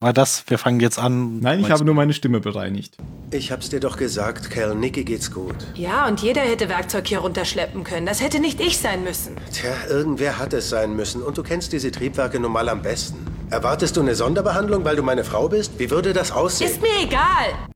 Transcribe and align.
War 0.00 0.12
das, 0.12 0.44
wir 0.48 0.58
fangen 0.58 0.80
jetzt 0.80 0.98
an. 0.98 1.40
Nein, 1.40 1.60
ich 1.60 1.70
habe 1.70 1.84
nur 1.84 1.94
meine 1.94 2.12
Stimme 2.12 2.40
bereinigt. 2.40 2.96
Ich 3.30 3.52
hab's 3.52 3.68
dir 3.70 3.80
doch 3.80 3.96
gesagt, 3.96 4.50
Cal, 4.50 4.74
Nicky 4.74 5.04
geht's 5.04 5.30
gut. 5.30 5.54
Ja, 5.74 6.08
und 6.08 6.20
jeder 6.20 6.40
hätte 6.42 6.68
Werkzeug 6.68 7.06
hier 7.06 7.20
runterschleppen 7.20 7.84
können. 7.84 8.06
Das 8.06 8.20
hätte 8.20 8.40
nicht 8.40 8.60
ich 8.60 8.78
sein 8.78 9.04
müssen. 9.04 9.36
Tja, 9.52 9.74
irgendwer 9.88 10.38
hat 10.38 10.52
es 10.52 10.68
sein 10.68 10.96
müssen 10.96 11.22
und 11.22 11.38
du 11.38 11.42
kennst 11.42 11.72
diese 11.72 11.90
Triebwerke 11.90 12.40
nun 12.40 12.52
mal 12.52 12.68
am 12.68 12.82
besten. 12.82 13.26
Erwartest 13.50 13.96
du 13.96 14.00
eine 14.00 14.14
Sonderbehandlung, 14.14 14.84
weil 14.84 14.96
du 14.96 15.02
meine 15.02 15.24
Frau 15.24 15.48
bist? 15.48 15.78
Wie 15.78 15.90
würde 15.90 16.12
das 16.12 16.32
aussehen? 16.32 16.70
Ist 16.70 16.80
mir 16.80 17.02
egal. 17.02 17.71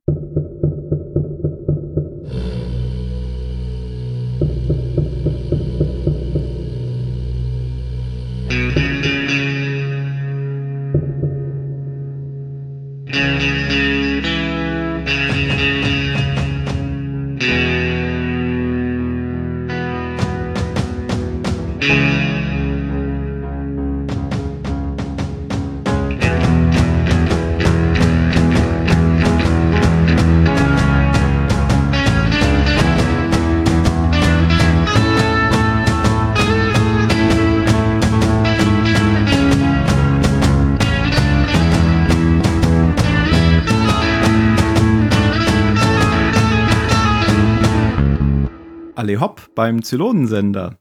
Beim 49.56 49.82
Zylonensender. 49.82 50.78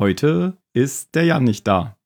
Heute 0.00 0.56
ist 0.72 1.14
der 1.14 1.24
Jan 1.26 1.44
nicht 1.44 1.68
da. 1.68 1.96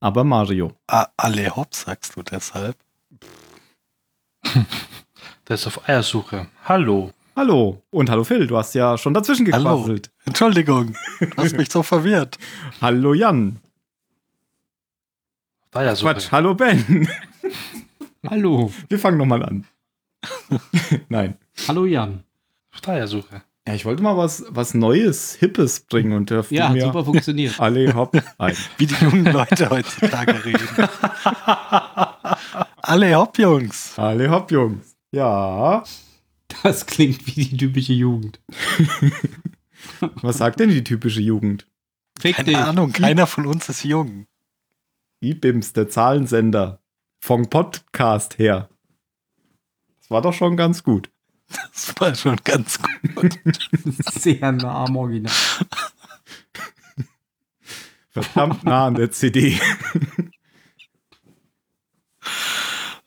Aber 0.00 0.22
Mario. 0.22 0.76
Ah, 0.86 1.08
alle 1.16 1.56
hopp, 1.56 1.74
sagst 1.74 2.14
du 2.16 2.22
deshalb. 2.22 2.76
Der 5.48 5.54
ist 5.54 5.66
auf 5.66 5.88
Eiersuche. 5.88 6.46
Hallo. 6.64 7.10
Hallo. 7.34 7.82
Und 7.90 8.10
hallo 8.10 8.22
Phil, 8.24 8.46
du 8.46 8.56
hast 8.56 8.74
ja 8.74 8.96
schon 8.98 9.14
dazwischen 9.14 9.50
Hallo. 9.50 9.76
gequasselt. 9.76 10.10
Entschuldigung, 10.26 10.94
du 11.18 11.36
hast 11.36 11.56
mich 11.56 11.70
so 11.70 11.82
verwirrt. 11.82 12.38
Hallo 12.80 13.14
Jan. 13.14 13.60
Auf 15.70 15.76
Eiersuche. 15.76 16.12
Quatsch, 16.12 16.30
hallo 16.30 16.54
Ben. 16.54 17.08
Hallo. 18.28 18.70
Wir 18.88 18.98
fangen 18.98 19.18
nochmal 19.18 19.42
an. 19.42 19.66
Nein. 21.08 21.38
Hallo 21.66 21.86
Jan. 21.86 22.22
Auf 22.72 22.86
Eiersuche. 22.86 23.42
Ja, 23.66 23.74
ich 23.74 23.84
wollte 23.84 24.02
mal 24.02 24.16
was, 24.16 24.44
was 24.48 24.74
Neues, 24.74 25.34
Hippes 25.36 25.80
bringen 25.80 26.12
und 26.14 26.30
dürfte 26.30 26.54
Ja, 26.54 26.70
mir 26.70 26.82
super 26.82 27.04
funktioniert. 27.04 27.60
alle 27.60 27.94
hopp 27.94 28.20
ein. 28.38 28.56
Wie 28.78 28.86
die 28.86 28.94
jungen 28.96 29.26
Leute 29.26 29.70
heutzutage 29.70 30.44
reden. 30.44 30.68
alle 32.82 33.14
hopp, 33.16 33.38
Jungs. 33.38 33.96
Alle 33.96 34.30
hopp, 34.30 34.50
Jungs. 34.50 34.96
Ja. 35.12 35.84
Das 36.64 36.86
klingt 36.86 37.24
wie 37.26 37.44
die 37.46 37.56
typische 37.56 37.92
Jugend. 37.92 38.40
Was 40.00 40.38
sagt 40.38 40.58
denn 40.60 40.70
die 40.70 40.82
typische 40.84 41.20
Jugend? 41.20 41.66
Fick 42.18 42.36
dich. 42.36 42.54
Keine 42.54 42.66
Ahnung, 42.66 42.92
keiner 42.92 43.26
von 43.26 43.46
uns 43.46 43.68
ist 43.68 43.84
jung. 43.84 44.26
IBIMS, 45.22 45.72
der 45.72 45.88
Zahlensender. 45.88 46.80
Vom 47.20 47.48
Podcast 47.48 48.38
her. 48.38 48.68
Das 50.00 50.10
war 50.10 50.20
doch 50.20 50.32
schon 50.32 50.56
ganz 50.56 50.82
gut. 50.82 51.11
Das 51.72 51.94
war 51.98 52.14
schon 52.14 52.36
ganz 52.44 52.78
gut. 53.14 53.38
Sehr 54.12 54.52
nah 54.52 54.84
am 54.84 54.96
Original. 54.96 55.32
Verdammt 58.10 58.64
nah 58.64 58.86
an 58.86 58.94
der 58.94 59.10
CD. 59.10 59.60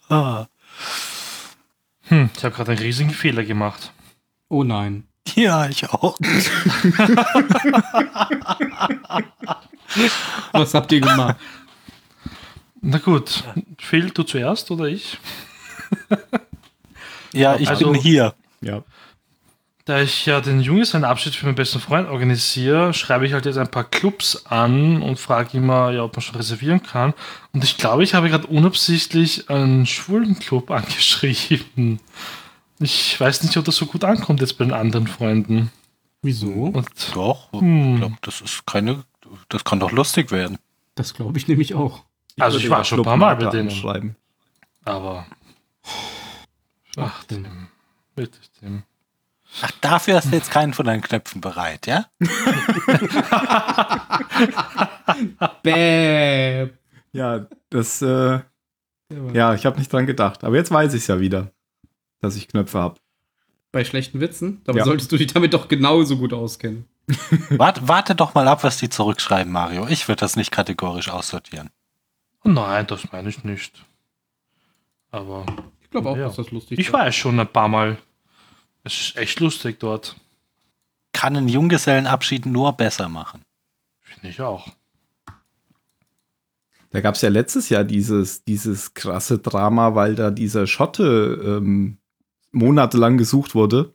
Ah. 0.09 0.47
Hm, 2.03 2.29
ich 2.35 2.43
habe 2.43 2.55
gerade 2.55 2.73
einen 2.73 2.81
riesigen 2.81 3.09
Fehler 3.09 3.43
gemacht. 3.43 3.91
Oh 4.49 4.63
nein. 4.63 5.07
Ja, 5.33 5.67
ich 5.67 5.89
auch. 5.89 6.19
Was 10.51 10.75
habt 10.75 10.91
ihr 10.91 11.01
gemacht? 11.01 11.37
Na 12.81 12.99
gut, 12.99 13.43
Phil, 13.79 14.11
du 14.11 14.21
zuerst 14.23 14.69
oder 14.69 14.85
ich? 14.85 15.17
Ja, 17.35 17.55
ich 17.57 17.69
Also- 17.69 17.91
bin 17.91 18.01
hier. 18.01 18.33
Ja. 18.61 18.83
Da 19.85 20.01
ich 20.01 20.25
ja 20.25 20.41
den 20.41 20.61
Junggesellenabschied 20.61 21.35
für 21.35 21.45
meinen 21.45 21.53
besten 21.53 21.79
Freund 21.79 22.09
organisiere, 22.09 22.91
schreibe 22.95 23.27
ich 23.27 23.33
halt 23.33 23.45
jetzt 23.45 23.59
ein 23.59 23.69
paar 23.69 23.83
Clubs 23.83 24.47
an 24.47 25.03
und 25.03 25.19
frage 25.19 25.55
immer, 25.57 25.91
ja, 25.91 26.01
ob 26.03 26.15
man 26.15 26.21
schon 26.23 26.35
reservieren 26.37 26.81
kann. 26.81 27.13
Und 27.53 27.63
ich 27.63 27.77
glaube, 27.77 28.03
ich 28.03 28.15
habe 28.15 28.29
gerade 28.29 28.47
unabsichtlich 28.47 29.47
einen 29.51 29.85
schwulen 29.85 30.39
Club 30.39 30.71
angeschrieben. 30.71 31.99
Ich 32.79 33.19
weiß 33.19 33.43
nicht, 33.43 33.55
ob 33.57 33.65
das 33.65 33.75
so 33.75 33.85
gut 33.85 34.03
ankommt 34.03 34.41
jetzt 34.41 34.57
bei 34.57 34.65
den 34.65 34.73
anderen 34.73 35.05
Freunden. 35.05 35.71
Wieso? 36.23 36.49
Und 36.51 36.89
Doch, 37.13 37.51
Hm. 37.51 37.93
ich 37.93 37.99
glaube, 37.99 38.15
das 38.21 38.41
ist 38.41 38.65
keine. 38.65 39.03
Das 39.49 39.63
kann 39.63 39.79
doch 39.79 39.91
lustig 39.91 40.31
werden. 40.31 40.57
Das 40.95 41.13
glaube 41.13 41.37
ich 41.37 41.47
nämlich 41.47 41.75
auch. 41.75 42.03
Also 42.39 42.57
ich 42.57 42.69
war 42.71 42.83
schon 42.83 42.99
ein 43.01 43.05
paar 43.05 43.17
Mal 43.17 43.35
bei 43.35 43.45
denen. 43.51 44.15
aber. 44.83 45.27
Ach, 46.97 47.23
Tim. 47.25 47.45
Wirklich, 48.15 48.49
Tim. 48.59 48.83
Ach, 49.61 49.71
dafür 49.81 50.15
hast 50.15 50.31
du 50.31 50.35
jetzt 50.35 50.51
keinen 50.51 50.73
von 50.73 50.85
deinen 50.85 51.01
Knöpfen 51.01 51.39
bereit, 51.41 51.87
ja? 51.87 52.05
Bäh. 55.63 56.69
Ja, 57.11 57.47
das, 57.69 58.01
äh, 58.01 58.39
ja, 59.33 59.53
ich 59.53 59.65
habe 59.65 59.77
nicht 59.79 59.91
dran 59.91 60.05
gedacht. 60.05 60.43
Aber 60.43 60.55
jetzt 60.55 60.71
weiß 60.71 60.93
ich 60.93 61.01
es 61.01 61.07
ja 61.07 61.19
wieder, 61.19 61.51
dass 62.21 62.35
ich 62.35 62.47
Knöpfe 62.47 62.79
habe. 62.79 62.99
Bei 63.71 63.83
schlechten 63.85 64.19
Witzen? 64.19 64.61
Dabei 64.65 64.79
Ja. 64.79 64.85
solltest 64.85 65.11
du 65.11 65.17
dich 65.17 65.27
damit 65.33 65.53
doch 65.53 65.67
genauso 65.67 66.17
gut 66.17 66.33
auskennen. 66.33 66.85
Warte, 67.51 67.87
warte 67.87 68.15
doch 68.15 68.33
mal 68.33 68.47
ab, 68.47 68.63
was 68.63 68.77
die 68.77 68.89
zurückschreiben, 68.89 69.51
Mario. 69.53 69.85
Ich 69.87 70.07
würde 70.07 70.21
das 70.21 70.35
nicht 70.35 70.49
kategorisch 70.51 71.09
aussortieren. 71.09 71.69
Oh 72.43 72.49
nein, 72.49 72.87
das 72.87 73.11
meine 73.11 73.29
ich 73.29 73.43
nicht. 73.43 73.85
Aber 75.11 75.45
Ich 75.85 75.89
glaube 75.91 76.09
auch, 76.09 76.17
Ja. 76.17 76.27
dass 76.27 76.35
das 76.35 76.51
lustig 76.51 76.77
ich 76.79 76.91
war 76.91 77.05
ja 77.05 77.11
schon 77.11 77.39
ein 77.39 77.47
paar 77.47 77.67
Mal. 77.69 77.97
Es 78.83 78.93
ist 78.99 79.17
echt 79.17 79.39
lustig 79.39 79.79
dort. 79.79 80.15
Kann 81.13 81.35
einen 81.37 81.47
Junggesellenabschied 81.47 82.45
nur 82.45 82.73
besser 82.73 83.07
machen. 83.09 83.41
Finde 84.01 84.27
ich 84.29 84.41
auch. 84.41 84.67
Da 86.91 87.01
gab 87.01 87.15
es 87.15 87.21
ja 87.21 87.29
letztes 87.29 87.69
Jahr 87.69 87.83
dieses, 87.83 88.43
dieses 88.43 88.93
krasse 88.93 89.39
Drama, 89.39 89.95
weil 89.95 90.15
da 90.15 90.31
dieser 90.31 90.67
Schotte 90.67 91.41
ähm, 91.45 91.97
monatelang 92.51 93.17
gesucht 93.17 93.53
wurde, 93.55 93.93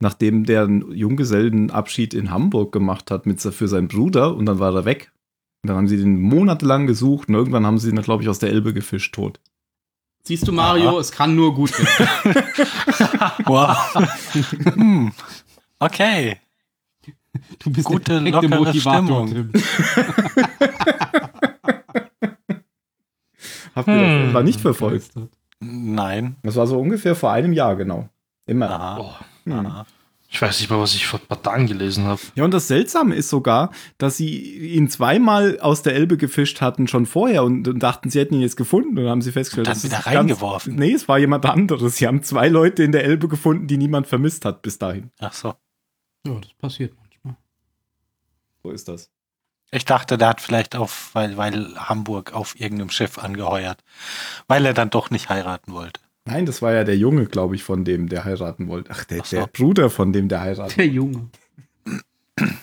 nachdem 0.00 0.44
der 0.44 0.64
einen 0.64 0.92
Junggesellenabschied 0.92 2.12
in 2.12 2.30
Hamburg 2.30 2.72
gemacht 2.72 3.10
hat 3.10 3.24
mit, 3.26 3.40
für 3.40 3.68
seinen 3.68 3.88
Bruder 3.88 4.34
und 4.34 4.46
dann 4.46 4.58
war 4.58 4.74
er 4.74 4.84
weg. 4.84 5.12
Und 5.62 5.68
dann 5.68 5.76
haben 5.78 5.88
sie 5.88 5.96
den 5.96 6.20
monatelang 6.20 6.86
gesucht 6.86 7.28
und 7.28 7.34
irgendwann 7.34 7.64
haben 7.64 7.78
sie 7.78 7.88
ihn, 7.88 8.02
glaube 8.02 8.22
ich, 8.22 8.28
aus 8.28 8.38
der 8.40 8.50
Elbe 8.50 8.74
gefischt 8.74 9.14
tot. 9.14 9.40
Siehst 10.26 10.48
du, 10.48 10.52
Mario, 10.52 10.88
Aha. 10.90 11.00
es 11.00 11.12
kann 11.12 11.34
nur 11.36 11.54
gut 11.54 11.70
werden. 11.78 12.44
Wow. 13.46 13.76
hm. 14.74 15.12
Okay. 15.78 16.38
Du 17.58 17.70
bist 17.70 17.86
Gute, 17.86 18.22
der 18.22 18.32
lockere 18.32 18.56
Motivator, 18.56 19.26
Stimmung. 19.28 19.50
Tim. 19.52 19.52
Habt 23.74 23.88
ihr 23.88 23.94
das 24.00 24.08
Hm. 24.22 24.28
etwa 24.28 24.42
nicht 24.42 24.60
verfolgt? 24.60 25.10
Nein. 25.60 26.36
Das 26.42 26.56
war 26.56 26.66
so 26.66 26.78
ungefähr 26.80 27.14
vor 27.16 27.32
einem 27.32 27.52
Jahr, 27.52 27.76
genau. 27.76 28.08
Immer. 28.46 28.70
Aha. 28.70 28.98
Oh. 29.00 29.14
Aha. 29.52 29.84
Ich 30.34 30.42
weiß 30.42 30.58
nicht 30.58 30.68
mal, 30.68 30.80
was 30.80 30.94
ich 30.96 31.06
vor 31.06 31.20
ein 31.20 31.26
paar 31.26 31.40
Tagen 31.40 31.66
gelesen 31.68 32.04
habe. 32.06 32.20
Ja, 32.34 32.44
und 32.44 32.50
das 32.50 32.66
Seltsame 32.66 33.14
ist 33.14 33.28
sogar, 33.28 33.70
dass 33.98 34.16
sie 34.16 34.36
ihn 34.74 34.90
zweimal 34.90 35.60
aus 35.60 35.82
der 35.82 35.94
Elbe 35.94 36.16
gefischt 36.16 36.60
hatten 36.60 36.88
schon 36.88 37.06
vorher 37.06 37.44
und, 37.44 37.68
und 37.68 37.78
dachten, 37.78 38.10
sie 38.10 38.18
hätten 38.18 38.34
ihn 38.34 38.40
jetzt 38.40 38.56
gefunden 38.56 38.90
und 38.90 38.96
dann 39.04 39.08
haben 39.10 39.22
sie 39.22 39.30
festgestellt, 39.30 39.68
Und 39.68 39.74
dann 39.76 39.82
wieder 39.84 39.98
ist 39.98 40.04
ganz- 40.04 40.16
reingeworfen. 40.16 40.74
Nee, 40.74 40.92
es 40.92 41.06
war 41.06 41.18
jemand 41.18 41.46
anderes. 41.46 41.96
Sie 41.96 42.06
haben 42.08 42.22
zwei 42.24 42.48
Leute 42.48 42.82
in 42.82 42.90
der 42.90 43.04
Elbe 43.04 43.28
gefunden, 43.28 43.68
die 43.68 43.76
niemand 43.76 44.08
vermisst 44.08 44.44
hat 44.44 44.62
bis 44.62 44.76
dahin. 44.78 45.10
Ach 45.20 45.32
so. 45.32 45.54
Ja, 46.26 46.34
das 46.40 46.52
passiert 46.54 46.94
manchmal. 46.98 47.36
So 48.64 48.70
ist 48.70 48.88
das. 48.88 49.10
Ich 49.70 49.84
dachte, 49.84 50.18
der 50.18 50.28
hat 50.28 50.40
vielleicht 50.40 50.74
auf, 50.76 51.10
weil, 51.14 51.36
weil 51.36 51.74
Hamburg 51.76 52.32
auf 52.32 52.58
irgendeinem 52.58 52.90
Schiff 52.90 53.18
angeheuert. 53.18 53.82
Weil 54.48 54.66
er 54.66 54.74
dann 54.74 54.90
doch 54.90 55.10
nicht 55.10 55.28
heiraten 55.28 55.72
wollte. 55.72 56.00
Nein, 56.26 56.46
das 56.46 56.62
war 56.62 56.72
ja 56.72 56.84
der 56.84 56.96
Junge, 56.96 57.26
glaube 57.26 57.54
ich, 57.54 57.62
von 57.62 57.84
dem, 57.84 58.08
der 58.08 58.24
heiraten 58.24 58.66
wollte. 58.68 58.90
Ach, 58.92 59.04
der, 59.04 59.20
Ach 59.20 59.24
so. 59.26 59.36
der 59.36 59.46
Bruder 59.46 59.90
von 59.90 60.12
dem, 60.12 60.28
der 60.28 60.40
heiraten 60.40 60.74
Der 60.76 60.86
Junge. 60.86 61.28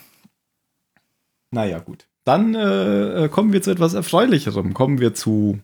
Naja, 1.52 1.80
gut. 1.80 2.08
dann 2.24 2.56
äh, 2.56 3.28
kommen 3.31 3.52
wir 3.52 3.62
zu 3.62 3.72
etwas 3.72 3.94
Erfreulicherem. 3.94 4.74
Kommen 4.74 5.00
wir 5.00 5.13
zu 5.13 5.60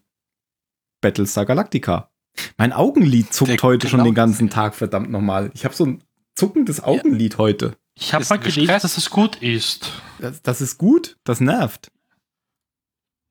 Battlestar 1.02 1.46
Galactica. 1.46 2.10
Mein 2.58 2.74
Augenlid 2.74 3.34
zuckt 3.34 3.52
Der- 3.52 3.58
heute 3.62 3.88
schon 3.88 4.00
genau 4.00 4.10
den 4.10 4.16
ganzen 4.16 4.48
das- 4.48 4.56
Tag, 4.56 4.76
verdammt 4.76 5.10
nochmal. 5.10 5.50
Ich 5.54 5.64
habe 5.66 5.74
so 5.74 5.86
ein 5.86 6.04
zuckendes 6.36 6.84
Augenlid 6.84 7.38
heute. 7.38 7.78
Ich 7.96 8.14
habe 8.14 8.26
mal 8.30 8.38
gelesen, 8.38 8.68
dass 8.68 8.98
es 8.98 9.10
gut 9.10 9.38
ist. 9.38 9.92
Das, 10.20 10.42
das 10.42 10.62
ist 10.62 10.78
gut, 10.78 11.18
das 11.24 11.40
nervt. 11.40 11.90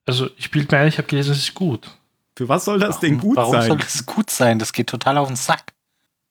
Also 0.06 0.28
ich 0.36 0.50
bilde 0.50 0.74
mir 0.74 0.80
ein, 0.82 0.88
ich 0.88 0.98
habe 0.98 1.06
gelesen, 1.08 1.32
es 1.32 1.38
ist 1.38 1.54
gut. 1.54 1.90
Für 2.36 2.48
was 2.48 2.64
soll 2.66 2.78
das 2.78 3.00
denn 3.00 3.16
Warum- 3.16 3.28
gut 3.28 3.36
warum 3.36 3.52
sein? 3.52 3.66
soll 3.68 3.78
das 3.78 4.06
gut 4.06 4.30
sein? 4.30 4.58
Das 4.58 4.72
geht 4.72 4.88
total 4.88 5.16
auf 5.18 5.28
den 5.28 5.36
Sack. 5.36 5.72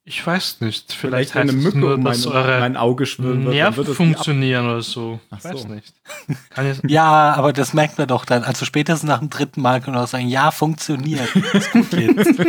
Ich 0.07 0.24
weiß 0.25 0.62
nicht. 0.62 0.94
Vielleicht, 0.94 1.31
Vielleicht, 1.31 1.36
eine 1.50 1.52
Mücke 1.52 1.80
nur, 1.80 1.96
um 1.96 2.04
mein, 2.04 2.19
mein 2.22 2.78
Auge 2.78 3.07
schwimmen 3.07 3.44
wird, 3.46 3.56
Nerven 3.56 3.88
wird 3.88 3.98
funktionieren 3.98 4.66
oder 4.68 4.84
so. 4.84 5.19
Ach 5.31 5.40
Ich 5.40 5.44
weiß 5.46 5.62
so. 5.63 5.68
nicht. 5.68 5.96
Ja, 6.88 7.34
aber 7.34 7.54
das 7.54 7.74
merkt 7.74 7.98
man 7.98 8.07
doch 8.07 8.24
dann. 8.24 8.44
Also 8.44 8.66
spätestens 8.66 9.07
nach 9.07 9.18
dem 9.18 9.31
dritten 9.31 9.62
Mal 9.62 9.81
kann 9.81 9.96
man 9.96 10.04
auch 10.04 10.07
sagen, 10.07 10.28
ja, 10.28 10.52
funktioniert. 10.52 11.36
Ist 11.36 11.72
gut 11.72 11.92
jetzt. 11.94 12.40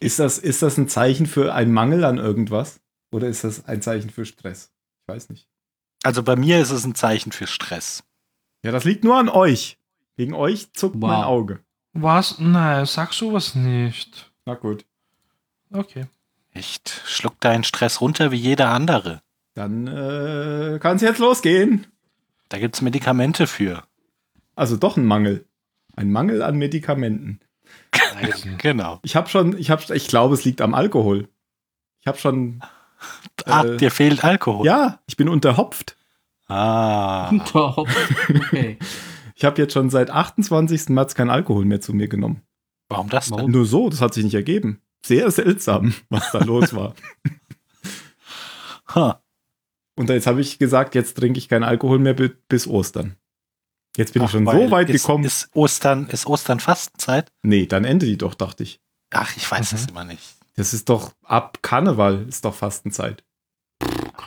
Ist 0.00 0.18
das, 0.20 0.38
ist 0.38 0.62
das 0.62 0.78
ein 0.78 0.88
Zeichen 0.88 1.26
für 1.26 1.52
einen 1.52 1.72
Mangel 1.72 2.04
an 2.04 2.18
irgendwas? 2.18 2.78
Oder 3.10 3.26
ist 3.26 3.42
das 3.42 3.64
ein 3.66 3.82
Zeichen 3.82 4.10
für 4.10 4.24
Stress? 4.24 4.70
Ich 5.02 5.12
weiß 5.12 5.30
nicht. 5.30 5.48
Also 6.04 6.22
bei 6.22 6.36
mir 6.36 6.60
ist 6.60 6.70
es 6.70 6.84
ein 6.84 6.94
Zeichen 6.94 7.32
für 7.32 7.48
Stress. 7.48 8.04
Ja, 8.62 8.72
das 8.72 8.84
liegt 8.84 9.04
nur 9.04 9.16
an 9.16 9.28
euch. 9.28 9.78
Wegen 10.16 10.34
euch 10.34 10.72
zuckt 10.72 10.96
Wow. 10.96 11.10
mein 11.10 11.24
Auge. 11.24 11.60
was? 11.92 12.38
Nein, 12.38 12.86
sag 12.86 13.12
sowas 13.12 13.54
nicht. 13.54 14.30
Na 14.46 14.54
gut. 14.54 14.84
Okay. 15.72 16.06
Echt, 16.52 17.02
schluck 17.06 17.38
deinen 17.40 17.62
Stress 17.64 18.00
runter 18.00 18.30
wie 18.32 18.36
jeder 18.36 18.70
andere. 18.70 19.22
Dann 19.54 19.86
äh, 19.86 20.78
kann 20.80 20.96
es 20.96 21.02
jetzt 21.02 21.18
losgehen. 21.18 21.86
Da 22.48 22.58
gibt's 22.58 22.80
Medikamente 22.80 23.46
für. 23.46 23.84
Also 24.56 24.76
doch 24.76 24.96
ein 24.96 25.04
Mangel. 25.04 25.44
Ein 25.94 26.10
Mangel 26.10 26.42
an 26.42 26.56
Medikamenten. 26.56 27.40
Genau. 28.58 28.98
Ich 29.02 29.14
habe 29.14 29.28
schon, 29.28 29.56
ich 29.56 29.70
habe, 29.70 29.94
ich 29.94 30.08
glaube, 30.08 30.34
es 30.34 30.44
liegt 30.44 30.60
am 30.60 30.74
Alkohol. 30.74 31.28
Ich 32.00 32.06
habe 32.08 32.18
schon, 32.18 32.60
Ah, 33.44 33.62
Äh, 33.64 33.76
dir 33.76 33.90
fehlt 33.92 34.24
Alkohol. 34.24 34.66
ja, 34.66 34.98
ich 35.06 35.16
bin 35.16 35.28
unterhopft. 35.28 35.96
Ah. 36.48 37.30
Top. 37.50 37.88
Okay. 38.28 38.78
Ich 39.34 39.44
habe 39.44 39.60
jetzt 39.62 39.72
schon 39.74 39.90
seit 39.90 40.10
28. 40.10 40.88
März 40.88 41.14
kein 41.14 41.30
Alkohol 41.30 41.64
mehr 41.64 41.80
zu 41.80 41.92
mir 41.94 42.08
genommen. 42.08 42.42
Warum 42.88 43.08
das 43.08 43.30
denn? 43.30 43.50
Nur 43.50 43.66
so, 43.66 43.88
das 43.90 44.00
hat 44.00 44.14
sich 44.14 44.24
nicht 44.24 44.34
ergeben. 44.34 44.80
Sehr 45.04 45.30
seltsam, 45.30 45.94
was 46.08 46.32
da 46.32 46.38
los 46.40 46.74
war. 46.74 46.94
Huh. 48.94 49.12
Und 49.96 50.08
jetzt 50.10 50.26
habe 50.26 50.40
ich 50.40 50.58
gesagt, 50.58 50.94
jetzt 50.94 51.16
trinke 51.16 51.38
ich 51.38 51.48
keinen 51.48 51.64
Alkohol 51.64 51.98
mehr 51.98 52.14
bi- 52.14 52.32
bis 52.48 52.66
Ostern. 52.66 53.16
Jetzt 53.96 54.12
bin 54.14 54.22
ich 54.22 54.28
Ach, 54.28 54.32
schon 54.32 54.46
weil 54.46 54.66
so 54.66 54.70
weit 54.70 54.90
ist, 54.90 55.02
gekommen. 55.02 55.24
Ist 55.24 55.50
Ostern, 55.54 56.08
ist 56.08 56.26
Ostern 56.26 56.60
Fastenzeit? 56.60 57.32
nee, 57.42 57.66
dann 57.66 57.84
endet 57.84 58.08
die 58.08 58.16
doch, 58.16 58.34
dachte 58.34 58.62
ich. 58.62 58.80
Ach, 59.10 59.36
ich 59.36 59.50
weiß 59.50 59.72
Mhm. 59.72 59.78
es 59.78 59.86
immer 59.86 60.04
nicht. 60.04 60.36
Das 60.56 60.72
ist 60.74 60.88
doch 60.88 61.12
ab 61.24 61.58
Karneval, 61.62 62.26
ist 62.28 62.44
doch 62.44 62.54
Fastenzeit. 62.54 63.24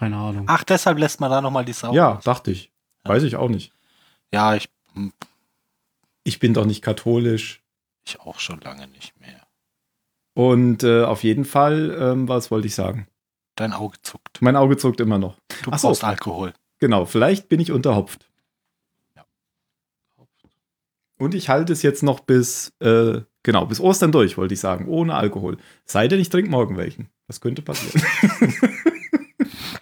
Keine 0.01 0.17
Ahnung. 0.17 0.45
Ach, 0.47 0.63
deshalb 0.63 0.97
lässt 0.97 1.19
man 1.19 1.29
da 1.29 1.41
nochmal 1.41 1.63
die 1.63 1.73
Sau. 1.73 1.93
Ja, 1.93 2.13
raus. 2.13 2.23
dachte 2.23 2.49
ich. 2.49 2.71
Weiß 3.03 3.21
ich 3.21 3.35
auch 3.35 3.49
nicht. 3.49 3.71
Ja, 4.33 4.55
ich, 4.55 4.67
hm, 4.95 5.13
Ich 6.23 6.39
bin 6.39 6.55
doch 6.55 6.65
nicht 6.65 6.81
katholisch. 6.81 7.61
ich 8.03 8.19
auch 8.19 8.39
schon 8.39 8.59
lange 8.61 8.87
nicht 8.87 9.19
mehr. 9.19 9.45
Und 10.33 10.81
äh, 10.83 11.03
auf 11.03 11.21
jeden 11.23 11.45
Fall, 11.45 11.95
ähm, 11.99 12.27
was 12.27 12.49
wollte 12.49 12.65
ich 12.65 12.73
sagen? 12.73 13.05
Dein 13.53 13.73
Auge 13.73 13.97
zuckt. 14.01 14.41
Mein 14.41 14.55
Auge 14.55 14.75
zuckt 14.75 14.99
immer 15.01 15.19
noch. 15.19 15.37
Du 15.61 15.69
Ach 15.71 15.77
so. 15.77 15.89
brauchst 15.89 16.03
Alkohol. 16.03 16.53
Genau, 16.79 17.05
vielleicht 17.05 17.47
bin 17.47 17.59
ich 17.59 17.71
unterhopft. 17.71 18.27
Ja. 19.15 19.23
Und 21.19 21.35
ich 21.35 21.47
halte 21.49 21.73
es 21.73 21.83
jetzt 21.83 22.01
noch 22.01 22.21
bis, 22.21 22.73
äh, 22.79 23.21
genau, 23.43 23.67
bis 23.67 23.79
Ostern 23.79 24.11
durch, 24.11 24.35
wollte 24.35 24.55
ich 24.55 24.59
sagen, 24.59 24.87
ohne 24.87 25.13
Alkohol. 25.13 25.57
Sei 25.85 26.07
denn, 26.07 26.19
ich 26.19 26.29
trinke 26.29 26.49
morgen 26.49 26.75
welchen. 26.75 27.11
Das 27.27 27.39
könnte 27.39 27.61
passieren. 27.61 28.03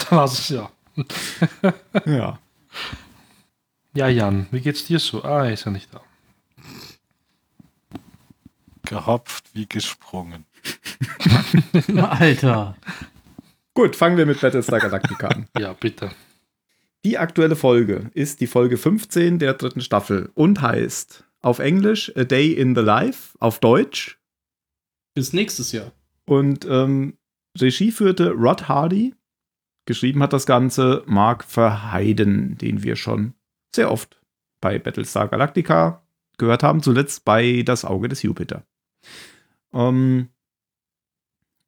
Es 0.23 0.49
ja. 0.49 0.71
ja. 2.05 2.39
Ja, 3.93 4.07
Jan, 4.07 4.47
wie 4.51 4.61
geht's 4.61 4.85
dir 4.85 4.99
so? 4.99 5.23
Ah, 5.23 5.45
er 5.45 5.53
ist 5.53 5.65
ja 5.65 5.71
nicht 5.71 5.93
da. 5.93 6.01
Gehopft 8.83 9.45
wie 9.53 9.67
gesprungen. 9.67 10.45
Alter. 11.97 12.75
Gut, 13.73 13.95
fangen 13.95 14.17
wir 14.17 14.25
mit 14.25 14.41
Battlestar 14.41 14.79
Galactica 14.79 15.27
an. 15.27 15.47
Ja, 15.57 15.73
bitte. 15.73 16.11
Die 17.05 17.17
aktuelle 17.17 17.55
Folge 17.55 18.11
ist 18.13 18.41
die 18.41 18.47
Folge 18.47 18.77
15 18.77 19.39
der 19.39 19.53
dritten 19.53 19.81
Staffel 19.81 20.31
und 20.33 20.61
heißt 20.61 21.23
auf 21.41 21.59
Englisch 21.59 22.11
A 22.17 22.25
Day 22.25 22.51
in 22.51 22.75
the 22.75 22.81
Life, 22.81 23.37
auf 23.39 23.59
Deutsch. 23.59 24.19
Bis 25.13 25.33
nächstes 25.33 25.71
Jahr. 25.71 25.91
Und 26.25 26.65
ähm, 26.65 27.17
Regie 27.57 27.91
führte 27.91 28.31
Rod 28.31 28.67
Hardy. 28.67 29.13
Geschrieben 29.89 30.21
hat 30.21 30.33
das 30.33 30.45
Ganze 30.45 31.01
Mark 31.07 31.43
Verheiden, 31.43 32.59
den 32.59 32.83
wir 32.83 32.95
schon 32.95 33.33
sehr 33.73 33.91
oft 33.91 34.21
bei 34.61 34.77
Battlestar 34.77 35.29
Galactica 35.29 36.03
gehört 36.37 36.61
haben, 36.61 36.83
zuletzt 36.83 37.25
bei 37.25 37.63
Das 37.65 37.85
Auge 37.85 38.07
des 38.07 38.21
Jupiter. 38.21 38.67
Ähm, 39.73 40.29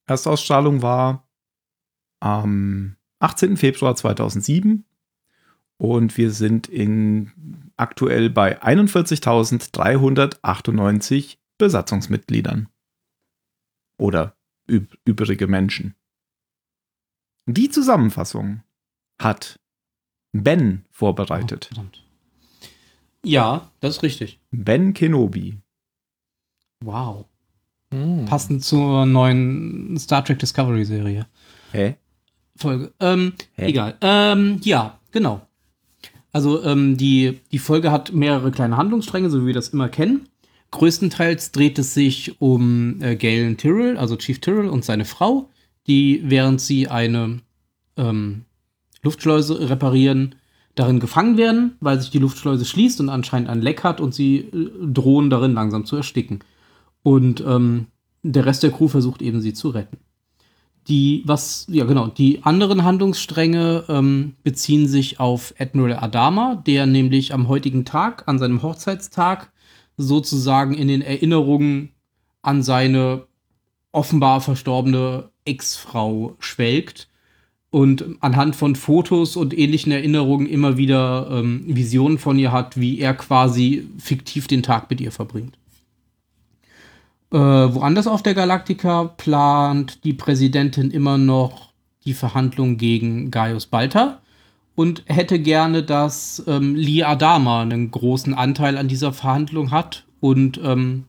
Erstausstrahlung 0.05 0.83
war 0.83 1.27
am 2.19 2.95
18. 3.17 3.57
Februar 3.57 3.95
2007 3.95 4.85
und 5.77 6.15
wir 6.15 6.29
sind 6.29 6.67
in, 6.67 7.71
aktuell 7.75 8.29
bei 8.29 8.61
41.398 8.61 11.37
Besatzungsmitgliedern. 11.57 12.67
Oder 13.97 14.35
üb 14.69 14.95
übrige 15.05 15.47
Menschen. 15.47 15.95
Die 17.45 17.69
Zusammenfassung 17.69 18.61
hat 19.19 19.59
Ben 20.33 20.85
vorbereitet. 20.91 21.69
Oh, 21.71 21.75
verdammt. 21.75 22.03
Ja, 23.23 23.71
das 23.79 23.97
ist 23.97 24.03
richtig. 24.03 24.39
Ben 24.51 24.93
Kenobi. 24.93 25.57
Wow. 26.83 27.25
Hm. 27.93 28.25
Passend 28.25 28.63
zur 28.63 29.05
neuen 29.05 29.97
Star 29.99 30.23
Trek 30.23 30.39
Discovery 30.39 30.85
Serie. 30.85 31.27
Hä? 31.71 31.95
Folge. 32.55 32.93
Ähm, 32.99 33.33
Hä? 33.55 33.65
egal. 33.65 33.97
Ähm, 34.01 34.59
ja, 34.63 34.99
genau. 35.11 35.41
Also 36.31 36.63
ähm, 36.63 36.97
die, 36.97 37.39
die 37.51 37.59
Folge 37.59 37.91
hat 37.91 38.13
mehrere 38.13 38.51
kleine 38.51 38.77
Handlungsstränge, 38.77 39.29
so 39.29 39.41
wie 39.41 39.47
wir 39.47 39.53
das 39.53 39.69
immer 39.69 39.89
kennen. 39.89 40.29
Größtenteils 40.71 41.51
dreht 41.51 41.77
es 41.77 41.93
sich 41.93 42.39
um 42.41 43.01
äh, 43.01 43.17
Galen 43.17 43.57
Tyrrell, 43.57 43.97
also 43.97 44.15
Chief 44.15 44.39
Tyrrell 44.39 44.69
und 44.69 44.85
seine 44.85 45.03
Frau, 45.03 45.49
die, 45.87 46.21
während 46.25 46.61
sie 46.61 46.87
eine 46.87 47.39
ähm, 47.97 48.45
Luftschleuse 49.01 49.69
reparieren, 49.69 50.35
darin 50.75 50.99
gefangen 50.99 51.37
werden, 51.37 51.75
weil 51.79 51.99
sich 51.99 52.11
die 52.11 52.19
Luftschleuse 52.19 52.65
schließt 52.65 53.01
und 53.01 53.09
anscheinend 53.09 53.49
ein 53.49 53.61
Leck 53.61 53.83
hat 53.83 53.99
und 53.99 54.13
sie 54.13 54.37
äh, 54.37 54.69
drohen 54.81 55.29
darin 55.29 55.53
langsam 55.53 55.85
zu 55.85 55.97
ersticken. 55.97 56.39
Und 57.03 57.43
ähm, 57.45 57.87
der 58.23 58.45
Rest 58.45 58.63
der 58.63 58.71
Crew 58.71 58.87
versucht 58.87 59.21
eben 59.21 59.41
sie 59.41 59.53
zu 59.53 59.69
retten. 59.69 59.97
Die, 60.87 61.23
was, 61.25 61.67
ja 61.69 61.85
genau, 61.85 62.07
die 62.07 62.43
anderen 62.43 62.83
Handlungsstränge 62.83 63.83
ähm, 63.87 64.33
beziehen 64.43 64.87
sich 64.87 65.19
auf 65.19 65.53
Admiral 65.59 65.97
Adama, 65.99 66.55
der 66.55 66.85
nämlich 66.85 67.33
am 67.33 67.47
heutigen 67.47 67.85
Tag, 67.85 68.27
an 68.27 68.39
seinem 68.39 68.63
Hochzeitstag, 68.63 69.51
sozusagen 69.97 70.73
in 70.73 70.87
den 70.87 71.01
Erinnerungen 71.01 71.89
an 72.41 72.63
seine 72.63 73.27
offenbar 73.91 74.41
verstorbene 74.41 75.29
Ex-Frau 75.45 76.35
schwelgt 76.39 77.07
und 77.71 78.05
anhand 78.19 78.55
von 78.55 78.75
Fotos 78.75 79.35
und 79.35 79.57
ähnlichen 79.57 79.91
Erinnerungen 79.91 80.45
immer 80.45 80.77
wieder 80.77 81.29
ähm, 81.31 81.63
Visionen 81.67 82.17
von 82.17 82.37
ihr 82.37 82.51
hat, 82.51 82.79
wie 82.79 82.99
er 82.99 83.13
quasi 83.13 83.87
fiktiv 83.97 84.47
den 84.47 84.61
Tag 84.61 84.89
mit 84.89 84.99
ihr 85.01 85.11
verbringt. 85.11 85.57
Äh, 87.31 87.37
woanders 87.37 88.07
auf 88.07 88.23
der 88.23 88.33
Galaktika 88.33 89.05
plant 89.05 90.03
die 90.03 90.13
Präsidentin 90.13 90.91
immer 90.91 91.17
noch 91.17 91.71
die 92.03 92.13
Verhandlung 92.13 92.77
gegen 92.77 93.31
Gaius 93.31 93.67
Balta 93.67 94.21
und 94.75 95.03
hätte 95.05 95.39
gerne, 95.39 95.83
dass 95.83 96.43
ähm, 96.47 96.75
Lee 96.75 97.03
Adama 97.03 97.61
einen 97.61 97.89
großen 97.89 98.33
Anteil 98.33 98.77
an 98.77 98.89
dieser 98.89 99.13
Verhandlung 99.13 99.71
hat 99.71 100.05
und 100.19 100.59
ähm, 100.63 101.05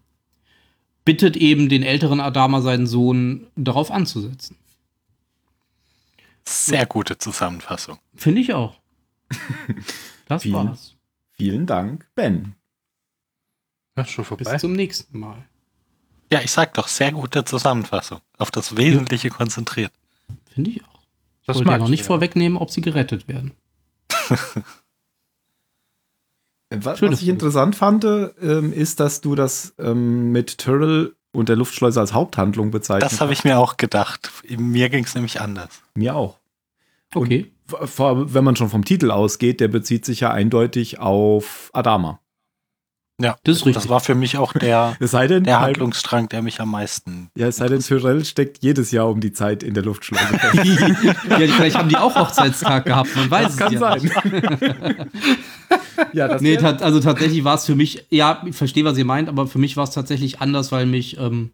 bittet 1.04 1.36
eben 1.36 1.68
den 1.68 1.82
älteren 1.82 2.20
Adama, 2.20 2.60
seinen 2.60 2.86
Sohn, 2.86 3.46
darauf 3.56 3.90
anzusetzen. 3.90 4.56
Sehr 6.44 6.86
gute 6.86 7.18
Zusammenfassung. 7.18 7.98
Finde 8.14 8.40
ich 8.40 8.52
auch. 8.54 8.76
Das 10.28 10.42
Vielen- 10.44 10.54
war's. 10.54 10.94
Vielen 11.32 11.66
Dank, 11.66 12.06
Ben. 12.14 12.54
Ja, 13.98 14.04
schon 14.06 14.22
Bis 14.24 14.28
vorbei. 14.28 14.56
zum 14.58 14.72
nächsten 14.72 15.18
Mal. 15.18 15.44
Ja, 16.32 16.40
ich 16.40 16.50
sag 16.50 16.72
doch, 16.74 16.88
sehr 16.88 17.12
gute 17.12 17.44
Zusammenfassung. 17.44 18.20
Auf 18.38 18.50
das 18.50 18.76
Wesentliche 18.78 19.28
konzentriert. 19.28 19.92
Finde 20.54 20.70
ich 20.70 20.82
auch. 20.84 21.00
Ich 21.42 21.46
Das 21.48 21.56
wollte 21.56 21.70
ja 21.72 21.78
noch 21.78 21.84
ich, 21.86 21.90
nicht 21.90 22.00
ja. 22.00 22.06
vorwegnehmen, 22.06 22.56
ob 22.56 22.70
sie 22.70 22.80
gerettet 22.80 23.28
werden. 23.28 23.50
Was, 26.80 27.02
was 27.02 27.20
ich 27.22 27.28
interessant 27.28 27.76
fand, 27.76 28.04
ähm, 28.04 28.72
ist, 28.72 29.00
dass 29.00 29.20
du 29.20 29.34
das 29.34 29.74
ähm, 29.78 30.32
mit 30.32 30.58
Tyrrell 30.58 31.14
und 31.32 31.48
der 31.48 31.56
Luftschleuse 31.56 32.00
als 32.00 32.12
Haupthandlung 32.14 32.70
bezeichnest. 32.70 33.12
Das 33.12 33.20
habe 33.20 33.32
ich 33.32 33.44
mir 33.44 33.58
auch 33.58 33.76
gedacht. 33.76 34.30
Mir 34.56 34.88
ging 34.90 35.04
es 35.04 35.14
nämlich 35.14 35.40
anders. 35.40 35.82
Mir 35.94 36.14
auch. 36.14 36.38
Okay. 37.14 37.52
Vor- 37.66 38.34
Wenn 38.34 38.44
man 38.44 38.56
schon 38.56 38.68
vom 38.68 38.84
Titel 38.84 39.10
ausgeht, 39.10 39.60
der 39.60 39.68
bezieht 39.68 40.04
sich 40.04 40.20
ja 40.20 40.30
eindeutig 40.30 40.98
auf 40.98 41.70
Adama. 41.72 42.20
Ja, 43.22 43.36
Das 43.44 43.58
ist 43.58 43.66
richtig. 43.66 43.82
Das 43.82 43.88
war 43.88 44.00
für 44.00 44.14
mich 44.14 44.36
auch 44.36 44.52
der, 44.52 44.96
Es 45.00 45.12
sei 45.12 45.26
denn, 45.26 45.44
der 45.44 45.60
Handlungsstrang, 45.60 46.28
der 46.28 46.42
mich 46.42 46.60
am 46.60 46.70
meisten. 46.70 47.30
ja, 47.36 47.48
es 47.48 47.56
sei 47.56 47.68
denn, 47.68 47.80
Tyrrell 47.80 48.24
steckt 48.24 48.62
jedes 48.62 48.90
Jahr 48.90 49.08
um 49.08 49.20
die 49.20 49.32
Zeit 49.32 49.62
in 49.62 49.74
der 49.74 49.84
Luftschleuse. 49.84 50.24
ja, 51.28 51.38
vielleicht 51.38 51.76
haben 51.76 51.88
die 51.88 51.96
auch 51.96 52.14
Hochzeitstag 52.14 52.86
gehabt, 52.86 53.14
man 53.16 53.30
weiß 53.30 53.44
das 53.44 53.52
es 53.52 53.58
kann 53.58 53.72
ja 53.72 53.78
sein. 53.78 54.02
nicht. 54.02 54.14
ja, 56.12 56.28
das 56.28 56.42
Nee, 56.42 56.56
also 56.58 57.00
tatsächlich 57.00 57.44
war 57.44 57.54
es 57.54 57.66
für 57.66 57.74
mich, 57.74 58.06
ja, 58.10 58.42
ich 58.46 58.56
verstehe, 58.56 58.84
was 58.84 58.98
ihr 58.98 59.04
meint, 59.04 59.28
aber 59.28 59.46
für 59.46 59.58
mich 59.58 59.76
war 59.76 59.84
es 59.84 59.90
tatsächlich 59.90 60.40
anders, 60.40 60.72
weil 60.72 60.86
mich 60.86 61.18
ähm, 61.18 61.50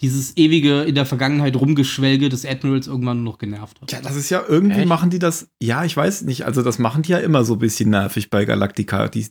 dieses 0.00 0.36
ewige 0.36 0.82
in 0.82 0.94
der 0.94 1.06
Vergangenheit 1.06 1.56
rumgeschwelge 1.56 2.28
des 2.28 2.44
Admirals 2.44 2.86
irgendwann 2.86 3.22
nur 3.22 3.32
noch 3.32 3.38
genervt 3.38 3.80
hat. 3.80 3.92
Ja, 3.92 4.00
das 4.00 4.16
ist 4.16 4.30
ja 4.30 4.42
irgendwie 4.46 4.80
Echt? 4.80 4.88
machen 4.88 5.10
die 5.10 5.18
das. 5.18 5.48
Ja, 5.60 5.84
ich 5.84 5.96
weiß 5.96 6.22
nicht. 6.22 6.44
Also 6.44 6.62
das 6.62 6.78
machen 6.78 7.02
die 7.02 7.12
ja 7.12 7.18
immer 7.18 7.44
so 7.44 7.54
ein 7.54 7.58
bisschen 7.60 7.90
nervig 7.90 8.28
bei 8.30 8.44
Galactica. 8.44 9.08
Die, 9.08 9.26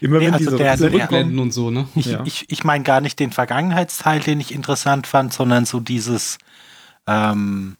immer 0.00 0.18
Nee, 0.18 0.26
wenn 0.26 0.34
also 0.34 0.44
diese 0.44 0.56
der- 0.56 0.72
Rückblenden 0.72 0.90
der- 0.92 1.02
Rückblenden 1.02 1.38
und 1.38 1.52
so, 1.52 1.70
ne? 1.70 1.88
Ich, 1.94 2.06
Ja. 2.06 2.22
ich, 2.24 2.46
ich 2.50 2.64
meine 2.64 2.84
gar 2.84 3.00
nicht 3.00 3.18
den 3.18 3.32
Vergangenheitsteil, 3.32 4.20
den 4.20 4.40
ich 4.40 4.52
interessant 4.54 5.06
fand, 5.06 5.32
sondern 5.32 5.64
so 5.66 5.80
dieses, 5.80 6.38
ähm, 7.06 7.76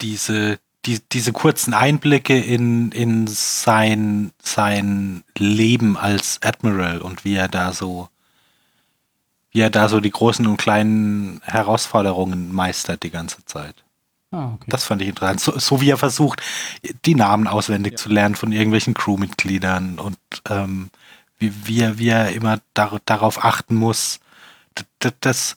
diese, 0.00 0.58
die, 0.86 1.00
diese 1.12 1.32
kurzen 1.32 1.74
Einblicke 1.74 2.38
in, 2.38 2.92
in 2.92 3.26
sein, 3.26 4.32
sein 4.42 5.24
Leben 5.36 5.96
als 5.96 6.40
Admiral 6.42 7.00
und 7.02 7.24
wie 7.24 7.34
er 7.34 7.48
da 7.48 7.72
so, 7.72 8.08
wie 9.50 9.60
er 9.60 9.70
da 9.70 9.88
so 9.88 10.00
die 10.00 10.10
großen 10.10 10.46
und 10.46 10.56
kleinen 10.58 11.40
Herausforderungen 11.42 12.54
meistert 12.54 13.02
die 13.02 13.10
ganze 13.10 13.44
Zeit. 13.44 13.74
Ah, 14.30 14.52
okay. 14.54 14.66
Das 14.68 14.84
fand 14.84 15.00
ich 15.02 15.08
interessant. 15.08 15.40
So, 15.40 15.58
so 15.58 15.80
wie 15.80 15.90
er 15.90 15.96
versucht, 15.96 16.42
die 17.06 17.14
Namen 17.14 17.46
auswendig 17.46 17.98
zu 17.98 18.10
lernen 18.10 18.34
von 18.34 18.52
irgendwelchen 18.52 18.94
Crewmitgliedern 18.94 19.98
und 19.98 20.18
ähm, 20.48 20.90
wie, 21.38 21.52
wie, 21.66 21.80
er, 21.80 21.98
wie 21.98 22.08
er 22.08 22.32
immer 22.32 22.60
dar 22.74 23.00
darauf 23.06 23.42
achten 23.44 23.74
muss. 23.76 24.20
D- 24.78 24.84
d- 25.04 25.12
Das, 25.20 25.56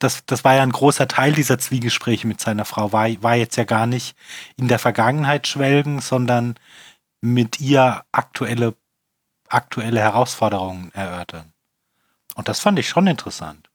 das, 0.00 0.24
das 0.26 0.44
war 0.44 0.54
ja 0.56 0.62
ein 0.64 0.72
großer 0.72 1.08
Teil 1.08 1.32
dieser 1.34 1.58
Zwiegespräche 1.58 2.26
mit 2.26 2.40
seiner 2.40 2.64
Frau. 2.66 2.92
War, 2.92 3.08
war 3.22 3.36
jetzt 3.36 3.56
ja 3.56 3.64
gar 3.64 3.86
nicht 3.86 4.16
in 4.56 4.68
der 4.68 4.78
Vergangenheit 4.80 5.46
schwelgen, 5.48 6.00
sondern 6.00 6.56
mit 7.22 7.60
ihr 7.60 8.04
aktuelle, 8.12 8.74
aktuelle 9.48 10.00
Herausforderungen 10.00 10.92
erörtern. 10.94 11.52
Und 12.36 12.48
das 12.48 12.60
fand 12.60 12.78
ich 12.80 12.88
schon 12.88 13.06
interessant. 13.08 13.70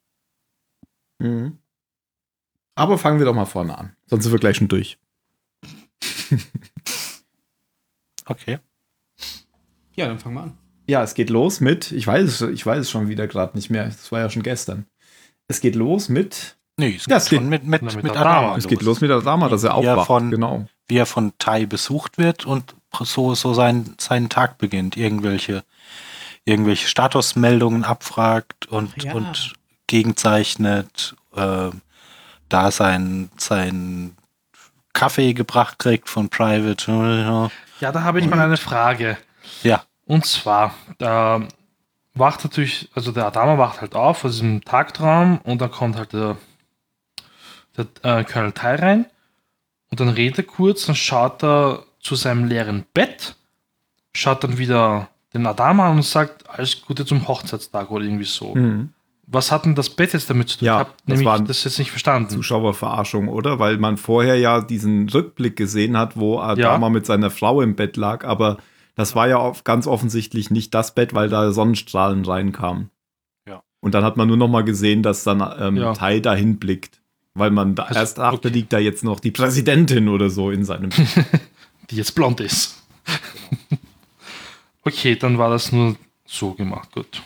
Mhm. 1.19 1.57
Aber 2.75 2.97
fangen 2.97 3.19
wir 3.19 3.25
doch 3.25 3.33
mal 3.33 3.45
vorne 3.45 3.77
an. 3.77 3.94
Sonst 4.07 4.23
sind 4.23 4.31
wir 4.31 4.39
gleich 4.39 4.57
schon 4.57 4.67
durch. 4.67 4.97
Okay. 8.27 8.57
Ja, 9.95 10.07
dann 10.07 10.17
fangen 10.19 10.35
wir 10.35 10.41
an. 10.43 10.57
Ja, 10.87 11.03
es 11.03 11.13
geht 11.13 11.29
los 11.29 11.61
mit, 11.61 11.91
ich 11.91 12.05
weiß 12.07 12.23
es, 12.23 12.41
ich 12.41 12.65
weiß 12.65 12.79
es 12.79 12.89
schon 12.91 13.07
wieder 13.07 13.27
gerade 13.27 13.55
nicht 13.55 13.69
mehr. 13.69 13.85
Das 13.85 14.11
war 14.11 14.19
ja 14.19 14.29
schon 14.29 14.43
gestern. 14.43 14.85
Es 15.47 15.61
geht 15.61 15.75
los 15.75 16.09
mit, 16.09 16.57
Nee, 16.77 16.95
es 16.95 17.05
Ja, 17.05 17.15
geht 17.15 17.17
es 17.23 17.29
geht- 17.29 17.39
schon 17.39 17.49
mit, 17.49 17.63
mit, 17.65 17.81
mit 17.83 17.95
mit 18.03 18.11
Adama. 18.11 18.37
Adama 18.39 18.57
es 18.57 18.67
geht 18.67 18.81
los 18.81 18.99
mit 18.99 19.09
Adama, 19.09 19.47
dass 19.47 19.63
er 19.63 19.79
Wie 19.79 19.85
er 19.85 19.93
aufwacht. 19.93 20.07
von- 20.07 20.31
genau. 20.31 20.67
wie 20.87 20.97
er 20.97 21.05
von 21.05 21.31
Tai 21.37 21.65
besucht 21.67 22.17
wird 22.17 22.45
und 22.45 22.75
so, 22.99 23.33
so 23.35 23.53
sein, 23.53 23.93
seinen 23.97 24.27
Tag 24.29 24.57
beginnt. 24.57 24.97
Irgendwelche, 24.97 25.63
irgendwelche 26.45 26.87
Statusmeldungen 26.87 27.83
abfragt 27.85 28.65
und, 28.67 29.03
ja. 29.03 29.13
und 29.13 29.53
gegenzeichnet, 29.87 31.15
äh, 31.35 31.69
da 32.55 32.71
sein, 32.71 33.29
sein 33.35 34.15
Kaffee 34.93 35.33
gebracht 35.33 35.77
kriegt 35.77 36.09
von 36.09 36.29
Private. 36.29 37.51
Ja, 37.81 37.91
da 37.91 38.03
habe 38.03 38.19
ich 38.19 38.27
mal 38.27 38.39
eine 38.39 38.55
Frage. 38.55 39.17
Ja, 39.61 39.83
Und 40.05 40.25
zwar, 40.25 40.73
da 40.97 41.41
wacht 42.13 42.45
natürlich, 42.45 42.89
also 42.95 43.11
der 43.11 43.25
Adama 43.25 43.57
wacht 43.57 43.81
halt 43.81 43.93
auf 43.93 44.23
aus 44.23 44.31
diesem 44.31 44.63
Tagtraum 44.63 45.39
und 45.43 45.59
dann 45.59 45.69
kommt 45.69 45.97
halt 45.97 46.13
der, 46.13 46.37
der 47.75 48.19
äh, 48.19 48.23
Colonel 48.23 48.53
Tai 48.53 48.75
rein 48.75 49.05
und 49.91 49.99
dann 49.99 50.09
redet 50.09 50.37
er 50.37 50.43
kurz, 50.45 50.85
dann 50.85 50.95
schaut 50.95 51.43
er 51.43 51.83
zu 51.99 52.15
seinem 52.15 52.45
leeren 52.45 52.85
Bett, 52.93 53.35
schaut 54.13 54.45
dann 54.45 54.57
wieder 54.57 55.09
den 55.33 55.45
Adama 55.45 55.89
an 55.89 55.97
und 55.97 56.03
sagt, 56.03 56.49
alles 56.49 56.81
Gute 56.81 57.05
zum 57.05 57.27
Hochzeitstag 57.27 57.91
oder 57.91 58.05
irgendwie 58.05 58.23
so. 58.23 58.55
Mhm. 58.55 58.93
Was 59.27 59.51
hat 59.51 59.65
denn 59.65 59.73
das 59.75 59.89
Bett 59.89 60.13
jetzt 60.13 60.29
damit 60.29 60.49
zu 60.49 60.59
tun? 60.59 60.67
Ja, 60.67 60.73
ich 60.73 60.79
habe 60.79 60.89
das 60.97 61.07
nämlich 61.07 61.25
war- 61.25 61.39
das 61.39 61.63
jetzt 61.63 61.79
nicht 61.79 61.89
verstanden. 61.89 62.29
Zuschauerverarschung, 62.29 63.27
oder? 63.27 63.57
Weil 63.59 63.77
man 63.77 63.97
vorher 63.97 64.37
ja 64.37 64.61
diesen 64.61 65.09
Rückblick 65.09 65.55
gesehen 65.55 65.97
hat, 65.97 66.15
wo 66.15 66.39
Adama 66.39 66.87
Ja. 66.87 66.89
mit 66.91 67.05
seiner 67.07 67.31
Frau 67.31 67.61
im 67.61 67.75
Bett 67.75 67.97
lag, 67.97 68.23
aber 68.23 68.57
das 68.95 69.15
war 69.15 69.27
ja 69.27 69.37
auf, 69.37 69.63
ganz 69.63 69.87
offensichtlich 69.87 70.51
nicht 70.51 70.73
das 70.73 70.93
Bett, 70.93 71.13
weil 71.15 71.27
da 71.29 71.51
Sonnenstrahlen 71.51 72.23
reinkamen. 72.23 72.91
Ja. 73.47 73.63
Und 73.81 73.93
dann 73.95 74.03
hat 74.03 74.15
man 74.15 74.27
nur 74.27 74.37
noch 74.37 74.47
mal 74.47 74.63
gesehen, 74.63 75.01
dass 75.03 75.23
dann 75.23 75.41
ähm, 75.59 75.77
Ja. 75.77 75.93
Tai 75.93 76.19
dahin 76.19 76.57
blickt. 76.59 77.01
Weil 77.33 77.51
man 77.51 77.75
da 77.75 77.83
Also, 77.83 77.99
erst 77.99 78.17
dachte, 78.19 78.37
okay. 78.37 78.47
liegt 78.49 78.71
da 78.71 78.77
jetzt 78.79 79.03
noch 79.03 79.19
die 79.19 79.31
Präsidentin 79.31 80.07
oder 80.07 80.29
so 80.29 80.51
in 80.51 80.63
seinem 80.63 80.89
die 81.89 81.95
jetzt 81.97 82.13
blond 82.15 82.39
ist. 82.39 82.81
okay, 84.83 85.15
dann 85.15 85.37
war 85.37 85.49
das 85.49 85.71
nur 85.71 85.95
so 86.25 86.53
gemacht, 86.53 86.91
gut. 86.93 87.21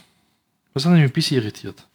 Das 0.74 0.86
hat 0.86 0.94
mich 0.94 1.04
ein 1.04 1.12
bisschen 1.12 1.38
irritiert. 1.42 1.86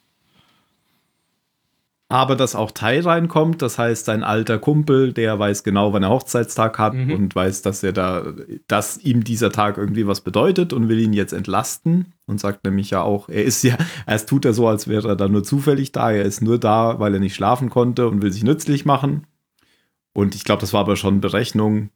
Aber 2.15 2.37
dass 2.37 2.55
auch 2.55 2.71
Tai 2.71 3.01
reinkommt, 3.01 3.61
das 3.61 3.77
heißt, 3.77 4.05
sein 4.05 4.23
alter 4.23 4.61
Kumpel, 4.61 5.13
der 5.13 5.37
weiß 5.37 5.65
genau, 5.65 5.93
wann 5.93 6.05
er 6.05 6.11
Hochzeitstag 6.11 6.79
hat 6.79 6.95
Mhm. 6.95 7.11
und 7.11 7.35
weiß, 7.35 7.63
dass 7.63 7.83
er 7.83 7.93
da, 7.93 8.23
dass 8.69 8.99
ihm 8.99 9.25
dieser 9.25 9.51
Tag 9.51 9.79
irgendwie 9.79 10.07
was 10.07 10.21
bedeutet 10.21 10.73
und 10.73 10.89
will 10.89 11.01
ihn 11.01 11.13
jetzt 11.13 11.33
entlasten 11.33 12.13
und 12.27 12.39
sagt 12.39 12.63
nämlich 12.65 12.91
ja 12.91 13.03
auch, 13.03 13.29
er 13.29 13.43
ist 13.43 13.65
ja, 13.65 13.77
erst 14.07 14.29
tut 14.29 14.45
er 14.45 14.53
so, 14.53 14.69
als 14.69 14.87
wäre 14.87 15.09
er 15.09 15.17
da 15.17 15.27
nur 15.27 15.43
zufällig 15.43 15.91
da, 15.91 16.13
er 16.13 16.23
ist 16.23 16.41
nur 16.41 16.57
da, 16.61 17.01
weil 17.01 17.15
er 17.15 17.19
nicht 17.19 17.35
schlafen 17.35 17.69
konnte 17.69 18.07
und 18.07 18.23
will 18.23 18.31
sich 18.31 18.45
nützlich 18.45 18.85
machen. 18.85 19.27
Und 20.13 20.37
ich 20.37 20.45
glaube, 20.45 20.61
das 20.61 20.73
war 20.73 20.83
aber 20.83 20.95
schon 20.95 21.21
Berechnung, 21.21 21.91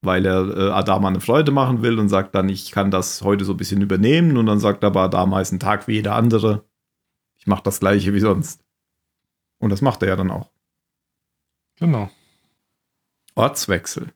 weil 0.00 0.26
er 0.26 0.56
äh, 0.56 0.70
Adama 0.70 1.08
eine 1.08 1.18
Freude 1.20 1.50
machen 1.50 1.82
will 1.82 1.98
und 1.98 2.08
sagt 2.08 2.36
dann, 2.36 2.48
ich 2.48 2.70
kann 2.70 2.92
das 2.92 3.22
heute 3.22 3.44
so 3.44 3.54
ein 3.54 3.56
bisschen 3.56 3.82
übernehmen 3.82 4.36
und 4.36 4.46
dann 4.46 4.60
sagt 4.60 4.84
aber 4.84 5.00
Adama 5.00 5.40
ist 5.40 5.50
ein 5.50 5.58
Tag 5.58 5.88
wie 5.88 5.94
jeder 5.94 6.14
andere. 6.14 6.62
Ich 7.36 7.48
mache 7.48 7.64
das 7.64 7.80
gleiche 7.80 8.14
wie 8.14 8.20
sonst. 8.20 8.60
Und 9.60 9.70
das 9.70 9.82
macht 9.82 10.02
er 10.02 10.08
ja 10.08 10.16
dann 10.16 10.30
auch. 10.30 10.50
Genau. 11.78 12.10
Ortswechsel. 13.36 14.12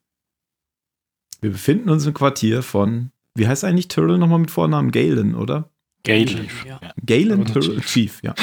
Wir 1.40 1.50
befinden 1.50 1.90
uns 1.90 2.06
im 2.06 2.14
Quartier 2.14 2.62
von, 2.62 3.10
wie 3.34 3.46
heißt 3.46 3.64
eigentlich 3.64 3.88
Tyrrell 3.88 4.18
nochmal 4.18 4.38
mit 4.40 4.50
Vornamen? 4.50 4.90
Galen, 4.90 5.34
oder? 5.34 5.68
Galen. 6.02 6.48
Ja. 6.66 6.80
Galen 7.04 7.44
Tyrrell? 7.44 7.80
Chief. 7.80 8.20
Chief, 8.20 8.22
ja. 8.22 8.34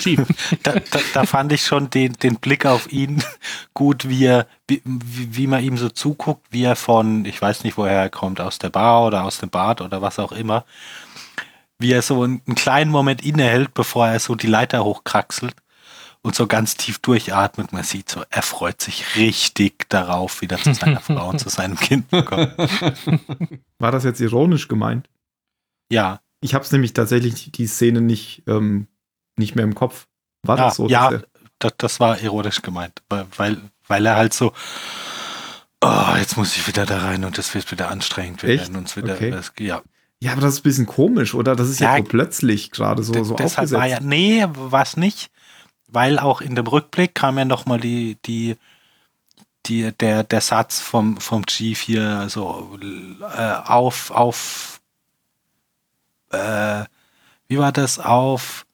Chief. 0.00 0.20
Da, 0.62 0.72
da, 0.72 1.00
da 1.12 1.24
fand 1.24 1.52
ich 1.52 1.62
schon 1.62 1.90
den, 1.90 2.14
den 2.14 2.36
Blick 2.36 2.64
auf 2.66 2.92
ihn 2.92 3.22
gut, 3.74 4.08
wie 4.08 4.24
er, 4.26 4.46
wie, 4.68 4.82
wie 4.84 5.46
man 5.46 5.64
ihm 5.64 5.76
so 5.76 5.88
zuguckt, 5.88 6.46
wie 6.50 6.64
er 6.64 6.76
von, 6.76 7.24
ich 7.24 7.40
weiß 7.40 7.64
nicht, 7.64 7.76
woher 7.76 8.00
er 8.00 8.10
kommt, 8.10 8.40
aus 8.40 8.58
der 8.58 8.70
Bar 8.70 9.06
oder 9.06 9.24
aus 9.24 9.38
dem 9.38 9.50
Bad 9.50 9.80
oder 9.80 10.00
was 10.02 10.18
auch 10.18 10.32
immer, 10.32 10.64
wie 11.78 11.92
er 11.92 12.02
so 12.02 12.22
einen 12.22 12.42
kleinen 12.54 12.90
Moment 12.90 13.24
innehält, 13.24 13.74
bevor 13.74 14.08
er 14.08 14.20
so 14.20 14.34
die 14.34 14.46
Leiter 14.46 14.84
hochkraxelt 14.84 15.54
und 16.24 16.34
so 16.34 16.46
ganz 16.46 16.76
tief 16.76 16.98
durchatmet. 17.00 17.72
Man 17.72 17.84
sieht 17.84 18.08
so, 18.08 18.22
er 18.30 18.42
freut 18.42 18.80
sich 18.80 19.14
richtig 19.16 19.88
darauf, 19.90 20.40
wieder 20.40 20.56
zu 20.56 20.72
seiner 20.72 21.00
Frau 21.02 21.28
und 21.28 21.38
zu 21.38 21.50
seinem 21.50 21.76
Kind 21.76 22.08
zu 22.10 22.24
kommen. 22.24 22.50
War 23.78 23.92
das 23.92 24.04
jetzt 24.04 24.20
ironisch 24.20 24.66
gemeint? 24.66 25.08
Ja, 25.90 26.20
Ich 26.40 26.54
habe 26.54 26.64
es 26.64 26.72
nämlich 26.72 26.94
tatsächlich 26.94 27.52
die 27.52 27.66
Szene 27.66 28.00
nicht, 28.00 28.42
ähm, 28.46 28.88
nicht 29.36 29.54
mehr 29.54 29.64
im 29.64 29.74
Kopf. 29.74 30.06
War 30.42 30.56
ja, 30.56 30.64
das 30.64 30.76
so? 30.76 30.88
ja 30.88 31.20
das, 31.58 31.72
das 31.76 32.00
war 32.00 32.18
ironisch 32.20 32.62
gemeint, 32.62 33.02
weil, 33.10 33.60
weil, 33.86 34.06
er 34.06 34.16
halt 34.16 34.32
so, 34.32 34.52
oh, 35.82 36.14
jetzt 36.18 36.36
muss 36.38 36.56
ich 36.56 36.66
wieder 36.66 36.86
da 36.86 36.98
rein 37.00 37.24
und 37.24 37.36
das 37.36 37.54
wird 37.54 37.70
wieder 37.70 37.90
anstrengend. 37.90 38.42
Wir 38.42 38.50
Echt? 38.50 38.64
werden 38.64 38.76
uns 38.76 38.96
wieder, 38.96 39.14
Okay. 39.14 39.30
das, 39.30 39.52
ja. 39.58 39.82
ja, 40.20 40.32
aber 40.32 40.40
das 40.40 40.54
ist 40.54 40.60
ein 40.60 40.62
bisschen 40.64 40.86
komisch, 40.86 41.34
oder? 41.34 41.54
Das 41.54 41.68
ist 41.68 41.80
ja, 41.80 41.96
Ja, 41.96 42.02
so 42.02 42.08
plötzlich 42.08 42.70
gerade 42.70 43.02
so, 43.02 43.12
so 43.24 43.34
Deshalb 43.34 43.70
war 43.72 43.86
ja, 43.86 43.96
aufgesetzt. 43.98 44.08
nee, 44.08 44.46
was 44.54 44.96
nicht, 44.96 45.30
weil 45.94 46.18
auch 46.18 46.40
in 46.40 46.54
dem 46.54 46.66
Rückblick 46.66 47.14
kam 47.14 47.38
ja 47.38 47.44
nochmal 47.44 47.80
die, 47.80 48.18
die, 48.26 48.56
die, 49.66 49.92
der, 49.92 50.24
der 50.24 50.40
Satz 50.40 50.80
vom, 50.80 51.18
vom 51.18 51.46
Chief 51.46 51.80
hier, 51.80 52.28
so, 52.28 52.78
äh, 53.36 53.52
auf, 53.64 54.10
auf, 54.10 54.80
äh, 56.30 56.84
wie 57.48 57.58
war 57.58 57.72
das, 57.72 57.98
auf, 57.98 58.66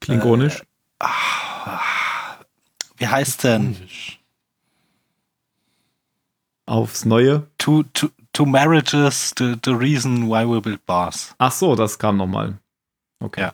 Klingonisch. 0.00 0.62
wie 2.96 3.08
heißt 3.08 3.44
denn? 3.44 3.76
aufs 6.66 7.04
Neue. 7.04 7.46
Two, 7.58 7.84
two, 7.94 8.10
two 8.32 8.44
marriages, 8.44 9.32
the, 9.36 9.58
the 9.64 9.74
reason 9.74 10.28
why 10.28 10.44
we 10.44 10.60
build 10.60 10.84
bars. 10.86 11.34
Ach 11.38 11.52
so, 11.52 11.74
das 11.74 11.98
kam 11.98 12.16
nochmal. 12.16 12.58
Okay. 13.20 13.42
Ja. 13.42 13.52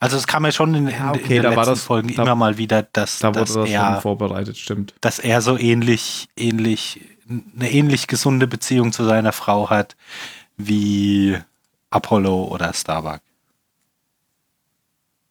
Also 0.00 0.16
es 0.16 0.26
kam 0.26 0.44
ja 0.44 0.52
schon 0.52 0.74
in, 0.74 0.86
in, 0.86 0.94
Ja, 0.94 1.10
okay, 1.10 1.20
in 1.22 1.28
den 1.28 1.42
da 1.42 1.48
letzten 1.50 1.64
das- 1.66 1.82
Folgen 1.84 2.14
da- 2.14 2.22
immer 2.22 2.34
mal 2.34 2.56
wieder, 2.58 2.82
dass, 2.82 3.18
Da 3.18 3.30
dass, 3.32 3.52
das 3.54 3.68
er, 3.68 4.00
vorbereitet, 4.00 4.56
stimmt. 4.56 4.94
dass 5.00 5.18
er 5.18 5.40
so 5.42 5.58
ähnlich, 5.58 6.28
ähnlich, 6.36 7.00
eine 7.28 7.70
ähnlich 7.70 8.06
gesunde 8.06 8.46
Beziehung 8.46 8.92
zu 8.92 9.04
seiner 9.04 9.32
Frau 9.32 9.70
hat 9.70 9.96
wie 10.56 11.36
Apollo 11.90 12.44
oder 12.44 12.72
Starbuck. 12.72 13.20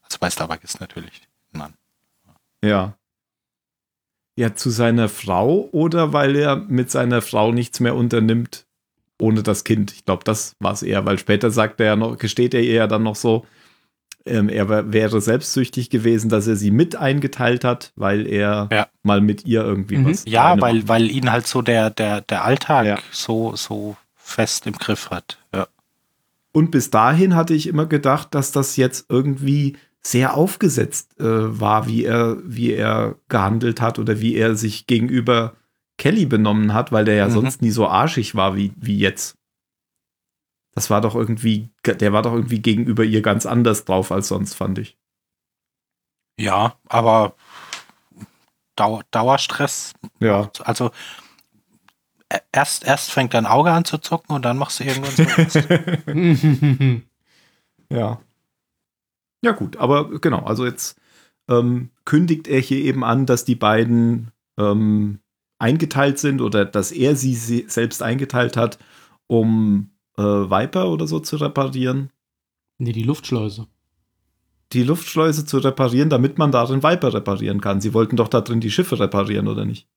Also 0.04 0.18
bei 0.20 0.30
Starbuck 0.30 0.64
ist 0.64 0.80
natürlich 0.80 1.28
ein 1.54 1.58
Mann. 1.60 1.74
Ja. 2.64 2.94
Ja, 4.36 4.54
zu 4.56 4.70
seiner 4.70 5.10
Frau 5.10 5.68
oder 5.72 6.14
weil 6.14 6.36
er 6.36 6.56
mit 6.58 6.92
seiner 6.92 7.22
Frau 7.22 7.52
nichts 7.52 7.80
mehr 7.80 7.96
unternimmt 7.96 8.66
ohne 9.20 9.42
das 9.42 9.64
Kind. 9.64 9.92
Ich 9.94 10.06
glaube, 10.06 10.24
das 10.24 10.56
war 10.60 10.74
es 10.74 10.84
eher, 10.84 11.06
weil 11.06 11.18
später 11.18 11.50
sagt 11.50 11.80
er 11.80 11.86
ja 11.88 11.96
noch, 11.96 12.18
gesteht 12.20 12.54
er 12.54 12.62
ihr 12.62 12.74
ja 12.74 12.88
dann 12.88 13.02
noch 13.02 13.16
so, 13.16 13.48
ähm, 14.27 14.50
er 14.50 14.69
wär- 14.69 14.91
wäre 14.93 15.22
selbstsüchtig 15.22 15.89
gewesen, 15.89 16.29
dass 16.29 16.48
er 16.48 16.55
sie 16.55 16.72
mit 16.72 16.96
eingeteilt 16.96 17.63
hat, 17.63 17.91
weil 17.96 18.27
er 18.27 18.67
Ja. 18.72 18.88
mal 19.03 19.22
mit 19.22 19.46
ihr 19.46 19.63
irgendwie 19.63 19.98
Mhm. 19.98 20.05
was. 20.10 20.25
Ja, 20.27 20.60
weil, 20.62 20.75
machen 20.75 20.88
weil 20.89 21.10
ihn 21.12 21.31
halt 21.31 21.48
so 21.48 21.62
der, 21.62 21.89
der, 21.89 22.22
der 22.22 22.43
Alltag 22.43 22.86
Ja. 22.86 22.98
so, 23.12 23.55
so 23.55 23.96
fest 24.15 24.67
im 24.67 24.74
Griff 24.74 25.10
hat. 25.10 25.38
Ja. 25.55 25.67
Und 26.51 26.72
bis 26.72 26.89
dahin 26.89 27.36
hatte 27.36 27.53
ich 27.53 27.67
immer 27.67 27.86
gedacht, 27.86 28.34
dass 28.36 28.51
das 28.51 28.75
jetzt 28.77 29.05
irgendwie 29.10 29.77
sehr 30.01 30.36
aufgesetzt 30.36 31.19
äh, 31.19 31.24
war, 31.60 31.88
wie 31.88 32.03
er, 32.05 32.38
wie 32.43 32.74
er 32.74 33.15
gehandelt 33.29 33.79
hat 33.81 34.00
oder 34.00 34.19
wie 34.19 34.36
er 34.36 34.55
sich 34.55 34.88
gegenüber 34.88 35.53
Kelly 35.98 36.25
benommen 36.25 36.74
hat, 36.74 36.91
weil 36.91 37.05
der 37.05 37.15
ja 37.15 37.27
Mhm. 37.27 37.31
sonst 37.34 37.62
nie 37.62 37.72
so 37.72 37.88
arschig 37.88 38.36
war 38.36 38.55
wie, 38.55 38.72
wie 38.77 38.98
jetzt. 38.98 39.37
Das 40.77 40.91
war 40.91 41.01
doch 41.01 41.15
irgendwie, 41.15 41.72
der 41.84 42.13
war 42.13 42.22
doch 42.22 42.34
irgendwie 42.34 42.62
gegenüber 42.62 43.03
ihr 43.03 43.24
ganz 43.24 43.48
anders 43.48 43.84
drauf 43.84 44.12
als 44.12 44.27
sonst, 44.27 44.53
fand 44.53 44.77
ich. 44.77 44.96
ja, 46.39 46.75
aber 46.88 47.34
Dau 48.75 49.01
Dauerstress 49.10 49.96
Ja. 50.19 50.51
Also 50.65 50.91
e- 52.31 52.38
erst, 52.51 52.86
erst 52.86 53.10
fängt 53.10 53.34
dein 53.34 53.48
Auge 53.48 53.72
an 53.72 53.86
zu 53.86 53.98
zucken 53.98 54.36
und 54.36 54.46
dann 54.46 54.55
machst 54.60 54.79
du 54.79 54.84
irgendwann 54.84 55.48
so. 55.50 57.01
Ja. 57.89 58.22
Ja, 59.43 59.51
gut, 59.53 59.77
aber 59.77 60.19
genau, 60.19 60.43
also 60.46 60.63
jetzt 60.63 61.01
ähm, 61.50 61.89
kündigt 62.05 62.48
er 62.48 62.60
hier 62.60 62.84
eben 62.86 63.03
an, 63.03 63.25
dass 63.25 63.46
die 63.46 63.55
beiden 63.55 64.31
ähm, 64.60 65.22
eingeteilt 65.57 66.19
sind 66.19 66.39
oder 66.39 66.65
dass 66.65 66.91
er 66.91 67.15
sie, 67.15 67.34
sie 67.34 67.65
selbst 67.67 68.03
eingeteilt 68.03 68.57
hat, 68.57 68.77
um 69.25 69.89
äh, 70.18 70.22
Viper 70.22 70.90
oder 70.90 71.08
so 71.08 71.20
zu 71.20 71.38
reparieren. 71.38 72.12
nee, 72.78 72.92
die 72.92 73.04
Luftschleuse. 73.04 73.68
Die 74.74 74.84
Luftschleuse 74.84 75.46
zu 75.46 75.60
reparieren, 75.60 76.10
damit 76.10 76.38
man 76.38 76.52
darin 76.52 76.84
Viper 76.84 77.14
reparieren 77.14 77.62
kann. 77.62 77.80
Sie 77.80 77.94
wollten 77.94 78.18
doch 78.18 78.28
da 78.28 78.42
drin 78.42 78.60
die 78.60 78.72
Schiffe 78.72 79.00
reparieren, 79.00 79.48
oder 79.48 79.64
nicht? 79.64 79.88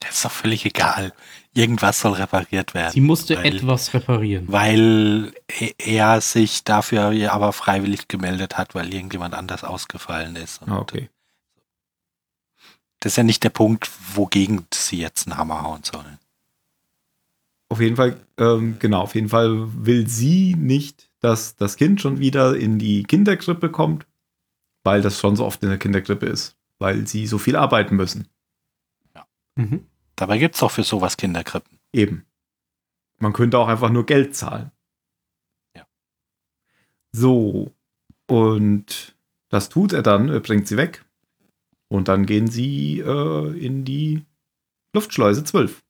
Das 0.00 0.16
ist 0.16 0.24
doch 0.26 0.30
völlig 0.30 0.66
egal. 0.66 1.14
Irgendwas 1.54 2.00
soll 2.00 2.12
repariert 2.12 2.74
werden. 2.74 2.92
Sie 2.92 3.00
musste 3.00 3.36
weil, 3.36 3.46
etwas 3.56 3.94
reparieren. 3.94 4.44
Weil 4.48 5.32
e- 5.58 5.72
er 5.78 6.20
sich 6.20 6.64
dafür 6.64 7.32
aber 7.32 7.52
freiwillig 7.54 8.08
gemeldet 8.08 8.58
hat, 8.58 8.74
weil 8.74 8.92
irgendjemand 8.92 9.34
anders 9.34 9.64
ausgefallen 9.64 10.36
ist. 10.36 10.60
Und 10.60 10.70
Ah, 10.72 10.78
okay. 10.78 11.08
Das 13.00 13.12
ist 13.12 13.16
ja 13.16 13.22
nicht 13.22 13.42
der 13.44 13.50
Punkt, 13.50 13.90
wogegen 14.14 14.66
sie 14.72 14.98
jetzt 14.98 15.26
einen 15.26 15.38
Hammer 15.38 15.62
hauen 15.62 15.82
sollen. 15.84 16.18
Auf 17.74 17.80
jeden 17.80 17.96
Fall, 17.96 18.20
ähm, 18.36 18.76
genau, 18.78 19.00
auf 19.00 19.16
jeden 19.16 19.28
Fall 19.28 19.66
will 19.84 20.06
sie 20.06 20.54
nicht, 20.54 21.10
dass 21.18 21.56
das 21.56 21.74
Kind 21.76 22.00
schon 22.00 22.20
wieder 22.20 22.56
in 22.56 22.78
die 22.78 23.02
Kinderkrippe 23.02 23.68
kommt, 23.68 24.06
weil 24.84 25.02
das 25.02 25.18
schon 25.18 25.34
so 25.34 25.44
oft 25.44 25.60
in 25.64 25.70
der 25.70 25.78
Kinderkrippe 25.78 26.26
ist, 26.26 26.56
weil 26.78 27.04
sie 27.08 27.26
so 27.26 27.36
viel 27.36 27.56
arbeiten 27.56 27.96
müssen. 27.96 28.28
Mhm. 29.56 29.88
Dabei 30.14 30.38
gibt 30.38 30.54
es 30.54 30.60
doch 30.60 30.70
für 30.70 30.84
sowas 30.84 31.16
Kinderkrippen. 31.16 31.80
Eben. 31.92 32.24
Man 33.18 33.32
könnte 33.32 33.58
auch 33.58 33.66
einfach 33.66 33.90
nur 33.90 34.06
Geld 34.06 34.36
zahlen. 34.36 34.70
Ja. 35.76 35.84
So. 37.10 37.72
Und 38.28 39.16
das 39.48 39.68
tut 39.68 39.92
er 39.92 40.04
dann, 40.04 40.28
er 40.28 40.38
bringt 40.38 40.68
sie 40.68 40.76
weg. 40.76 41.04
Und 41.88 42.06
dann 42.06 42.24
gehen 42.24 42.46
sie 42.46 43.00
äh, 43.00 43.58
in 43.58 43.84
die 43.84 44.24
Luftschleuse 44.92 45.42
12. 45.42 45.83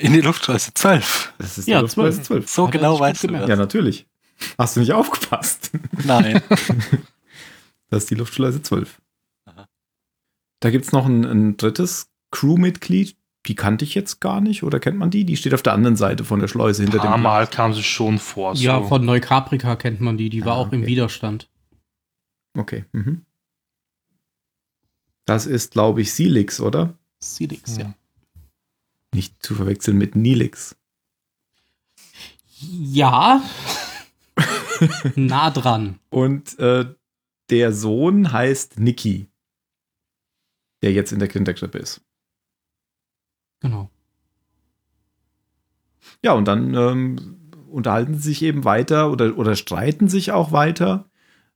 In 0.00 0.12
die 0.12 0.20
Luftschleuse 0.20 0.72
12. 0.74 1.34
Das 1.38 1.58
ist 1.58 1.68
Ja, 1.68 1.78
die 1.78 1.82
Luftschleuse 1.82 2.22
12. 2.22 2.26
12. 2.46 2.50
So 2.50 2.66
Hat 2.66 2.72
genau 2.72 2.98
weißt 3.00 3.24
du 3.24 3.28
das. 3.28 3.48
Ja, 3.48 3.56
natürlich. 3.56 4.06
Hast 4.56 4.76
du 4.76 4.80
nicht 4.80 4.92
aufgepasst? 4.92 5.70
Nein. 6.04 6.42
Das 7.90 8.02
ist 8.02 8.10
die 8.10 8.16
Luftschleuse 8.16 8.60
12. 8.60 9.00
Aha. 9.46 9.66
Da 10.60 10.70
gibt 10.70 10.84
es 10.84 10.92
noch 10.92 11.06
ein, 11.06 11.24
ein 11.24 11.56
drittes 11.56 12.10
Crewmitglied. 12.32 13.16
Die 13.46 13.54
kannte 13.54 13.86
ich 13.86 13.94
jetzt 13.94 14.20
gar 14.20 14.42
nicht. 14.42 14.62
Oder 14.62 14.78
kennt 14.78 14.98
man 14.98 15.10
die? 15.10 15.24
Die 15.24 15.38
steht 15.38 15.54
auf 15.54 15.62
der 15.62 15.72
anderen 15.72 15.96
Seite 15.96 16.22
von 16.24 16.38
der 16.38 16.48
Schleuse 16.48 16.82
hinter 16.82 16.98
dem. 16.98 17.22
Mal 17.22 17.46
kam 17.46 17.72
sie 17.72 17.82
schon 17.82 18.18
vor. 18.18 18.54
So. 18.54 18.62
Ja, 18.62 18.82
von 18.82 19.06
Neukaprika 19.06 19.74
kennt 19.76 20.02
man 20.02 20.18
die. 20.18 20.28
Die 20.28 20.44
war 20.44 20.56
Ah, 20.56 20.58
auch 20.58 20.72
im 20.72 20.80
okay. 20.82 20.86
Widerstand. 20.90 21.48
Okay. 22.54 22.84
Mhm. 22.92 23.24
Das 25.24 25.46
ist, 25.46 25.72
glaube 25.72 26.02
ich, 26.02 26.12
Silix, 26.12 26.60
oder? 26.60 26.92
Silix, 27.20 27.78
ja. 27.78 27.84
Ja. 27.84 27.94
Nicht 29.14 29.42
zu 29.42 29.54
verwechseln 29.54 29.96
mit 29.96 30.16
Nilix. 30.16 30.76
Ja. 32.60 33.42
nah 35.14 35.50
dran. 35.50 35.98
Und 36.10 36.58
äh, 36.58 36.86
der 37.50 37.72
Sohn 37.72 38.32
heißt 38.32 38.78
Niki, 38.78 39.28
der 40.82 40.92
jetzt 40.92 41.12
in 41.12 41.18
der 41.18 41.28
Kinderkrippe 41.28 41.78
ist. 41.78 42.02
Genau. 43.60 43.90
Ja, 46.22 46.32
und 46.32 46.46
dann 46.46 46.74
ähm, 46.74 47.38
unterhalten 47.68 48.14
sie 48.14 48.30
sich 48.30 48.42
eben 48.42 48.64
weiter 48.64 49.10
oder, 49.10 49.36
oder 49.36 49.56
streiten 49.56 50.08
sich 50.08 50.32
auch 50.32 50.52
weiter, 50.52 51.08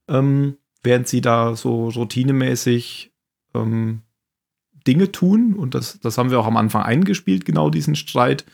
ähm, 0.09 0.57
während 0.83 1.09
sie 1.09 1.21
da 1.21 1.57
so 1.57 1.89
routinemäßig 1.89 3.13
ähm, 3.55 4.03
Dinge 4.85 5.13
tun. 5.13 5.55
Und 5.55 5.75
das, 5.75 5.99
das 6.01 6.19
haben 6.19 6.31
wir 6.31 6.41
auch 6.41 6.47
am 6.47 6.57
Anfang 6.57 6.83
eingespielt, 6.83 7.45
genau 7.45 7.71
diesen 7.71 7.95
Streit, 7.95 8.45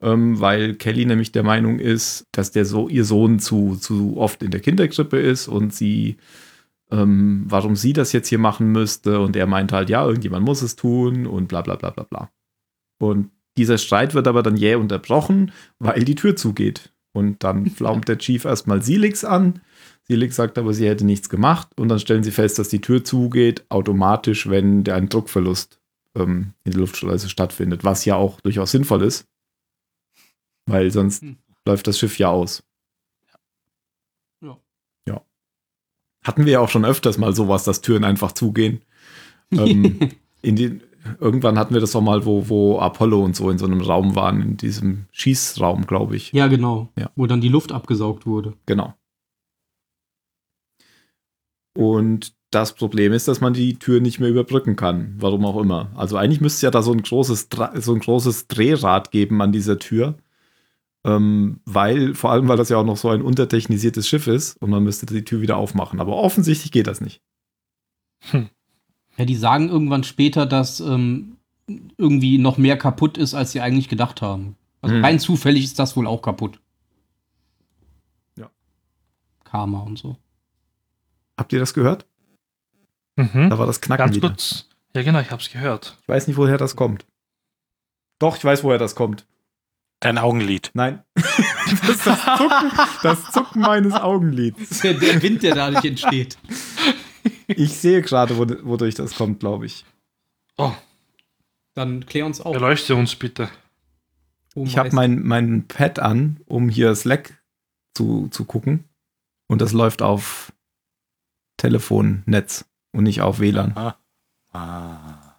ähm, 0.00 0.40
weil 0.40 0.74
Kelly 0.74 1.06
nämlich 1.06 1.32
der 1.32 1.42
Meinung 1.42 1.78
ist, 1.78 2.26
dass 2.32 2.50
der 2.50 2.64
so 2.64 2.88
ihr 2.88 3.04
Sohn 3.04 3.38
zu, 3.38 3.76
zu 3.76 4.16
oft 4.16 4.42
in 4.42 4.50
der 4.50 4.60
Kinderkrippe 4.60 5.18
ist 5.18 5.48
und 5.48 5.74
sie, 5.74 6.16
ähm, 6.90 7.44
warum 7.46 7.76
sie 7.76 7.92
das 7.92 8.12
jetzt 8.12 8.28
hier 8.28 8.38
machen 8.38 8.72
müsste. 8.72 9.20
Und 9.20 9.36
er 9.36 9.46
meint 9.46 9.72
halt, 9.72 9.90
ja, 9.90 10.04
irgendjemand 10.06 10.44
muss 10.44 10.62
es 10.62 10.76
tun 10.76 11.26
und 11.26 11.48
bla 11.48 11.62
bla 11.62 11.76
bla 11.76 11.90
bla 11.90 12.04
bla. 12.04 12.30
Und 12.98 13.30
dieser 13.56 13.78
Streit 13.78 14.14
wird 14.14 14.26
aber 14.26 14.42
dann 14.42 14.56
jäh 14.56 14.74
unterbrochen, 14.74 15.52
weil 15.78 16.04
die 16.04 16.14
Tür 16.14 16.36
zugeht. 16.36 16.92
Und 17.12 17.44
dann 17.44 17.66
flaumt 17.66 18.08
der 18.08 18.18
Chief 18.18 18.44
erstmal 18.44 18.82
Silix 18.82 19.24
an. 19.24 19.60
Silix 20.06 20.36
sagt 20.36 20.58
aber, 20.58 20.74
sie 20.74 20.86
hätte 20.88 21.04
nichts 21.06 21.28
gemacht. 21.28 21.68
Und 21.76 21.88
dann 21.88 21.98
stellen 21.98 22.22
sie 22.22 22.30
fest, 22.30 22.58
dass 22.58 22.68
die 22.68 22.80
Tür 22.80 23.04
zugeht, 23.04 23.64
automatisch, 23.70 24.48
wenn 24.48 24.84
der 24.84 24.96
ein 24.96 25.08
Druckverlust 25.08 25.80
ähm, 26.14 26.52
in 26.64 26.72
der 26.72 26.80
Luftschleuse 26.80 27.28
stattfindet. 27.28 27.84
Was 27.84 28.04
ja 28.04 28.16
auch 28.16 28.40
durchaus 28.42 28.70
sinnvoll 28.70 29.02
ist. 29.02 29.26
Weil 30.66 30.90
sonst 30.90 31.22
Hm. 31.22 31.36
läuft 31.66 31.86
das 31.86 31.98
Schiff 31.98 32.18
ja 32.18 32.28
aus. 32.30 32.62
Ja. 34.42 34.58
Ja. 35.08 35.22
Hatten 36.24 36.44
wir 36.44 36.52
ja 36.52 36.60
auch 36.60 36.68
schon 36.68 36.84
öfters 36.84 37.18
mal 37.18 37.34
sowas, 37.34 37.64
dass 37.64 37.80
Türen 37.80 38.04
einfach 38.04 38.32
zugehen. 38.32 38.82
Ähm, 39.52 39.98
in 40.42 40.56
den, 40.56 40.82
irgendwann 41.20 41.58
hatten 41.58 41.72
wir 41.74 41.80
das 41.80 41.96
auch 41.96 42.00
mal, 42.02 42.24
wo, 42.26 42.48
wo 42.48 42.78
Apollo 42.78 43.22
und 43.24 43.36
so 43.36 43.48
in 43.50 43.56
so 43.58 43.64
einem 43.66 43.80
Raum 43.80 44.14
waren, 44.16 44.42
in 44.42 44.56
diesem 44.58 45.06
Schießraum, 45.12 45.86
glaube 45.86 46.16
ich. 46.16 46.32
ja, 46.32 46.46
genau. 46.48 46.90
Ja. 46.98 47.10
Wo 47.16 47.26
dann 47.26 47.40
die 47.40 47.48
Luft 47.48 47.72
abgesaugt 47.72 48.26
wurde. 48.26 48.54
Genau. 48.66 48.94
Und 51.74 52.34
das 52.50 52.74
Problem 52.74 53.12
ist, 53.12 53.26
dass 53.26 53.40
man 53.40 53.52
die 53.52 53.78
Tür 53.78 54.00
nicht 54.00 54.20
mehr 54.20 54.28
überbrücken 54.28 54.76
kann. 54.76 55.14
Warum 55.18 55.44
auch 55.44 55.60
immer. 55.60 55.90
Also 55.96 56.16
eigentlich 56.16 56.40
müsste 56.40 56.58
es 56.58 56.62
ja 56.62 56.70
da 56.70 56.82
so 56.82 56.92
ein 56.92 57.02
großes, 57.02 57.48
so 57.76 57.92
ein 57.92 58.00
großes 58.00 58.46
Drehrad 58.46 59.10
geben 59.10 59.42
an 59.42 59.50
dieser 59.52 59.78
Tür. 59.78 60.14
Ähm, 61.04 61.60
weil, 61.64 62.14
vor 62.14 62.30
allem, 62.30 62.48
weil 62.48 62.56
das 62.56 62.68
ja 62.70 62.78
auch 62.78 62.84
noch 62.84 62.96
so 62.96 63.10
ein 63.10 63.22
untertechnisiertes 63.22 64.08
Schiff 64.08 64.26
ist 64.26 64.56
und 64.62 64.70
man 64.70 64.82
müsste 64.84 65.04
die 65.06 65.24
Tür 65.24 65.40
wieder 65.40 65.56
aufmachen. 65.56 66.00
Aber 66.00 66.16
offensichtlich 66.16 66.72
geht 66.72 66.86
das 66.86 67.00
nicht. 67.00 67.20
Ja, 69.16 69.24
die 69.24 69.36
sagen 69.36 69.68
irgendwann 69.68 70.02
später, 70.04 70.46
dass 70.46 70.80
ähm, 70.80 71.36
irgendwie 71.98 72.38
noch 72.38 72.56
mehr 72.56 72.78
kaputt 72.78 73.18
ist, 73.18 73.34
als 73.34 73.52
sie 73.52 73.60
eigentlich 73.60 73.88
gedacht 73.88 74.22
haben. 74.22 74.56
Also 74.80 74.96
Hm. 74.96 75.04
rein 75.04 75.18
zufällig 75.18 75.64
ist 75.64 75.78
das 75.78 75.96
wohl 75.96 76.06
auch 76.06 76.22
kaputt. 76.22 76.58
Ja. 78.38 78.50
Karma 79.44 79.80
und 79.80 79.98
so. 79.98 80.16
Habt 81.36 81.52
ihr 81.52 81.58
das 81.60 81.74
gehört? 81.74 82.06
Mhm. 83.16 83.50
Da 83.50 83.58
war 83.58 83.66
das 83.66 83.80
Knacken 83.80 84.06
Ganz 84.06 84.16
wieder. 84.16 84.28
kurz. 84.28 84.68
Ja, 84.94 85.02
genau, 85.02 85.20
ich 85.20 85.30
habe 85.30 85.42
es 85.42 85.50
gehört. 85.50 85.98
Ich 86.02 86.08
weiß 86.08 86.28
nicht, 86.28 86.36
woher 86.36 86.58
das 86.58 86.76
kommt. 86.76 87.06
Doch, 88.18 88.36
ich 88.36 88.44
weiß, 88.44 88.62
woher 88.64 88.78
das 88.78 88.94
kommt. 88.94 89.26
Dein 90.00 90.18
Augenlid. 90.18 90.70
Nein. 90.74 91.02
das 91.14 91.88
ist 91.88 92.06
das 92.06 92.20
Zucken, 92.36 92.70
das 93.02 93.32
Zucken 93.32 93.62
meines 93.62 93.94
Augenlids. 93.94 94.80
Der, 94.80 94.94
der 94.94 95.22
Wind, 95.22 95.42
der 95.42 95.54
dadurch 95.54 95.84
entsteht. 95.84 96.38
Ich 97.48 97.72
sehe 97.76 98.02
gerade, 98.02 98.36
wo, 98.36 98.46
wodurch 98.68 98.94
das 98.94 99.14
kommt, 99.16 99.40
glaube 99.40 99.66
ich. 99.66 99.84
Oh, 100.56 100.72
Dann 101.74 102.06
klär 102.06 102.26
uns 102.26 102.40
auf. 102.40 102.54
erleuchte 102.54 102.94
uns 102.94 103.16
bitte. 103.16 103.48
Oh, 104.54 104.64
Ich 104.64 104.78
habe 104.78 104.90
mein, 104.94 105.22
mein 105.22 105.66
Pad 105.66 105.98
an, 105.98 106.40
um 106.46 106.68
hier 106.68 106.94
Slack 106.94 107.42
zu, 107.94 108.28
zu 108.28 108.44
gucken. 108.44 108.84
Und 109.48 109.60
das 109.60 109.72
läuft 109.72 110.02
auf 110.02 110.52
Telefonnetz 111.56 112.64
und 112.92 113.04
nicht 113.04 113.20
auf 113.20 113.40
WLAN. 113.40 113.76
Ah. 113.76 113.96
Ah, 114.52 115.34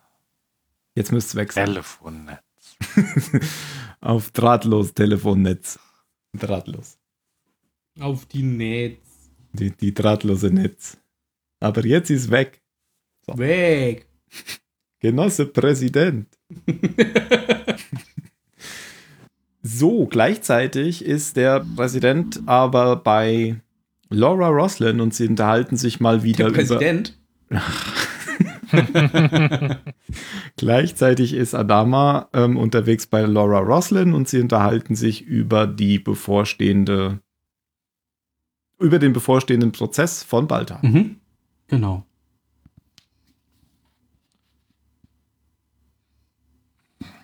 Jetzt 0.96 1.12
müsste 1.12 1.30
es 1.32 1.36
wechseln. 1.36 1.66
Telefonnetz. 1.66 2.40
auf 4.02 4.32
drahtlos 4.32 4.94
Telefonnetz. 4.94 5.78
Drahtlos. 6.34 6.98
Auf 8.00 8.26
die 8.26 8.44
Netz. 8.44 9.00
Die, 9.54 9.72
die 9.72 9.94
drahtlose 9.94 10.52
Netz. 10.52 10.98
Aber 11.60 11.86
jetzt 11.86 12.10
ist 12.10 12.32
weg. 12.32 12.62
Weg. 13.28 14.08
Genosse 15.00 15.46
Präsident. 15.46 16.28
so, 19.62 20.08
gleichzeitig 20.08 21.04
ist 21.04 21.38
der 21.38 21.66
Präsident 21.76 22.42
aber 22.46 22.96
bei 22.98 23.62
Laura 24.10 24.50
Roslin 24.50 25.02
und 25.02 25.14
sie 25.14 25.28
unterhalten 25.28 25.78
sich 25.78 26.00
mal 26.00 26.24
wieder 26.24 26.50
Der 26.50 26.64
über. 26.64 26.78
Präsident. 26.78 27.18
Gleichzeitig 30.58 31.34
ist 31.34 31.54
Adama 31.54 32.30
ähm, 32.34 32.58
unterwegs 32.58 33.08
bei 33.08 33.22
Laura 33.22 33.60
Roslin 33.60 34.14
und 34.14 34.28
sie 34.28 34.40
unterhalten 34.40 34.96
sich 34.96 35.22
über 35.22 35.68
die 35.68 36.00
bevorstehende, 36.00 37.20
über 38.80 39.00
den 39.00 39.14
bevorstehenden 39.14 39.72
Prozess 39.72 40.24
von 40.24 40.48
Balta. 40.48 40.80
Mhm. 40.82 41.18
Genau. 41.68 42.06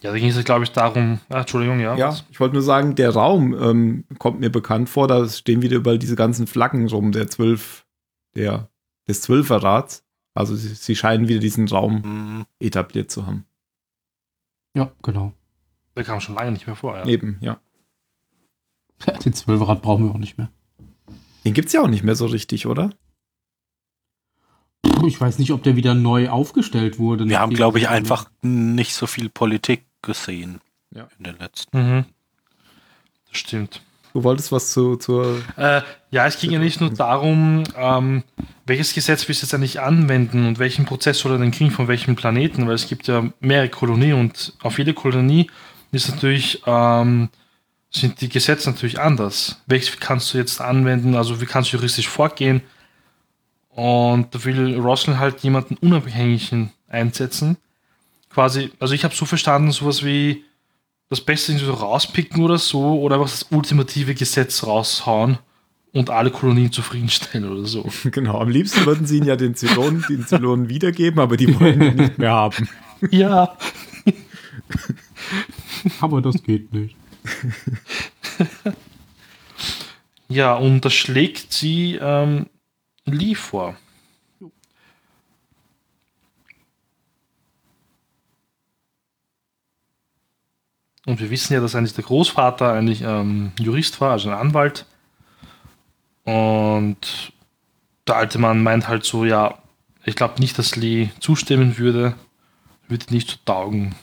Ja, 0.02 0.12
da 0.12 0.18
ging 0.18 0.30
es, 0.30 0.44
glaube 0.44 0.64
ich, 0.64 0.72
darum. 0.72 1.20
Ah, 1.30 1.42
Entschuldigung, 1.42 1.80
ja. 1.80 1.96
Ja, 1.96 2.08
was? 2.10 2.26
ich 2.32 2.40
wollte 2.40 2.56
nur 2.56 2.64
sagen, 2.64 2.96
der 2.96 3.12
Raum 3.12 3.54
ähm, 3.54 4.06
kommt 4.18 4.40
mir 4.40 4.50
bekannt 4.50 4.90
vor. 4.90 5.08
Da 5.08 5.28
stehen 5.30 5.62
wieder 5.62 5.78
überall 5.78 6.00
diese 6.00 6.16
ganzen 6.16 6.48
Flaggen 6.48 6.88
rum, 6.90 7.12
der 7.12 7.28
zwölf, 7.28 7.86
der, 8.36 8.70
des 9.08 9.22
Zwölferrats. 9.22 10.04
Also 10.34 10.56
sie, 10.56 10.70
sie 10.70 10.96
scheinen 10.96 11.28
wieder 11.28 11.40
diesen 11.40 11.68
Raum 11.68 12.04
Hm, 12.04 12.46
etabliert 12.60 13.12
zu 13.12 13.28
haben. 13.28 13.46
Ja, 14.76 14.92
genau. 15.04 15.34
Der 15.96 16.04
kam 16.04 16.20
schon 16.20 16.36
lange 16.36 16.52
nicht 16.52 16.66
mehr 16.66 16.76
vor. 16.76 16.98
Ja. 16.98 17.06
Eben, 17.06 17.38
ja. 17.42 17.60
Den 19.26 19.34
Zwölferrad 19.34 19.82
brauchen 19.82 20.06
wir 20.06 20.12
auch 20.12 20.20
nicht 20.20 20.38
mehr. 20.38 20.50
Den 21.46 21.54
gibt's 21.54 21.74
ja 21.74 21.82
auch 21.82 21.88
nicht 21.88 22.04
mehr 22.04 22.16
so 22.16 22.26
richtig, 22.26 22.66
oder? 22.66 22.92
Ich 25.06 25.20
weiß 25.20 25.40
nicht, 25.40 25.52
ob 25.52 25.64
der 25.64 25.76
wieder 25.76 25.94
neu 25.96 26.30
aufgestellt 26.30 27.00
wurde. 27.00 27.28
Wir 27.28 27.40
haben, 27.40 27.54
glaube 27.54 27.80
ich, 27.80 27.90
einfach 27.90 28.30
nicht 28.42 28.94
so 28.94 29.08
viel 29.08 29.30
Politik 29.30 29.84
gesehen 30.02 30.62
Ja. 30.94 31.08
in 31.18 31.24
den 31.24 31.38
letzten. 31.40 31.78
Mhm. 31.78 32.06
Das 33.30 33.38
stimmt. 33.38 33.82
Du 34.14 34.24
wolltest 34.26 34.52
was 34.52 34.72
zu, 34.74 34.98
zur. 34.98 35.42
Äh, 35.56 35.82
ja, 36.12 36.26
es 36.28 36.38
ging 36.38 36.52
ja 36.52 36.60
nicht 36.60 36.82
nur 36.82 36.90
darum, 36.90 37.64
ähm, 37.78 38.24
welches 38.66 38.94
Gesetz 38.94 39.26
willst 39.28 39.42
du 39.42 39.46
jetzt 39.46 39.54
eigentlich 39.54 39.80
anwenden 39.80 40.46
und 40.48 40.60
welchen 40.60 40.84
Prozess 40.86 41.20
soll 41.20 41.32
er 41.34 41.38
denn 41.38 41.52
kriegen 41.52 41.72
von 41.72 41.88
welchem 41.88 42.18
Planeten, 42.18 42.68
weil 42.68 42.76
es 42.76 42.88
gibt 42.88 43.08
ja 43.08 43.32
mehrere 43.40 43.70
Kolonien 43.70 44.20
und 44.20 44.54
auf 44.62 44.78
jede 44.78 44.94
Kolonie 44.94 45.50
ist 45.94 46.10
natürlich, 46.10 46.62
ähm, 46.66 47.30
sind 47.90 48.20
die 48.20 48.28
Gesetze 48.30 48.70
natürlich 48.70 49.00
anders. 49.00 49.62
Welches 49.66 49.98
kannst 50.00 50.34
du 50.34 50.38
jetzt 50.38 50.60
anwenden, 50.60 51.16
also 51.16 51.40
wie 51.40 51.46
kannst 51.46 51.72
du 51.72 51.78
juristisch 51.78 52.10
vorgehen? 52.10 52.62
Und 53.70 54.36
da 54.36 54.44
will 54.44 54.78
Roslin 54.78 55.20
halt 55.20 55.40
jemanden 55.42 55.76
Unabhängigen 55.78 56.72
einsetzen. 56.90 57.56
Quasi, 58.34 58.72
also 58.80 58.94
ich 58.94 59.04
habe 59.04 59.14
so 59.14 59.26
verstanden, 59.26 59.72
sowas 59.72 60.04
wie 60.06 60.44
das 61.10 61.22
Beste 61.22 61.58
so 61.58 61.74
rauspicken 61.74 62.44
oder 62.44 62.58
so, 62.58 63.02
oder 63.02 63.16
einfach 63.16 63.30
das 63.30 63.48
ultimative 63.52 64.16
Gesetz 64.16 64.64
raushauen 64.64 65.40
und 65.92 66.10
alle 66.10 66.32
Kolonien 66.32 66.72
zufriedenstellen 66.72 67.52
oder 67.52 67.66
so. 67.66 67.90
Genau, 68.12 68.40
am 68.40 68.50
liebsten 68.50 68.86
würden 68.86 69.06
sie 69.06 69.18
ihn 69.18 69.26
ja 69.26 69.36
den 69.36 69.56
Zylonen, 69.56 70.06
den 70.08 70.26
Zylonen 70.26 70.70
wiedergeben, 70.70 71.20
aber 71.20 71.36
die 71.36 71.60
wollen 71.60 71.82
ihn 71.82 71.96
nicht 71.96 72.18
mehr 72.18 72.32
haben. 72.32 72.70
Ja. 73.10 73.58
Aber 76.02 76.22
das 76.22 76.44
geht 76.44 76.72
nicht. 76.72 76.96
Ja, 80.30 80.54
und 80.54 80.86
das 80.86 80.94
schlägt 80.94 81.52
sie 81.52 81.98
ähm, 82.00 82.46
Lee 83.06 83.34
vor. 83.34 83.76
Und 91.06 91.20
wir 91.20 91.30
wissen 91.30 91.54
ja, 91.54 91.60
dass 91.60 91.76
eigentlich 91.76 91.94
der 91.94 92.04
Großvater 92.04 92.74
eigentlich 92.74 93.02
ähm, 93.02 93.52
Jurist 93.60 94.00
war, 94.02 94.12
also 94.12 94.30
ein 94.30 94.38
Anwalt. 94.38 94.86
Und 96.24 97.34
der 98.08 98.16
alte 98.18 98.38
Mann 98.38 98.62
meint 98.62 98.88
halt 98.88 99.04
so, 99.04 99.26
ja, 99.26 99.58
ich 100.06 100.16
glaube 100.16 100.40
nicht, 100.40 100.58
dass 100.58 100.76
Lee 100.76 101.10
zustimmen 101.20 101.78
würde, 101.78 102.14
würde 102.88 103.14
nicht 103.14 103.30
so 103.32 103.38
taugen. 103.46 103.96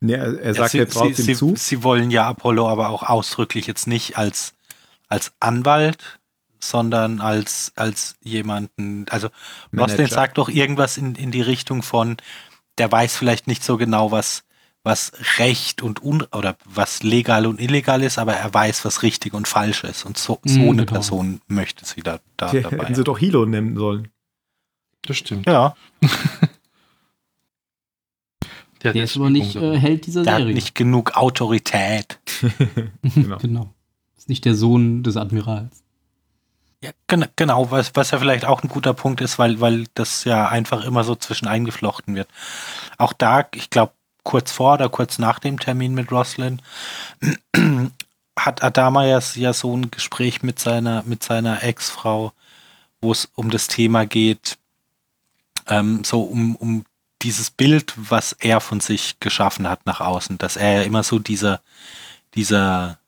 Nee, 0.00 0.14
er, 0.14 0.40
er 0.40 0.54
sagt 0.54 0.70
sie, 0.70 0.78
ja 0.78 0.86
trotzdem 0.86 1.24
sie, 1.24 1.34
zu. 1.34 1.54
Sie, 1.56 1.82
wollen 1.82 2.10
ja 2.10 2.26
Apollo 2.28 2.68
aber 2.68 2.88
auch 2.88 3.02
ausdrücklich 3.02 3.66
jetzt 3.66 3.86
nicht 3.86 4.18
als, 4.18 4.54
als 5.08 5.32
Anwalt, 5.38 6.18
sondern 6.58 7.20
als, 7.20 7.72
als 7.76 8.16
jemanden, 8.22 9.06
also 9.10 9.28
Manager. 9.70 10.08
sagt 10.08 10.38
doch 10.38 10.48
irgendwas 10.48 10.96
in, 10.96 11.14
in 11.14 11.30
die 11.30 11.42
Richtung 11.42 11.82
von, 11.82 12.16
der 12.78 12.90
weiß 12.90 13.16
vielleicht 13.16 13.46
nicht 13.46 13.62
so 13.62 13.76
genau, 13.76 14.10
was, 14.10 14.44
was 14.84 15.12
Recht 15.38 15.80
und 15.82 16.02
un, 16.02 16.22
oder 16.32 16.56
was 16.64 17.02
legal 17.02 17.46
und 17.46 17.60
illegal 17.60 18.02
ist, 18.02 18.18
aber 18.18 18.34
er 18.34 18.52
weiß, 18.52 18.84
was 18.84 19.02
richtig 19.02 19.32
und 19.34 19.46
falsch 19.48 19.84
ist. 19.84 20.04
Und 20.04 20.18
so, 20.18 20.40
so 20.44 20.58
Mhm, 20.58 20.62
eine 20.70 20.72
genau. 20.86 20.92
Person 20.92 21.40
möchte 21.46 21.84
sie 21.84 22.02
da, 22.02 22.18
da 22.36 22.50
Die 22.50 22.62
dabei. 22.62 22.78
hätten 22.78 22.94
sie 22.96 23.04
doch 23.04 23.18
Hilo 23.18 23.46
nennen 23.46 23.76
sollen. 23.76 24.08
Das 25.06 25.16
stimmt. 25.16 25.46
ja, 25.46 25.74
Der, 28.82 28.92
Der 28.92 29.04
ist 29.04 29.16
aber 29.16 29.30
nicht 29.30 29.54
äh, 29.54 29.78
Held 29.78 30.06
dieser 30.06 30.24
der 30.24 30.32
hat 30.34 30.40
Serie. 30.40 30.54
nicht 30.54 30.74
genug 30.74 31.16
Autorität. 31.16 32.18
Genau. 33.02 33.38
genau. 33.38 33.74
Ist 34.16 34.28
nicht 34.28 34.44
der 34.44 34.54
Sohn 34.56 35.02
des 35.04 35.16
Admirals. 35.16 35.84
Ja, 36.82 36.90
gen 37.06 37.26
genau, 37.36 37.70
was, 37.70 37.92
was 37.94 38.10
ja 38.10 38.18
vielleicht 38.18 38.44
auch 38.44 38.62
ein 38.64 38.68
guter 38.68 38.92
Punkt 38.94 39.20
ist, 39.20 39.38
weil, 39.38 39.60
weil 39.60 39.84
das 39.94 40.24
ja 40.24 40.48
einfach 40.48 40.84
immer 40.84 41.04
so 41.04 41.14
zwischen 41.14 41.46
eingeflochten 41.46 42.16
wird. 42.16 42.26
Auch 42.98 43.12
da, 43.12 43.46
ich 43.54 43.70
glaube, 43.70 43.92
kurz 44.22 44.52
vor 44.52 44.74
oder 44.74 44.88
kurz 44.88 45.18
nach 45.18 45.38
dem 45.38 45.58
Termin 45.58 45.94
mit 45.94 46.10
Roslin 46.10 46.62
hat 48.38 48.62
Adama 48.62 49.04
ja, 49.04 49.20
ja 49.34 49.52
so 49.52 49.76
ein 49.76 49.90
Gespräch 49.90 50.42
mit 50.42 50.58
seiner, 50.58 51.02
mit 51.04 51.22
seiner 51.22 51.62
Ex-Frau, 51.62 52.32
wo 53.00 53.12
es 53.12 53.28
um 53.34 53.50
das 53.50 53.66
Thema 53.66 54.06
geht, 54.06 54.58
ähm, 55.66 56.04
so 56.04 56.22
um, 56.22 56.56
um 56.56 56.84
dieses 57.22 57.50
Bild, 57.50 57.94
was 57.96 58.32
er 58.32 58.60
von 58.60 58.80
sich 58.80 59.20
geschaffen 59.20 59.68
hat 59.68 59.86
nach 59.86 60.00
außen, 60.00 60.38
dass 60.38 60.56
er 60.56 60.80
ja 60.80 60.82
immer 60.82 61.02
so 61.02 61.18
dieser, 61.18 61.60
dieser 62.34 62.98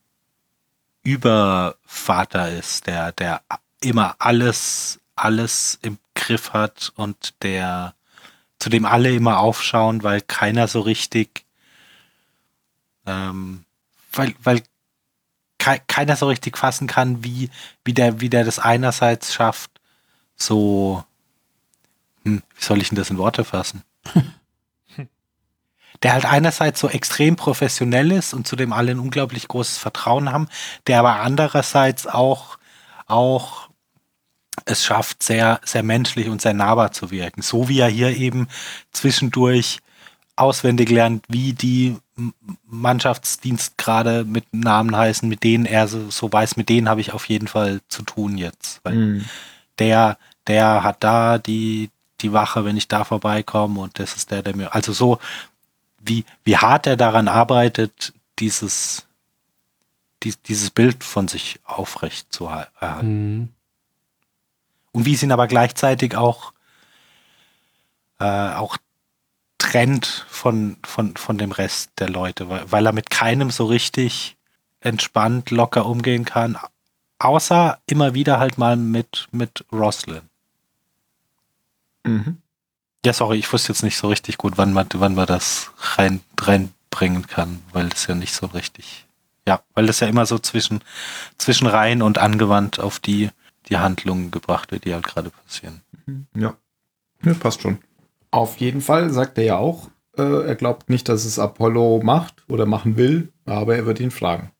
Übervater 1.02 2.50
ist, 2.50 2.86
der, 2.86 3.12
der 3.12 3.42
immer 3.80 4.16
alles, 4.18 5.00
alles 5.16 5.78
im 5.82 5.98
Griff 6.14 6.52
hat 6.52 6.92
und 6.96 7.34
der, 7.42 7.94
zu 8.64 8.70
dem 8.70 8.86
alle 8.86 9.12
immer 9.12 9.40
aufschauen, 9.40 10.02
weil 10.04 10.22
keiner 10.22 10.68
so 10.68 10.80
richtig, 10.80 11.44
ähm, 13.04 13.66
weil, 14.10 14.34
weil 14.42 14.62
kei 15.58 15.80
keiner 15.86 16.16
so 16.16 16.28
richtig 16.28 16.56
fassen 16.56 16.86
kann, 16.86 17.22
wie, 17.22 17.50
wie 17.84 17.92
der, 17.92 18.22
wie 18.22 18.30
der 18.30 18.42
das 18.42 18.58
einerseits 18.58 19.34
schafft, 19.34 19.70
so, 20.34 21.04
hm, 22.24 22.42
wie 22.56 22.64
soll 22.64 22.80
ich 22.80 22.88
denn 22.88 22.96
das 22.96 23.10
in 23.10 23.18
Worte 23.18 23.44
fassen? 23.44 23.82
der 26.02 26.14
halt 26.14 26.24
einerseits 26.24 26.80
so 26.80 26.88
extrem 26.88 27.36
professionell 27.36 28.12
ist 28.12 28.32
und 28.32 28.46
zu 28.46 28.56
dem 28.56 28.72
alle 28.72 28.92
ein 28.92 28.98
unglaublich 28.98 29.46
großes 29.46 29.76
Vertrauen 29.76 30.32
haben, 30.32 30.48
der 30.86 31.00
aber 31.00 31.16
andererseits 31.16 32.06
auch, 32.06 32.56
auch 33.08 33.68
es 34.64 34.84
schafft, 34.84 35.22
sehr, 35.22 35.60
sehr 35.64 35.82
menschlich 35.82 36.28
und 36.28 36.40
sehr 36.40 36.54
nahbar 36.54 36.92
zu 36.92 37.10
wirken. 37.10 37.42
So 37.42 37.68
wie 37.68 37.80
er 37.80 37.88
hier 37.88 38.16
eben 38.16 38.48
zwischendurch 38.92 39.80
auswendig 40.36 40.90
lernt, 40.90 41.24
wie 41.28 41.52
die 41.52 41.96
M- 42.16 42.32
Mannschaftsdienstgrade 42.66 44.24
mit 44.24 44.52
Namen 44.52 44.96
heißen, 44.96 45.28
mit 45.28 45.42
denen 45.42 45.66
er 45.66 45.88
so, 45.88 46.10
so 46.10 46.32
weiß, 46.32 46.56
mit 46.56 46.68
denen 46.68 46.88
habe 46.88 47.00
ich 47.00 47.12
auf 47.12 47.28
jeden 47.28 47.48
Fall 47.48 47.80
zu 47.88 48.02
tun 48.02 48.38
jetzt. 48.38 48.80
Weil 48.84 48.94
Mhm. 48.94 49.24
der, 49.78 50.18
der 50.46 50.82
hat 50.82 51.02
da 51.04 51.38
die, 51.38 51.90
die 52.20 52.32
Wache, 52.32 52.64
wenn 52.64 52.76
ich 52.76 52.88
da 52.88 53.04
vorbeikomme 53.04 53.80
und 53.80 53.98
das 53.98 54.16
ist 54.16 54.30
der, 54.30 54.42
der 54.42 54.56
mir, 54.56 54.74
also 54.74 54.92
so, 54.92 55.18
wie, 56.00 56.24
wie 56.44 56.56
hart 56.56 56.86
er 56.86 56.96
daran 56.96 57.28
arbeitet, 57.28 58.12
dieses, 58.38 59.06
dies, 60.22 60.40
dieses 60.42 60.70
Bild 60.70 61.02
von 61.04 61.28
sich 61.28 61.60
aufrecht 61.64 62.32
zu 62.32 62.50
ha- 62.50 62.68
erhalten. 62.80 63.36
Mhm. 63.38 63.48
Und 64.94 65.04
wie 65.04 65.14
es 65.14 65.22
ihn 65.22 65.32
aber 65.32 65.48
gleichzeitig 65.48 66.16
auch, 66.16 66.52
äh, 68.20 68.24
auch 68.24 68.76
trennt 69.58 70.24
von, 70.28 70.76
von, 70.84 71.16
von 71.16 71.36
dem 71.36 71.50
Rest 71.50 71.90
der 71.98 72.08
Leute, 72.08 72.48
weil, 72.48 72.70
weil 72.70 72.86
er 72.86 72.92
mit 72.92 73.10
keinem 73.10 73.50
so 73.50 73.66
richtig 73.66 74.36
entspannt, 74.80 75.50
locker 75.50 75.86
umgehen 75.86 76.24
kann, 76.24 76.56
außer 77.18 77.78
immer 77.86 78.14
wieder 78.14 78.38
halt 78.38 78.56
mal 78.56 78.76
mit, 78.76 79.26
mit 79.32 79.64
Roslyn. 79.72 80.22
Mhm. 82.04 82.38
Ja, 83.04 83.12
sorry, 83.12 83.38
ich 83.38 83.52
wusste 83.52 83.72
jetzt 83.72 83.82
nicht 83.82 83.96
so 83.96 84.08
richtig 84.08 84.38
gut, 84.38 84.54
wann 84.56 84.72
man, 84.72 84.86
wann 84.94 85.16
man 85.16 85.26
das 85.26 85.72
rein, 85.96 86.20
reinbringen 86.40 87.26
kann, 87.26 87.62
weil 87.72 87.88
das 87.88 88.06
ja 88.06 88.14
nicht 88.14 88.32
so 88.32 88.46
richtig, 88.46 89.06
ja, 89.48 89.60
weil 89.74 89.86
das 89.86 89.98
ja 90.00 90.06
immer 90.06 90.24
so 90.24 90.38
zwischen, 90.38 90.82
zwischen 91.36 91.66
rein 91.66 92.00
und 92.00 92.18
angewandt 92.18 92.78
auf 92.78 93.00
die, 93.00 93.30
die 93.68 93.76
Handlungen 93.76 94.30
gebracht 94.30 94.72
wird, 94.72 94.84
die 94.84 94.94
halt 94.94 95.06
gerade 95.06 95.30
passieren. 95.30 95.80
Ja. 96.36 96.56
ja, 97.22 97.34
passt 97.34 97.62
schon. 97.62 97.78
Auf 98.30 98.56
jeden 98.58 98.80
Fall 98.80 99.10
sagt 99.10 99.38
er 99.38 99.44
ja 99.44 99.56
auch, 99.56 99.90
äh, 100.16 100.46
er 100.46 100.54
glaubt 100.54 100.90
nicht, 100.90 101.08
dass 101.08 101.24
es 101.24 101.38
Apollo 101.38 102.00
macht 102.02 102.44
oder 102.48 102.66
machen 102.66 102.96
will, 102.96 103.32
aber 103.44 103.76
er 103.76 103.86
wird 103.86 104.00
ihn 104.00 104.10
fragen. 104.10 104.50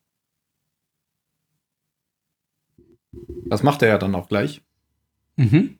Das 3.46 3.62
macht 3.62 3.82
er 3.82 3.88
ja 3.88 3.98
dann 3.98 4.14
auch 4.14 4.28
gleich. 4.28 4.62
Mhm. 5.36 5.78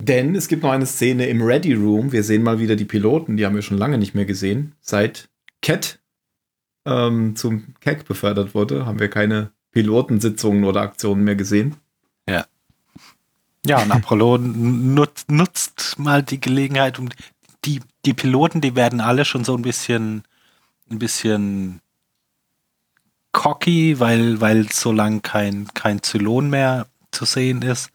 Denn 0.00 0.34
es 0.34 0.48
gibt 0.48 0.62
noch 0.62 0.72
eine 0.72 0.86
Szene 0.86 1.26
im 1.26 1.42
Ready 1.42 1.74
Room. 1.74 2.12
Wir 2.12 2.24
sehen 2.24 2.42
mal 2.42 2.58
wieder 2.58 2.76
die 2.76 2.84
Piloten, 2.84 3.36
die 3.36 3.46
haben 3.46 3.54
wir 3.54 3.62
schon 3.62 3.78
lange 3.78 3.98
nicht 3.98 4.14
mehr 4.14 4.24
gesehen. 4.24 4.74
Seit 4.80 5.28
Cat 5.60 6.00
ähm, 6.84 7.36
zum 7.36 7.74
Keck 7.80 8.06
befördert 8.06 8.54
wurde, 8.54 8.84
haben 8.84 8.98
wir 8.98 9.08
keine 9.08 9.52
Pilotensitzungen 9.70 10.64
oder 10.64 10.80
Aktionen 10.82 11.24
mehr 11.24 11.36
gesehen. 11.36 11.76
Ja, 13.64 13.80
und 13.82 13.92
Apollo 13.92 14.38
nutzt, 14.38 15.30
nutzt 15.30 15.98
mal 15.98 16.22
die 16.22 16.40
Gelegenheit, 16.40 16.98
um 16.98 17.08
die, 17.64 17.80
die 18.04 18.14
Piloten, 18.14 18.60
die 18.60 18.74
werden 18.74 19.00
alle 19.00 19.24
schon 19.24 19.44
so 19.44 19.56
ein 19.56 19.62
bisschen, 19.62 20.24
ein 20.90 20.98
bisschen 20.98 21.80
cocky, 23.30 24.00
weil, 24.00 24.40
weil 24.40 24.70
so 24.72 24.90
lang 24.92 25.22
kein, 25.22 25.68
kein 25.74 26.02
Zylon 26.02 26.50
mehr 26.50 26.86
zu 27.12 27.24
sehen 27.24 27.62
ist. 27.62 27.90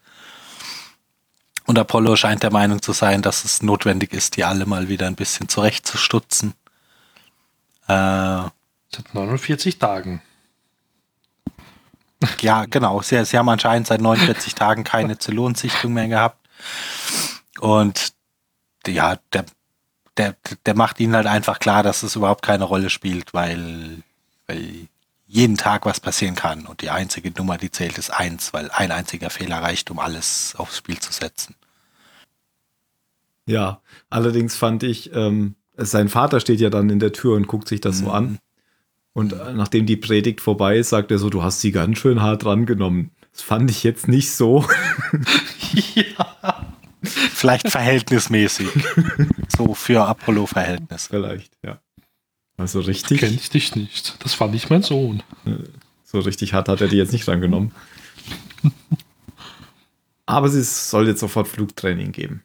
Und 1.66 1.78
Apollo 1.78 2.16
scheint 2.16 2.42
der 2.42 2.50
Meinung 2.50 2.80
zu 2.80 2.92
sein, 2.92 3.20
dass 3.20 3.44
es 3.44 3.62
notwendig 3.62 4.14
ist, 4.14 4.36
die 4.36 4.44
alle 4.44 4.64
mal 4.64 4.88
wieder 4.88 5.06
ein 5.06 5.16
bisschen 5.16 5.50
zurechtzustutzen. 5.50 6.54
Äh, 7.86 8.48
Seit 8.90 9.12
49 9.12 9.78
Tagen. 9.78 10.22
Ja, 12.40 12.64
genau. 12.66 13.00
Sie, 13.02 13.24
sie 13.24 13.38
haben 13.38 13.48
anscheinend 13.48 13.86
seit 13.86 14.00
49 14.00 14.54
Tagen 14.54 14.84
keine 14.84 15.18
Zylonsichtung 15.18 15.92
mehr 15.92 16.08
gehabt. 16.08 16.46
Und 17.60 18.12
ja, 18.86 19.16
der, 19.32 19.44
der, 20.16 20.36
der 20.66 20.74
macht 20.74 20.98
ihnen 21.00 21.14
halt 21.14 21.26
einfach 21.26 21.58
klar, 21.58 21.82
dass 21.82 22.02
es 22.02 22.16
überhaupt 22.16 22.42
keine 22.42 22.64
Rolle 22.64 22.90
spielt, 22.90 23.34
weil, 23.34 24.02
weil 24.46 24.88
jeden 25.26 25.56
Tag 25.56 25.84
was 25.86 26.00
passieren 26.00 26.34
kann. 26.34 26.66
Und 26.66 26.80
die 26.82 26.90
einzige 26.90 27.30
Nummer, 27.30 27.58
die 27.58 27.70
zählt, 27.70 27.98
ist 27.98 28.10
eins, 28.10 28.52
weil 28.52 28.70
ein 28.70 28.90
einziger 28.90 29.30
Fehler 29.30 29.62
reicht, 29.62 29.90
um 29.90 29.98
alles 29.98 30.54
aufs 30.56 30.78
Spiel 30.78 30.98
zu 30.98 31.12
setzen. 31.12 31.54
Ja, 33.46 33.80
allerdings 34.10 34.56
fand 34.56 34.82
ich, 34.82 35.12
ähm, 35.14 35.54
sein 35.76 36.08
Vater 36.08 36.40
steht 36.40 36.60
ja 36.60 36.70
dann 36.70 36.90
in 36.90 36.98
der 36.98 37.12
Tür 37.12 37.36
und 37.36 37.46
guckt 37.46 37.68
sich 37.68 37.80
das 37.80 37.98
so 37.98 38.06
Mhm. 38.06 38.10
an. 38.10 38.38
Und 39.18 39.34
nachdem 39.56 39.84
die 39.84 39.96
Predigt 39.96 40.40
vorbei 40.40 40.78
ist, 40.78 40.90
sagt 40.90 41.10
er 41.10 41.18
so, 41.18 41.28
du 41.28 41.42
hast 41.42 41.60
sie 41.60 41.72
ganz 41.72 41.98
schön 41.98 42.22
hart 42.22 42.44
rangenommen. 42.44 43.10
Das 43.32 43.42
fand 43.42 43.68
ich 43.68 43.82
jetzt 43.82 44.06
nicht 44.06 44.30
so. 44.30 44.64
ja. 45.96 46.68
Vielleicht 47.02 47.68
verhältnismäßig. 47.68 48.68
so 49.48 49.74
für 49.74 50.04
Apollo-Verhältnis. 50.04 51.08
Vielleicht, 51.08 51.52
ja. 51.64 51.80
Also 52.58 52.78
richtig, 52.78 53.18
Kenn 53.18 53.34
ich 53.34 53.50
dich 53.50 53.74
nicht. 53.74 54.22
Das 54.22 54.34
fand 54.34 54.54
ich 54.54 54.70
mein 54.70 54.82
Sohn. 54.82 55.24
so 56.04 56.20
richtig 56.20 56.52
hart 56.52 56.68
hat 56.68 56.80
er 56.80 56.86
die 56.86 56.96
jetzt 56.96 57.12
nicht 57.12 57.26
rangenommen. 57.26 57.72
Aber 60.26 60.46
es 60.46 60.90
soll 60.90 61.08
jetzt 61.08 61.18
sofort 61.18 61.48
Flugtraining 61.48 62.12
geben. 62.12 62.44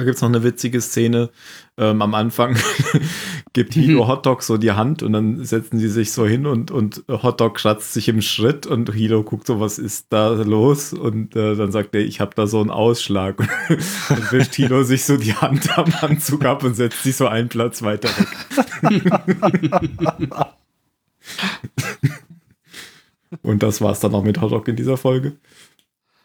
Da 0.00 0.04
gibt 0.04 0.16
es 0.16 0.22
noch 0.22 0.30
eine 0.30 0.42
witzige 0.42 0.80
Szene. 0.80 1.28
Ähm, 1.76 2.00
am 2.00 2.14
Anfang 2.14 2.56
gibt 3.52 3.74
Hilo 3.74 4.08
Hotdog 4.08 4.42
so 4.42 4.56
die 4.56 4.72
Hand 4.72 5.02
und 5.02 5.12
dann 5.12 5.44
setzen 5.44 5.78
sie 5.78 5.90
sich 5.90 6.12
so 6.12 6.26
hin 6.26 6.46
und, 6.46 6.70
und 6.70 7.04
Hotdog 7.06 7.56
kratzt 7.56 7.92
sich 7.92 8.08
im 8.08 8.22
Schritt 8.22 8.66
und 8.66 8.90
Hilo 8.94 9.22
guckt 9.22 9.46
so, 9.46 9.60
was 9.60 9.78
ist 9.78 10.06
da 10.08 10.30
los? 10.30 10.94
Und 10.94 11.36
äh, 11.36 11.54
dann 11.54 11.70
sagt 11.70 11.94
er, 11.94 12.00
ich 12.00 12.18
habe 12.18 12.30
da 12.34 12.46
so 12.46 12.60
einen 12.60 12.70
Ausschlag. 12.70 13.40
Und 13.40 13.50
dann 14.08 14.32
wischt 14.32 14.54
Hilo 14.54 14.84
sich 14.84 15.04
so 15.04 15.18
die 15.18 15.34
Hand 15.34 15.76
am 15.76 15.92
Anzug 16.00 16.46
ab 16.46 16.64
und 16.64 16.76
setzt 16.76 17.02
sich 17.02 17.16
so 17.16 17.26
einen 17.26 17.50
Platz 17.50 17.82
weiter 17.82 18.08
weg. 18.08 19.04
und 23.42 23.62
das 23.62 23.82
war's 23.82 24.00
dann 24.00 24.14
auch 24.14 24.24
mit 24.24 24.40
Hotdog 24.40 24.66
in 24.66 24.76
dieser 24.76 24.96
Folge. 24.96 25.36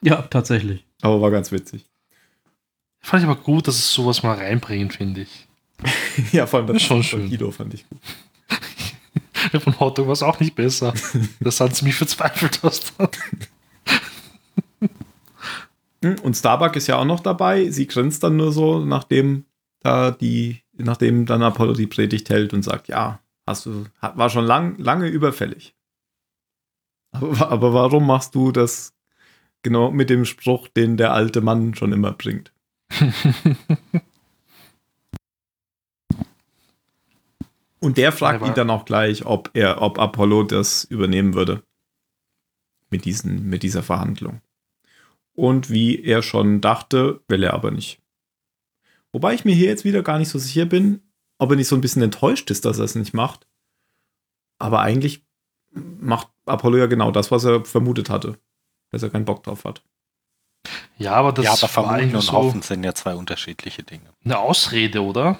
Ja, 0.01 0.21
tatsächlich. 0.21 0.85
Aber 1.01 1.19
war 1.19 1.31
ganz 1.31 1.51
witzig. 1.51 1.89
Fand 3.06 3.22
ich 3.22 3.30
aber 3.30 3.39
gut, 3.39 3.68
dass 3.68 3.76
es 3.76 3.94
sowas 3.94 4.24
mal 4.24 4.36
reinbringen, 4.36 4.89
finde 4.89 5.22
ich. 5.22 5.48
Ja, 6.32 6.48
vor 6.48 6.60
allem 6.60 6.68
das 6.68 6.82
schon 6.82 7.04
von 7.04 7.20
schön. 7.22 7.28
Hilo 7.28 7.52
fand 7.52 7.76
ich 7.76 7.88
gut. 7.88 8.02
Von 9.62 9.80
Hotdog 9.80 10.08
war 10.08 10.13
es 10.13 10.24
auch 10.24 10.39
nicht 10.39 10.56
besser. 10.56 10.91
Das 11.39 11.60
hat 11.60 11.76
ziemlich 11.76 11.96
verzweifelt 11.96 12.63
aus. 12.63 12.94
Hm, 16.04 16.15
Und 16.24 16.36
Starbuck 16.36 16.76
ist 16.76 16.88
ja 16.88 16.98
auch 16.98 17.06
noch 17.06 17.20
dabei. 17.20 17.70
Sie 17.70 17.86
grinst 17.86 18.24
dann 18.24 18.38
nur 18.38 18.52
so, 18.52 18.84
nachdem 18.84 19.46
da 19.82 20.10
die, 20.10 20.63
nachdem 20.74 21.28
dann 21.28 21.44
Apollo 21.44 21.74
die 21.74 21.86
Predigt 21.86 22.32
hält 22.32 22.54
und 22.56 22.63
sagt, 22.63 22.88
ja, 22.88 23.20
hast 23.46 23.68
du, 23.68 23.86
war 24.02 24.32
schon 24.32 24.46
lang, 24.46 24.80
lange 24.80 25.08
überfällig. 25.10 25.76
Aber, 27.12 27.52
aber 27.52 27.74
warum 27.74 28.08
machst 28.08 28.34
du 28.34 28.52
das 28.52 28.94
genau 29.62 29.91
mit 29.91 30.10
dem 30.10 30.26
Spruch, 30.26 30.68
den 30.70 30.98
der 30.98 31.13
alte 31.13 31.41
Mann 31.41 31.76
schon 31.76 31.94
immer 31.94 32.13
bringt? 32.13 32.52
Und 37.80 37.98
der 37.98 38.12
fragt 38.12 38.45
ihn 38.45 38.54
dann 38.56 38.71
auch 38.71 38.86
gleich, 38.86 39.26
ob 39.26 39.52
er, 39.54 39.82
ob 39.82 40.00
Apollo 40.00 40.43
das 40.43 40.86
übernehmen 40.86 41.36
würde. 41.36 41.62
Mit 42.89 43.06
diesen, 43.06 43.48
mit 43.48 43.62
dieser 43.63 43.84
Verhandlung. 43.84 44.41
Und 45.34 45.69
wie 45.69 46.02
er 46.02 46.24
schon 46.24 46.62
dachte, 46.62 47.21
will 47.28 47.43
er 47.43 47.54
aber 47.54 47.71
nicht. 47.71 48.02
Wobei 49.12 49.34
ich 49.34 49.45
mir 49.45 49.54
hier 49.54 49.67
jetzt 49.67 49.86
wieder 49.86 50.02
gar 50.02 50.17
nicht 50.17 50.30
so 50.30 50.39
sicher 50.39 50.65
bin, 50.65 51.02
ob 51.38 51.52
er 51.52 51.58
nicht 51.58 51.67
so 51.67 51.76
ein 51.76 51.82
bisschen 51.82 52.02
enttäuscht 52.02 52.50
ist, 52.50 52.65
dass 52.65 52.80
er 52.80 52.86
es 52.86 52.95
nicht 52.95 53.13
macht. 53.13 53.48
Aber 54.58 54.82
eigentlich 54.82 55.26
macht 55.71 56.30
Apollo 56.45 56.78
ja 56.78 56.86
genau 56.88 57.12
das, 57.12 57.32
was 57.32 57.43
er 57.43 57.65
vermutet 57.65 58.10
hatte. 58.10 58.39
Dass 58.91 59.04
er 59.04 59.10
keinen 59.10 59.26
Bock 59.26 59.43
drauf 59.43 59.63
hat. 59.63 59.84
Ja, 60.97 61.13
aber 61.13 61.32
das 61.32 61.45
ja, 61.45 61.51
aber 61.51 61.67
vermuten 61.67 62.15
und 62.15 62.21
so 62.21 62.34
hoffen 62.34 62.62
sind 62.62 62.84
ja 62.84 62.93
zwei 62.93 63.15
unterschiedliche 63.15 63.84
Dinge. 63.84 64.10
eine 64.23 64.38
Ausrede, 64.39 65.04
oder? 65.04 65.39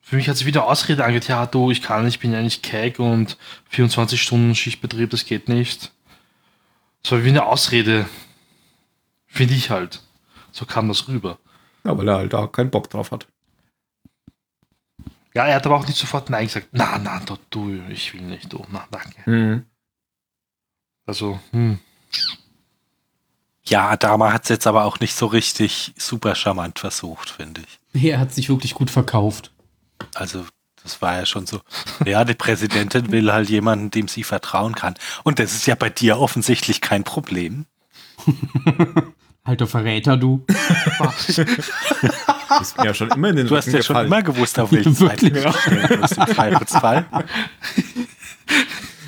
Für 0.00 0.16
mich 0.16 0.28
hat 0.28 0.36
sich 0.36 0.46
wieder 0.46 0.66
Ausrede 0.66 1.02
angehört. 1.02 1.28
Ja, 1.28 1.46
du, 1.46 1.70
ich 1.70 1.80
kann 1.80 2.04
nicht, 2.04 2.16
ich 2.16 2.20
bin 2.20 2.32
ja 2.32 2.42
nicht 2.42 2.62
keck 2.62 2.98
und 2.98 3.38
24 3.70 4.20
Stunden 4.20 4.54
Schichtbetrieb, 4.54 5.10
das 5.10 5.24
geht 5.24 5.48
nicht. 5.48 5.92
So 7.02 7.24
wie 7.24 7.30
eine 7.30 7.46
Ausrede. 7.46 8.06
Finde 9.26 9.54
ich 9.54 9.70
halt. 9.70 10.02
So 10.52 10.66
kam 10.66 10.88
das 10.88 11.08
rüber. 11.08 11.38
Ja, 11.84 11.96
weil 11.96 12.08
er 12.08 12.16
halt 12.16 12.32
da 12.32 12.46
keinen 12.46 12.70
Bock 12.70 12.90
drauf 12.90 13.12
hat. 13.12 13.26
Ja, 15.34 15.46
er 15.46 15.56
hat 15.56 15.66
aber 15.66 15.76
auch 15.76 15.86
nicht 15.86 15.98
sofort 15.98 16.30
Nein 16.30 16.46
gesagt. 16.46 16.68
Na, 16.72 16.98
na, 16.98 17.20
du, 17.20 17.36
du 17.50 17.82
ich 17.88 18.14
will 18.14 18.22
nicht, 18.22 18.52
du, 18.52 18.64
na, 18.70 18.86
danke. 18.90 19.28
Mhm. 19.28 19.66
Also, 21.06 21.40
hm. 21.50 21.80
Ja, 23.66 23.88
Adama 23.88 24.32
hat 24.32 24.44
es 24.44 24.50
jetzt 24.50 24.66
aber 24.66 24.84
auch 24.84 25.00
nicht 25.00 25.14
so 25.14 25.26
richtig 25.26 25.94
super 25.96 26.34
charmant 26.34 26.78
versucht, 26.78 27.30
finde 27.30 27.62
ich. 27.62 28.02
Er 28.02 28.18
hat 28.18 28.32
sich 28.34 28.48
wirklich 28.48 28.74
gut 28.74 28.90
verkauft. 28.90 29.52
Also, 30.14 30.44
das 30.82 31.00
war 31.00 31.16
ja 31.16 31.24
schon 31.24 31.46
so. 31.46 31.60
Ja, 32.04 32.24
die 32.24 32.34
Präsidentin 32.34 33.10
will 33.10 33.32
halt 33.32 33.48
jemanden, 33.48 33.90
dem 33.90 34.06
sie 34.08 34.22
vertrauen 34.22 34.74
kann. 34.74 34.94
Und 35.22 35.38
das 35.38 35.54
ist 35.54 35.66
ja 35.66 35.76
bei 35.76 35.88
dir 35.88 36.18
offensichtlich 36.18 36.82
kein 36.82 37.04
Problem. 37.04 37.64
Alter 39.44 39.66
Verräter, 39.66 40.16
du. 40.16 40.44
Ist 41.28 42.78
mir 42.78 42.84
ja 42.86 42.94
schon 42.94 43.10
immer 43.10 43.28
in 43.28 43.36
den 43.36 43.46
Du 43.46 43.56
hast 43.56 43.66
ja 43.68 43.82
schon 43.82 43.96
immer 44.06 44.22
gewusst, 44.22 44.58
auf 44.58 44.72
welche 44.72 44.90
Seite 44.94 45.34
Wirklich? 45.34 45.44
du 45.44 45.52
stehen 45.52 46.00
musst 46.00 46.16
im 46.16 46.26
Zweifelsfall. 46.28 47.06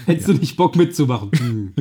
Hättest 0.04 0.28
du 0.28 0.32
nicht 0.34 0.56
Bock 0.56 0.76
mitzumachen? 0.76 1.74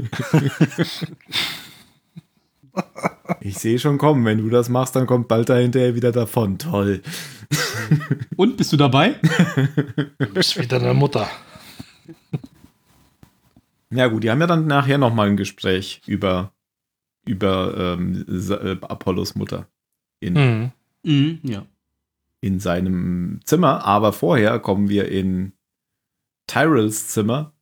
Ich 3.42 3.58
sehe 3.58 3.80
schon 3.80 3.98
kommen, 3.98 4.26
wenn 4.26 4.38
du 4.40 4.50
das 4.50 4.70
machst, 4.70 4.96
dann 4.96 5.08
kommt 5.08 5.28
bald 5.28 5.50
dahinter 5.50 5.96
wieder 5.96 6.12
davon. 6.12 6.58
Toll. 6.58 7.02
Und 8.36 8.58
bist 8.58 8.72
du 8.74 8.78
dabei? 8.78 9.20
Du 10.18 10.28
bist 10.34 10.58
wieder 10.58 10.80
deine 10.80 10.94
Mutter. 10.94 11.28
Ja 13.92 14.08
gut, 14.08 14.24
die 14.24 14.32
haben 14.32 14.42
ja 14.42 14.48
dann 14.48 14.68
nachher 14.68 14.98
nochmal 14.98 15.28
ein 15.28 15.38
Gespräch 15.38 16.02
über, 16.06 16.54
über 17.26 17.96
ähm, 17.98 18.26
äh, 18.28 18.78
Apollos 18.82 19.36
Mutter 19.36 19.68
in, 20.20 20.34
Mhm. 20.34 20.72
Mhm, 21.04 21.40
ja. 21.44 21.66
in 22.42 22.60
seinem 22.60 23.40
Zimmer. 23.46 23.86
Aber 23.86 24.12
vorher 24.12 24.60
kommen 24.60 24.90
wir 24.90 25.08
in 25.10 25.54
Tyrells 26.48 27.10
Zimmer, 27.10 27.54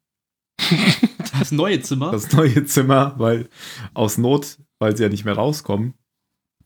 Das 1.39 1.51
neue 1.51 1.81
Zimmer. 1.81 2.11
das 2.11 2.31
neue 2.31 2.65
Zimmer, 2.65 3.15
weil 3.17 3.49
aus 3.93 4.17
Not, 4.17 4.57
weil 4.79 4.95
sie 4.95 5.03
ja 5.03 5.09
nicht 5.09 5.25
mehr 5.25 5.35
rauskommen. 5.35 5.93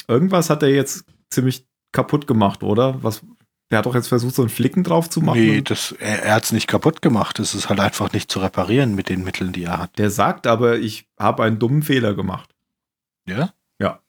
Irgendwas 0.08 0.50
hat 0.50 0.64
er 0.64 0.70
jetzt 0.70 1.06
ziemlich 1.30 1.68
kaputt 1.92 2.28
gemacht, 2.28 2.64
oder? 2.64 3.02
Was? 3.04 3.22
Der 3.70 3.80
hat 3.80 3.86
doch 3.86 3.96
jetzt 3.96 4.08
versucht, 4.08 4.36
so 4.36 4.42
einen 4.44 4.50
Flicken 4.50 4.84
drauf 4.84 5.10
zu 5.10 5.20
machen. 5.22 5.42
Nee, 5.42 5.62
das, 5.62 5.92
er, 5.94 6.24
er 6.24 6.36
hat 6.36 6.46
es 6.46 6.52
nicht 6.54 6.68
kaputt 6.68 7.02
gemacht. 7.02 7.38
Es 7.40 7.54
ist 7.54 7.68
halt 7.68 7.82
einfach 7.82 8.14
nicht 8.14 8.32
zu 8.32 8.40
reparieren 8.40 8.96
mit 8.96 9.10
den 9.10 9.24
Mitteln, 9.24 9.52
die 9.52 9.64
er 9.66 9.78
hat. 9.78 9.98
Der 9.98 10.10
sagt 10.10 10.48
aber, 10.48 10.78
ich 10.78 11.10
habe 11.20 11.44
einen 11.44 11.60
dummen 11.60 11.84
Fehler 11.84 12.14
gemacht. 12.14 12.56
Ja? 13.28 13.54
Ja. 13.80 14.02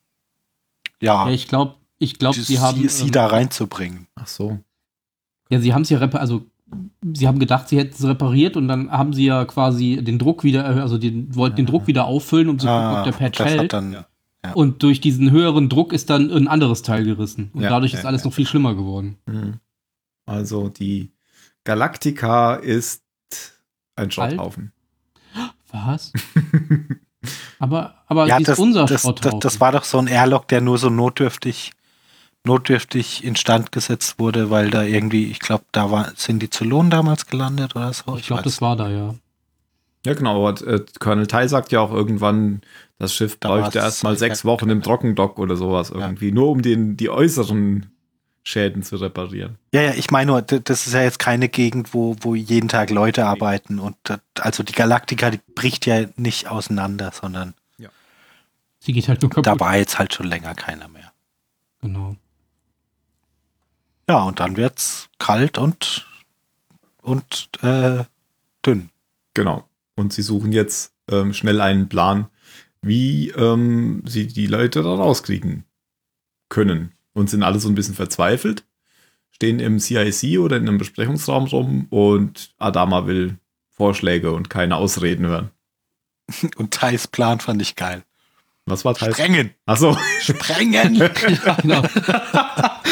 Ja, 1.00 1.26
Ja, 1.26 1.30
ich 1.30 1.48
glaube, 1.48 1.74
ich 1.98 2.18
glaube, 2.18 2.38
sie, 2.38 2.60
haben. 2.60 2.80
sie, 2.80 2.88
sie 2.88 3.04
ähm, 3.06 3.12
da 3.12 3.26
reinzubringen. 3.26 4.06
Ach 4.14 4.28
so. 4.28 4.60
Ja, 5.50 5.60
sie 5.60 5.74
haben 5.74 5.82
es 5.82 5.90
ja 5.90 5.98
repariert, 5.98 6.20
also 6.20 6.46
sie 7.14 7.26
haben 7.26 7.38
gedacht, 7.38 7.68
sie 7.68 7.78
hätten 7.78 7.94
es 7.94 8.04
repariert 8.04 8.56
und 8.56 8.68
dann 8.68 8.90
haben 8.90 9.12
sie 9.12 9.24
ja 9.26 9.44
quasi 9.44 10.02
den 10.02 10.18
Druck 10.18 10.44
wieder, 10.44 10.64
also 10.64 10.98
den, 10.98 11.34
wollten 11.34 11.56
den 11.56 11.66
Druck 11.66 11.86
wieder 11.86 12.04
auffüllen, 12.04 12.48
um 12.48 12.58
zu 12.58 12.66
gucken, 12.66 12.96
ob 12.96 13.04
der 13.04 13.12
Patch 13.12 13.40
Ah, 13.40 13.44
das 13.44 13.52
hält. 13.54 13.72
dann, 13.72 13.92
Ja. 13.92 14.52
Und 14.54 14.82
durch 14.82 15.00
diesen 15.00 15.30
höheren 15.30 15.68
Druck 15.68 15.92
ist 15.92 16.10
dann 16.10 16.30
ein 16.30 16.46
anderes 16.48 16.82
Teil 16.82 17.04
gerissen. 17.04 17.50
Und 17.54 17.62
Ja, 17.62 17.70
dadurch 17.70 17.92
ja, 17.92 17.98
ist 17.98 18.04
alles 18.04 18.22
ja. 18.22 18.28
noch 18.28 18.34
viel 18.34 18.46
schlimmer 18.46 18.74
geworden. 18.74 19.18
Mhm. 19.26 19.54
Also 20.26 20.68
die 20.68 21.10
Galactica 21.64 22.54
ist 22.54 23.02
ein 23.96 24.10
Schrotthaufen. 24.10 24.72
Was? 25.72 26.12
Aber, 27.58 27.96
aber 28.06 28.28
ja, 28.28 28.36
sie 28.36 28.42
ist 28.42 28.48
das, 28.50 28.58
unser 28.60 28.82
das, 28.82 28.90
das, 28.90 29.00
Schrotthaufen. 29.02 29.40
das 29.40 29.60
war 29.60 29.72
doch 29.72 29.82
so 29.82 29.98
ein 29.98 30.06
Airlock, 30.06 30.46
der 30.48 30.60
nur 30.60 30.78
so 30.78 30.88
notdürftig, 30.88 31.72
notdürftig 32.44 33.24
instand 33.24 33.72
gesetzt 33.72 34.18
wurde, 34.18 34.50
weil 34.50 34.70
da 34.70 34.82
irgendwie, 34.82 35.30
ich 35.30 35.38
glaube, 35.40 35.64
da 35.72 35.90
war, 35.90 36.12
sind 36.16 36.40
die 36.42 36.50
Zylonen 36.50 36.90
damals 36.90 37.26
gelandet 37.26 37.76
oder 37.76 37.92
so. 37.92 38.16
ich 38.16 38.26
glaube, 38.26 38.42
das 38.42 38.60
war 38.60 38.76
da, 38.76 38.88
ja. 38.88 39.14
Ja, 40.06 40.14
genau. 40.14 40.46
Aber 40.48 40.66
äh, 40.66 40.84
Colonel 41.00 41.26
Tai 41.26 41.48
sagt 41.48 41.72
ja 41.72 41.80
auch 41.80 41.92
irgendwann, 41.92 42.62
das 42.98 43.12
Schiff 43.14 43.36
Da 43.40 43.48
bräuchte 43.48 43.78
erstmal 43.78 44.16
sechs 44.16 44.42
ja- 44.42 44.44
Wochen 44.48 44.70
im 44.70 44.82
Trockendock 44.82 45.38
oder 45.38 45.56
sowas 45.56 45.90
irgendwie, 45.90 46.32
nur 46.32 46.48
um 46.50 46.62
den, 46.62 46.96
die 46.96 47.10
äußeren 47.10 47.90
Schäden 48.44 48.82
zu 48.82 48.96
reparieren. 48.96 49.58
Ja, 49.74 49.82
ja, 49.82 49.90
ich 49.94 50.10
meine 50.10 50.30
nur, 50.30 50.40
das 50.40 50.86
ist 50.86 50.94
ja 50.94 51.02
jetzt 51.02 51.18
keine 51.18 51.48
Gegend, 51.50 51.92
wo, 51.92 52.16
wo 52.20 52.34
jeden 52.34 52.68
Tag 52.68 52.88
Leute 52.90 53.26
arbeiten 53.26 53.78
und 53.78 53.96
das- 54.04 54.20
also 54.40 54.62
die 54.62 54.72
Galaktika, 54.72 55.30
die 55.30 55.40
bricht 55.54 55.84
ja 55.84 56.06
nicht 56.16 56.48
auseinander, 56.48 57.10
sondern 57.12 57.54
Sie 58.80 58.92
geht 58.92 59.08
halt 59.08 59.20
nur 59.22 59.30
kaputt. 59.30 59.44
da 59.46 59.58
war 59.58 59.76
jetzt 59.76 59.98
halt 59.98 60.14
schon 60.14 60.26
länger 60.28 60.54
keiner 60.54 60.86
mehr. 60.86 61.12
Genau. 61.82 62.14
Ja, 64.08 64.22
und 64.22 64.40
dann 64.40 64.56
wird's 64.56 65.10
kalt 65.18 65.58
und 65.58 66.06
und 67.02 67.50
äh, 67.62 68.04
dünn. 68.64 68.90
Genau. 69.34 69.68
Und 69.96 70.12
sie 70.12 70.22
suchen 70.22 70.52
jetzt 70.52 70.92
ähm, 71.10 71.32
schnell 71.32 71.60
einen 71.60 71.88
Plan, 71.88 72.28
wie 72.82 73.30
ähm, 73.30 74.02
sie 74.06 74.26
die 74.26 74.46
Leute 74.46 74.82
da 74.82 74.94
rauskriegen 74.94 75.64
können. 76.48 76.92
Und 77.12 77.30
sind 77.30 77.42
alle 77.42 77.58
so 77.58 77.68
ein 77.68 77.74
bisschen 77.74 77.94
verzweifelt, 77.94 78.64
stehen 79.30 79.58
im 79.58 79.80
CIC 79.80 80.38
oder 80.38 80.56
in 80.56 80.68
einem 80.68 80.78
Besprechungsraum 80.78 81.46
rum 81.46 81.86
und 81.90 82.54
Adama 82.58 83.06
will 83.06 83.38
Vorschläge 83.70 84.32
und 84.32 84.50
keine 84.50 84.76
Ausreden 84.76 85.26
hören. 85.26 85.50
Und 86.56 86.72
Thais 86.72 87.08
Plan 87.08 87.40
fand 87.40 87.62
ich 87.62 87.74
geil. 87.74 88.04
Was 88.70 88.84
war 88.84 88.94
Teil? 88.94 89.12
Sprengen! 89.12 89.50
Achso, 89.66 89.96
Sprengen! 90.20 90.94
genau. 91.62 91.82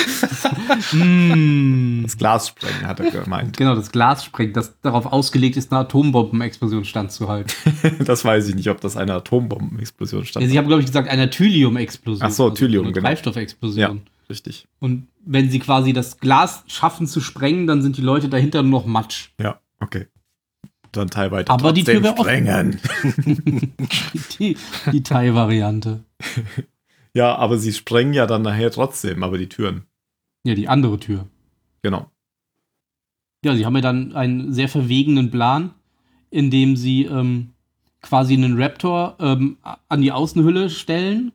mm, 0.92 2.02
das 2.02 2.16
Glas 2.16 2.48
sprengen, 2.48 2.86
hat 2.86 3.00
er 3.00 3.10
gemeint. 3.10 3.56
genau, 3.56 3.74
das 3.74 3.90
Glas 3.90 4.24
sprengt, 4.24 4.56
das 4.56 4.80
darauf 4.80 5.06
ausgelegt 5.06 5.56
ist, 5.56 5.72
eine 5.72 5.80
Atombombenexplosion 5.80 6.84
standzuhalten. 6.84 7.52
Das 8.04 8.24
weiß 8.24 8.48
ich 8.48 8.54
nicht, 8.54 8.68
ob 8.68 8.80
das 8.80 8.96
eine 8.96 9.14
Atombombenexplosion 9.14 10.24
stand. 10.24 10.44
Ja, 10.44 10.50
sie 10.50 10.58
haben, 10.58 10.66
glaube 10.66 10.80
ich, 10.80 10.86
gesagt, 10.86 11.08
eine 11.08 11.30
Thylium-Explosion. 11.30 12.26
Ach 12.26 12.30
so, 12.30 12.50
Thylium, 12.50 12.84
eine 12.84 12.92
genau. 12.92 13.08
Treibstoffexplosion. 13.08 14.02
Richtig. 14.28 14.66
Und 14.80 15.06
wenn 15.24 15.50
sie 15.50 15.58
quasi 15.58 15.92
das 15.92 16.18
Glas 16.18 16.64
schaffen 16.66 17.06
zu 17.06 17.20
sprengen, 17.20 17.66
dann 17.66 17.82
sind 17.82 17.96
die 17.96 18.02
Leute 18.02 18.28
dahinter 18.28 18.62
nur 18.62 18.80
noch 18.80 18.86
Matsch. 18.86 19.30
Ja, 19.40 19.60
okay. 19.80 20.06
Dann 20.96 21.10
teilweise 21.10 21.50
Aber 21.50 21.72
die 21.72 21.84
Tür 21.84 22.02
sprengen. 22.04 22.80
Die, 24.38 24.56
die 24.92 25.02
Thai-Variante. 25.02 26.04
Ja, 27.16 27.34
aber 27.36 27.56
sie 27.56 27.72
sprengen 27.72 28.12
ja 28.12 28.26
dann 28.26 28.42
nachher 28.42 28.70
trotzdem, 28.70 29.22
aber 29.22 29.38
die 29.38 29.48
Türen. 29.48 29.84
Ja, 30.44 30.54
die 30.54 30.68
andere 30.68 31.00
Tür. 31.00 31.26
Genau. 31.80 32.10
Ja, 33.42 33.56
sie 33.56 33.64
haben 33.64 33.74
ja 33.74 33.80
dann 33.80 34.14
einen 34.14 34.52
sehr 34.52 34.68
verwegenen 34.68 35.30
Plan, 35.30 35.70
in 36.28 36.50
dem 36.50 36.76
sie 36.76 37.04
ähm, 37.04 37.54
quasi 38.02 38.34
einen 38.34 38.60
Raptor 38.60 39.16
ähm, 39.18 39.56
an 39.88 40.02
die 40.02 40.12
Außenhülle 40.12 40.68
stellen, 40.68 41.32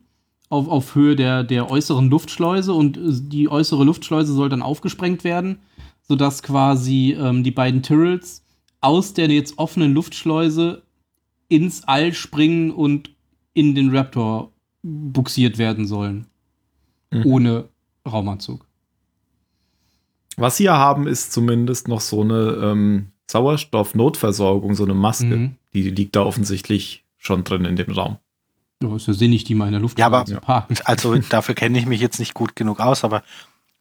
auf, 0.50 0.68
auf 0.68 0.94
Höhe 0.94 1.16
der, 1.16 1.42
der 1.42 1.68
äußeren 1.68 2.08
Luftschleuse 2.10 2.72
und 2.74 2.96
äh, 2.96 3.00
die 3.06 3.48
äußere 3.48 3.82
Luftschleuse 3.82 4.34
soll 4.34 4.50
dann 4.50 4.62
aufgesprengt 4.62 5.24
werden, 5.24 5.58
sodass 6.02 6.44
quasi 6.44 7.16
ähm, 7.18 7.42
die 7.42 7.50
beiden 7.50 7.82
Tyrrells 7.82 8.41
aus 8.82 9.14
der 9.14 9.28
jetzt 9.30 9.58
offenen 9.58 9.94
Luftschleuse 9.94 10.82
ins 11.48 11.84
All 11.84 12.12
springen 12.12 12.70
und 12.70 13.10
in 13.54 13.74
den 13.74 13.94
Raptor 13.94 14.52
buxiert 14.82 15.56
werden 15.58 15.86
sollen. 15.86 16.26
Mhm. 17.10 17.26
Ohne 17.26 17.68
Raumanzug. 18.06 18.66
Was 20.36 20.56
sie 20.56 20.64
ja 20.64 20.76
haben, 20.76 21.06
ist 21.06 21.32
zumindest 21.32 21.88
noch 21.88 22.00
so 22.00 22.22
eine 22.22 22.58
ähm, 22.62 23.08
Sauerstoff-Notversorgung, 23.30 24.74
so 24.74 24.84
eine 24.84 24.94
Maske. 24.94 25.24
Mhm. 25.26 25.56
Die 25.74 25.90
liegt 25.90 26.16
da 26.16 26.22
offensichtlich 26.22 27.04
schon 27.18 27.44
drin 27.44 27.64
in 27.64 27.76
dem 27.76 27.92
Raum. 27.92 28.18
Ja, 28.82 28.96
ist 28.96 29.06
ja 29.06 29.12
sinnig, 29.12 29.44
die 29.44 29.54
mal 29.54 29.66
in 29.66 29.72
der 29.72 29.80
Luft 29.80 29.98
Ja, 29.98 30.06
aber- 30.06 30.24
zu 30.24 30.36
parken. 30.40 30.74
Also 30.84 31.16
dafür 31.16 31.54
kenne 31.54 31.78
ich 31.78 31.86
mich 31.86 32.00
jetzt 32.00 32.18
nicht 32.18 32.34
gut 32.34 32.56
genug 32.56 32.80
aus, 32.80 33.04
aber 33.04 33.22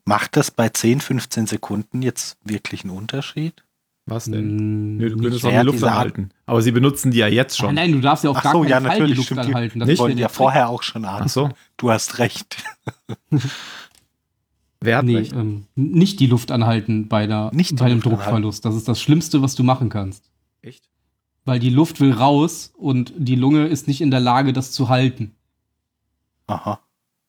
macht 0.05 0.35
das 0.35 0.51
bei 0.51 0.69
10, 0.69 0.99
15 1.01 1.47
Sekunden 1.47 2.01
jetzt 2.01 2.37
wirklich 2.43 2.83
einen 2.83 2.95
Unterschied? 2.95 3.63
Was 4.07 4.25
denn? 4.25 4.55
Mm, 4.95 4.97
Nö, 4.97 5.09
du 5.09 5.15
nicht 5.15 5.23
könntest 5.23 5.45
auch 5.45 5.49
die 5.51 5.65
Luft 5.65 5.83
anhalten. 5.83 6.29
Aber 6.45 6.61
sie 6.61 6.71
benutzen 6.71 7.11
die 7.11 7.19
ja 7.19 7.27
jetzt 7.27 7.57
schon. 7.57 7.75
nein, 7.75 7.91
du 7.91 7.99
darfst 8.01 8.23
ja 8.23 8.29
auf 8.31 8.37
Ach 8.37 8.43
gar 8.43 8.53
so, 8.53 8.61
keinen 8.61 8.69
ja, 8.69 8.75
Fall 8.81 8.83
die 8.83 8.89
natürlich, 8.99 9.17
Luft 9.17 9.25
stimmt. 9.27 9.39
anhalten. 9.41 9.79
Das 9.79 9.87
Nicht? 9.87 9.93
ist 9.93 9.99
ja 9.99 10.03
Wollten 10.03 10.17
ja 10.17 10.27
Trick. 10.27 10.35
vorher 10.37 10.69
auch 10.69 10.83
schon 10.83 11.05
an. 11.05 11.21
Ach 11.25 11.29
so. 11.29 11.49
Du 11.77 11.91
hast 11.91 12.17
recht. 12.19 12.63
Wer 14.83 14.97
hat 14.97 15.05
Nee, 15.05 15.17
recht? 15.17 15.33
ähm, 15.33 15.65
nicht 15.75 16.19
die 16.19 16.25
Luft 16.27 16.51
anhalten 16.51 17.07
bei, 17.07 17.27
der, 17.27 17.51
Nicht 17.53 17.71
die 17.71 17.75
bei 17.75 17.85
einem 17.85 17.95
Luft 17.97 18.07
anhalten. 18.07 18.23
Druckverlust. 18.25 18.65
Das 18.65 18.75
ist 18.75 18.87
das 18.87 18.99
Schlimmste, 18.99 19.41
was 19.43 19.53
du 19.55 19.63
machen 19.63 19.89
kannst. 19.89 20.31
Echt? 20.63 20.83
Weil 21.45 21.59
die 21.59 21.69
Luft 21.69 21.99
will 21.99 22.11
raus 22.11 22.73
und 22.75 23.13
die 23.15 23.35
Lunge 23.35 23.67
ist 23.67 23.87
nicht 23.87 24.01
in 24.01 24.09
der 24.11 24.19
Lage, 24.19 24.53
das 24.53 24.71
zu 24.71 24.89
halten. 24.89 25.35
Aha. 26.47 26.79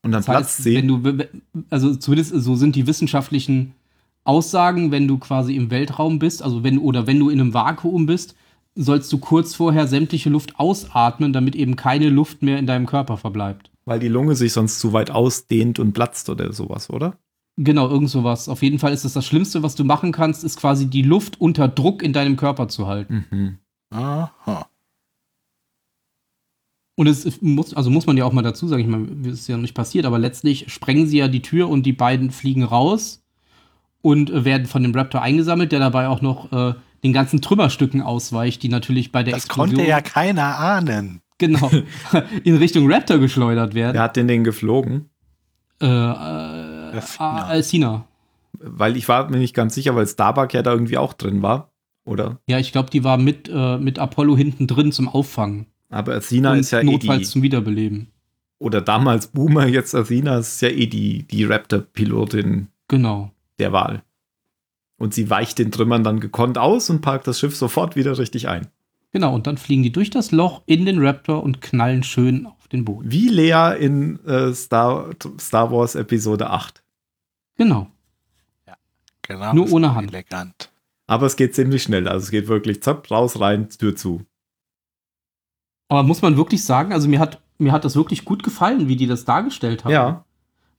Und 0.03 0.13
dann 0.13 0.23
Das 0.25 0.29
heißt, 0.29 0.63
10. 0.65 0.75
wenn 0.75 0.89
du, 0.89 1.29
also 1.71 1.95
zumindest 1.95 2.33
so 2.35 2.57
sind 2.57 2.75
die 2.75 2.87
wissenschaftlichen 2.87 3.75
Aussagen, 4.25 4.93
wenn 4.93 5.09
du 5.09 5.19
quasi 5.19 5.57
im 5.57 5.71
Weltraum 5.71 6.19
bist, 6.19 6.43
also 6.43 6.63
wenn, 6.63 6.79
oder 6.79 7.07
wenn 7.07 7.19
du 7.19 7.29
in 7.29 7.41
einem 7.41 7.55
Vakuum 7.55 8.07
bist, 8.07 8.37
sollst 8.75 9.13
du 9.13 9.19
kurz 9.19 9.55
vorher 9.55 9.87
sämtliche 9.87 10.31
Luft 10.31 10.59
ausatmen, 10.59 11.33
damit 11.33 11.55
eben 11.57 11.77
keine 11.77 12.09
Luft 12.09 12.43
mehr 12.43 12.59
in 12.59 12.67
deinem 12.67 12.87
Körper 12.87 13.17
verbleibt. 13.17 13.71
Weil 13.85 13.99
die 13.99 14.09
Lunge 14.09 14.37
sich 14.37 14.53
sonst 14.53 14.79
zu 14.79 14.93
weit 14.93 15.11
ausdehnt 15.11 15.79
und 15.79 15.93
platzt 15.93 16.31
oder 16.31 16.53
sowas, 16.53 16.89
oder? 16.89 17.19
Genau, 17.57 17.89
irgend 17.89 18.09
sowas. 18.09 18.49
Auf 18.49 18.63
jeden 18.63 18.79
Fall 18.79 18.93
ist 18.93 19.05
es 19.05 19.13
das 19.13 19.27
Schlimmste, 19.27 19.63
was 19.63 19.75
du 19.75 19.85
machen 19.85 20.13
kannst, 20.13 20.45
ist 20.45 20.59
quasi 20.59 20.87
die 20.87 21.03
Luft 21.03 21.41
unter 21.41 21.69
Druck 21.69 22.03
in 22.03 22.13
deinem 22.13 22.37
Körper 22.37 22.69
zu 22.69 22.87
halten. 22.87 23.27
Mhm. 23.31 23.59
Aha. 23.91 24.67
Und 26.95 27.07
es 27.07 27.43
muss, 27.43 27.75
also 27.75 27.91
muss 27.91 28.07
man 28.07 28.17
ja 28.17 28.25
auch 28.25 28.33
mal 28.33 28.43
dazu 28.43 28.69
sagen, 28.69 28.83
ich 28.83 28.89
meine, 28.89 29.29
es 29.29 29.41
ist 29.41 29.49
ja 29.49 29.57
nicht 29.57 29.75
passiert, 29.75 30.07
aber 30.07 30.19
letztlich 30.19 30.73
sprengen 30.73 31.07
sie 31.07 31.19
ja 31.19 31.29
die 31.29 31.43
Tür 31.43 31.69
und 31.69 31.85
die 31.85 31.93
beiden 31.93 32.31
fliegen 32.31 32.63
raus 32.63 33.22
und 34.03 34.31
äh, 34.31 34.45
werden 34.45 34.67
von 34.67 34.83
dem 34.83 34.95
Raptor 34.95 35.23
eingesammelt, 35.23 35.73
der 35.73 35.79
dabei 35.81 36.09
auch 36.09 36.21
noch 36.21 36.53
äh, 36.53 36.75
den 37.03 37.13
ganzen 37.13 37.41
Trümmerstücken 37.41 38.03
ausweicht, 38.03 38.63
die 38.63 38.69
natürlich 38.69 39.11
bei 39.11 39.23
der 39.23 39.35
Das 39.35 39.45
Explosion 39.47 39.77
konnte 39.77 39.91
ja 39.91 40.01
keiner 40.01 40.59
ahnen. 40.59 41.21
genau 41.39 41.71
in 42.45 42.57
Richtung 42.57 42.93
Raptor 42.93 43.19
geschleudert 43.19 43.75
werden. 43.75 43.95
Wer 43.95 44.03
hat 44.03 44.17
denn 44.17 44.29
den 44.29 44.45
geflogen? 44.45 45.09
Äh, 45.81 45.87
äh, 45.87 47.01
Alcina. 47.19 48.05
Weil 48.59 48.97
ich 48.97 49.09
war 49.09 49.29
mir 49.31 49.39
nicht 49.39 49.55
ganz 49.55 49.75
sicher, 49.75 49.97
weil 49.97 50.07
Starbuck 50.07 50.53
ja 50.55 50.63
da 50.63 50.73
irgendwie 50.73 50.99
auch 50.99 51.15
drin 51.15 51.43
war, 51.43 51.73
oder? 52.05 52.39
Ja, 52.47 52.59
ich 52.59 52.71
glaube, 52.71 52.91
die 52.91 53.03
war 53.03 53.17
mit, 53.17 53.49
äh, 53.53 53.79
mit 53.79 53.99
Apollo 53.99 54.37
hinten 54.37 54.67
drin 54.67 54.93
zum 54.93 55.09
Auffangen. 55.09 55.67
Aber 55.91 56.15
Athena 56.15 56.55
ist 56.55 56.71
ja 56.71 56.81
eh 56.81 56.85
notfalls 56.85 57.21
die 57.21 57.27
zum 57.27 57.43
Wiederbeleben. 57.43 58.09
oder 58.59 58.81
damals 58.81 59.27
Boomer, 59.27 59.67
jetzt 59.67 59.95
Athena, 59.95 60.39
ist 60.39 60.63
ja 60.63 60.69
eh 60.69 60.87
die, 60.87 61.25
die 61.25 61.45
Raptor-Pilotin 61.45 62.69
Genau. 62.89 63.33
Der 63.63 63.73
Wahl. 63.73 64.03
Und 64.99 65.15
sie 65.15 65.31
weicht 65.31 65.59
den 65.59 65.73
Trümmern 65.73 66.05
dann 66.05 66.21
gekonnt 66.21 66.59
aus 66.59 66.91
und 66.91 67.01
parkt 67.01 67.27
das 67.27 67.41
Schiff 67.41 67.57
sofort 67.57 67.97
wieder 67.97 68.19
richtig 68.19 68.49
ein. 68.49 68.69
Genau, 69.13 69.35
und 69.35 69.47
dann 69.47 69.59
fliegen 69.59 69.83
die 69.83 69.93
durch 69.93 70.11
das 70.11 70.31
Loch 70.33 70.63
in 70.67 70.87
den 70.87 71.05
Raptor 71.05 71.43
und 71.43 71.61
knallen 71.61 72.03
schön 72.03 72.47
auf 72.47 72.69
den 72.69 72.85
Boden. 72.85 73.11
Wie 73.11 73.29
Lea 73.29 73.77
in 73.79 74.25
äh, 74.25 74.53
Star, 74.55 75.11
Star 75.39 75.71
Wars 75.71 75.95
Episode 75.95 76.51
8. 76.51 76.83
Genau. 77.57 77.89
Genau. 79.23 79.55
Nur 79.55 79.73
ohne 79.73 79.95
Hand. 79.95 80.13
Elegant. 80.13 80.71
Aber 81.07 81.27
es 81.27 81.37
geht 81.37 81.55
ziemlich 81.55 81.83
schnell. 81.83 82.09
Also 82.09 82.25
es 82.25 82.31
geht 82.31 82.49
wirklich 82.49 82.83
zapp, 82.83 83.11
raus, 83.11 83.41
rein, 83.41 83.69
Tür 83.69 83.95
zu. 83.95 84.25
Aber 85.89 86.03
muss 86.03 86.23
man 86.23 86.37
wirklich 86.37 86.65
sagen, 86.65 86.93
also 86.93 87.09
mir 87.09 87.21
hat, 87.21 87.41
mir 87.59 87.73
hat 87.73 87.85
das 87.85 87.97
wirklich 87.97 88.25
gut 88.25 88.43
gefallen, 88.43 88.89
wie 88.89 88.97
die 88.97 89.07
das 89.07 89.25
dargestellt 89.25 89.85
haben. 89.85 89.93
Ja. 89.93 90.25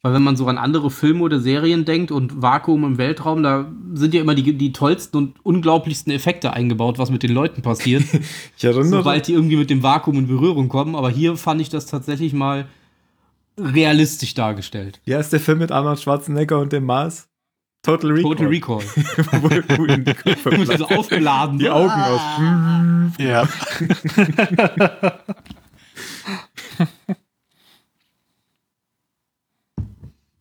Weil 0.04 0.14
wenn 0.14 0.22
man 0.22 0.36
so 0.36 0.48
an 0.48 0.58
andere 0.58 0.92
Filme 0.92 1.22
oder 1.22 1.40
Serien 1.40 1.86
denkt 1.86 2.12
und 2.12 2.42
Vakuum 2.42 2.84
im 2.84 2.98
Weltraum, 2.98 3.42
da 3.42 3.72
sind 3.94 4.14
ja 4.14 4.20
immer 4.20 4.36
die, 4.36 4.58
die 4.58 4.74
tollsten 4.74 5.16
und 5.16 5.36
unglaublichsten 5.44 6.12
Effekte 6.12 6.52
eingebaut, 6.52 7.00
was 7.00 7.10
mit 7.10 7.24
den 7.24 7.32
Leuten 7.32 7.62
passiert, 7.62 8.04
Ich 8.58 8.64
erinnere 8.66 8.86
sobald 8.86 9.28
die 9.28 9.34
irgendwie 9.34 9.56
mit 9.56 9.70
dem 9.70 9.82
Vakuum 9.82 10.18
in 10.18 10.28
Berührung 10.28 10.68
kommen. 10.68 10.98
Aber 10.98 11.10
hier 11.10 11.38
fand 11.38 11.62
ich 11.62 11.70
das 11.70 11.86
tatsächlich 11.86 12.34
mal 12.34 12.66
realistisch 13.58 14.34
dargestellt. 14.34 15.00
Wie 15.06 15.16
heißt 15.16 15.32
der 15.32 15.40
Film 15.40 15.60
mit 15.60 15.72
Arnold 15.72 16.02
Schwarzenegger 16.02 16.60
und 16.60 16.74
dem 16.74 16.84
Mars? 16.84 17.30
Total 17.82 18.12
Recall. 18.12 18.24
Total 18.24 18.48
Recall. 18.48 18.80
wo, 19.42 19.78
wo 19.78 19.86
ihm 19.86 20.04
die 20.04 20.14
Köpfe 20.14 20.66
so 20.78 20.86
aufgeladen. 20.86 21.60
die 21.60 21.70
Augen 21.70 21.92
aus. 21.92 22.22
Ja. 23.20 23.48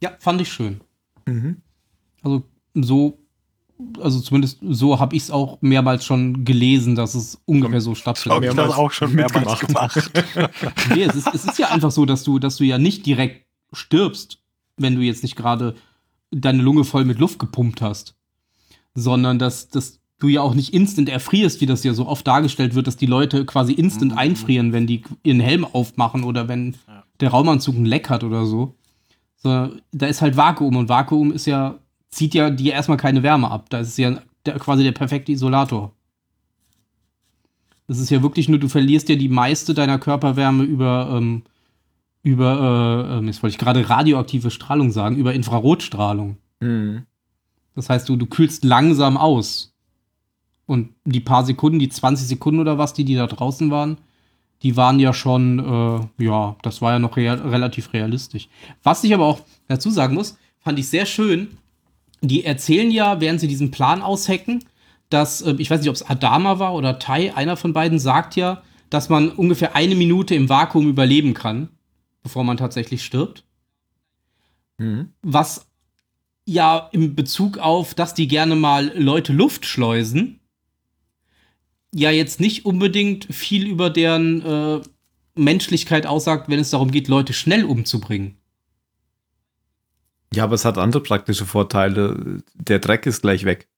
Ja, 0.02 0.12
fand 0.18 0.40
ich 0.40 0.52
schön. 0.52 0.80
Mhm. 1.26 1.58
Also 2.22 2.42
so, 2.74 3.18
also 4.00 4.20
zumindest 4.20 4.58
so 4.62 4.98
habe 4.98 5.16
ich 5.16 5.22
es 5.24 5.30
auch 5.30 5.58
mehrmals 5.60 6.04
schon 6.04 6.44
gelesen, 6.44 6.94
dass 6.94 7.14
es 7.14 7.40
ungefähr 7.46 7.80
so 7.80 7.94
stattfindet. 7.94 8.44
ich 8.50 8.54
das 8.56 8.74
auch 8.74 8.90
schon 8.90 9.14
mehrmals 9.14 9.60
gemacht. 9.60 10.10
Nee, 10.94 11.04
es 11.04 11.14
ist, 11.14 11.28
es 11.34 11.44
ist 11.44 11.58
ja 11.58 11.68
einfach 11.70 11.90
so, 11.90 12.04
dass 12.04 12.24
du, 12.24 12.38
dass 12.38 12.56
du 12.56 12.64
ja 12.64 12.78
nicht 12.78 13.06
direkt 13.06 13.46
stirbst, 13.72 14.40
wenn 14.76 14.94
du 14.96 15.02
jetzt 15.02 15.22
nicht 15.22 15.36
gerade 15.36 15.74
deine 16.30 16.62
Lunge 16.62 16.84
voll 16.84 17.04
mit 17.04 17.18
Luft 17.18 17.38
gepumpt 17.38 17.80
hast, 17.82 18.16
sondern 18.94 19.38
dass, 19.38 19.68
dass 19.68 20.00
du 20.18 20.28
ja 20.28 20.40
auch 20.42 20.54
nicht 20.54 20.72
instant 20.72 21.08
erfrierst, 21.08 21.60
wie 21.60 21.66
das 21.66 21.82
ja 21.84 21.94
so 21.94 22.06
oft 22.06 22.26
dargestellt 22.26 22.74
wird, 22.74 22.86
dass 22.86 22.96
die 22.96 23.06
Leute 23.06 23.44
quasi 23.44 23.72
instant 23.72 24.12
Mhm. 24.12 24.18
einfrieren, 24.18 24.72
wenn 24.72 24.86
die 24.86 25.02
ihren 25.24 25.40
Helm 25.40 25.64
aufmachen 25.64 26.24
oder 26.24 26.48
wenn 26.48 26.76
Ja. 26.86 27.04
der 27.20 27.30
Raumanzug 27.30 27.76
ein 27.76 27.84
Leck 27.84 28.08
hat 28.08 28.22
oder 28.24 28.46
so. 28.46 28.76
So. 29.42 29.70
Da 29.92 30.06
ist 30.06 30.22
halt 30.22 30.36
Vakuum 30.36 30.76
und 30.76 30.88
Vakuum 30.88 31.32
ist 31.32 31.46
ja, 31.46 31.78
zieht 32.10 32.34
ja 32.34 32.50
dir 32.50 32.72
erstmal 32.72 32.96
keine 32.96 33.22
Wärme 33.22 33.50
ab. 33.50 33.68
Da 33.70 33.80
ist 33.80 33.98
ja 33.98 34.22
der, 34.46 34.58
quasi 34.58 34.84
der 34.84 34.92
perfekte 34.92 35.32
Isolator. 35.32 35.92
Das 37.88 37.98
ist 37.98 38.10
ja 38.10 38.22
wirklich 38.22 38.48
nur, 38.48 38.58
du 38.58 38.68
verlierst 38.68 39.08
ja 39.08 39.16
die 39.16 39.28
meiste 39.28 39.74
deiner 39.74 39.98
Körperwärme 39.98 40.62
über, 40.64 41.10
ähm, 41.12 41.42
über, 42.22 43.08
äh, 43.10 43.18
ähm, 43.18 43.26
jetzt 43.26 43.42
wollte 43.42 43.54
ich 43.54 43.58
gerade 43.58 43.88
radioaktive 43.88 44.50
Strahlung 44.50 44.92
sagen, 44.92 45.16
über 45.16 45.34
Infrarotstrahlung. 45.34 46.36
Mhm. 46.60 47.02
Das 47.74 47.88
heißt, 47.88 48.08
du, 48.08 48.16
du 48.16 48.26
kühlst 48.26 48.64
langsam 48.64 49.16
aus. 49.16 49.74
Und 50.66 50.90
die 51.04 51.20
paar 51.20 51.44
Sekunden, 51.44 51.80
die 51.80 51.88
20 51.88 52.28
Sekunden 52.28 52.60
oder 52.60 52.78
was, 52.78 52.94
die, 52.94 53.04
die 53.04 53.16
da 53.16 53.26
draußen 53.26 53.70
waren, 53.70 53.98
die 54.62 54.76
waren 54.76 55.00
ja 55.00 55.12
schon, 55.12 55.58
äh, 56.18 56.24
ja, 56.24 56.56
das 56.62 56.80
war 56.80 56.92
ja 56.92 56.98
noch 56.98 57.16
real, 57.16 57.38
relativ 57.40 57.92
realistisch. 57.92 58.48
Was 58.82 59.02
ich 59.04 59.12
aber 59.12 59.26
auch 59.26 59.40
dazu 59.68 59.90
sagen 59.90 60.14
muss, 60.14 60.38
fand 60.60 60.78
ich 60.78 60.88
sehr 60.88 61.06
schön. 61.06 61.58
Die 62.20 62.44
erzählen 62.44 62.90
ja, 62.90 63.20
während 63.20 63.40
sie 63.40 63.48
diesen 63.48 63.72
Plan 63.72 64.02
aushacken, 64.02 64.64
dass, 65.10 65.42
äh, 65.42 65.54
ich 65.58 65.70
weiß 65.70 65.80
nicht, 65.80 65.88
ob 65.88 65.96
es 65.96 66.08
Adama 66.08 66.58
war 66.58 66.74
oder 66.74 66.98
Tai, 66.98 67.34
einer 67.34 67.56
von 67.56 67.72
beiden 67.72 67.98
sagt 67.98 68.36
ja, 68.36 68.62
dass 68.88 69.08
man 69.08 69.30
ungefähr 69.30 69.74
eine 69.74 69.94
Minute 69.94 70.34
im 70.34 70.48
Vakuum 70.48 70.88
überleben 70.88 71.34
kann, 71.34 71.68
bevor 72.22 72.44
man 72.44 72.56
tatsächlich 72.56 73.04
stirbt. 73.04 73.44
Mhm. 74.78 75.12
Was 75.22 75.66
ja 76.44 76.88
in 76.92 77.14
Bezug 77.14 77.58
auf, 77.58 77.94
dass 77.94 78.14
die 78.14 78.28
gerne 78.28 78.54
mal 78.54 78.92
Leute 78.96 79.32
Luft 79.32 79.66
schleusen, 79.66 80.40
ja 81.94 82.10
jetzt 82.10 82.40
nicht 82.40 82.64
unbedingt 82.64 83.26
viel 83.34 83.66
über 83.66 83.90
deren 83.90 84.42
äh, 84.42 84.80
Menschlichkeit 85.34 86.06
aussagt, 86.06 86.48
wenn 86.48 86.58
es 86.58 86.70
darum 86.70 86.90
geht, 86.90 87.08
Leute 87.08 87.32
schnell 87.32 87.64
umzubringen. 87.64 88.36
Ja, 90.34 90.44
aber 90.44 90.54
es 90.54 90.64
hat 90.64 90.78
andere 90.78 91.02
praktische 91.02 91.44
Vorteile. 91.44 92.42
Der 92.54 92.78
Dreck 92.78 93.04
ist 93.06 93.20
gleich 93.22 93.44
weg. 93.44 93.68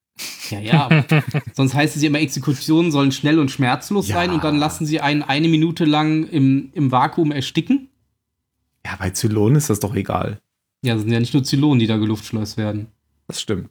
Ja, 0.50 0.60
ja. 0.60 1.04
Sonst 1.54 1.74
heißt 1.74 1.96
es 1.96 2.02
ja 2.02 2.08
immer, 2.08 2.20
Exekutionen 2.20 2.92
sollen 2.92 3.10
schnell 3.10 3.40
und 3.40 3.50
schmerzlos 3.50 4.06
Ja. 4.08 4.14
sein 4.14 4.30
und 4.30 4.44
dann 4.44 4.56
lassen 4.56 4.86
sie 4.86 5.00
einen 5.00 5.22
eine 5.22 5.48
Minute 5.48 5.84
lang 5.84 6.28
im, 6.28 6.70
im 6.72 6.92
Vakuum 6.92 7.32
ersticken. 7.32 7.88
Ja, 8.86 8.94
bei 8.96 9.10
Zylon 9.10 9.56
ist 9.56 9.70
das 9.70 9.80
doch 9.80 9.94
egal. 9.96 10.40
Ja, 10.84 10.94
das 10.94 11.02
sind 11.02 11.12
ja 11.12 11.18
nicht 11.18 11.34
nur 11.34 11.42
Zylonen, 11.42 11.80
die 11.80 11.86
da 11.88 11.96
geluftschleust 11.96 12.56
werden. 12.56 12.86
Das 13.26 13.40
stimmt. 13.40 13.70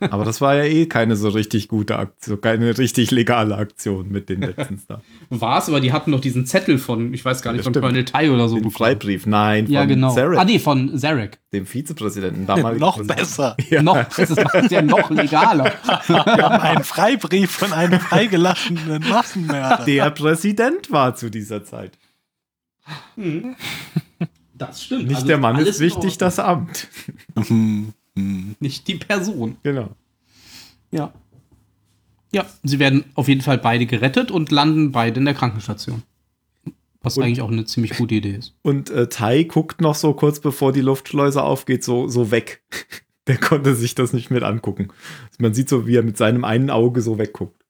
Aber 0.00 0.24
das 0.24 0.40
war 0.40 0.54
ja 0.56 0.64
eh 0.64 0.86
keine 0.86 1.16
so 1.16 1.28
richtig 1.28 1.68
gute 1.68 1.96
Aktion, 1.98 2.40
keine 2.40 2.76
richtig 2.78 3.10
legale 3.10 3.56
Aktion 3.56 4.10
mit 4.10 4.28
den 4.28 4.40
letzten 4.40 4.80
da. 4.88 5.00
War 5.30 5.58
es, 5.58 5.68
aber 5.68 5.80
die 5.80 5.92
hatten 5.92 6.10
noch 6.10 6.20
diesen 6.20 6.46
Zettel 6.46 6.78
von, 6.78 7.12
ich 7.14 7.24
weiß 7.24 7.42
gar 7.42 7.52
nicht, 7.52 7.60
Das 7.66 7.72
von. 7.72 7.72
Colonel 7.74 8.04
Tai 8.04 8.30
oder 8.30 8.48
so 8.48 8.56
Den. 8.58 8.70
Freibrief, 8.70 9.26
nein, 9.26 9.66
von 9.66 9.74
Ja, 9.74 9.84
genau. 9.84 10.14
Zarek, 10.14 10.38
Ah, 10.38 10.44
nee, 10.44 10.58
von 10.58 10.96
Zarek. 10.98 11.38
dem 11.52 11.66
Vizepräsidenten. 11.66 12.46
damaligen 12.46 12.80
Noch 12.86 13.02
besser. 13.04 13.56
Ja. 13.68 13.82
Noch, 13.82 14.02
das 14.04 14.30
macht 14.30 14.54
es 14.54 14.70
ja 14.70 14.82
noch 14.82 15.10
legaler. 15.10 15.64
Wir 16.06 16.16
haben 16.24 16.60
einen 16.60 16.84
Freibrief 16.84 17.50
von 17.50 17.72
einem 17.72 17.98
freigelassenen 18.00 19.02
Massenmörder. 19.08 19.84
Der 19.84 20.10
Präsident 20.10 20.90
war 20.90 21.14
zu 21.14 21.30
dieser 21.30 21.64
Zeit. 21.64 21.98
Das 24.54 24.82
stimmt. 24.84 25.04
Nicht 25.08 25.16
Also 25.16 25.26
der 25.26 25.38
Mann 25.38 25.58
ist 25.58 25.80
wichtig, 25.80 26.18
das 26.18 26.38
Amt. 26.38 26.88
Hm, 28.16 28.24
hm. 28.24 28.56
Nicht 28.60 28.88
die 28.88 28.94
Person. 28.96 29.56
Genau. 29.62 29.90
Ja. 30.90 31.12
Ja, 32.32 32.44
sie 32.64 32.78
werden 32.78 33.04
auf 33.14 33.28
jeden 33.28 33.40
Fall 33.40 33.58
beide 33.58 33.86
gerettet 33.86 34.30
und 34.30 34.50
landen 34.50 34.92
beide 34.92 35.18
in 35.20 35.24
der 35.26 35.34
Krankenstation. 35.34 36.02
Was 37.02 37.16
Und- 37.16 37.24
eigentlich 37.24 37.40
auch 37.42 37.50
eine 37.50 37.64
ziemlich 37.64 37.96
gute 37.96 38.16
Idee 38.16 38.32
ist. 38.36 38.54
Und 38.62 38.90
äh, 38.90 39.08
Tai 39.08 39.44
guckt 39.44 39.80
noch 39.80 39.94
so 39.94 40.12
kurz 40.12 40.40
bevor 40.40 40.72
die 40.72 40.80
Luftschleuse 40.80 41.42
aufgeht, 41.42 41.84
so, 41.84 42.08
so 42.08 42.30
weg. 42.30 42.62
Der 43.28 43.38
konnte 43.38 43.74
sich 43.74 43.94
das 43.96 44.12
nicht 44.12 44.30
mit 44.30 44.44
angucken. 44.44 44.88
Also 45.26 45.38
man 45.40 45.52
sieht 45.52 45.68
so, 45.68 45.86
wie 45.86 45.96
er 45.96 46.04
mit 46.04 46.16
seinem 46.16 46.44
einen 46.44 46.70
Auge 46.70 47.00
so 47.00 47.18
wegguckt. 47.18 47.60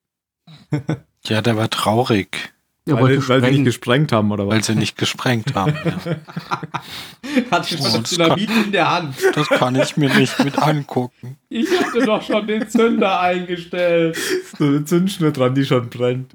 Ja, 1.25 1.41
der 1.41 1.57
war 1.57 1.71
traurig, 1.71 2.53
Er 2.89 3.01
weil, 3.01 3.29
weil 3.29 3.43
sie 3.43 3.51
nicht 3.51 3.65
gesprengt 3.65 4.13
haben, 4.13 4.31
oder 4.31 4.47
weil 4.47 4.61
was? 4.61 4.67
sie 4.67 4.77
nicht 4.77 4.97
gesprengt 4.97 5.55
haben. 5.57 5.75
Ja. 5.75 6.21
Hat 7.51 7.69
schon 7.69 7.79
Oh, 7.81 7.99
Dynamit 7.99 8.49
in 8.49 8.71
der 8.73 8.91
Hand. 8.91 9.17
Das 9.35 9.49
kann 9.49 9.75
ich 9.75 9.97
mir 9.97 10.15
nicht 10.15 10.39
mit 10.45 10.57
angucken. 10.63 11.37
Ich 11.49 11.69
hatte 11.79 12.07
doch 12.07 12.23
schon 12.23 12.47
den 12.47 12.69
Zünder 12.69 13.21
eingestellt. 13.21 14.17
So 14.59 14.65
eine 14.65 14.85
Zündschnur 14.85 15.33
dran, 15.33 15.55
die 15.55 15.65
schon 15.65 15.91
brennt. 15.91 16.35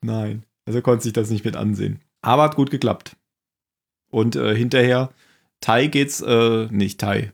Nein. 0.00 0.44
Also 0.64 0.78
er 0.78 0.82
konnte 0.82 1.02
sich 1.02 1.12
das 1.12 1.28
nicht 1.28 1.44
mit 1.44 1.56
ansehen. 1.56 2.00
Aber 2.22 2.44
hat 2.44 2.56
gut 2.56 2.70
geklappt. 2.70 3.16
Und 4.10 4.36
äh, 4.36 4.54
hinterher, 4.56 5.10
Tai 5.60 5.88
geht's, 5.88 6.20
äh, 6.22 6.66
nicht 6.70 7.00
Tai. 7.00 7.32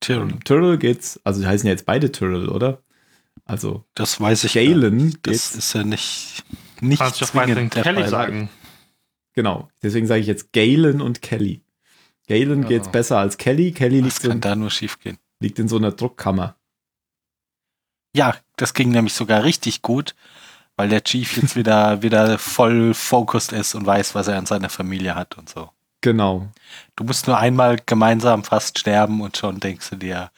Tyrion, 0.00 0.40
Tyrrell 0.44 0.78
geht's, 0.78 1.20
also 1.24 1.40
die 1.40 1.46
heißen 1.46 1.66
ja 1.66 1.72
jetzt 1.72 1.86
beide 1.86 2.10
Tyrrell, 2.10 2.48
oder? 2.48 2.82
Also 3.44 3.84
das 3.94 4.20
weiß 4.20 4.44
ich. 4.44 4.54
Galen 4.54 5.18
Das 5.22 5.54
ist 5.54 5.72
ja 5.74 5.82
nicht, 5.84 6.44
nicht 6.80 6.98
Kannst 7.00 7.24
zwingend 7.24 7.74
der 7.74 7.82
Kelly 7.82 8.00
Fall. 8.02 8.08
sagen. 8.08 8.50
genau. 9.34 9.68
Deswegen 9.82 10.06
sage 10.06 10.20
ich 10.20 10.26
jetzt 10.26 10.52
Galen 10.52 11.00
und 11.00 11.22
Kelly. 11.22 11.62
Galen 12.28 12.62
Ja. 12.62 12.68
geht's 12.68 12.90
besser 12.90 13.18
als 13.18 13.36
Kelly. 13.36 13.72
Kelly 13.72 13.98
Was 13.98 14.04
liegt, 14.04 14.22
so 14.22 14.28
kann 14.28 14.36
in, 14.38 14.40
da 14.40 14.54
nur 14.54 14.70
schief 14.70 14.98
gehen? 15.00 15.18
liegt 15.40 15.58
in 15.58 15.68
so 15.68 15.76
einer 15.76 15.90
Druckkammer. 15.92 16.56
Ja, 18.14 18.36
das 18.56 18.74
ging 18.74 18.90
nämlich 18.90 19.14
sogar 19.14 19.42
richtig 19.44 19.82
gut, 19.82 20.14
weil 20.76 20.88
der 20.88 21.02
Chief 21.02 21.36
jetzt 21.36 21.56
wieder, 21.56 22.02
wieder 22.02 22.38
voll 22.38 22.94
focused 22.94 23.52
ist 23.52 23.74
und 23.74 23.86
weiß, 23.86 24.14
was 24.14 24.28
er 24.28 24.38
an 24.38 24.46
seiner 24.46 24.68
Familie 24.68 25.14
hat 25.14 25.36
und 25.38 25.48
so. 25.48 25.70
Genau. 26.00 26.48
Du 26.96 27.04
musst 27.04 27.26
nur 27.26 27.38
einmal 27.38 27.78
gemeinsam 27.86 28.44
fast 28.44 28.78
sterben 28.78 29.20
und 29.20 29.36
schon 29.36 29.60
denkst 29.60 29.90
du 29.90 29.96
dir, 29.96 30.30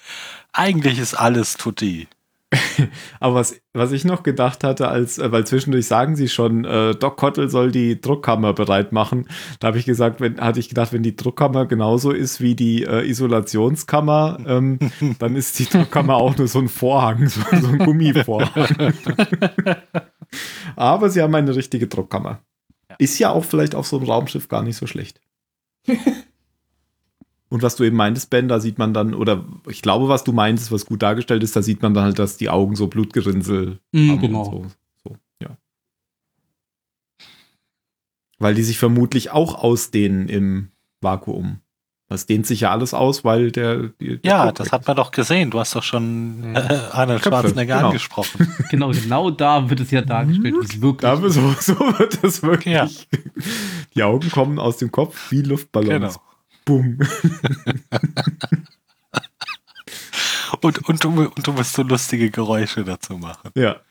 eigentlich 0.52 0.98
ist 0.98 1.14
alles 1.14 1.55
tutti. 1.57 2.07
Aber 3.20 3.34
was, 3.36 3.61
was 3.72 3.92
ich 3.92 4.05
noch 4.05 4.22
gedacht 4.22 4.64
hatte, 4.64 4.88
als, 4.88 5.18
äh, 5.18 5.30
weil 5.32 5.46
zwischendurch 5.46 5.86
sagen 5.86 6.16
sie 6.16 6.28
schon, 6.28 6.64
äh, 6.64 6.94
Doc 6.94 7.16
Cottle 7.16 7.48
soll 7.48 7.70
die 7.70 8.00
Druckkammer 8.00 8.52
bereit 8.52 8.92
machen. 8.92 9.28
Da 9.61 9.68
habe 9.68 9.78
ich 9.78 9.84
gesagt, 9.84 10.20
wenn, 10.20 10.40
hatte 10.40 10.61
ich 10.61 10.68
gedacht, 10.68 10.92
wenn 10.92 11.02
die 11.02 11.16
Druckkammer 11.16 11.66
genauso 11.66 12.11
ist 12.11 12.40
wie 12.40 12.55
die 12.55 12.84
äh, 12.84 13.09
Isolationskammer, 13.09 14.38
ähm, 14.46 14.78
dann 15.18 15.36
ist 15.36 15.59
die 15.59 15.66
Druckkammer 15.66 16.16
auch 16.16 16.36
nur 16.36 16.48
so 16.48 16.59
ein 16.59 16.68
Vorhang, 16.68 17.28
so, 17.28 17.40
so 17.52 17.68
ein 17.68 17.78
Gummivorhang. 17.78 18.94
Aber 20.76 21.11
sie 21.11 21.22
haben 21.22 21.34
eine 21.34 21.55
richtige 21.55 21.86
Druckkammer. 21.86 22.40
Ist 22.98 23.18
ja 23.18 23.30
auch 23.30 23.44
vielleicht 23.44 23.74
auf 23.74 23.86
so 23.86 23.96
einem 23.96 24.07
Raumschiff 24.07 24.48
gar 24.48 24.62
nicht 24.62 24.76
so 24.76 24.86
schlecht. 24.86 25.20
Und 27.51 27.62
was 27.62 27.76
du 27.76 27.84
eben 27.84 27.97
meintest, 27.97 28.30
Ben, 28.30 28.49
da 28.49 28.59
sieht 28.59 28.78
man 28.78 28.95
dann, 28.95 29.14
oder 29.14 29.45
ich 29.68 29.82
glaube, 29.82 30.09
was 30.09 30.24
du 30.24 30.32
meinst, 30.32 30.72
was 30.72 30.86
gut 30.86 31.03
dargestellt 31.03 31.42
ist, 31.42 31.55
da 31.55 31.62
sieht 31.62 31.82
man 31.82 31.95
dann 31.95 32.05
halt, 32.05 32.18
dass 32.18 32.36
die 32.36 32.49
Augen 32.49 32.74
so 32.74 32.86
Blutgerinnsel 32.88 33.78
Mhm, 33.92 34.11
haben 34.11 34.20
genau. 34.20 34.42
und 34.45 34.70
so. 35.03 35.11
so. 35.11 35.16
Ja. 35.42 35.57
Weil 38.38 38.55
die 38.55 38.62
sich 38.62 38.78
vermutlich 38.78 39.30
auch 39.30 39.55
ausdehnen 39.55 40.28
im 40.28 40.70
Vakuum. 41.01 41.61
Das 42.09 42.26
dehnt 42.26 42.47
sich 42.47 42.61
ja 42.61 42.70
alles 42.70 42.92
aus, 42.92 43.24
weil 43.24 43.51
der. 43.51 43.88
der 44.01 44.18
Ja, 44.22 44.47
Kopf 44.47 44.55
das 44.59 44.72
hat 44.72 44.86
man 44.86 44.97
doch 44.97 45.11
gesehen. 45.11 45.51
Du 45.51 45.59
hast 45.59 45.74
doch 45.74 45.82
schon 45.82 46.55
äh, 46.55 46.59
Arnold 46.92 47.22
Köpfe, 47.22 47.40
Schwarzenegger 47.40 47.76
genau. 47.76 47.86
angesprochen. 47.88 48.55
Genau, 48.70 48.90
genau 48.90 49.30
da 49.30 49.68
wird 49.70 49.80
es 49.80 49.90
ja 49.90 50.03
dargestellt, 50.03 50.55
wie 50.55 50.64
es 50.64 50.80
wirklich 50.82 51.01
Da 51.01 51.22
wird 51.22 51.32
so, 51.32 51.55
so 51.61 51.78
wird 51.99 52.22
das 52.22 52.42
wirklich. 52.42 52.74
Ja. 52.74 52.88
Die 53.95 54.03
Augen 54.03 54.30
kommen 54.30 54.59
aus 54.59 54.76
dem 54.76 54.90
Kopf 54.92 55.30
wie 55.30 55.40
Luftballons. 55.42 56.14
Genau. 56.14 56.34
Bumm. 56.64 56.98
Und, 60.60 60.88
und, 60.88 61.04
du, 61.04 61.08
und 61.08 61.46
du 61.46 61.52
musst 61.52 61.74
so 61.74 61.82
lustige 61.82 62.30
Geräusche 62.30 62.84
dazu 62.84 63.18
machen. 63.18 63.50
Ja. 63.54 63.76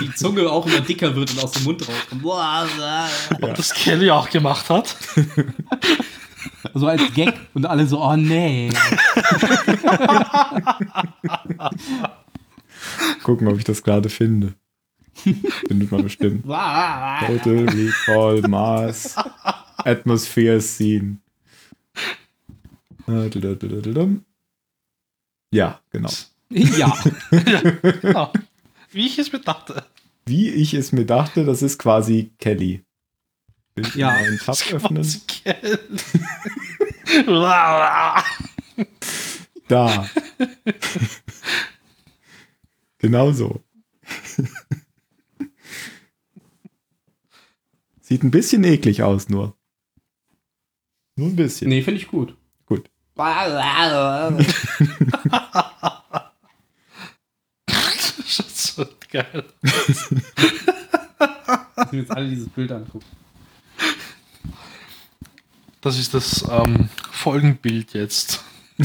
die 0.00 0.14
Zunge 0.14 0.48
auch 0.48 0.66
immer 0.66 0.80
dicker 0.80 1.14
wird 1.14 1.30
und 1.32 1.44
aus 1.44 1.52
dem 1.52 1.64
Mund 1.64 1.86
rauskommt. 1.86 2.24
Ob 3.42 3.54
das 3.54 3.74
Kelly 3.74 4.10
auch 4.10 4.30
gemacht 4.30 4.70
hat. 4.70 4.96
So 6.74 6.86
als 6.86 7.02
Gag 7.14 7.34
und 7.54 7.66
alle 7.66 7.86
so, 7.86 8.02
oh 8.02 8.16
nee. 8.16 8.70
Gucken, 13.22 13.48
ob 13.48 13.58
ich 13.58 13.64
das 13.64 13.82
gerade 13.82 14.08
finde. 14.08 14.54
Findet 15.68 15.90
man 15.90 16.02
bestimmt. 16.02 16.42
Total 16.44 17.68
Recall 17.68 18.42
Mars 18.48 19.16
Atmosphere 19.78 20.60
Scene. 20.60 21.18
Äh. 23.08 23.30
Ja, 25.52 25.80
genau. 25.90 26.10
ja. 26.50 26.96
Genau. 28.02 28.32
Wie 28.92 29.06
ich 29.06 29.18
es 29.18 29.32
mir 29.32 29.40
dachte. 29.40 29.84
Wie 30.26 30.50
ich 30.50 30.74
es 30.74 30.92
mir 30.92 31.04
dachte, 31.06 31.44
das 31.44 31.62
ist 31.62 31.78
quasi 31.78 32.32
Kelly. 32.38 32.84
Will 33.74 33.86
ich 33.86 33.94
Ja. 33.94 34.08
einen 34.10 34.38
Tab 34.38 34.56
öffnen? 34.72 35.02
Quasi 35.02 35.20
Kelly. 35.26 35.78
Da. 39.68 40.08
genau 42.98 43.32
so. 43.32 43.60
Sieht 48.08 48.22
ein 48.22 48.30
bisschen 48.30 48.62
eklig 48.62 49.02
aus, 49.02 49.28
nur. 49.28 49.56
Nur 51.16 51.26
ein 51.26 51.34
bisschen. 51.34 51.68
Nee, 51.68 51.82
finde 51.82 52.00
ich 52.00 52.06
gut. 52.06 52.36
Gut. 52.64 52.88
Das 57.66 58.38
ist 58.38 58.76
so 58.76 58.86
geil. 59.10 59.44
Müssen 59.72 60.22
wir 61.90 61.98
jetzt 61.98 62.12
alle 62.12 62.28
dieses 62.28 62.48
Bild 62.48 62.70
angucken. 62.70 63.04
Das 65.80 65.98
ist 65.98 66.14
das 66.14 66.44
ähm, 66.48 66.88
Folgenbild 67.10 67.92
jetzt. 67.92 68.44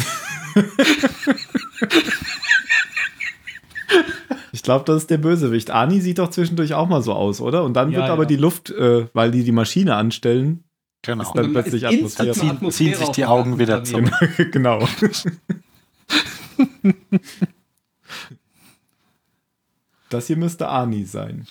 Ich 4.61 4.63
glaube, 4.63 4.85
das 4.85 4.97
ist 4.97 5.09
der 5.09 5.17
Bösewicht. 5.17 5.71
Ani 5.71 6.01
sieht 6.01 6.19
doch 6.19 6.29
zwischendurch 6.29 6.75
auch 6.75 6.87
mal 6.87 7.01
so 7.01 7.13
aus, 7.13 7.41
oder? 7.41 7.63
Und 7.63 7.73
dann 7.73 7.89
Ja, 7.91 8.01
wird 8.01 8.09
aber 8.11 8.23
ja. 8.23 8.27
die 8.27 8.35
Luft, 8.35 8.69
äh, 8.69 9.07
weil 9.11 9.31
die 9.31 9.43
die 9.43 9.51
Maschine 9.51 9.95
anstellen, 9.95 10.63
Genau. 11.01 11.33
dann 11.33 11.51
plötzlich 11.51 11.81
Ist 11.81 11.91
instant 11.93 12.29
Atmosphäre. 12.29 12.59
Ziehen- 12.59 12.71
ziehen 12.71 12.93
sich 12.93 13.09
die 13.09 13.25
Augen 13.25 13.57
wieder 13.57 13.81
Planeten. 13.81 14.11
genau. 14.51 14.87
das 20.09 20.27
hier 20.27 20.37
müsste 20.37 20.67
Ani 20.69 21.05
sein. 21.05 21.47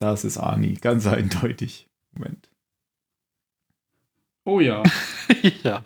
Das 0.00 0.24
ist 0.24 0.38
Ani, 0.38 0.74
ganz 0.74 1.06
eindeutig. 1.06 1.86
Moment. 2.12 2.48
Oh 4.44 4.58
ja. 4.58 4.82
ja. 5.62 5.84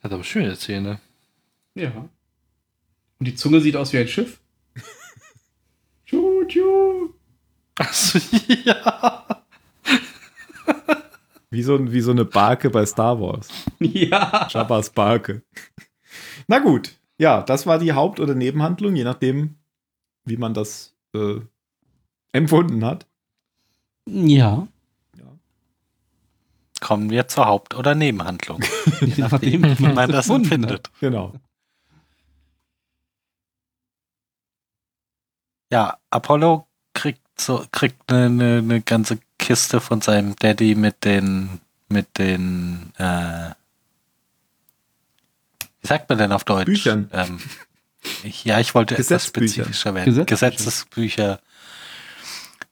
Hat 0.00 0.12
aber 0.12 0.24
schöne 0.24 0.56
Zähne. 0.56 1.00
Ja. 1.74 2.08
Und 3.18 3.26
die 3.26 3.34
Zunge 3.34 3.60
sieht 3.60 3.76
aus 3.76 3.92
wie 3.92 3.98
ein 3.98 4.08
Schiff. 4.08 4.40
Tschu-tschu. 6.06 7.14
Also, 7.76 8.18
ja. 8.64 9.44
Wie 11.50 11.62
so, 11.62 11.92
wie 11.92 12.00
so 12.00 12.12
eine 12.12 12.24
Barke 12.24 12.70
bei 12.70 12.86
Star 12.86 13.20
Wars. 13.20 13.48
Ja. 13.80 14.46
Jabba's 14.48 14.90
Barke. 14.90 15.42
Na 16.46 16.58
gut. 16.58 16.96
Ja, 17.18 17.42
das 17.42 17.66
war 17.66 17.78
die 17.78 17.92
Haupt- 17.92 18.20
oder 18.20 18.34
Nebenhandlung, 18.34 18.96
je 18.96 19.04
nachdem, 19.04 19.56
wie 20.24 20.36
man 20.36 20.54
das 20.54 20.94
äh, 21.14 21.40
empfunden 22.32 22.84
hat. 22.84 23.06
Ja. 24.06 24.68
Kommen 26.80 27.10
wir 27.10 27.28
zur 27.28 27.46
Haupt- 27.46 27.74
oder 27.74 27.94
Nebenhandlung. 27.94 28.62
Je 29.00 29.14
nachdem, 29.18 29.78
wie 29.78 29.88
man 29.88 30.10
das 30.10 30.28
empfindet. 30.28 30.90
Genau. 31.00 31.34
Ja, 35.70 35.98
Apollo 36.10 36.66
kriegt 36.94 37.20
so 37.40 37.64
kriegt 37.70 38.10
eine, 38.10 38.26
eine, 38.26 38.58
eine 38.58 38.80
ganze 38.80 39.18
Kiste 39.38 39.80
von 39.80 40.00
seinem 40.00 40.36
Daddy 40.36 40.74
mit 40.74 41.04
den 41.04 41.60
mit 41.88 42.18
den 42.18 42.92
äh, 42.98 43.50
wie 45.80 45.86
sagt 45.86 46.08
man 46.08 46.18
denn 46.18 46.32
auf 46.32 46.44
Deutsch? 46.44 46.66
Büchern. 46.66 47.08
Ähm, 47.12 47.40
ich, 48.22 48.44
ja, 48.44 48.60
ich 48.60 48.74
wollte 48.74 48.98
etwas 48.98 49.26
spezifischer 49.26 49.94
werden. 49.94 50.26
Gesetzesbücher 50.26 51.40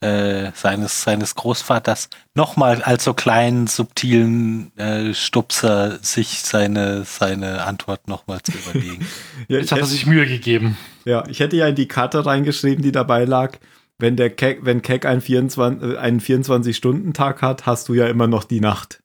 äh, 0.00 0.52
seines 0.54 1.02
seines 1.02 1.34
Großvaters 1.34 2.08
nochmal 2.34 2.82
als 2.82 3.04
so 3.04 3.14
kleinen 3.14 3.66
subtilen 3.66 4.76
äh, 4.78 5.12
Stupser 5.14 5.98
sich 6.02 6.40
seine 6.40 7.04
seine 7.04 7.64
Antwort 7.64 8.06
nochmal 8.08 8.40
zu 8.42 8.52
überlegen. 8.52 9.04
Ja, 9.48 9.58
Jetzt 9.58 9.66
ich 9.66 9.72
hat 9.72 9.78
er 9.78 9.82
hätte, 9.82 9.90
sich 9.90 10.06
Mühe 10.06 10.26
gegeben. 10.26 10.76
ja, 11.04 11.26
ich 11.28 11.40
hätte 11.40 11.56
ja 11.56 11.66
in 11.68 11.74
die 11.74 11.88
Karte 11.88 12.24
reingeschrieben, 12.26 12.82
die 12.82 12.92
dabei 12.92 13.24
lag. 13.24 13.58
Wenn 13.98 14.14
der 14.14 14.30
Keck, 14.30 14.60
wenn 14.62 14.82
Keck 14.82 15.04
einen 15.06 15.20
24, 15.20 15.94
äh, 15.94 15.96
einen 15.96 16.20
24-Stunden-Tag 16.20 17.42
hat, 17.42 17.66
hast 17.66 17.88
du 17.88 17.94
ja 17.94 18.06
immer 18.06 18.26
noch 18.28 18.44
die 18.44 18.60
Nacht. 18.60 19.02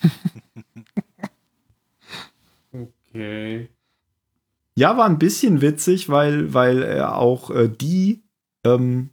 Okay. 3.10 3.68
Ja, 4.74 4.96
war 4.96 5.06
ein 5.06 5.18
bisschen 5.18 5.60
witzig, 5.60 6.08
weil, 6.08 6.54
weil 6.54 6.82
er 6.82 7.16
auch 7.16 7.50
äh, 7.50 7.68
die, 7.68 8.22
ähm, 8.64 9.10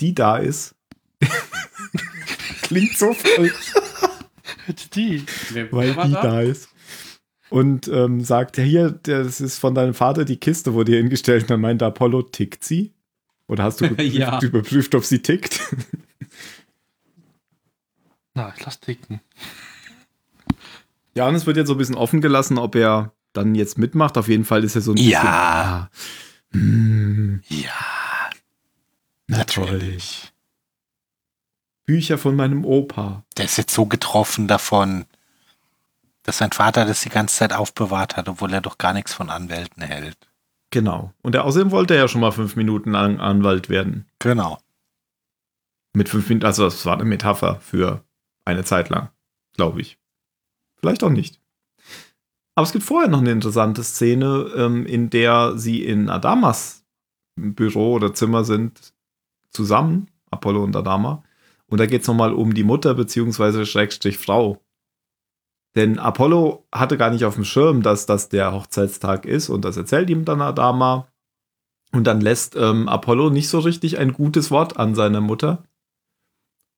die 0.00 0.14
da 0.14 0.36
ist. 0.38 0.74
Klingt 2.62 2.96
so 2.96 3.12
falsch. 3.12 3.52
Die. 4.94 5.24
Weil 5.70 5.94
die 5.94 6.12
da? 6.12 6.22
da 6.22 6.40
ist. 6.40 6.68
Und 7.48 7.86
ähm, 7.88 8.22
sagt, 8.22 8.58
ja, 8.58 8.64
hier, 8.64 8.90
das 8.90 9.40
ist 9.40 9.58
von 9.58 9.74
deinem 9.74 9.94
Vater 9.94 10.24
die 10.24 10.36
Kiste, 10.38 10.74
wurde 10.74 10.92
hier 10.92 11.00
hingestellt. 11.00 11.42
Und 11.44 11.50
dann 11.50 11.60
meint 11.60 11.82
Apollo, 11.82 12.22
tickt 12.22 12.64
sie? 12.64 12.92
Oder 13.46 13.62
hast 13.64 13.80
du 13.80 13.86
Ja. 14.02 14.40
überprüft, 14.42 14.94
ob 14.96 15.04
sie 15.04 15.20
tickt? 15.20 15.60
Na, 18.34 18.52
ich 18.56 18.64
lass 18.64 18.80
ticken. 18.80 19.20
Ja, 21.14 21.28
und 21.28 21.34
es 21.36 21.46
wird 21.46 21.56
jetzt 21.56 21.68
so 21.68 21.74
ein 21.74 21.78
bisschen 21.78 21.94
offen 21.94 22.20
gelassen, 22.20 22.58
ob 22.58 22.74
er 22.74 23.12
dann 23.32 23.54
jetzt 23.54 23.78
mitmacht. 23.78 24.18
Auf 24.18 24.28
jeden 24.28 24.44
Fall 24.44 24.64
ist 24.64 24.74
er 24.74 24.82
so 24.82 24.90
ein 24.92 24.96
bisschen. 24.96 25.12
Ja. 25.12 25.22
ah, 25.24 25.90
hm, 26.50 27.42
Ja, 27.48 27.70
natürlich. 29.26 30.32
Bücher 31.84 32.18
von 32.18 32.34
meinem 32.34 32.64
Opa. 32.64 33.24
der 33.36 33.44
ist 33.44 33.58
jetzt 33.58 33.72
so 33.72 33.86
getroffen 33.86 34.48
davon, 34.48 35.06
dass 36.24 36.38
sein 36.38 36.50
Vater 36.50 36.84
das 36.84 37.02
die 37.02 37.08
ganze 37.08 37.36
Zeit 37.36 37.52
aufbewahrt 37.52 38.16
hat, 38.16 38.28
obwohl 38.28 38.52
er 38.52 38.60
doch 38.60 38.78
gar 38.78 38.92
nichts 38.92 39.14
von 39.14 39.30
Anwälten 39.30 39.82
hält. 39.82 40.18
Genau. 40.70 41.12
Und 41.22 41.36
er, 41.36 41.44
außerdem 41.44 41.70
wollte 41.70 41.94
er 41.94 42.00
ja 42.00 42.08
schon 42.08 42.20
mal 42.20 42.32
fünf 42.32 42.56
Minuten 42.56 42.90
lang 42.90 43.20
Anwalt 43.20 43.68
werden. 43.68 44.06
Genau. 44.18 44.58
Mit 45.94 46.08
fünf 46.08 46.28
Minuten, 46.28 46.44
also 46.44 46.64
das 46.64 46.84
war 46.84 46.94
eine 46.94 47.04
Metapher 47.04 47.60
für 47.60 48.04
eine 48.44 48.64
Zeit 48.64 48.88
lang, 48.88 49.08
glaube 49.54 49.80
ich. 49.80 49.98
Vielleicht 50.80 51.04
auch 51.04 51.10
nicht. 51.10 51.40
Aber 52.56 52.64
es 52.64 52.72
gibt 52.72 52.84
vorher 52.84 53.08
noch 53.08 53.20
eine 53.20 53.30
interessante 53.30 53.84
Szene, 53.84 54.50
ähm, 54.56 54.86
in 54.86 55.10
der 55.10 55.56
sie 55.56 55.84
in 55.84 56.10
Adamas 56.10 56.84
Büro 57.36 57.92
oder 57.92 58.14
Zimmer 58.14 58.44
sind, 58.44 58.94
zusammen, 59.56 60.08
Apollo 60.30 60.62
und 60.62 60.76
Adama. 60.76 61.22
Und 61.66 61.78
da 61.80 61.86
geht 61.86 62.02
es 62.02 62.06
nochmal 62.08 62.32
um 62.32 62.54
die 62.54 62.62
Mutter 62.62 62.94
beziehungsweise 62.94 63.66
Schrägstrich 63.66 64.18
Frau 64.18 64.60
Denn 65.74 65.98
Apollo 65.98 66.64
hatte 66.72 66.96
gar 66.96 67.10
nicht 67.10 67.24
auf 67.24 67.34
dem 67.34 67.44
Schirm, 67.44 67.82
dass 67.82 68.06
das 68.06 68.28
der 68.28 68.52
Hochzeitstag 68.52 69.26
ist 69.26 69.48
und 69.48 69.64
das 69.64 69.76
erzählt 69.76 70.08
ihm 70.10 70.24
dann 70.24 70.40
Adama. 70.40 71.08
Und 71.92 72.06
dann 72.06 72.20
lässt 72.20 72.56
ähm, 72.56 72.88
Apollo 72.88 73.30
nicht 73.30 73.48
so 73.48 73.58
richtig 73.58 73.98
ein 73.98 74.12
gutes 74.12 74.50
Wort 74.50 74.76
an 74.78 74.94
seine 74.94 75.20
Mutter 75.20 75.64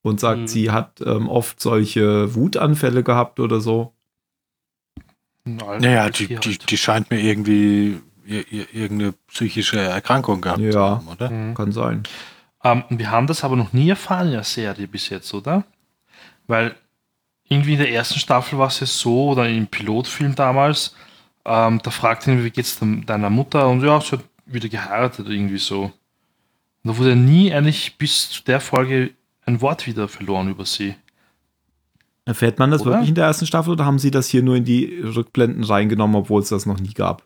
und 0.03 0.21
sagt, 0.21 0.41
Mhm. 0.43 0.49
sie 0.49 0.71
hat 0.71 1.01
ähm, 1.05 1.29
oft 1.29 1.61
solche 1.61 2.35
Wutanfälle 2.35 3.03
gehabt 3.03 3.41
oder 3.41 3.61
so. 3.61 3.93
Naja, 5.45 6.11
die, 6.11 6.27
die, 6.27 6.37
halt. 6.37 6.71
die 6.71 6.77
scheint 6.77 7.11
mir 7.11 7.21
irgendwie 7.21 8.01
ir- 8.27 8.47
ir- 8.53 8.75
irgendeine 8.75 9.13
psychische 9.29 9.81
Erkrankung 9.81 10.41
gehabt 10.41 10.59
zu 10.61 10.65
Ja. 10.71 10.91
haben, 10.97 11.09
oder? 11.09 11.31
Mhm. 11.31 11.55
Kann 11.55 11.73
sein. 11.73 12.03
Ähm, 12.69 12.85
wir 12.91 13.11
haben 13.11 13.27
das 13.27 13.45
aber 13.45 13.57
noch 13.57 13.73
nie 13.73 13.89
erfahren 13.89 14.29
in 14.29 14.33
der 14.35 14.45
Serie 14.45 14.87
bis 14.87 15.09
jetzt, 15.09 15.33
oder? 15.33 15.65
Weil 16.47 16.75
irgendwie 17.49 17.75
in 17.75 17.79
der 17.79 17.91
ersten 17.91 18.19
Staffel 18.19 18.59
war 18.59 18.69
es 18.69 18.81
ja 18.81 18.87
so, 18.87 19.31
oder 19.31 19.49
im 19.49 19.67
Pilotfilm 19.67 20.35
damals, 20.35 20.95
ähm, 21.45 21.81
da 21.83 21.91
fragt 21.91 22.27
ihn, 22.27 22.45
wie 22.45 22.51
geht's 22.51 22.79
deiner 22.81 23.31
Mutter? 23.31 23.69
Und 23.69 23.83
ja, 23.83 24.01
sie 24.01 24.13
hat 24.13 24.25
wieder 24.45 24.69
geheiratet, 24.69 25.29
irgendwie 25.29 25.59
so. 25.59 25.85
Und 25.85 25.93
da 26.85 26.97
wurde 26.97 27.17
nie 27.17 27.53
eigentlich 27.53 27.97
bis 27.97 28.31
zu 28.31 28.43
der 28.45 28.61
Folge 28.61 29.13
ein 29.47 29.61
Wort 29.61 29.87
wieder 29.87 30.09
verloren 30.09 30.49
über 30.51 30.67
sie. 30.67 30.95
Erfährt 32.27 32.59
man 32.59 32.71
das 32.71 32.83
Oder? 32.83 32.93
wirklich 32.93 33.09
in 33.09 33.15
der 33.15 33.25
ersten 33.25 33.47
Staffel 33.47 33.73
oder 33.73 33.87
haben 33.87 33.99
sie 33.99 34.11
das 34.11 34.29
hier 34.29 34.43
nur 34.43 34.57
in 34.57 34.65
die 34.65 35.01
Rückblenden 35.03 35.65
reingenommen, 35.65 36.17
obwohl 36.17 36.43
es 36.43 36.51
das 36.51 36.67
noch 36.67 36.79
nie 36.79 36.93
gab? 36.93 37.25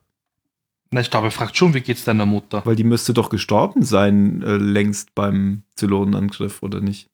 Na, 0.93 1.01
ich 1.01 1.11
glaube, 1.11 1.28
er 1.28 1.30
fragt 1.30 1.57
schon, 1.57 1.72
wie 1.72 1.80
geht's 1.80 2.05
deiner 2.05 2.26
Mutter? 2.26 2.61
Weil 2.66 2.76
die 2.76 2.84
müsste 2.84 3.14
doch 3.14 3.30
gestorben 3.30 3.82
sein, 3.82 4.43
äh, 4.43 4.59
längst 4.59 5.14
beim 5.14 5.62
Zylonenangriff, 5.74 6.62
oder 6.62 6.80
nicht? 6.82 7.09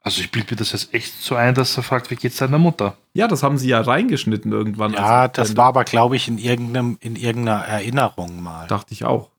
Also 0.00 0.20
ich 0.20 0.30
bilde 0.30 0.52
mir 0.52 0.58
das 0.58 0.72
jetzt 0.72 0.92
echt 0.92 1.14
so 1.22 1.34
ein, 1.34 1.54
dass 1.54 1.74
er 1.78 1.82
fragt, 1.82 2.10
wie 2.10 2.16
geht's 2.16 2.36
deiner 2.36 2.58
Mutter? 2.58 2.98
Ja, 3.14 3.26
das 3.26 3.42
haben 3.42 3.56
sie 3.56 3.68
ja 3.68 3.80
reingeschnitten 3.80 4.52
irgendwann. 4.52 4.92
Ja, 4.92 5.22
als 5.22 5.32
das 5.32 5.56
war 5.56 5.68
aber, 5.68 5.84
glaube 5.84 6.16
ich, 6.16 6.28
in 6.28 6.36
irgendeinem, 6.36 6.98
in 7.00 7.16
irgendeiner 7.16 7.64
Erinnerung 7.64 8.42
mal. 8.42 8.66
Dachte 8.66 8.92
ich 8.92 9.06
auch. 9.06 9.30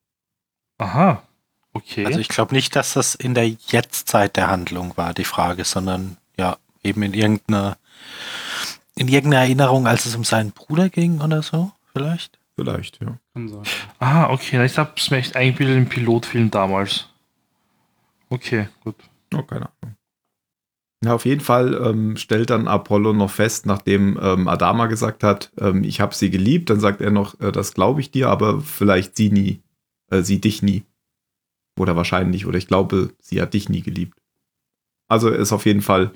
Aha. 0.80 1.22
Okay. 1.72 2.04
Also 2.08 2.18
ich 2.18 2.30
glaube 2.30 2.56
nicht, 2.56 2.76
dass 2.76 2.94
das 2.94 3.14
in 3.14 3.36
der 3.36 3.48
Jetztzeit 3.48 4.38
der 4.38 4.48
Handlung 4.48 4.98
war, 4.98 5.14
die 5.14 5.24
Frage, 5.24 5.66
sondern 5.66 6.18
ja, 6.36 6.58
eben 6.84 7.04
in 7.04 7.14
irgendeiner, 7.14 7.78
in 8.96 9.08
irgendeiner 9.08 9.44
Erinnerung, 9.44 9.86
als 9.86 10.08
es 10.08 10.16
um 10.16 10.24
seinen 10.24 10.50
Bruder 10.50 10.90
ging 10.90 11.22
oder 11.22 11.44
so, 11.44 11.72
vielleicht. 11.94 12.40
Vielleicht, 12.58 13.02
ja. 13.02 13.20
Kann 13.34 13.50
sein. 13.50 13.64
Ah, 14.00 14.30
okay. 14.30 14.64
Ich 14.66 14.78
habe 14.78 14.92
es 14.96 15.12
mir 15.12 15.18
echt 15.18 15.36
eingebildet 15.36 15.78
im 15.78 15.90
Pilotfilm 15.90 16.52
damals. 16.52 17.10
Okay, 18.30 18.70
gut. 18.84 18.96
Oh, 19.34 19.44
keine 19.44 19.70
Ahnung. 19.82 19.96
Ja, 21.04 21.14
auf 21.14 21.26
jeden 21.26 21.42
Fall 21.42 21.80
ähm, 21.84 22.18
stellt 22.18 22.50
dann 22.50 22.68
Apollo 22.68 23.14
noch 23.14 23.30
fest, 23.30 23.66
nachdem 23.66 24.18
ähm, 24.22 24.48
Adama 24.48 24.88
gesagt 24.88 25.24
hat, 25.24 25.52
ähm, 25.60 25.84
ich 25.84 26.02
habe 26.02 26.16
sie 26.16 26.32
geliebt, 26.32 26.70
dann 26.70 26.80
sagt 26.80 27.02
er 27.02 27.12
noch, 27.12 27.40
äh, 27.42 27.52
das 27.52 27.74
glaube 27.74 28.02
ich 28.02 28.10
dir, 28.10 28.30
aber 28.30 28.62
vielleicht 28.62 29.16
sie 29.16 29.30
nie, 29.30 29.62
äh, 30.10 30.22
sie 30.22 30.42
dich 30.42 30.64
nie. 30.64 30.84
Oder 31.78 31.96
wahrscheinlich, 31.96 32.48
oder 32.48 32.58
ich 32.58 32.68
glaube, 32.68 33.14
sie 33.20 33.42
hat 33.42 33.54
dich 33.54 33.70
nie 33.70 33.82
geliebt. 33.82 34.18
Also 35.08 35.30
ist 35.30 35.52
auf 35.52 35.66
jeden 35.66 35.82
Fall, 35.82 36.12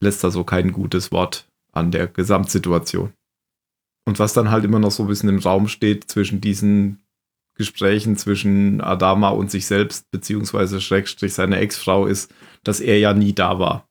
lässt 0.00 0.24
da 0.24 0.30
so 0.30 0.44
kein 0.44 0.72
gutes 0.72 1.12
Wort 1.12 1.46
an 1.72 1.90
der 1.90 2.06
Gesamtsituation. 2.06 3.12
Und 4.04 4.18
was 4.18 4.34
dann 4.34 4.50
halt 4.50 4.64
immer 4.64 4.78
noch 4.78 4.90
so 4.90 5.04
ein 5.04 5.08
bisschen 5.08 5.28
im 5.28 5.38
Raum 5.38 5.68
steht 5.68 6.10
zwischen 6.10 6.40
diesen 6.40 7.04
Gesprächen 7.54 8.16
zwischen 8.16 8.80
Adama 8.80 9.28
und 9.30 9.50
sich 9.50 9.66
selbst, 9.66 10.10
beziehungsweise 10.10 10.80
Schrägstrich 10.80 11.34
seine 11.34 11.58
Ex-Frau, 11.58 12.06
ist, 12.06 12.34
dass 12.64 12.80
er 12.80 12.98
ja 12.98 13.14
nie 13.14 13.32
da 13.32 13.58
war. 13.58 13.88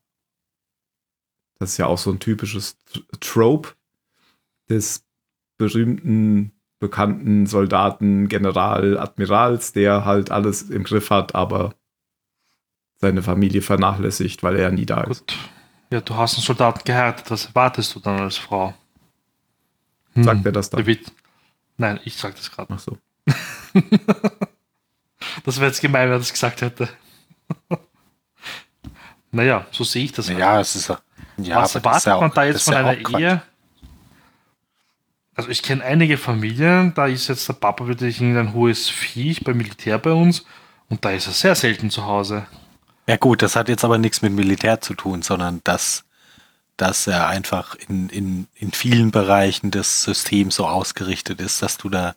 Das 1.60 1.72
ist 1.72 1.78
ja 1.78 1.88
auch 1.88 1.98
so 1.98 2.12
ein 2.12 2.20
typisches 2.20 2.78
Trope 3.22 3.70
des 4.70 5.06
berühmten, 5.58 6.52
bekannten 6.80 7.46
Soldaten, 7.46 8.28
General, 8.28 9.00
Admirals, 9.00 9.72
der 9.72 10.04
halt 10.04 10.30
alles 10.30 10.64
im 10.64 10.84
Griff 10.84 11.10
hat, 11.10 11.36
aber 11.36 11.74
seine 12.98 13.22
Familie 13.22 13.62
vernachlässigt, 13.62 14.44
weil 14.44 14.58
er 14.58 14.64
ja 14.64 14.72
nie 14.72 14.86
da 14.86 15.02
ist. 15.02 15.28
Gut. 15.28 15.38
Ja, 15.92 16.02
du 16.02 16.16
hast 16.16 16.36
einen 16.36 16.44
Soldaten 16.44 16.82
geheiratet. 16.84 17.30
Was 17.30 17.46
erwartest 17.46 17.96
du 17.96 18.00
dann 18.00 18.20
als 18.20 18.38
Frau? 18.38 18.74
Hm. 20.14 20.24
Sagt 20.24 20.46
er 20.46 20.52
das 20.52 20.70
dann? 20.70 20.86
Nein, 21.78 22.00
ich 22.06 22.16
sag 22.16 22.36
das 22.36 22.52
gerade. 22.52 22.74
Ach 22.74 22.80
so. 22.80 22.98
Das 25.46 25.58
wäre 25.58 25.68
jetzt 25.68 25.82
gemein, 25.82 26.08
wenn 26.08 26.16
er 26.16 26.20
das 26.20 26.32
gesagt 26.34 26.62
hätte. 26.62 26.90
naja, 29.32 29.66
so 29.72 29.84
sehe 29.84 30.04
ich 30.06 30.12
das. 30.12 30.28
halt. 30.30 30.38
Ja, 30.38 30.60
es 30.60 30.76
ist 30.76 30.90
ja. 30.90 31.00
ja 31.38 31.56
Was 31.62 31.74
das 31.74 31.84
erwartet 31.84 32.08
man 32.08 32.32
auch- 32.32 32.34
da 32.34 32.46
das 32.46 32.54
jetzt 32.54 32.64
von 32.66 32.74
ja 32.74 32.80
einer. 32.86 33.20
Ehe? 33.20 33.42
Also 35.36 35.50
ich 35.50 35.64
kenne 35.64 35.84
einige 35.84 36.18
Familien, 36.18 36.94
da 36.94 37.08
ist 37.08 37.28
jetzt 37.28 37.48
der 37.48 37.54
Papa 37.54 37.88
wirklich 37.88 38.22
irgendein 38.22 38.54
hohes 38.54 38.90
Viech 38.90 39.44
beim 39.44 39.58
Militär 39.58 39.98
bei 39.98 40.12
uns 40.12 40.46
und 40.90 41.04
da 41.04 41.10
ist 41.12 41.26
er 41.28 41.34
sehr 41.34 41.56
selten 41.56 41.90
zu 41.90 42.06
Hause. 42.06 42.46
Ja 43.08 43.18
gut, 43.18 43.42
das 43.42 43.56
hat 43.56 43.68
jetzt 43.68 43.84
aber 43.84 43.98
nichts 43.98 44.22
mit 44.22 44.34
Militär 44.34 44.80
zu 44.82 44.94
tun, 44.94 45.24
sondern 45.24 45.62
dass, 45.64 46.04
dass 46.78 47.08
er 47.08 47.28
einfach 47.28 47.76
in, 47.76 48.10
in, 48.10 48.48
in 48.56 48.72
vielen 48.72 49.12
Bereichen 49.12 49.72
des 49.72 50.04
Systems 50.04 50.56
so 50.56 50.68
ausgerichtet 50.68 51.40
ist, 51.40 51.62
dass 51.62 51.78
du 51.78 51.90
da 51.90 52.16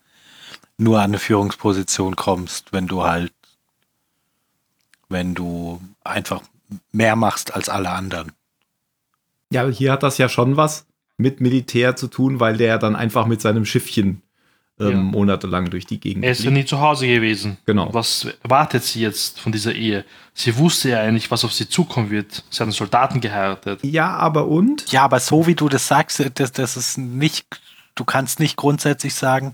nur 0.78 0.98
an 0.98 1.10
eine 1.10 1.18
Führungsposition 1.18 2.16
kommst, 2.16 2.72
wenn 2.72 2.86
du 2.86 3.02
halt, 3.04 3.32
wenn 5.08 5.34
du 5.34 5.80
einfach 6.04 6.42
mehr 6.92 7.16
machst 7.16 7.54
als 7.54 7.68
alle 7.68 7.90
anderen. 7.90 8.32
Ja, 9.50 9.68
hier 9.68 9.92
hat 9.92 10.02
das 10.02 10.18
ja 10.18 10.28
schon 10.28 10.56
was 10.56 10.86
mit 11.16 11.40
Militär 11.40 11.96
zu 11.96 12.08
tun, 12.08 12.40
weil 12.40 12.56
der 12.56 12.78
dann 12.78 12.96
einfach 12.96 13.26
mit 13.26 13.40
seinem 13.40 13.64
Schiffchen 13.64 14.22
ähm, 14.78 14.90
Ja. 14.90 14.96
monatelang 14.96 15.70
durch 15.70 15.86
die 15.86 15.98
Gegend 15.98 16.24
Er 16.24 16.32
ist 16.32 16.44
ja 16.44 16.50
nie 16.50 16.64
zu 16.64 16.80
Hause 16.80 17.06
gewesen. 17.06 17.56
Genau. 17.64 17.92
Was 17.94 18.26
erwartet 18.42 18.84
sie 18.84 19.00
jetzt 19.00 19.40
von 19.40 19.52
dieser 19.52 19.74
Ehe? 19.74 20.04
Sie 20.34 20.56
wusste 20.56 20.90
ja 20.90 21.00
eigentlich, 21.00 21.30
was 21.30 21.44
auf 21.44 21.52
sie 21.52 21.68
zukommen 21.68 22.10
wird. 22.10 22.44
Sie 22.50 22.56
hat 22.56 22.62
einen 22.62 22.72
Soldaten 22.72 23.20
geheiratet. 23.20 23.80
Ja, 23.82 24.10
aber 24.16 24.46
und? 24.48 24.90
Ja, 24.92 25.02
aber 25.04 25.20
so 25.20 25.46
wie 25.46 25.54
du 25.54 25.68
das 25.68 25.88
sagst, 25.88 26.22
das, 26.34 26.52
das 26.52 26.76
ist 26.76 26.98
nicht, 26.98 27.46
du 27.94 28.04
kannst 28.04 28.38
nicht 28.38 28.56
grundsätzlich 28.56 29.14
sagen, 29.14 29.52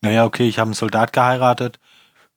naja, 0.00 0.24
okay, 0.24 0.48
ich 0.48 0.58
habe 0.58 0.68
einen 0.68 0.74
Soldat 0.74 1.12
geheiratet 1.12 1.78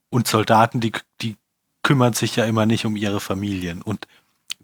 und 0.09 0.27
Soldaten, 0.27 0.79
die, 0.79 0.91
die 1.21 1.37
kümmern 1.83 2.13
sich 2.13 2.35
ja 2.35 2.45
immer 2.45 2.65
nicht 2.67 2.85
um 2.85 2.95
ihre 2.95 3.19
Familien. 3.19 3.81
Und 3.81 4.07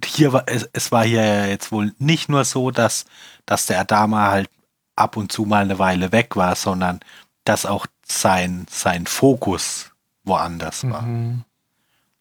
hier 0.05 0.31
war, 0.33 0.43
es, 0.45 0.69
es 0.73 0.91
war 0.91 1.03
hier 1.05 1.23
ja 1.25 1.45
jetzt 1.47 1.71
wohl 1.71 1.93
nicht 1.97 2.29
nur 2.29 2.43
so, 2.45 2.69
dass, 2.69 3.05
dass 3.47 3.65
der 3.65 3.79
Adama 3.79 4.29
halt 4.29 4.49
ab 4.95 5.17
und 5.17 5.31
zu 5.31 5.45
mal 5.45 5.63
eine 5.63 5.79
Weile 5.79 6.11
weg 6.11 6.35
war, 6.35 6.55
sondern 6.55 6.99
dass 7.47 7.65
auch 7.65 7.87
sein, 8.05 8.65
sein 8.69 9.05
Fokus 9.05 9.91
woanders 10.23 10.89
war. 10.89 11.03
Mhm. 11.03 11.43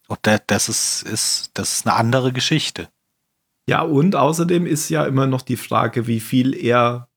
Und 0.07 0.19
das, 0.21 0.41
das 0.47 0.69
ist, 0.69 1.03
ist, 1.03 1.51
das 1.53 1.77
ist 1.77 1.87
eine 1.87 1.95
andere 1.95 2.31
Geschichte. 2.31 2.87
Ja, 3.69 3.81
und 3.81 4.15
außerdem 4.15 4.65
ist 4.65 4.87
ja 4.89 5.05
immer 5.05 5.27
noch 5.27 5.41
die 5.41 5.57
Frage, 5.57 6.07
wie 6.07 6.21
viel 6.21 6.55
er 6.55 7.09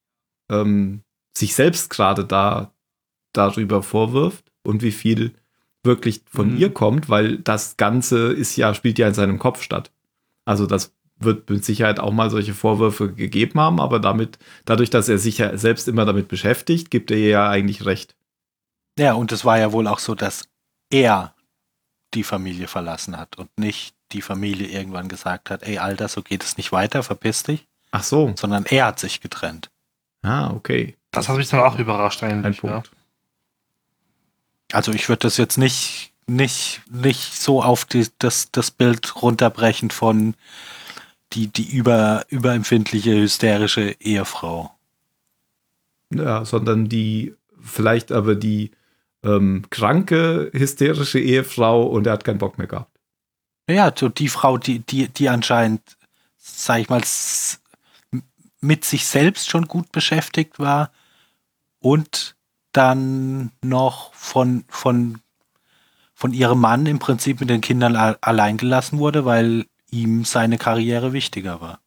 ähm, 0.51 1.03
sich 1.37 1.55
selbst 1.55 1.91
gerade 1.91 2.25
da 2.25 2.73
darüber 3.33 3.85
vorwirft 3.85 4.51
und 4.65 4.83
wie 4.83 4.91
viel 4.91 5.35
wirklich 5.85 6.23
von 6.29 6.55
Mhm. 6.55 6.57
ihr 6.59 6.75
kommt, 6.75 7.09
weil 7.09 7.39
das 7.39 7.77
Ganze 7.77 8.33
ist 8.33 8.57
ja, 8.57 8.75
spielt 8.75 8.99
ja 8.99 9.07
in 9.07 9.15
seinem 9.15 9.39
Kopf 9.39 9.63
statt. 9.63 9.93
Also 10.45 10.67
das 10.67 10.93
wird 11.21 11.49
mit 11.51 11.65
Sicherheit 11.65 12.01
auch 12.01 12.13
mal 12.13 12.31
solche 12.31 12.55
Vorwürfe 12.55 13.13
gegeben 13.13 13.61
haben, 13.61 13.81
aber 13.81 14.01
damit, 14.01 14.39
dadurch, 14.65 14.91
dass 14.91 15.09
er 15.09 15.19
sich 15.19 15.39
ja 15.39 15.57
selbst 15.57 15.87
immer 15.87 16.07
damit 16.07 16.29
beschäftigt, 16.29 16.91
gibt 16.91 17.11
er 17.11 17.19
ihr 17.19 17.29
ja 17.29 17.49
eigentlich 17.49 17.85
recht. 17.85 18.17
Ja, 18.99 19.13
und 19.13 19.31
es 19.31 19.45
war 19.45 19.59
ja 19.59 19.73
wohl 19.73 19.87
auch 19.87 19.99
so, 19.99 20.15
dass 20.15 20.49
er 20.91 21.35
die 22.15 22.25
Familie 22.25 22.67
verlassen 22.67 23.17
hat 23.17 23.39
und 23.39 23.57
nicht 23.59 23.95
die 24.13 24.23
Familie 24.23 24.67
irgendwann 24.67 25.09
gesagt 25.09 25.51
hat, 25.51 25.63
ey 25.63 25.79
Alter, 25.79 26.09
so 26.09 26.23
geht 26.23 26.43
es 26.43 26.57
nicht 26.57 26.73
weiter, 26.73 27.03
verpiss 27.03 27.45
dich, 27.45 27.69
Ach 27.93 28.03
so. 28.03 28.33
sondern 28.37 28.65
er 28.65 28.87
hat 28.87 28.99
sich 28.99 29.21
getrennt. 29.21 29.71
Ah, 30.23 30.51
okay. 30.51 30.97
Das 31.13 31.29
hat 31.29 31.37
mich 31.37 31.49
dann 31.49 31.61
auch 31.61 31.79
überrascht 31.79 32.23
Ein 32.23 32.45
eigentlich. 32.45 32.63
Ja. 32.63 32.73
Punkt. 32.73 32.91
Also 34.73 34.93
ich 34.93 35.09
würde 35.09 35.21
das 35.21 35.37
jetzt 35.37 35.59
nicht, 35.59 36.13
nicht, 36.27 36.83
nicht 36.91 37.41
so 37.41 37.63
auf 37.63 37.85
die, 37.85 38.07
das, 38.19 38.51
das 38.53 38.71
Bild 38.71 39.23
runterbrechen 39.23 39.91
von 39.91 40.35
die, 41.33 41.49
die 41.49 41.69
über, 41.69 42.25
überempfindliche, 42.29 43.15
hysterische 43.15 43.97
Ehefrau. 44.01 44.75
Ja, 46.13 46.45
sondern 46.45 46.89
die, 46.89 47.35
vielleicht 47.61 48.11
aber 48.11 48.35
die 48.35 48.73
ähm, 49.23 49.65
kranke, 49.71 50.51
hysterische 50.53 51.21
Ehefrau 51.21 51.85
und 51.85 52.07
er 52.07 52.15
hat 52.15 52.25
keinen 52.25 52.39
Bock 52.39 52.59
mehr 52.59 52.67
gehabt. 52.67 52.91
Ja, 53.69 53.93
so 53.97 54.09
die 54.09 54.29
Frau, 54.29 54.59
die, 54.59 54.81
die, 54.81 55.09
die 55.09 55.29
anscheinend, 55.29 55.97
sag 56.39 56.81
ich 56.81 56.89
mal, 56.89 57.03
mit 58.61 58.85
sich 58.85 59.07
selbst 59.07 59.49
schon 59.49 59.69
gut 59.69 59.93
beschäftigt 59.93 60.59
war 60.59 60.91
und 61.79 62.37
dann 62.73 63.53
noch 63.63 64.13
von, 64.15 64.65
von, 64.69 65.21
von 66.15 66.33
ihrem 66.33 66.61
Mann 66.61 66.87
im 66.87 66.99
Prinzip 66.99 67.41
mit 67.41 67.51
den 67.51 67.61
Kindern 67.61 67.97
allein 67.97 68.57
gelassen 68.57 68.99
wurde, 68.99 69.25
weil 69.25 69.67
ihm 69.91 70.25
seine 70.25 70.59
Karriere 70.59 71.13
wichtiger 71.13 71.61
war. 71.61 71.81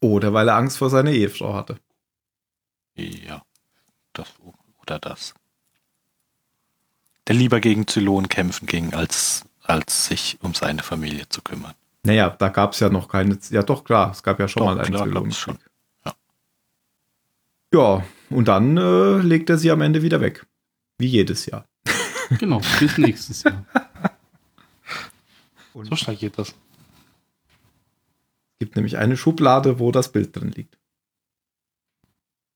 Oder 0.00 0.32
weil 0.32 0.48
er 0.48 0.56
Angst 0.56 0.78
vor 0.78 0.90
seiner 0.90 1.10
Ehefrau 1.10 1.54
hatte. 1.54 1.78
Ja, 2.94 3.42
das 4.12 4.28
oder 4.82 4.98
das. 4.98 5.34
Der 7.26 7.34
lieber 7.34 7.60
gegen 7.60 7.86
Zylon 7.86 8.28
kämpfen 8.28 8.66
ging, 8.66 8.94
als, 8.94 9.44
als 9.62 10.06
sich 10.06 10.38
um 10.40 10.54
seine 10.54 10.82
Familie 10.82 11.28
zu 11.28 11.42
kümmern. 11.42 11.74
Naja, 12.02 12.30
da 12.30 12.48
gab 12.48 12.72
es 12.72 12.80
ja 12.80 12.88
noch 12.88 13.08
keine. 13.08 13.38
Ja, 13.50 13.62
doch, 13.62 13.84
klar, 13.84 14.12
es 14.12 14.22
gab 14.22 14.40
ja 14.40 14.48
schon 14.48 14.60
Doch, 14.60 14.74
mal 14.74 14.80
einen 14.80 14.94
klar, 14.94 15.04
Zylon. 15.04 15.32
schon. 15.32 15.58
Ja. 16.04 16.14
Ja, 17.74 18.04
und 18.30 18.48
dann 18.48 18.76
äh, 18.76 19.18
legt 19.18 19.50
er 19.50 19.58
sie 19.58 19.70
am 19.70 19.82
Ende 19.82 20.02
wieder 20.02 20.20
weg. 20.20 20.46
Wie 20.98 21.06
jedes 21.06 21.46
Jahr. 21.46 21.64
Genau, 22.38 22.60
bis 22.80 22.98
nächstes 22.98 23.42
Jahr. 23.42 23.64
So 25.80 25.94
schnell 25.94 26.16
geht 26.16 26.36
das. 26.36 26.56
Es 28.58 28.66
gibt 28.66 28.74
nämlich 28.74 28.98
eine 28.98 29.16
Schublade, 29.16 29.78
wo 29.78 29.92
das 29.92 30.10
Bild 30.10 30.34
drin 30.34 30.50
liegt. 30.50 30.76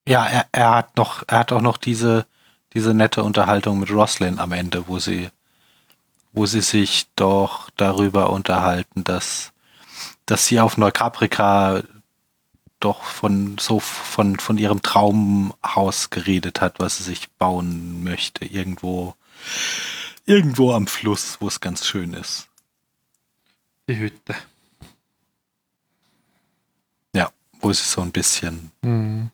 Ja, 0.09 0.27
er, 0.27 0.47
er 0.51 0.75
hat 0.75 0.97
noch, 0.97 1.23
er 1.29 1.39
hat 1.39 1.53
auch 1.53 1.61
noch 1.61 1.77
diese, 1.77 2.27
diese 2.75 2.93
nette 2.93 3.23
Unterhaltung 3.23 3.79
mit 3.79 3.93
Roslyn 3.93 4.41
am 4.41 4.51
Ende, 4.51 4.89
wo 4.89 4.99
sie, 4.99 5.29
wo 6.33 6.45
sie 6.47 6.61
sich 6.61 7.07
doch 7.15 7.71
darüber 7.77 8.31
unterhalten, 8.31 9.05
dass, 9.05 9.53
dass 10.27 10.47
sie 10.47 10.59
auf 10.59 10.77
Neukaprika 10.77 11.83
doch 12.81 13.05
von 13.05 13.59
so 13.59 13.79
von, 13.79 14.41
von 14.41 14.59
ihrem 14.59 14.83
Traumhaus 14.83 16.11
geredet 16.11 16.61
hat, 16.61 16.81
was 16.81 16.99
sie 16.99 17.05
sich 17.05 17.31
bauen 17.31 18.03
möchte, 18.03 18.45
irgendwo, 18.45 19.15
irgendwo 20.27 20.73
am 20.73 20.89
Fluss, 20.89 21.41
wo 21.41 21.47
es 21.47 21.61
ganz 21.61 21.87
schön 21.87 22.13
ist. 22.15 22.49
Die 23.89 23.99
Hütte. 23.99 24.35
Ja, 27.15 27.31
wo 27.63 27.73
sie 27.73 27.83
so 27.85 28.01
ein 28.03 28.13
bisschen, 28.13 28.71
Hm. 28.85 29.31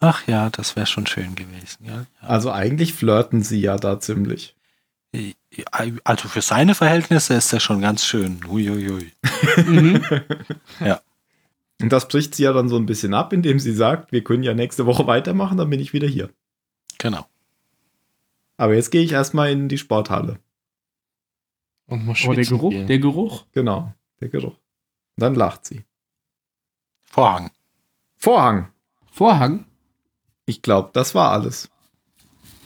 ach 0.00 0.26
ja, 0.26 0.48
das 0.50 0.76
wäre 0.76 0.86
schon 0.86 1.06
schön 1.06 1.34
gewesen. 1.34 1.84
Ja, 1.84 1.92
ja. 1.94 2.06
Also 2.20 2.50
eigentlich 2.52 2.94
flirten 2.94 3.42
sie 3.42 3.60
ja 3.60 3.76
da 3.76 4.00
ziemlich. 4.00 4.54
Also 6.02 6.28
für 6.28 6.42
seine 6.42 6.74
Verhältnisse 6.74 7.34
ist 7.34 7.52
er 7.52 7.60
schon 7.60 7.80
ganz 7.80 8.04
schön. 8.04 8.40
Huiuiui. 8.48 9.12
Mhm. 9.64 10.04
Und 11.80 11.92
das 11.92 12.08
bricht 12.08 12.34
sie 12.34 12.44
ja 12.44 12.52
dann 12.52 12.68
so 12.68 12.76
ein 12.76 12.86
bisschen 12.86 13.14
ab, 13.14 13.32
indem 13.32 13.58
sie 13.58 13.72
sagt, 13.74 14.10
wir 14.12 14.24
können 14.24 14.42
ja 14.44 14.54
nächste 14.54 14.86
Woche 14.86 15.06
weitermachen, 15.06 15.58
dann 15.58 15.70
bin 15.70 15.80
ich 15.80 15.92
wieder 15.92 16.06
hier. 16.08 16.30
Genau. 16.98 17.26
Aber 18.56 18.74
jetzt 18.74 18.90
gehe 18.90 19.02
ich 19.02 19.12
erstmal 19.12 19.50
in 19.50 19.68
die 19.68 19.78
Sporthalle. 19.78 20.38
Und 21.86 22.06
muss 22.06 22.24
Oh, 22.24 22.32
der 22.32 22.44
Geruch, 22.44 22.70
gehen. 22.70 22.86
der 22.86 22.98
Geruch. 23.00 23.44
Genau, 23.52 23.92
der 24.20 24.28
Geruch. 24.28 24.54
Und 24.54 25.20
dann 25.22 25.34
lacht 25.34 25.66
sie. 25.66 25.84
Vorhang. 27.14 27.52
Vorhang. 28.16 28.70
Vorhang. 29.12 29.66
Ich 30.46 30.62
glaube, 30.62 30.90
das 30.94 31.14
war 31.14 31.30
alles. 31.30 31.70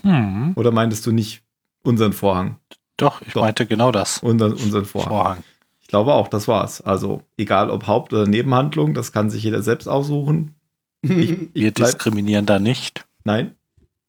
Hm. 0.00 0.54
Oder 0.56 0.70
meintest 0.70 1.04
du 1.04 1.12
nicht 1.12 1.42
unseren 1.82 2.14
Vorhang? 2.14 2.56
Doch, 2.96 3.20
ich 3.20 3.34
Doch. 3.34 3.42
meinte 3.42 3.66
genau 3.66 3.92
das. 3.92 4.20
Unseren, 4.22 4.54
unseren 4.54 4.86
Vorhang. 4.86 5.08
Vorhang. 5.10 5.44
Ich 5.82 5.88
glaube 5.88 6.14
auch, 6.14 6.28
das 6.28 6.48
war's. 6.48 6.80
Also, 6.80 7.22
egal 7.36 7.68
ob 7.68 7.86
Haupt- 7.86 8.14
oder 8.14 8.26
Nebenhandlung, 8.26 8.94
das 8.94 9.12
kann 9.12 9.28
sich 9.28 9.42
jeder 9.42 9.62
selbst 9.62 9.86
aussuchen. 9.86 10.54
Ich, 11.02 11.10
Wir 11.54 11.68
ich 11.68 11.74
bleib, 11.74 11.90
diskriminieren 11.92 12.46
da 12.46 12.58
nicht. 12.58 13.04
nein. 13.24 13.54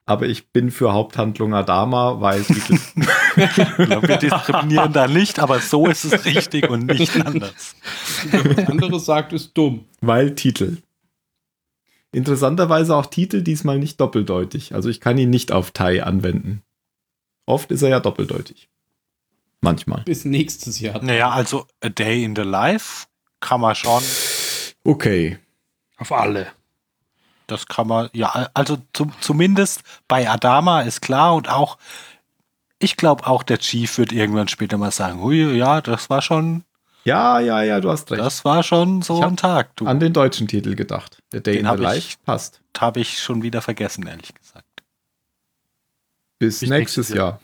Aber 0.06 0.26
ich 0.26 0.52
bin 0.52 0.72
für 0.72 0.94
Haupthandlung 0.94 1.54
Adama, 1.54 2.22
weil. 2.22 2.44
Ich 3.40 3.86
glaube, 3.88 4.08
wir 4.08 4.18
diskriminieren 4.18 4.94
da 4.94 5.08
nicht, 5.08 5.40
aber 5.40 5.60
so 5.60 5.88
ist 5.88 6.06
es 6.06 6.26
richtig 6.26 6.70
und 6.70 6.86
nicht 6.88 7.16
anders. 7.26 7.76
Was 8.32 8.68
anderes 8.68 9.06
sagt, 9.06 9.34
ist 9.34 9.58
dumm. 9.58 9.86
weil 10.02 10.36
Titel. 10.36 10.78
Interessanterweise 12.12 12.96
auch 12.96 13.06
Titel 13.06 13.42
diesmal 13.44 13.78
nicht 13.78 14.00
doppeldeutig. 14.02 14.74
Also 14.74 14.90
ich 14.90 15.00
kann 15.00 15.18
ihn 15.18 15.30
nicht 15.30 15.52
auf 15.52 15.72
Tai 15.72 16.04
anwenden. 16.04 16.64
Oft 17.46 17.72
ist 17.72 17.82
er 17.84 17.90
ja 17.90 18.00
doppeldeutig. 18.00 18.68
Manchmal. 19.62 20.02
Bis 20.04 20.26
nächstes 20.26 20.80
Jahr. 20.80 21.04
Naja, 21.04 21.30
also 21.30 21.68
A 21.84 21.90
Day 21.90 22.24
in 22.24 22.36
the 22.36 22.42
Life 22.42 23.06
kann 23.40 23.62
man 23.62 23.76
schon, 23.76 24.02
Okay. 24.84 25.38
Auf 25.98 26.12
alle. 26.12 26.48
das 27.48 27.66
kann 27.66 27.88
man, 27.88 28.10
ja, 28.14 28.50
also 28.54 28.78
zum, 28.94 29.12
zumindest 29.20 29.82
bei 30.08 30.30
Adama 30.30 30.82
ist 30.82 31.02
klar 31.02 31.36
und 31.36 31.50
auch, 31.50 31.78
ich 32.80 32.98
glaube 32.98 33.28
auch 33.28 33.44
der 33.44 33.60
Chief 33.60 33.98
wird 33.98 34.12
irgendwann 34.12 34.48
später 34.48 34.78
mal 34.78 34.92
sagen, 34.92 35.22
hui, 35.22 35.56
ja, 35.58 35.82
das 35.82 36.10
war 36.10 36.22
schon, 36.22 36.64
Ja, 37.04 37.40
ja, 37.40 37.62
ja, 37.64 37.80
du 37.82 37.90
hast 37.90 38.10
recht. 38.12 38.22
das 38.22 38.44
war 38.46 38.64
schon 38.64 39.02
so 39.02 39.20
Ich 39.20 39.26
ein 39.26 39.38
Tag, 39.38 39.76
du. 39.76 39.86
An 39.86 40.00
den 40.00 40.14
deutschen 40.14 40.48
Titel 40.48 40.76
gedacht. 40.76 41.22
Der 41.32 41.42
Day 41.42 41.58
Den 41.58 41.66
in 41.66 41.72
the 41.72 41.76
ich- 41.78 41.82
Life 41.82 42.18
passt. 42.26 42.62
Habe 42.78 43.00
ich 43.02 43.20
schon 43.20 43.44
wieder 43.44 43.62
vergessen, 43.62 44.08
ehrlich 44.08 44.34
gesagt. 44.34 44.66
Bis 46.40 46.60
Bis 46.62 46.70
nächstes 46.70 47.10
nächstes 47.10 47.18
Jahr. 47.18 47.40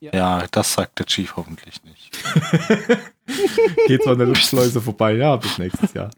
Ja, 0.00 0.44
das 0.50 0.72
sagt 0.74 0.98
der 0.98 1.06
Chief 1.06 1.36
hoffentlich 1.36 1.80
nicht. 1.84 2.10
Geht 3.86 4.02
so 4.02 4.10
an 4.10 4.18
der 4.18 4.26
Luftschleuse 4.26 4.80
vorbei. 4.80 5.12
Ja, 5.12 5.36
bis 5.36 5.58
nächstes 5.58 5.92
Jahr. 5.94 6.10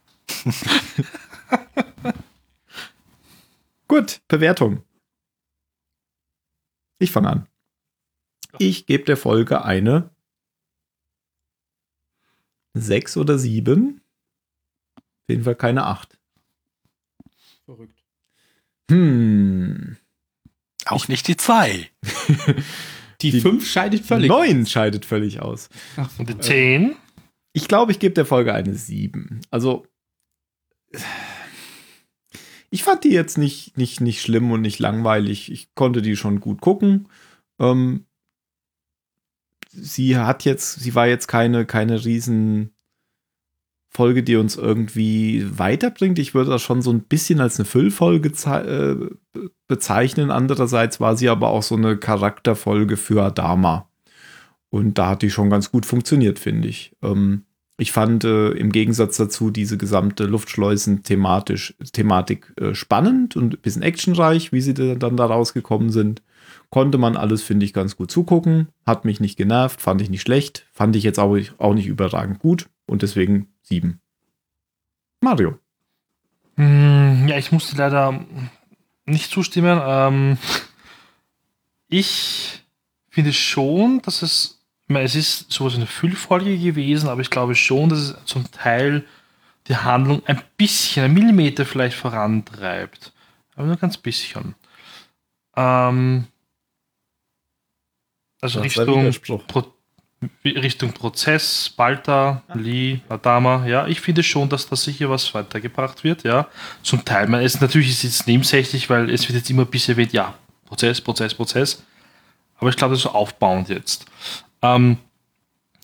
Gut, 3.88 4.20
Bewertung. 4.28 4.82
Ich 6.98 7.10
fange 7.10 7.28
an. 7.28 7.46
Ich 8.58 8.86
gebe 8.86 9.04
der 9.04 9.16
Folge 9.16 9.64
eine 9.64 10.10
6 12.74 13.16
oder 13.16 13.38
7. 13.38 14.00
Auf 14.96 15.02
jeden 15.28 15.44
Fall 15.44 15.56
keine 15.56 15.84
8. 15.86 16.18
Verrückt. 17.64 18.02
Hm. 18.90 19.96
Auch 20.86 21.08
nicht 21.08 21.26
die 21.28 21.36
zwei. 21.36 21.90
Die, 23.22 23.30
Die- 23.30 23.40
5 23.40 23.66
scheidet 23.66 24.04
völlig. 24.04 24.28
9 24.28 24.66
scheidet 24.66 25.06
völlig 25.06 25.40
aus. 25.40 25.70
Ach, 25.96 26.10
Und 26.18 26.28
die 26.28 26.34
äh, 26.34 26.40
10? 26.40 26.96
Ich 27.54 27.68
glaube, 27.68 27.92
ich 27.92 27.98
gebe 28.00 28.12
der 28.12 28.26
Folge 28.26 28.52
eine 28.52 28.74
7. 28.74 29.40
Also, 29.50 29.86
ich 32.74 32.82
fand 32.82 33.04
die 33.04 33.12
jetzt 33.12 33.38
nicht, 33.38 33.78
nicht, 33.78 34.00
nicht 34.00 34.20
schlimm 34.20 34.50
und 34.50 34.60
nicht 34.60 34.80
langweilig. 34.80 35.52
Ich 35.52 35.76
konnte 35.76 36.02
die 36.02 36.16
schon 36.16 36.40
gut 36.40 36.60
gucken. 36.60 37.08
Ähm, 37.60 38.06
sie 39.70 40.16
hat 40.16 40.44
jetzt, 40.44 40.80
sie 40.80 40.96
war 40.96 41.06
jetzt 41.06 41.28
keine, 41.28 41.66
keine 41.66 42.04
riesen 42.04 42.74
Folge, 43.90 44.24
die 44.24 44.34
uns 44.34 44.56
irgendwie 44.56 45.46
weiterbringt. 45.56 46.18
Ich 46.18 46.34
würde 46.34 46.50
das 46.50 46.62
schon 46.62 46.82
so 46.82 46.92
ein 46.92 47.04
bisschen 47.04 47.40
als 47.40 47.60
eine 47.60 47.64
Füllfolge 47.64 48.30
äh, 48.30 48.94
be- 49.32 49.50
bezeichnen. 49.68 50.32
Andererseits 50.32 50.98
war 50.98 51.16
sie 51.16 51.28
aber 51.28 51.50
auch 51.50 51.62
so 51.62 51.76
eine 51.76 51.96
Charakterfolge 51.96 52.96
für 52.96 53.22
Adama. 53.22 53.88
Und 54.70 54.98
da 54.98 55.10
hat 55.10 55.22
die 55.22 55.30
schon 55.30 55.48
ganz 55.48 55.70
gut 55.70 55.86
funktioniert, 55.86 56.40
finde 56.40 56.66
ich. 56.66 56.96
Ähm, 57.02 57.44
ich 57.76 57.92
fand 57.92 58.24
äh, 58.24 58.50
im 58.50 58.70
Gegensatz 58.70 59.16
dazu 59.16 59.50
diese 59.50 59.76
gesamte 59.76 60.24
Luftschleusen-Thematik 60.24 62.52
äh, 62.60 62.74
spannend 62.74 63.36
und 63.36 63.54
ein 63.54 63.60
bisschen 63.60 63.82
actionreich, 63.82 64.52
wie 64.52 64.60
sie 64.60 64.74
da- 64.74 64.94
dann 64.94 65.16
da 65.16 65.26
rausgekommen 65.26 65.90
sind. 65.90 66.22
Konnte 66.70 66.98
man 66.98 67.16
alles, 67.16 67.42
finde 67.42 67.66
ich, 67.66 67.72
ganz 67.72 67.96
gut 67.96 68.10
zugucken. 68.10 68.68
Hat 68.86 69.04
mich 69.04 69.20
nicht 69.20 69.36
genervt, 69.36 69.80
fand 69.80 70.00
ich 70.02 70.10
nicht 70.10 70.22
schlecht. 70.22 70.66
Fand 70.72 70.96
ich 70.96 71.04
jetzt 71.04 71.18
auch, 71.18 71.36
auch 71.58 71.74
nicht 71.74 71.86
überragend 71.86 72.38
gut. 72.38 72.68
Und 72.86 73.02
deswegen 73.02 73.48
sieben. 73.62 74.00
Mario. 75.20 75.58
Hm, 76.56 77.26
ja, 77.28 77.38
ich 77.38 77.52
musste 77.52 77.76
leider 77.76 78.24
nicht 79.06 79.30
zustimmen. 79.30 79.80
Ähm, 79.84 80.38
ich 81.88 82.64
finde 83.08 83.32
schon, 83.32 84.00
dass 84.02 84.22
es, 84.22 84.53
meine, 84.88 85.04
es 85.04 85.14
ist 85.14 85.50
sowas 85.50 85.72
wie 85.74 85.78
eine 85.78 85.86
Füllfolge 85.86 86.58
gewesen, 86.58 87.08
aber 87.08 87.20
ich 87.20 87.30
glaube 87.30 87.54
schon, 87.54 87.88
dass 87.88 87.98
es 87.98 88.16
zum 88.26 88.50
Teil 88.50 89.04
die 89.66 89.76
Handlung 89.76 90.22
ein 90.26 90.42
bisschen, 90.56 91.04
ein 91.04 91.14
Millimeter 91.14 91.64
vielleicht 91.64 91.96
vorantreibt. 91.96 93.12
Aber 93.56 93.66
nur 93.66 93.76
ganz 93.76 93.96
bisschen. 93.96 94.54
Ähm, 95.56 96.26
also 98.40 98.60
Das 98.60 98.78
Richtung. 98.78 99.12
Pro 99.46 99.64
Richtung 100.44 100.92
Prozess, 100.92 101.68
Balta, 101.68 102.42
Lee, 102.54 103.00
Adama, 103.10 103.66
ja, 103.66 103.86
ich 103.86 104.00
finde 104.00 104.22
schon, 104.22 104.48
dass 104.48 104.66
da 104.66 104.74
sicher 104.74 105.10
was 105.10 105.34
weitergebracht 105.34 106.02
wird, 106.02 106.22
ja. 106.24 106.48
Zum 106.82 107.04
Teil, 107.04 107.28
man 107.28 107.42
ist 107.42 107.60
natürlich 107.60 107.90
ist 107.90 107.96
es 107.96 108.02
jetzt 108.04 108.26
nebensächlich, 108.26 108.88
weil 108.88 109.10
es 109.10 109.28
wird 109.28 109.36
jetzt 109.36 109.50
immer 109.50 109.62
ein 109.62 109.70
bisschen 109.70 109.94
erwähnt, 109.94 110.14
ja, 110.14 110.34
Prozess, 110.64 111.00
Prozess, 111.00 111.34
Prozess. 111.34 111.82
Aber 112.56 112.70
ich 112.70 112.76
glaube, 112.76 112.92
das 112.92 113.00
ist 113.00 113.02
so 113.02 113.10
aufbauend 113.10 113.68
jetzt. 113.68 114.06
Ähm, 114.64 114.96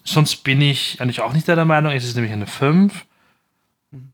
sonst 0.04 0.36
bin 0.36 0.62
ich 0.62 1.00
eigentlich 1.00 1.20
auch 1.20 1.34
nicht 1.34 1.46
der 1.46 1.64
Meinung, 1.64 1.92
es 1.92 2.04
ist 2.04 2.14
nämlich 2.14 2.32
eine 2.32 2.46
5. 2.46 3.06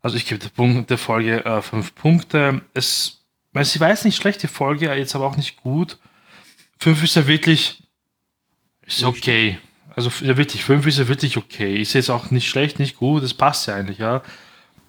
Also 0.03 0.17
ich 0.17 0.27
gebe 0.27 0.41
der, 0.41 0.49
Punkt, 0.49 0.91
der 0.91 0.99
Folge 0.99 1.43
5 1.63 1.95
Punkte. 1.95 2.63
Es, 2.75 3.25
weil 3.53 3.65
sie 3.65 3.79
jetzt 3.79 4.05
nicht 4.05 4.17
schlecht, 4.17 4.43
die 4.43 4.49
Folge, 4.49 4.93
jetzt 4.95 5.15
aber 5.15 5.27
auch 5.27 5.37
nicht 5.37 5.63
gut. 5.63 5.99
5 6.81 7.05
ist 7.05 7.17
ja 7.17 7.27
wirklich, 7.27 7.83
ist 8.87 9.05
okay. 9.05 9.59
Also 9.95 10.11
ja, 10.25 10.37
wirklich, 10.37 10.65
5 10.65 10.87
ist 10.87 10.99
ja 10.99 11.09
wirklich 11.09 11.37
okay. 11.37 11.81
Ist 11.81 11.93
jetzt 11.93 12.11
auch 12.11 12.31
nicht 12.31 12.49
schlecht, 12.49 12.79
nicht 12.79 12.97
gut, 12.97 13.23
das 13.23 13.35
passt 13.35 13.69
ja 13.69 13.75
eigentlich, 13.75 13.99
ja. 13.99 14.23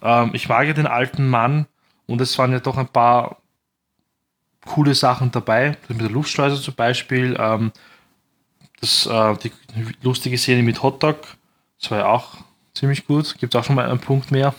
Ähm, 0.01 0.31
ich 0.33 0.49
mag 0.49 0.65
ja 0.67 0.73
den 0.73 0.87
alten 0.87 1.29
Mann 1.29 1.67
und 2.07 2.19
es 2.21 2.37
waren 2.37 2.51
ja 2.51 2.59
doch 2.59 2.77
ein 2.77 2.87
paar 2.87 3.41
coole 4.65 4.95
Sachen 4.95 5.31
dabei. 5.31 5.77
Mit 5.87 6.01
der 6.01 6.09
Luftschleuse 6.09 6.61
zum 6.61 6.75
Beispiel. 6.75 7.37
Ähm, 7.39 7.71
das, 8.81 9.05
äh, 9.05 9.35
die 9.37 9.51
lustige 10.01 10.37
Szene 10.37 10.63
mit 10.63 10.83
Hotdog. 10.83 11.17
Das 11.79 11.91
war 11.91 11.99
ja 11.99 12.05
auch 12.07 12.37
ziemlich 12.73 13.05
gut. 13.05 13.37
Gibt 13.39 13.55
auch 13.55 13.63
schon 13.63 13.75
mal 13.75 13.89
einen 13.89 13.99
Punkt 13.99 14.31
mehr. 14.31 14.53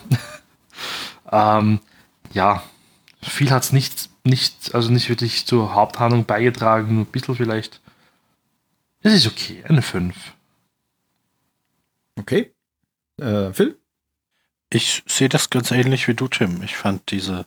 ähm, 1.33 1.81
ja, 2.33 2.63
viel 3.23 3.51
hat 3.51 3.65
es 3.65 3.73
nicht, 3.73 4.11
nicht, 4.25 4.75
also 4.75 4.91
nicht 4.91 5.09
wirklich 5.09 5.47
zur 5.47 5.75
Haupthandlung 5.75 6.25
beigetragen, 6.25 6.95
nur 6.95 7.05
ein 7.05 7.11
bisschen 7.11 7.37
vielleicht. 7.37 7.81
Es 9.01 9.13
ist 9.13 9.27
okay, 9.27 9.63
eine 9.69 9.83
5. 9.83 10.15
Okay. 12.17 12.53
Äh, 13.19 13.53
Phil? 13.53 13.79
Ich 14.71 15.03
sehe 15.07 15.29
das 15.29 15.51
ganz 15.51 15.71
ähnlich 15.71 16.09
wie 16.09 16.15
du, 16.15 16.29
Tim. 16.29 16.63
Ich 16.63 16.77
fand 16.77 17.11
diese, 17.11 17.47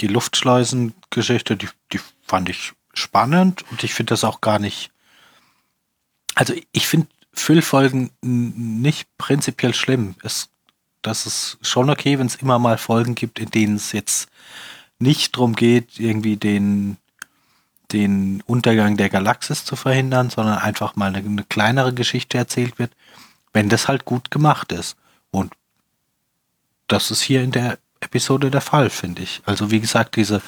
die 0.00 0.08
Luftschleusen-Geschichte, 0.08 1.56
die, 1.56 1.68
die 1.92 2.00
fand 2.26 2.48
ich 2.48 2.72
spannend 2.92 3.64
und 3.70 3.84
ich 3.84 3.94
finde 3.94 4.12
das 4.12 4.24
auch 4.24 4.40
gar 4.40 4.58
nicht. 4.58 4.90
Also 6.38 6.54
ich 6.70 6.86
finde 6.86 7.08
Füllfolgen 7.32 8.12
nicht 8.20 9.08
prinzipiell 9.18 9.74
schlimm. 9.74 10.14
Es, 10.22 10.50
das 11.02 11.26
ist 11.26 11.58
schon 11.62 11.90
okay, 11.90 12.16
wenn 12.20 12.28
es 12.28 12.36
immer 12.36 12.60
mal 12.60 12.78
Folgen 12.78 13.16
gibt, 13.16 13.40
in 13.40 13.50
denen 13.50 13.74
es 13.74 13.90
jetzt 13.90 14.28
nicht 15.00 15.34
darum 15.34 15.56
geht, 15.56 15.98
irgendwie 15.98 16.36
den, 16.36 16.96
den 17.90 18.40
Untergang 18.46 18.96
der 18.96 19.08
Galaxis 19.08 19.64
zu 19.64 19.74
verhindern, 19.74 20.30
sondern 20.30 20.58
einfach 20.58 20.94
mal 20.94 21.12
eine, 21.12 21.18
eine 21.18 21.42
kleinere 21.42 21.92
Geschichte 21.92 22.38
erzählt 22.38 22.78
wird, 22.78 22.92
wenn 23.52 23.68
das 23.68 23.88
halt 23.88 24.04
gut 24.04 24.30
gemacht 24.30 24.70
ist. 24.70 24.96
Und 25.32 25.52
das 26.86 27.10
ist 27.10 27.20
hier 27.20 27.42
in 27.42 27.50
der 27.50 27.80
Episode 27.98 28.52
der 28.52 28.60
Fall, 28.60 28.90
finde 28.90 29.22
ich. 29.22 29.42
Also 29.44 29.72
wie 29.72 29.80
gesagt, 29.80 30.14
diese 30.14 30.40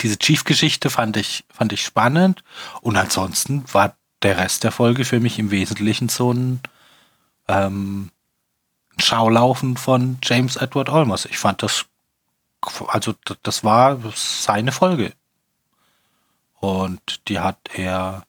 diese 0.00 0.18
Chief-Geschichte 0.18 0.90
fand 0.90 1.16
ich 1.16 1.44
fand 1.48 1.72
ich 1.72 1.82
spannend 1.82 2.44
und 2.82 2.98
ansonsten 2.98 3.64
war 3.72 3.96
der 4.22 4.38
Rest 4.38 4.64
der 4.64 4.72
Folge 4.72 5.04
für 5.04 5.20
mich 5.20 5.38
im 5.38 5.50
Wesentlichen 5.50 6.08
so 6.08 6.32
ein 6.32 6.60
ähm, 7.48 8.10
Schaulaufen 8.98 9.76
von 9.76 10.18
James 10.22 10.56
Edward 10.56 10.88
Olmos. 10.88 11.24
Ich 11.24 11.38
fand 11.38 11.62
das 11.62 11.86
also 12.86 13.14
das 13.42 13.64
war 13.64 13.98
seine 14.14 14.72
Folge. 14.72 15.12
Und 16.60 17.28
die 17.28 17.40
hat 17.40 17.58
er, 17.74 18.24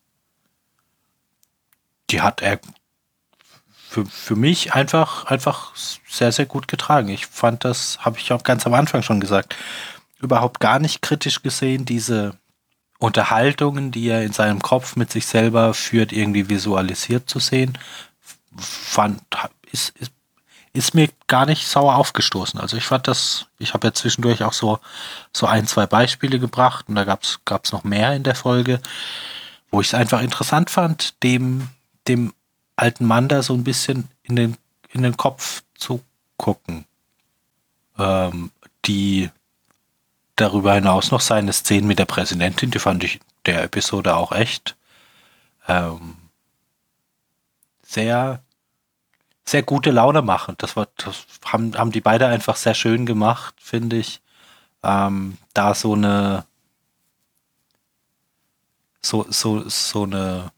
die 2.09 2.21
hat 2.21 2.41
er 2.41 2.59
für, 3.75 4.05
für 4.05 4.35
mich 4.35 4.73
einfach, 4.73 5.25
einfach 5.25 5.75
sehr, 5.75 6.31
sehr 6.31 6.47
gut 6.47 6.67
getragen. 6.67 7.09
Ich 7.09 7.27
fand 7.27 7.63
das, 7.63 7.99
habe 7.99 8.17
ich 8.17 8.33
auch 8.33 8.43
ganz 8.43 8.65
am 8.65 8.73
Anfang 8.73 9.03
schon 9.03 9.19
gesagt, 9.19 9.55
überhaupt 10.19 10.59
gar 10.59 10.79
nicht 10.79 11.01
kritisch 11.03 11.43
gesehen, 11.43 11.85
diese 11.85 12.35
Unterhaltungen, 13.03 13.91
die 13.91 14.07
er 14.07 14.23
in 14.23 14.31
seinem 14.31 14.61
Kopf 14.61 14.95
mit 14.95 15.11
sich 15.11 15.25
selber 15.25 15.73
führt, 15.73 16.13
irgendwie 16.13 16.47
visualisiert 16.47 17.29
zu 17.29 17.39
sehen, 17.39 17.77
fand, 18.55 19.21
ist, 19.71 19.89
ist 19.99 20.13
ist 20.75 20.95
mir 20.95 21.09
gar 21.27 21.45
nicht 21.45 21.67
sauer 21.67 21.97
aufgestoßen. 21.97 22.59
Also 22.59 22.77
ich 22.77 22.85
fand 22.85 23.07
das, 23.07 23.45
ich 23.59 23.75
habe 23.75 23.87
ja 23.87 23.93
zwischendurch 23.93 24.43
auch 24.43 24.53
so, 24.53 24.79
so 25.31 25.45
ein, 25.45 25.67
zwei 25.67 25.85
Beispiele 25.85 26.39
gebracht 26.39 26.85
und 26.89 26.95
da 26.95 27.03
gab's 27.03 27.41
gab's 27.45 27.71
noch 27.71 27.83
mehr 27.83 28.15
in 28.15 28.23
der 28.23 28.33
Folge, 28.33 28.81
wo 29.69 29.81
ich 29.81 29.87
es 29.87 29.93
einfach 29.93 30.21
interessant 30.21 30.71
fand, 30.71 31.21
dem, 31.21 31.69
dem 32.07 32.33
alten 32.75 33.05
Mann 33.05 33.27
da 33.27 33.43
so 33.43 33.53
ein 33.53 33.63
bisschen 33.63 34.09
in 34.23 34.35
den, 34.35 34.57
in 34.89 35.03
den 35.03 35.15
Kopf 35.15 35.61
zu 35.75 36.01
gucken. 36.37 36.85
Ähm, 37.99 38.49
die 38.85 39.29
darüber 40.35 40.73
hinaus 40.73 41.11
noch 41.11 41.21
seine 41.21 41.53
Szenen 41.53 41.87
mit 41.87 41.99
der 41.99 42.05
Präsidentin, 42.05 42.71
die 42.71 42.79
fand 42.79 43.03
ich 43.03 43.19
der 43.45 43.63
Episode 43.63 44.15
auch 44.15 44.31
echt 44.31 44.75
ähm, 45.67 46.15
sehr 47.83 48.43
sehr 49.45 49.63
gute 49.63 49.91
Laune 49.91 50.21
machen. 50.21 50.55
Das 50.57 50.75
war, 50.75 50.87
das 50.97 51.25
haben, 51.45 51.77
haben 51.77 51.91
die 51.91 52.01
beide 52.01 52.27
einfach 52.27 52.55
sehr 52.55 52.73
schön 52.73 53.05
gemacht, 53.05 53.55
finde 53.57 53.97
ich. 53.97 54.21
Ähm, 54.83 55.37
da 55.53 55.73
so 55.73 55.93
eine, 55.93 56.45
so, 59.01 59.25
so, 59.29 59.67
so 59.67 60.03
eine, 60.03 60.51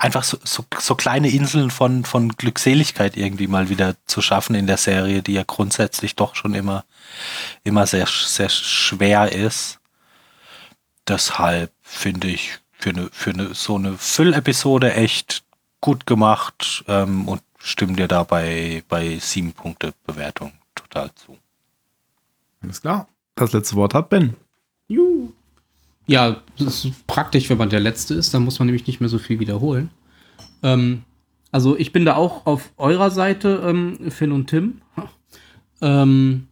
einfach 0.00 0.24
so, 0.24 0.38
so, 0.42 0.64
so 0.78 0.94
kleine 0.94 1.30
Inseln 1.30 1.70
von, 1.70 2.04
von 2.04 2.30
Glückseligkeit 2.30 3.16
irgendwie 3.16 3.46
mal 3.46 3.68
wieder 3.68 3.94
zu 4.06 4.22
schaffen 4.22 4.54
in 4.54 4.66
der 4.66 4.78
Serie, 4.78 5.22
die 5.22 5.34
ja 5.34 5.44
grundsätzlich 5.46 6.16
doch 6.16 6.34
schon 6.34 6.54
immer, 6.54 6.84
immer 7.64 7.86
sehr, 7.86 8.06
sehr 8.06 8.48
schwer 8.48 9.30
ist. 9.32 9.78
Deshalb 11.06 11.70
finde 11.82 12.28
ich 12.28 12.58
für 12.72 12.90
eine, 12.90 13.08
für 13.12 13.30
eine, 13.30 13.54
so 13.54 13.76
eine 13.76 13.96
Füllepisode 13.98 14.94
echt 14.94 15.44
gut 15.80 16.06
gemacht 16.06 16.84
ähm, 16.88 17.28
und 17.28 17.42
stimme 17.58 17.92
dir 17.92 18.08
dabei 18.08 18.82
bei 18.88 19.18
sieben 19.18 19.52
Punkte 19.52 19.92
Bewertung 20.06 20.52
total 20.74 21.14
zu. 21.14 21.36
Alles 22.62 22.80
klar. 22.80 23.06
Das 23.34 23.52
letzte 23.52 23.76
Wort 23.76 23.94
hat 23.94 24.08
Ben. 24.08 24.36
Juhu. 24.88 25.32
Ja, 26.10 26.42
das 26.58 26.84
ist 26.84 27.06
praktisch, 27.06 27.48
wenn 27.50 27.58
man 27.58 27.70
der 27.70 27.78
Letzte 27.78 28.14
ist, 28.14 28.34
dann 28.34 28.42
muss 28.42 28.58
man 28.58 28.66
nämlich 28.66 28.88
nicht 28.88 28.98
mehr 28.98 29.08
so 29.08 29.20
viel 29.20 29.38
wiederholen. 29.38 29.90
Ähm, 30.60 31.04
also 31.52 31.78
ich 31.78 31.92
bin 31.92 32.04
da 32.04 32.16
auch 32.16 32.46
auf 32.46 32.72
eurer 32.78 33.12
Seite, 33.12 33.62
ähm, 33.64 34.10
Finn 34.10 34.32
und 34.32 34.48
Tim. 34.48 34.80
Ähm, 35.80 36.48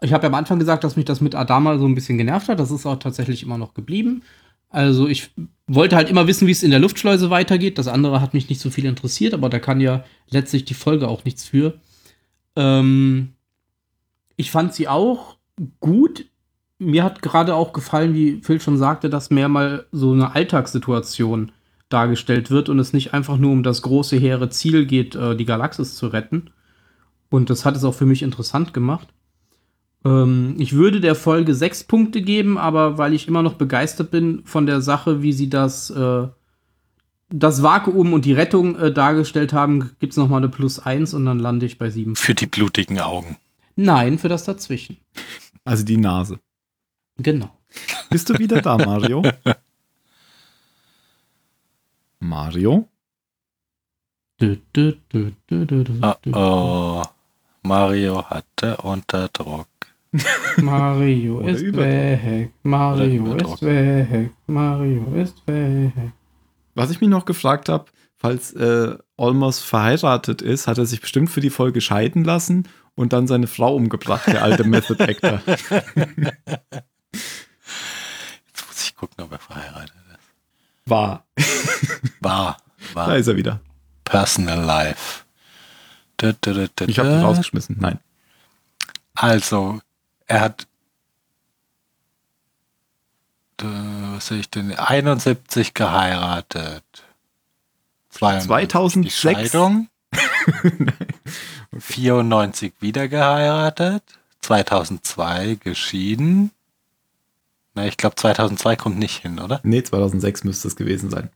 ich 0.00 0.14
habe 0.14 0.22
ja 0.22 0.28
am 0.30 0.34
Anfang 0.34 0.58
gesagt, 0.58 0.82
dass 0.82 0.96
mich 0.96 1.04
das 1.04 1.20
mit 1.20 1.34
Adama 1.34 1.76
so 1.76 1.84
ein 1.84 1.94
bisschen 1.94 2.16
genervt 2.16 2.48
hat. 2.48 2.58
Das 2.58 2.70
ist 2.70 2.86
auch 2.86 2.98
tatsächlich 2.98 3.42
immer 3.42 3.58
noch 3.58 3.74
geblieben. 3.74 4.22
Also 4.70 5.08
ich 5.08 5.30
wollte 5.66 5.94
halt 5.94 6.08
immer 6.08 6.26
wissen, 6.26 6.46
wie 6.46 6.52
es 6.52 6.62
in 6.62 6.70
der 6.70 6.80
Luftschleuse 6.80 7.28
weitergeht. 7.28 7.76
Das 7.76 7.88
andere 7.88 8.22
hat 8.22 8.32
mich 8.32 8.48
nicht 8.48 8.62
so 8.62 8.70
viel 8.70 8.86
interessiert, 8.86 9.34
aber 9.34 9.50
da 9.50 9.58
kann 9.58 9.82
ja 9.82 10.06
letztlich 10.30 10.64
die 10.64 10.72
Folge 10.72 11.06
auch 11.08 11.22
nichts 11.26 11.44
für. 11.44 11.78
Ähm, 12.56 13.34
ich 14.36 14.50
fand 14.50 14.72
sie 14.72 14.88
auch 14.88 15.36
gut. 15.80 16.24
Mir 16.78 17.04
hat 17.04 17.22
gerade 17.22 17.54
auch 17.54 17.72
gefallen, 17.72 18.14
wie 18.14 18.40
Phil 18.42 18.60
schon 18.60 18.76
sagte, 18.76 19.08
dass 19.08 19.30
mehr 19.30 19.48
mal 19.48 19.86
so 19.92 20.12
eine 20.12 20.34
Alltagssituation 20.34 21.52
dargestellt 21.88 22.50
wird 22.50 22.68
und 22.68 22.78
es 22.78 22.92
nicht 22.92 23.14
einfach 23.14 23.38
nur 23.38 23.52
um 23.52 23.62
das 23.62 23.82
große, 23.82 24.16
hehre 24.16 24.50
Ziel 24.50 24.86
geht, 24.86 25.14
äh, 25.14 25.36
die 25.36 25.44
Galaxis 25.44 25.94
zu 25.96 26.08
retten. 26.08 26.50
Und 27.30 27.50
das 27.50 27.64
hat 27.64 27.76
es 27.76 27.84
auch 27.84 27.94
für 27.94 28.06
mich 28.06 28.22
interessant 28.22 28.74
gemacht. 28.74 29.08
Ähm, 30.04 30.56
ich 30.58 30.72
würde 30.72 31.00
der 31.00 31.14
Folge 31.14 31.54
sechs 31.54 31.84
Punkte 31.84 32.22
geben, 32.22 32.58
aber 32.58 32.98
weil 32.98 33.12
ich 33.12 33.28
immer 33.28 33.42
noch 33.42 33.54
begeistert 33.54 34.10
bin 34.10 34.42
von 34.44 34.66
der 34.66 34.80
Sache, 34.80 35.22
wie 35.22 35.32
sie 35.32 35.48
das, 35.48 35.90
äh, 35.90 36.28
das 37.30 37.62
Vakuum 37.62 38.12
und 38.12 38.24
die 38.24 38.32
Rettung 38.32 38.76
äh, 38.78 38.92
dargestellt 38.92 39.52
haben, 39.52 39.90
gibt 39.98 40.12
es 40.12 40.16
nochmal 40.16 40.38
eine 40.38 40.48
Plus 40.48 40.78
eins 40.78 41.14
und 41.14 41.24
dann 41.24 41.38
lande 41.38 41.66
ich 41.66 41.78
bei 41.78 41.90
sieben. 41.90 42.16
Für 42.16 42.34
die 42.34 42.46
blutigen 42.46 43.00
Augen. 43.00 43.36
Nein, 43.74 44.18
für 44.18 44.28
das 44.28 44.44
dazwischen. 44.44 44.96
Also 45.64 45.84
die 45.84 45.96
Nase. 45.96 46.38
Genau. 47.18 47.50
Bist 48.10 48.28
du 48.28 48.38
wieder 48.38 48.60
da, 48.60 48.76
Mario? 48.76 49.22
Mario? 52.20 52.88
Du, 54.38 54.56
du, 54.72 54.92
du, 55.08 55.32
oh, 56.02 56.14
oh. 56.32 57.02
Mario 57.62 58.22
hatte 58.28 58.76
unter 58.78 59.28
Druck. 59.28 59.68
Mario 60.58 61.40
ist 61.40 61.74
weg, 61.74 62.52
Mario 62.62 63.34
ist 63.34 63.62
weg, 63.62 64.30
Mario 64.46 65.14
ist 65.14 65.46
weg. 65.46 65.92
Was 66.74 66.90
ich 66.90 67.00
mich 67.00 67.10
noch 67.10 67.24
gefragt 67.24 67.68
habe, 67.68 67.86
falls 68.16 68.52
äh, 68.52 68.96
Olmos 69.16 69.60
verheiratet 69.60 70.42
ist, 70.42 70.66
hat 70.66 70.78
er 70.78 70.86
sich 70.86 71.00
bestimmt 71.00 71.30
für 71.30 71.40
die 71.40 71.50
Folge 71.50 71.80
scheiden 71.80 72.24
lassen 72.24 72.68
und 72.94 73.12
dann 73.12 73.26
seine 73.26 73.46
Frau 73.46 73.74
umgebracht, 73.74 74.26
der 74.26 74.42
alte 74.42 74.64
Method 74.68 75.02
Actor. 75.02 75.40
Jetzt 78.96 79.02
muss 79.02 79.10
ich 79.10 79.16
gucken, 79.16 79.24
ob 79.24 79.32
er 79.32 79.38
verheiratet 79.38 79.94
ist. 80.12 80.90
War. 80.90 81.24
War. 82.20 82.56
War. 82.94 83.06
Da 83.08 83.14
ist 83.16 83.26
er 83.26 83.36
wieder. 83.36 83.60
Personal 84.04 84.60
Life. 84.60 85.24
Da, 86.16 86.32
da, 86.40 86.52
da, 86.74 86.84
ich 86.86 86.98
habe 86.98 87.10
ihn 87.10 87.20
rausgeschmissen. 87.20 87.76
Nein. 87.78 87.98
Also, 89.14 89.80
er 90.26 90.40
hat 90.40 90.66
was 93.58 94.26
sehe 94.26 94.40
ich 94.40 94.50
denn? 94.50 94.74
71 94.78 95.72
geheiratet. 95.72 96.84
2006. 98.10 99.14
Scheidung. 99.14 99.88
94 101.78 102.74
wieder 102.80 103.08
geheiratet. 103.08 104.02
2002 104.42 105.56
geschieden. 105.62 106.50
Na, 107.76 107.86
ich 107.86 107.98
glaube 107.98 108.16
2002 108.16 108.76
kommt 108.76 108.98
nicht 108.98 109.18
hin, 109.18 109.38
oder? 109.38 109.60
Nee, 109.62 109.82
2006 109.82 110.44
müsste 110.44 110.66
es 110.66 110.76
gewesen 110.76 111.10
sein. 111.10 111.30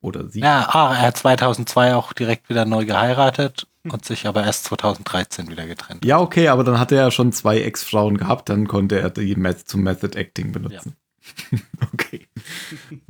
Oder 0.00 0.28
sie. 0.28 0.40
Ja, 0.40 0.68
ah, 0.70 0.92
er 0.92 1.02
hat 1.02 1.16
2002 1.16 1.94
auch 1.94 2.12
direkt 2.12 2.50
wieder 2.50 2.64
neu 2.64 2.84
geheiratet 2.84 3.68
und 3.84 4.04
sich 4.04 4.26
aber 4.26 4.44
erst 4.44 4.64
2013 4.64 5.48
wieder 5.48 5.66
getrennt. 5.66 6.04
Ja, 6.04 6.18
okay, 6.18 6.48
aber 6.48 6.64
dann 6.64 6.80
hat 6.80 6.90
er 6.90 6.98
ja 6.98 7.10
schon 7.12 7.32
zwei 7.32 7.60
Ex-Frauen 7.60 8.18
gehabt, 8.18 8.48
dann 8.48 8.66
konnte 8.66 8.98
er 8.98 9.10
die 9.10 9.36
Meth 9.36 9.68
zum 9.68 9.82
Method 9.82 10.18
Acting 10.18 10.50
benutzen. 10.50 10.96
okay. 11.92 12.26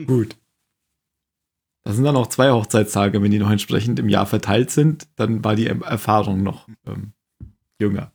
Gut. 0.07 0.37
Das 1.85 1.95
sind 1.95 2.05
dann 2.05 2.17
auch 2.17 2.27
zwei 2.27 2.51
Hochzeitstage, 2.51 3.23
wenn 3.23 3.31
die 3.31 3.39
noch 3.39 3.51
entsprechend 3.51 3.99
im 3.99 4.11
Jahr 4.11 4.27
verteilt 4.27 4.71
sind, 4.71 5.09
dann 5.17 5.43
war 5.43 5.57
die 5.57 5.69
Erfahrung 5.69 6.43
noch 6.43 6.69
ähm, 6.87 7.13
jünger. 7.81 8.13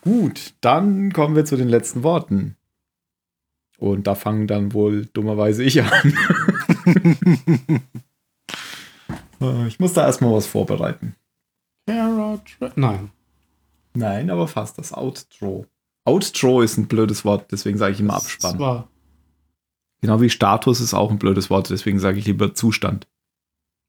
Gut, 0.00 0.54
dann 0.62 1.12
kommen 1.12 1.36
wir 1.36 1.44
zu 1.44 1.56
den 1.56 1.68
letzten 1.68 2.02
Worten. 2.02 2.55
Und 3.78 4.06
da 4.06 4.14
fangen 4.14 4.46
dann 4.46 4.72
wohl 4.72 5.06
dummerweise 5.06 5.62
ich 5.64 5.82
an. 5.82 6.14
Äh, 9.38 9.66
ich 9.66 9.78
muss 9.78 9.92
da 9.92 10.06
erstmal 10.06 10.32
was 10.32 10.46
vorbereiten. 10.46 11.14
Nein. 12.76 13.10
Nein, 13.92 14.30
aber 14.30 14.48
fast 14.48 14.78
das 14.78 14.94
Outro. 14.94 15.66
Outro 16.06 16.62
ist 16.62 16.78
ein 16.78 16.88
blödes 16.88 17.24
Wort, 17.26 17.52
deswegen 17.52 17.76
sage 17.76 17.92
ich 17.92 18.00
immer 18.00 18.14
Abspann. 18.14 18.58
war 18.58 18.88
Genau 20.02 20.20
wie 20.20 20.30
Status 20.30 20.80
ist 20.80 20.94
auch 20.94 21.10
ein 21.10 21.18
blödes 21.18 21.50
Wort, 21.50 21.70
deswegen 21.70 21.98
sage 21.98 22.18
ich 22.18 22.26
lieber 22.26 22.54
Zustand. 22.54 23.08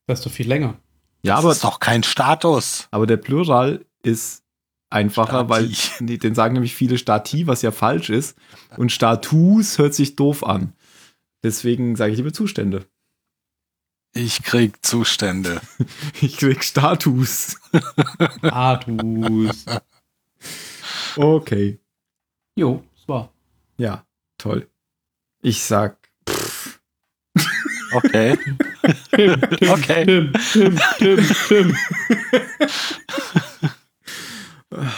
das 0.07 0.19
ist 0.19 0.25
doch 0.25 0.31
viel 0.31 0.47
länger. 0.47 0.75
Ja, 1.21 1.35
das 1.35 1.43
aber, 1.43 1.51
ist 1.51 1.63
doch 1.63 1.79
kein 1.79 2.03
Status. 2.03 2.88
aber 2.91 3.05
der 3.05 3.17
Plural 3.17 3.85
ist 4.03 4.43
einfacher, 4.89 5.45
Stati. 5.45 5.49
weil 5.49 5.71
nee, 5.99 6.17
den 6.17 6.35
sagen 6.35 6.53
nämlich 6.53 6.75
viele 6.75 6.97
Stati, 6.97 7.47
was 7.47 7.61
ja 7.61 7.71
falsch 7.71 8.09
ist. 8.09 8.38
Und 8.77 8.91
Status 8.91 9.77
hört 9.77 9.93
sich 9.93 10.15
doof 10.15 10.43
an. 10.43 10.73
Deswegen 11.43 11.95
sage 11.95 12.11
ich 12.11 12.17
lieber 12.17 12.33
Zustände. 12.33 12.85
Ich 14.13 14.43
krieg 14.43 14.85
Zustände. 14.85 15.61
Ich 16.21 16.38
krieg 16.38 16.63
Status. 16.63 17.57
Status. 18.39 19.65
Okay. 21.15 21.79
jo, 22.55 22.83
das 22.95 23.07
war. 23.07 23.33
Ja, 23.77 24.05
toll. 24.38 24.67
Ich 25.41 25.61
sag, 25.61 25.97
Okay. 27.93 28.38
Okay. 29.61 30.05
Tim, 30.05 30.31
Tim, 30.51 30.79
Tim, 30.97 31.19
Tim. 31.47 31.77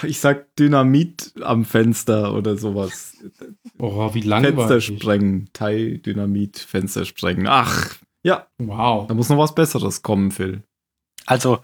ich 0.03 0.19
sag 0.19 0.55
Dynamit 0.57 1.34
am 1.41 1.65
Fenster 1.65 2.34
oder 2.34 2.57
sowas. 2.57 3.13
Oh, 3.77 4.13
wie 4.13 4.21
Fenster 4.21 4.30
langweilig. 4.30 4.86
sprengen. 4.86 5.49
Teil 5.53 5.97
Dynamit, 5.99 6.59
Fenster 6.59 7.05
sprengen. 7.05 7.47
Ach, 7.47 7.95
ja, 8.23 8.47
Wow. 8.57 9.07
da 9.07 9.13
muss 9.13 9.30
noch 9.30 9.38
was 9.38 9.55
Besseres 9.55 10.01
kommen, 10.01 10.32
Phil. 10.32 10.63
Also, 11.25 11.59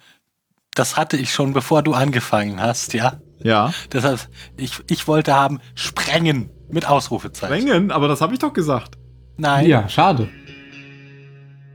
das 0.73 0.97
hatte 0.97 1.17
ich 1.17 1.33
schon, 1.33 1.53
bevor 1.53 1.81
du 1.83 1.93
angefangen 1.93 2.61
hast, 2.61 2.93
ja. 2.93 3.19
Ja, 3.43 3.73
Deshalb, 3.91 4.29
ich, 4.57 4.79
ich 4.89 5.07
wollte 5.07 5.33
haben, 5.35 5.59
sprengen 5.75 6.49
mit 6.69 6.87
Ausrufezeichen. 6.87 7.61
sprengen, 7.67 7.91
aber 7.91 8.07
das 8.07 8.21
habe 8.21 8.33
ich 8.33 8.39
doch 8.39 8.53
gesagt. 8.53 8.97
Nein, 9.37 9.67
Ja, 9.67 9.89
schade. 9.89 10.29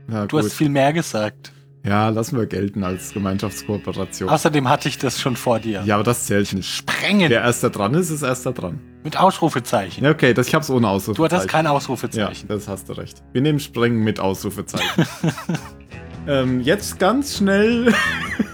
Ja, 0.09 0.25
du 0.25 0.37
hast 0.39 0.53
viel 0.53 0.69
mehr 0.69 0.91
gesagt. 0.91 1.53
Ja, 1.85 2.09
lassen 2.09 2.37
wir 2.37 2.45
gelten 2.45 2.83
als 2.83 3.11
Gemeinschaftskooperation. 3.13 4.29
Außerdem 4.29 4.69
hatte 4.69 4.87
ich 4.87 4.97
das 4.97 5.19
schon 5.19 5.35
vor 5.35 5.59
dir. 5.59 5.81
Ja, 5.85 5.95
aber 5.95 6.03
das 6.03 6.25
zählt 6.25 6.53
nicht. 6.53 6.69
Sprengen 6.69 7.29
Wer 7.29 7.41
erster 7.41 7.69
dran 7.69 7.93
ist, 7.95 8.09
ist 8.11 8.21
erster 8.21 8.51
dran. 8.53 8.79
mit 9.03 9.17
Ausrufezeichen. 9.17 10.03
Ja, 10.03 10.11
okay, 10.11 10.33
das, 10.33 10.47
ich 10.47 10.53
hab's 10.55 10.69
ohne 10.69 10.81
Du 10.81 10.87
Ausrufezeichen. 10.87 11.35
hattest 11.35 11.49
kein 11.49 11.65
Ja, 11.65 11.71
Ausrufezeichen. 11.71 12.47
das 12.47 12.67
hast 12.67 12.87
du 12.89 12.93
recht. 12.93 13.23
Wir 13.33 13.41
nehmen 13.41 13.59
Sprengen 13.59 14.03
mit 14.03 14.19
Ausrufezeichen. 14.19 15.05
ähm, 16.27 16.61
jetzt 16.61 16.99
ganz 16.99 17.37
schnell. 17.37 17.93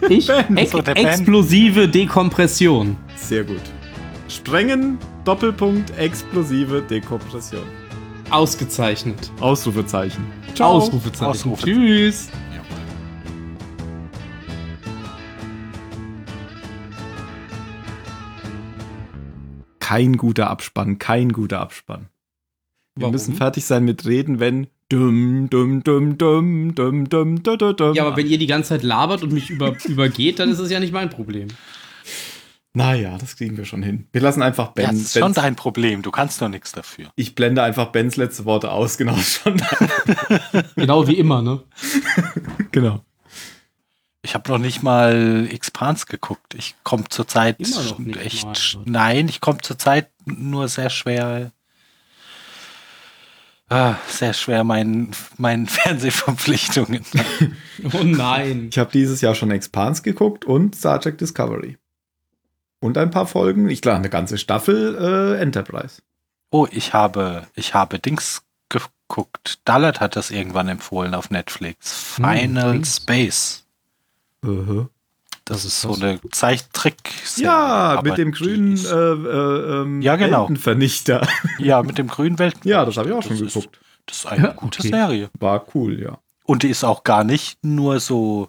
Ich, 0.09 0.28
Ben. 0.47 0.55
ex 0.57 0.73
explosive 0.73 1.88
Dekompression. 1.88 2.95
Sehr 3.15 3.43
gut. 3.43 3.59
Sprengen, 4.30 4.99
Doppelpunkt, 5.25 5.91
explosive 5.97 6.82
Dekompression. 6.84 7.63
Ausgezeichnet. 8.30 9.32
Ausrufezeichen. 9.39 10.23
Ausrufezeichen. 10.59 11.25
Ausrufezeichen. 11.25 11.55
Tschüss. 11.57 12.30
Kein 19.88 20.17
guter 20.17 20.49
Abspann, 20.49 20.99
kein 20.99 21.31
guter 21.31 21.61
Abspann. 21.61 22.09
Wir 22.95 23.03
Warum? 23.03 23.13
müssen 23.13 23.35
fertig 23.35 23.63
sein 23.63 23.85
mit 23.85 24.05
Reden, 24.05 24.41
wenn 24.41 24.67
dumm, 24.89 25.49
dumm, 25.49 25.81
dumm, 25.81 26.17
dumm, 26.17 26.75
dumm, 26.75 26.75
dumm, 26.75 27.07
dumm, 27.09 27.43
dumm, 27.43 27.75
dumm. 27.77 27.93
Ja, 27.95 28.05
aber 28.05 28.17
wenn 28.17 28.27
ihr 28.27 28.38
die 28.38 28.47
ganze 28.47 28.69
Zeit 28.69 28.83
labert 28.83 29.23
und 29.23 29.31
mich 29.31 29.49
über, 29.49 29.75
übergeht, 29.85 30.39
dann 30.39 30.49
ist 30.49 30.59
es 30.59 30.69
ja 30.69 30.81
nicht 30.81 30.91
mein 30.91 31.09
Problem. 31.09 31.47
Naja, 32.73 33.17
das 33.17 33.38
kriegen 33.38 33.55
wir 33.55 33.63
schon 33.63 33.81
hin. 33.81 34.07
Wir 34.11 34.19
lassen 34.19 34.41
einfach 34.41 34.73
Ben. 34.73 34.83
Ja, 34.85 34.91
das 34.91 34.99
ist 34.99 35.13
schon 35.13 35.21
Bens- 35.21 35.35
dein 35.35 35.55
Problem. 35.55 36.01
Du 36.01 36.11
kannst 36.11 36.41
doch 36.41 36.49
nichts 36.49 36.73
dafür. 36.73 37.09
ich 37.15 37.33
blende 37.33 37.63
einfach 37.63 37.88
Bens 37.93 38.17
letzte 38.17 38.43
Worte 38.43 38.71
aus, 38.71 38.97
genau 38.97 39.15
schon. 39.15 39.61
Genau 40.75 41.07
wie 41.07 41.15
immer, 41.17 41.41
ne? 41.41 41.63
genau. 42.71 43.05
Ich 44.24 44.34
habe 44.34 44.51
noch 44.51 44.57
nicht 44.57 44.84
mal 44.84 45.47
Expans 45.51 46.05
geguckt. 46.05 46.53
Ich 46.55 46.76
komme 46.84 47.05
zurzeit 47.09 47.59
echt. 47.59 48.43
mal. 48.45 48.53
sch- 48.53 48.80
Nein, 48.86 49.30
ich 49.30 49.39
komme 49.41 49.59
zurzeit 49.61 50.09
nur 50.26 50.68
sehr 50.68 50.89
schwer. 50.89 51.51
Ah, 53.70 53.95
sehr 54.07 54.34
schwer 54.34 54.63
meinen, 54.63 55.11
meinen 55.38 55.68
Fernsehverpflichtungen. 55.68 57.03
Oh 57.93 58.03
nein. 58.03 58.70
Ich 58.72 58.80
habe 58.80 58.89
dieses 58.91 59.22
Jahr 59.22 59.36
schon 59.36 59.51
Expans 59.51 60.01
geguckt 60.01 60.45
und 60.45 60.76
Star 60.76 60.99
Trek 60.99 61.20
Discovery. 61.20 61.78
Und 62.80 62.97
ein 62.97 63.11
paar 63.11 63.28
Folgen, 63.28 63.70
ich 63.70 63.82
glaube, 63.84 63.97
eine 63.99 64.09
ganze 64.09 64.39
Staffel 64.39 64.95
äh, 65.38 65.39
Enterprise. 65.41 66.01
Oh, 66.49 66.68
ich 66.72 66.93
habe, 66.93 67.45
ich 67.53 67.76
habe 67.76 67.99
Dings 67.99 68.41
geguckt. 68.70 69.59
Dallat 69.63 69.99
hat 69.99 70.15
das 70.15 70.32
irgendwann 70.32 70.70
empfohlen 70.70 71.13
auf 71.13 71.30
Netflix. 71.30 72.18
Hm, 72.18 72.26
Final 72.26 72.72
Dings. 72.74 72.97
Space. 72.97 73.63
Uh 74.47 74.85
Das 75.45 75.63
ist 75.65 75.81
so 75.81 75.93
eine 75.95 76.19
Zeichentrick. 76.31 76.97
Ja, 77.37 78.01
mit 78.03 78.17
dem 78.17 78.31
grünen 78.31 78.77
äh, 78.77 78.89
äh, 78.89 80.03
Ja, 80.03 80.15
genau. 80.15 80.41
Weltenvernichter. 80.41 81.27
Ja, 81.59 81.83
mit 81.83 81.97
dem 81.97 82.07
grünen 82.07 82.37
Welten. 82.39 82.67
ja, 82.69 82.83
das 82.85 82.97
habe 82.97 83.09
ich 83.09 83.15
auch 83.15 83.21
schon 83.23 83.31
Das 83.37 83.41
ist- 83.41 83.53
geguckt. 83.53 83.79
Das 84.05 84.17
ist 84.19 84.25
eine 84.25 84.47
Ja, 84.47 84.53
gute 84.53 84.79
okay. 84.79 84.89
Serie. 84.89 85.29
War 85.39 85.65
cool, 85.75 85.99
ja. 86.01 86.17
Und 86.45 86.63
die 86.63 86.69
ist 86.69 86.85
auch 86.85 87.03
gar 87.03 87.23
nicht 87.25 87.61
nur 87.63 87.99
so 87.99 88.47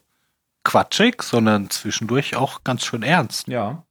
quatschig, 0.65 1.21
sondern 1.23 1.69
zwischendurch 1.71 2.37
auch 2.37 2.63
ganz 2.63 2.85
schön 2.85 3.03
ernst. 3.03 3.49
Ja. 3.49 3.83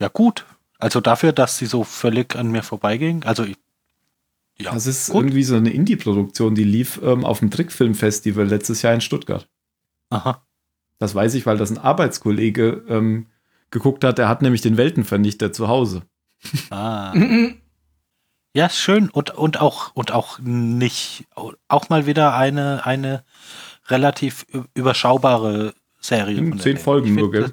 Ja, 0.00 0.08
gut. 0.08 0.44
Also 0.78 1.00
dafür, 1.00 1.32
dass 1.32 1.58
sie 1.58 1.66
so 1.66 1.84
völlig 1.84 2.34
an 2.36 2.50
mir 2.50 2.62
vorbeiging. 2.62 3.24
Also, 3.24 3.44
ich- 3.44 3.58
ja. 4.60 4.72
Das 4.72 4.86
ist 4.88 5.10
gut. 5.10 5.22
irgendwie 5.22 5.44
so 5.44 5.54
eine 5.54 5.70
Indie-Produktion, 5.70 6.54
die 6.56 6.64
lief 6.64 7.00
ähm, 7.02 7.24
auf 7.24 7.38
dem 7.40 7.50
Trickfilmfestival 7.52 8.46
letztes 8.46 8.82
Jahr 8.82 8.94
in 8.94 9.00
Stuttgart. 9.00 9.48
Aha. 10.10 10.42
Das 10.98 11.14
weiß 11.14 11.34
ich, 11.34 11.46
weil 11.46 11.56
das 11.56 11.70
ein 11.70 11.78
Arbeitskollege 11.78 12.84
ähm, 12.88 13.26
geguckt 13.70 14.04
hat. 14.04 14.18
Der 14.18 14.28
hat 14.28 14.42
nämlich 14.42 14.62
den 14.62 14.76
Weltenvernichter 14.76 15.52
zu 15.52 15.68
Hause. 15.68 16.02
Ah. 16.70 17.12
Ja, 18.54 18.66
ist 18.66 18.78
schön. 18.78 19.08
Und, 19.10 19.30
und 19.30 19.60
auch, 19.60 19.94
und 19.94 20.12
auch 20.12 20.38
nicht, 20.40 21.26
auch 21.68 21.88
mal 21.88 22.06
wieder 22.06 22.34
eine, 22.34 22.84
eine 22.84 23.24
relativ 23.88 24.46
überschaubare 24.74 25.74
Serie. 26.00 26.38
Hm, 26.38 26.58
zehn. 26.58 26.76
Folgen 26.76 27.14
nur, 27.14 27.30
gell? 27.30 27.42
Das, 27.42 27.52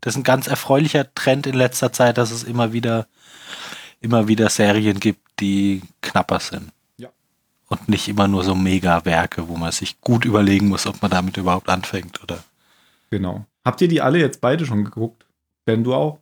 das 0.00 0.14
ist 0.14 0.20
ein 0.20 0.24
ganz 0.24 0.46
erfreulicher 0.46 1.12
Trend 1.14 1.46
in 1.46 1.54
letzter 1.54 1.92
Zeit, 1.92 2.18
dass 2.18 2.30
es 2.30 2.44
immer 2.44 2.72
wieder, 2.72 3.06
immer 4.00 4.28
wieder 4.28 4.48
Serien 4.48 5.00
gibt, 5.00 5.40
die 5.40 5.82
knapper 6.00 6.40
sind. 6.40 6.70
Ja. 6.96 7.08
Und 7.68 7.88
nicht 7.88 8.08
immer 8.08 8.28
nur 8.28 8.44
so 8.44 8.54
Mega-Werke, 8.54 9.48
wo 9.48 9.56
man 9.56 9.72
sich 9.72 10.00
gut 10.00 10.24
überlegen 10.24 10.68
muss, 10.68 10.86
ob 10.86 11.02
man 11.02 11.10
damit 11.10 11.36
überhaupt 11.36 11.68
anfängt, 11.68 12.22
oder? 12.22 12.42
Genau. 13.10 13.46
Habt 13.64 13.80
ihr 13.80 13.88
die 13.88 14.00
alle 14.00 14.18
jetzt 14.18 14.40
beide 14.40 14.64
schon 14.66 14.84
geguckt? 14.84 15.26
Ben, 15.64 15.84
du 15.84 15.94
auch? 15.94 16.18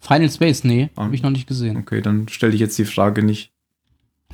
Final 0.00 0.30
Space, 0.30 0.64
nee, 0.64 0.90
Ah. 0.96 1.04
habe 1.04 1.14
ich 1.14 1.22
noch 1.22 1.30
nicht 1.30 1.46
gesehen. 1.46 1.76
Okay, 1.78 2.02
dann 2.02 2.28
stelle 2.28 2.52
ich 2.54 2.60
jetzt 2.60 2.76
die 2.78 2.84
Frage 2.84 3.22
nicht, 3.22 3.52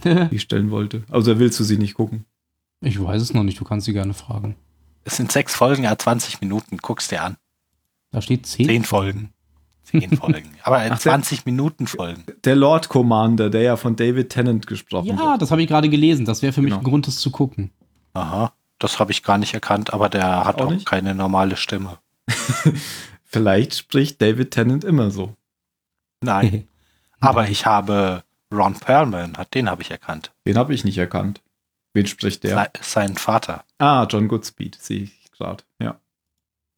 die 0.05 0.29
ich 0.37 0.43
stellen 0.43 0.71
wollte. 0.71 1.05
Also 1.11 1.39
willst 1.39 1.61
du 1.61 1.65
sie 1.65 1.79
nicht 1.79 1.95
gucken? 1.95 2.25
ich 2.83 3.01
weiß 3.03 3.21
es 3.21 3.35
noch 3.35 3.43
nicht, 3.43 3.61
du 3.61 3.65
kannst 3.65 3.85
sie 3.87 3.93
gerne 3.93 4.15
fragen. 4.15 4.57
Es 5.05 5.17
sind 5.17 5.31
sechs 5.31 5.55
Folgen, 5.55 5.85
ja, 5.85 5.97
20 5.99 6.41
Minuten, 6.41 6.79
guckst 6.79 7.11
dir 7.11 7.23
an. 7.23 7.37
Da 8.11 8.21
steht 8.23 8.47
10. 8.47 8.67
Zehn 8.67 8.85
Folgen. 8.85 9.33
Zehn 9.85 10.17
Folgen. 10.17 10.51
Aber 10.63 10.79
Ach, 10.79 10.87
der- 10.89 10.97
20 10.99 11.45
Minuten 11.47 11.87
Folgen. 11.87 12.25
Der 12.45 12.57
Lord 12.57 12.89
Commander, 12.89 13.51
der 13.51 13.63
ja 13.63 13.77
von 13.77 13.97
David 13.97 14.31
Tennant 14.31 14.67
gesprochen 14.67 15.07
Ja, 15.09 15.33
wird. 15.33 15.43
das 15.43 15.51
habe 15.51 15.63
ich 15.63 15.69
gerade 15.69 15.89
gelesen. 15.89 16.25
Das 16.25 16.43
wäre 16.43 16.53
für 16.53 16.63
mich 16.63 16.71
Genau. 16.71 16.81
ein 16.81 16.85
Grund, 16.85 17.07
das 17.07 17.19
zu 17.19 17.31
gucken. 17.31 17.71
Aha. 18.15 18.53
Das 18.81 18.99
habe 18.99 19.13
ich 19.13 19.23
gar 19.23 19.39
nicht 19.39 19.55
erkannt, 19.55 19.93
aber 19.93 20.09
der 20.09 20.45
hat 20.45 20.61
Auch 20.61 20.73
auch 20.73 20.85
keine 20.85 21.15
normale 21.15 21.57
Stimme. 21.57 21.99
Vielleicht 23.25 23.75
spricht 23.77 24.21
David 24.21 24.51
Tennant 24.51 24.83
immer 24.85 25.11
so. 25.11 25.37
Nein. 26.23 26.67
aber 27.21 27.49
ich 27.49 27.67
habe 27.67 28.25
Ron 28.53 28.75
Perlman, 28.75 29.37
hat- 29.37 29.55
den 29.55 29.71
habe 29.71 29.83
ich 29.83 29.91
erkannt. 29.91 30.33
Den 30.47 30.59
habe 30.59 30.75
ich 30.75 30.85
nicht 30.85 30.99
erkannt. 30.99 31.41
Wen 31.95 32.07
spricht 32.07 32.43
der? 32.45 32.57
Se- 32.57 32.71
Sein 32.83 33.17
Vater. 33.17 33.65
Ah, 33.79 34.07
John 34.09 34.29
Goodspeed, 34.29 34.77
sehe 34.81 35.03
ich 35.05 35.31
gerade. 35.33 35.63
Ja. 35.81 35.99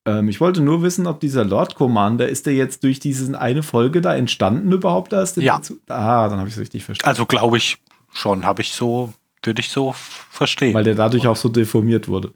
Ähm, 0.07 0.29
ich 0.29 0.41
wollte 0.41 0.61
nur 0.61 0.83
wissen, 0.83 1.07
ob 1.07 1.21
dieser 1.21 1.45
Lord 1.45 1.75
Commander, 1.77 2.29
ist 2.29 2.47
der 2.47 2.55
jetzt 2.55 2.83
durch 2.83 2.99
diese 2.99 3.39
eine 3.39 3.63
Folge 3.63 4.01
da 4.01 4.15
entstanden 4.15 4.73
überhaupt 4.73 5.13
erst? 5.13 5.37
Ja. 5.37 5.57
Dazu? 5.57 5.79
Ah, 5.89 6.29
dann 6.29 6.39
habe 6.39 6.49
ich 6.49 6.55
es 6.55 6.61
richtig 6.61 6.85
verstanden. 6.85 7.09
Also 7.09 7.27
glaube 7.27 7.57
ich 7.59 7.79
schon, 8.13 8.45
habe 8.45 8.63
ich 8.63 8.73
so, 8.73 9.13
würde 9.43 9.61
ich 9.61 9.69
so 9.71 9.93
verstehen. 9.93 10.75
Weil 10.75 10.85
der 10.85 10.95
dadurch 10.95 11.27
auch 11.27 11.37
so 11.37 11.49
deformiert 11.49 12.09
wurde. 12.09 12.33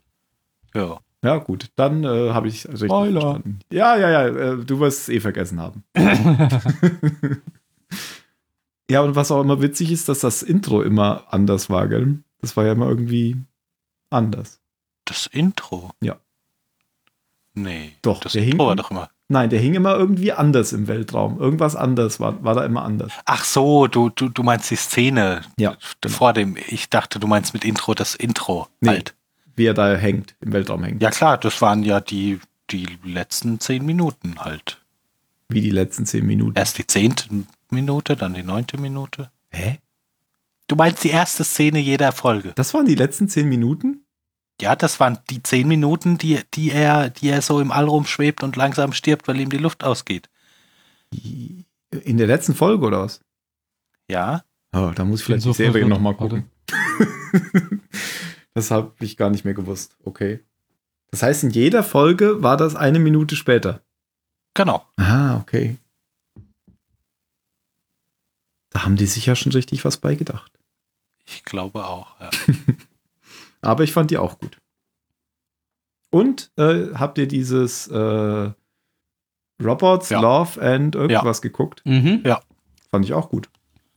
ja. 0.73 0.99
Ja, 1.23 1.37
gut, 1.37 1.71
dann 1.75 2.03
äh, 2.03 2.29
habe 2.31 2.47
ich 2.47 2.57
es 2.65 2.65
richtig 2.73 2.89
Spoiler. 2.89 3.21
verstanden. 3.21 3.59
Ja, 3.71 3.97
ja, 3.97 4.09
ja, 4.11 4.27
äh, 4.27 4.57
du 4.63 4.79
wirst 4.79 5.01
es 5.01 5.09
eh 5.09 5.19
vergessen 5.19 5.59
haben. 5.59 5.83
ja, 8.89 9.01
und 9.01 9.15
was 9.15 9.31
auch 9.31 9.41
immer 9.41 9.59
witzig 9.61 9.91
ist, 9.91 10.07
dass 10.09 10.19
das 10.19 10.43
Intro 10.43 10.83
immer 10.83 11.25
anders 11.33 11.71
war, 11.71 11.87
gell? 11.87 12.19
Das 12.39 12.55
war 12.55 12.65
ja 12.65 12.73
immer 12.73 12.87
irgendwie 12.87 13.35
anders. 14.11 14.61
Das 15.05 15.25
Intro? 15.25 15.91
Ja. 16.01 16.17
Nee. 17.55 17.93
Doch, 18.03 18.19
das 18.21 18.33
der 18.33 18.43
Intro 18.43 18.57
hing- 18.59 18.67
war 18.67 18.75
doch 18.75 18.91
immer. 18.91 19.09
Nein, 19.29 19.49
der 19.49 19.59
hing 19.59 19.73
immer 19.73 19.95
irgendwie 19.95 20.31
anders 20.31 20.71
im 20.71 20.87
Weltraum. 20.87 21.37
Irgendwas 21.39 21.75
anders 21.75 22.19
war, 22.21 22.41
war 22.43 22.55
da 22.55 22.63
immer 22.63 22.83
anders. 22.83 23.11
Ach 23.25 23.43
so, 23.43 23.87
du, 23.87 24.09
du, 24.09 24.29
du 24.29 24.41
meinst 24.43 24.71
die 24.71 24.77
Szene 24.77 25.41
Ja, 25.59 25.75
vor 26.07 26.31
dem. 26.31 26.55
Ich 26.69 26.89
dachte, 26.89 27.19
du 27.19 27.27
meinst 27.27 27.53
mit 27.53 27.65
Intro 27.65 27.93
das 27.93 28.15
Intro 28.15 28.67
Nee. 28.79 28.89
halt. 28.89 29.15
Wie 29.57 29.65
er 29.65 29.73
da 29.73 29.95
hängt, 29.95 30.35
im 30.39 30.53
Weltraum 30.53 30.83
hängt. 30.83 31.01
Ja 31.01 31.09
klar, 31.09 31.37
das 31.37 31.61
waren 31.61 31.83
ja 31.83 31.99
die, 31.99 32.39
die 32.69 32.87
letzten 33.03 33.59
zehn 33.59 33.85
Minuten 33.85 34.35
halt. 34.39 34.79
Wie 35.49 35.61
die 35.61 35.71
letzten 35.71 36.05
zehn 36.05 36.25
Minuten. 36.25 36.57
Erst 36.57 36.77
die 36.77 36.87
zehnte 36.87 37.25
Minute, 37.69 38.15
dann 38.15 38.33
die 38.33 38.43
neunte 38.43 38.77
Minute. 38.77 39.29
Hä? 39.49 39.79
Du 40.67 40.75
meinst 40.75 41.03
die 41.03 41.09
erste 41.09 41.43
Szene 41.43 41.79
jeder 41.79 42.11
Folge. 42.11 42.51
Das 42.55 42.73
waren 42.73 42.85
die 42.85 42.95
letzten 42.95 43.27
zehn 43.29 43.49
Minuten? 43.49 44.01
Ja, 44.59 44.75
das 44.75 44.99
waren 44.99 45.19
die 45.29 45.43
zehn 45.43 45.67
Minuten, 45.67 46.17
die, 46.17 46.39
die 46.53 46.71
er, 46.71 47.09
die 47.09 47.29
er 47.29 47.41
so 47.41 47.59
im 47.59 47.71
All 47.71 47.87
rumschwebt 47.87 48.43
und 48.43 48.55
langsam 48.55 48.91
stirbt, 48.91 49.27
weil 49.27 49.39
ihm 49.39 49.49
die 49.49 49.57
Luft 49.57 49.83
ausgeht. 49.83 50.29
In 51.11 52.17
der 52.17 52.27
letzten 52.27 52.55
Folge 52.55 52.85
oder 52.85 53.01
was? 53.03 53.21
Ja. 54.09 54.43
Oh, 54.73 54.91
da 54.95 55.05
muss 55.05 55.19
ich 55.19 55.25
vielleicht 55.25 55.43
bin 55.43 55.51
die 55.51 55.57
so 55.57 55.63
Serie 55.63 55.87
nochmal 55.87 56.15
gucken. 56.15 56.49
das 58.53 58.71
habe 58.71 58.93
ich 58.99 59.15
gar 59.15 59.29
nicht 59.29 59.45
mehr 59.45 59.53
gewusst. 59.53 59.95
Okay. 60.03 60.39
Das 61.11 61.23
heißt, 61.23 61.43
in 61.43 61.51
jeder 61.51 61.83
Folge 61.83 62.41
war 62.43 62.57
das 62.57 62.75
eine 62.75 62.99
Minute 62.99 63.35
später. 63.35 63.81
Genau. 64.53 64.85
Ah, 64.97 65.37
okay. 65.37 65.77
Da 68.71 68.83
haben 68.83 68.95
die 68.95 69.05
sich 69.05 69.27
ja 69.27 69.35
schon 69.35 69.51
richtig 69.51 69.85
was 69.85 69.97
beigedacht. 69.97 70.51
Ich 71.25 71.43
glaube 71.43 71.85
auch. 71.85 72.19
Ja. 72.19 72.29
Aber 73.67 73.83
ich 73.83 73.91
fand 73.91 74.11
die 74.11 74.17
auch 74.17 74.39
gut. 74.39 74.57
Und 76.09 76.51
äh, 76.57 76.93
habt 76.93 77.17
ihr 77.17 77.27
dieses 77.27 77.87
äh, 77.87 78.51
Robots, 79.63 80.09
Ja. 80.09 80.21
Love 80.21 80.61
and 80.61 80.95
irgendwas 80.95 81.41
geguckt? 81.41 81.81
Mhm. 81.85 82.23
Fand 82.89 83.03
ich 83.05 83.13
auch 83.13 83.29
gut. 83.29 83.49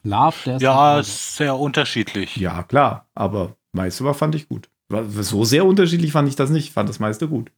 Love, 0.02 0.36
der 0.44 0.56
ist 0.56 0.62
Ja, 0.62 1.02
sehr 1.02 1.56
unterschiedlich. 1.56 2.36
Ja, 2.36 2.62
klar. 2.64 3.08
Aber 3.14 3.56
meiste 3.72 4.02
war 4.04 4.14
fand 4.14 4.34
ich 4.34 4.48
gut. 4.48 4.68
War- 4.88 5.04
So 5.04 5.44
sehr 5.44 5.64
unterschiedlich 5.64 6.10
fand 6.12 6.28
ich 6.28 6.36
das 6.36 6.50
nicht. 6.50 6.72
Fand 6.72 6.88
das 6.88 6.98
meiste 6.98 7.28
gut. 7.28 7.52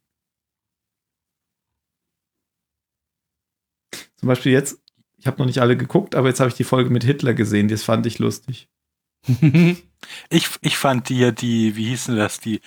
Zum 4.17 4.27
Beispiel 4.27 4.51
jetzt, 4.51 4.79
ich 5.17 5.25
habe 5.27 5.37
noch 5.39 5.45
nicht 5.45 5.59
alle 5.59 5.75
geguckt, 5.75 6.15
aber 6.15 6.27
jetzt 6.27 6.39
habe 6.39 6.49
ich 6.49 6.55
die 6.55 6.63
Folge 6.63 6.89
mit 6.89 7.03
Hitler 7.03 7.33
gesehen. 7.33 7.67
Das 7.67 7.83
fand 7.83 8.05
ich 8.05 8.19
lustig. 8.19 8.69
Ich, 10.29 10.49
ich 10.59 10.77
fand 10.77 11.07
die, 11.07 11.33
die, 11.33 11.77
wie 11.77 11.85
hießen 11.85 12.17
das, 12.17 12.41
die, 12.41 12.59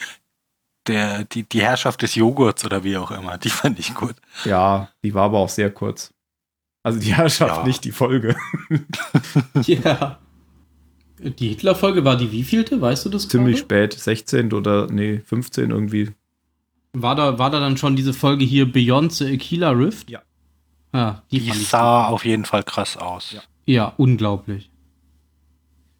der, 0.87 1.25
die, 1.25 1.43
die 1.47 1.61
Herrschaft 1.61 2.01
des 2.01 2.15
Joghurts 2.15 2.65
oder 2.65 2.83
wie 2.83 2.97
auch 2.97 3.11
immer, 3.11 3.37
die 3.37 3.51
fand 3.61 3.79
ich 3.79 3.95
gut. 3.95 4.15
Ja, 4.47 4.89
die 5.05 5.13
war 5.13 5.25
aber 5.25 5.39
auch 5.41 5.49
sehr 5.51 5.71
kurz. 5.71 6.15
Also 6.83 6.99
die 6.99 7.15
Herrschaft, 7.15 7.59
Ja. 7.59 7.67
nicht 7.67 7.85
die 7.85 7.93
Folge. 7.93 8.37
ja. 9.67 10.19
Die 11.19 11.49
Hitler-Folge 11.49 12.05
war 12.05 12.17
die 12.17 12.33
wievielte? 12.33 12.81
Weißt 12.81 13.05
du 13.05 13.09
das 13.11 13.29
Ziemlich 13.29 13.69
gerade? 13.69 13.91
spät, 13.93 14.01
16 14.01 14.53
oder 14.55 14.87
nee, 14.91 15.19
15 15.21 15.71
irgendwie. 15.71 16.13
War 16.95 17.15
da, 17.15 17.39
war 17.39 17.51
da 17.51 17.61
dann 17.61 17.77
schon 17.77 17.97
diese 17.97 18.15
Folge 18.15 18.45
hier 18.47 18.71
Beyond 18.71 19.13
the 19.13 19.27
Aquila 19.35 19.71
Rift? 19.71 20.11
Ja. 20.11 20.23
Ja, 20.95 21.23
die, 21.31 21.41
Die 21.41 21.49
ich 21.51 21.69
sah 21.69 22.07
auf 22.07 22.25
jeden 22.25 22.45
Fall 22.47 22.63
krass 22.63 22.97
aus. 22.97 23.33
Ja. 23.33 23.41
gut. 23.41 23.49
Ja, 23.67 23.93
unglaublich. 23.97 24.71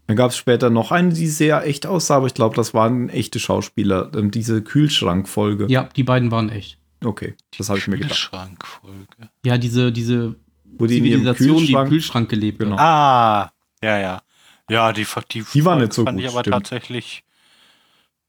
Dann 0.07 0.17
gab 0.17 0.31
es 0.31 0.37
später 0.37 0.71
noch 0.71 0.93
eine, 0.93 1.13
die 1.13 1.27
sehr 1.27 1.67
echt 1.67 1.87
aussah, 1.87 2.17
aber 2.17 2.27
ich 2.27 2.35
glaube, 2.35 2.55
das 2.55 2.75
waren 2.75 3.09
echte 3.09 3.41
Schauspieler. 3.41 4.11
Ähm, 4.15 4.31
diese 4.31 4.63
Kühlschrank-Folge. 4.63 5.67
Ja, 5.69 5.89
die 5.97 6.05
beiden 6.05 6.31
waren 6.31 6.49
echt. 6.49 6.79
Okay, 7.05 7.35
das 7.59 7.69
habe 7.69 7.79
ich 7.79 7.87
mir 7.89 7.97
gedacht. 7.97 8.11
Kühlschrankfolge. 8.13 9.31
Ja, 9.45 9.59
diese, 9.59 9.93
diese 9.93 10.37
Wo 10.79 10.87
die 10.87 10.95
Zivilisation, 10.97 11.59
die 11.59 11.73
im 11.73 11.89
Kühlschrank, 11.89 12.29
gelebt 12.29 12.59
Genau. 12.61 12.77
hat. 12.77 12.81
Ah, 12.81 13.53
ja, 13.83 13.99
ja. 13.99 14.23
Ja, 14.71 14.93
die, 14.93 15.07
die, 15.33 15.45
Die 15.53 15.65
war 15.65 15.73
Folge 15.75 15.83
nicht 15.85 15.93
so 15.93 16.05
fand 16.05 16.17
gut, 16.19 16.25
ich 16.25 16.31
aber 16.33 16.41
stimmt. 16.41 16.55
tatsächlich. 16.55 17.23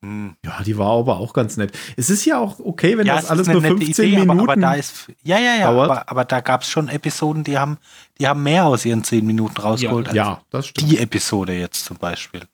Hm. 0.04 0.36
Ja, 0.46 0.62
die 0.64 0.78
war 0.78 0.92
aber 1.00 1.18
auch 1.18 1.34
ganz 1.34 1.58
nett. 1.58 1.76
Es 1.96 2.10
ist 2.12 2.24
ja 2.26 2.38
auch 2.38 2.60
okay, 2.60 2.98
wenn 2.98 3.08
ja, 3.08 3.16
das 3.16 3.32
alles 3.32 3.48
nur 3.48 3.62
nette 3.62 3.78
15 3.78 4.06
Idee, 4.06 4.20
Minuten. 4.20 4.40
Aber, 4.42 4.52
aber 4.54 4.62
da 4.62 4.74
ist, 4.76 5.08
ja, 5.24 5.40
ja, 5.40 5.56
ja, 5.56 5.72
dauert. 5.72 5.90
aber, 5.90 6.10
aber 6.10 6.26
da 6.26 6.42
gab 6.42 6.62
es 6.62 6.70
schon 6.70 6.88
Episoden, 6.88 7.44
die 7.44 7.58
haben, 7.58 7.78
die 8.20 8.28
haben 8.28 8.44
mehr 8.44 8.66
aus 8.66 8.86
ihren 8.86 9.04
zehn 9.04 9.26
Minuten 9.26 9.60
rausgeholt. 9.60 10.08
als 10.10 10.16
ja, 10.16 10.42
das 10.52 10.68
stimmt. 10.68 10.92
die 10.92 11.00
Episode 11.00 11.54
jetzt 11.54 11.86
zum 11.86 11.98
Beispiel. 11.98 12.42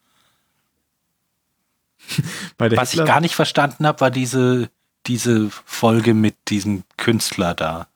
Bei 2.58 2.70
der 2.70 2.78
Was 2.80 2.89
ich 2.89 2.94
Hitler- 3.00 3.06
gar 3.06 3.22
nicht 3.22 3.36
verstanden 3.36 3.86
habe, 3.88 4.02
war 4.02 4.12
diese, 4.12 4.70
diese 5.06 5.50
Folge 5.50 6.14
mit 6.14 6.36
diesem 6.50 6.84
Künstler 6.98 7.54
da. 7.54 7.88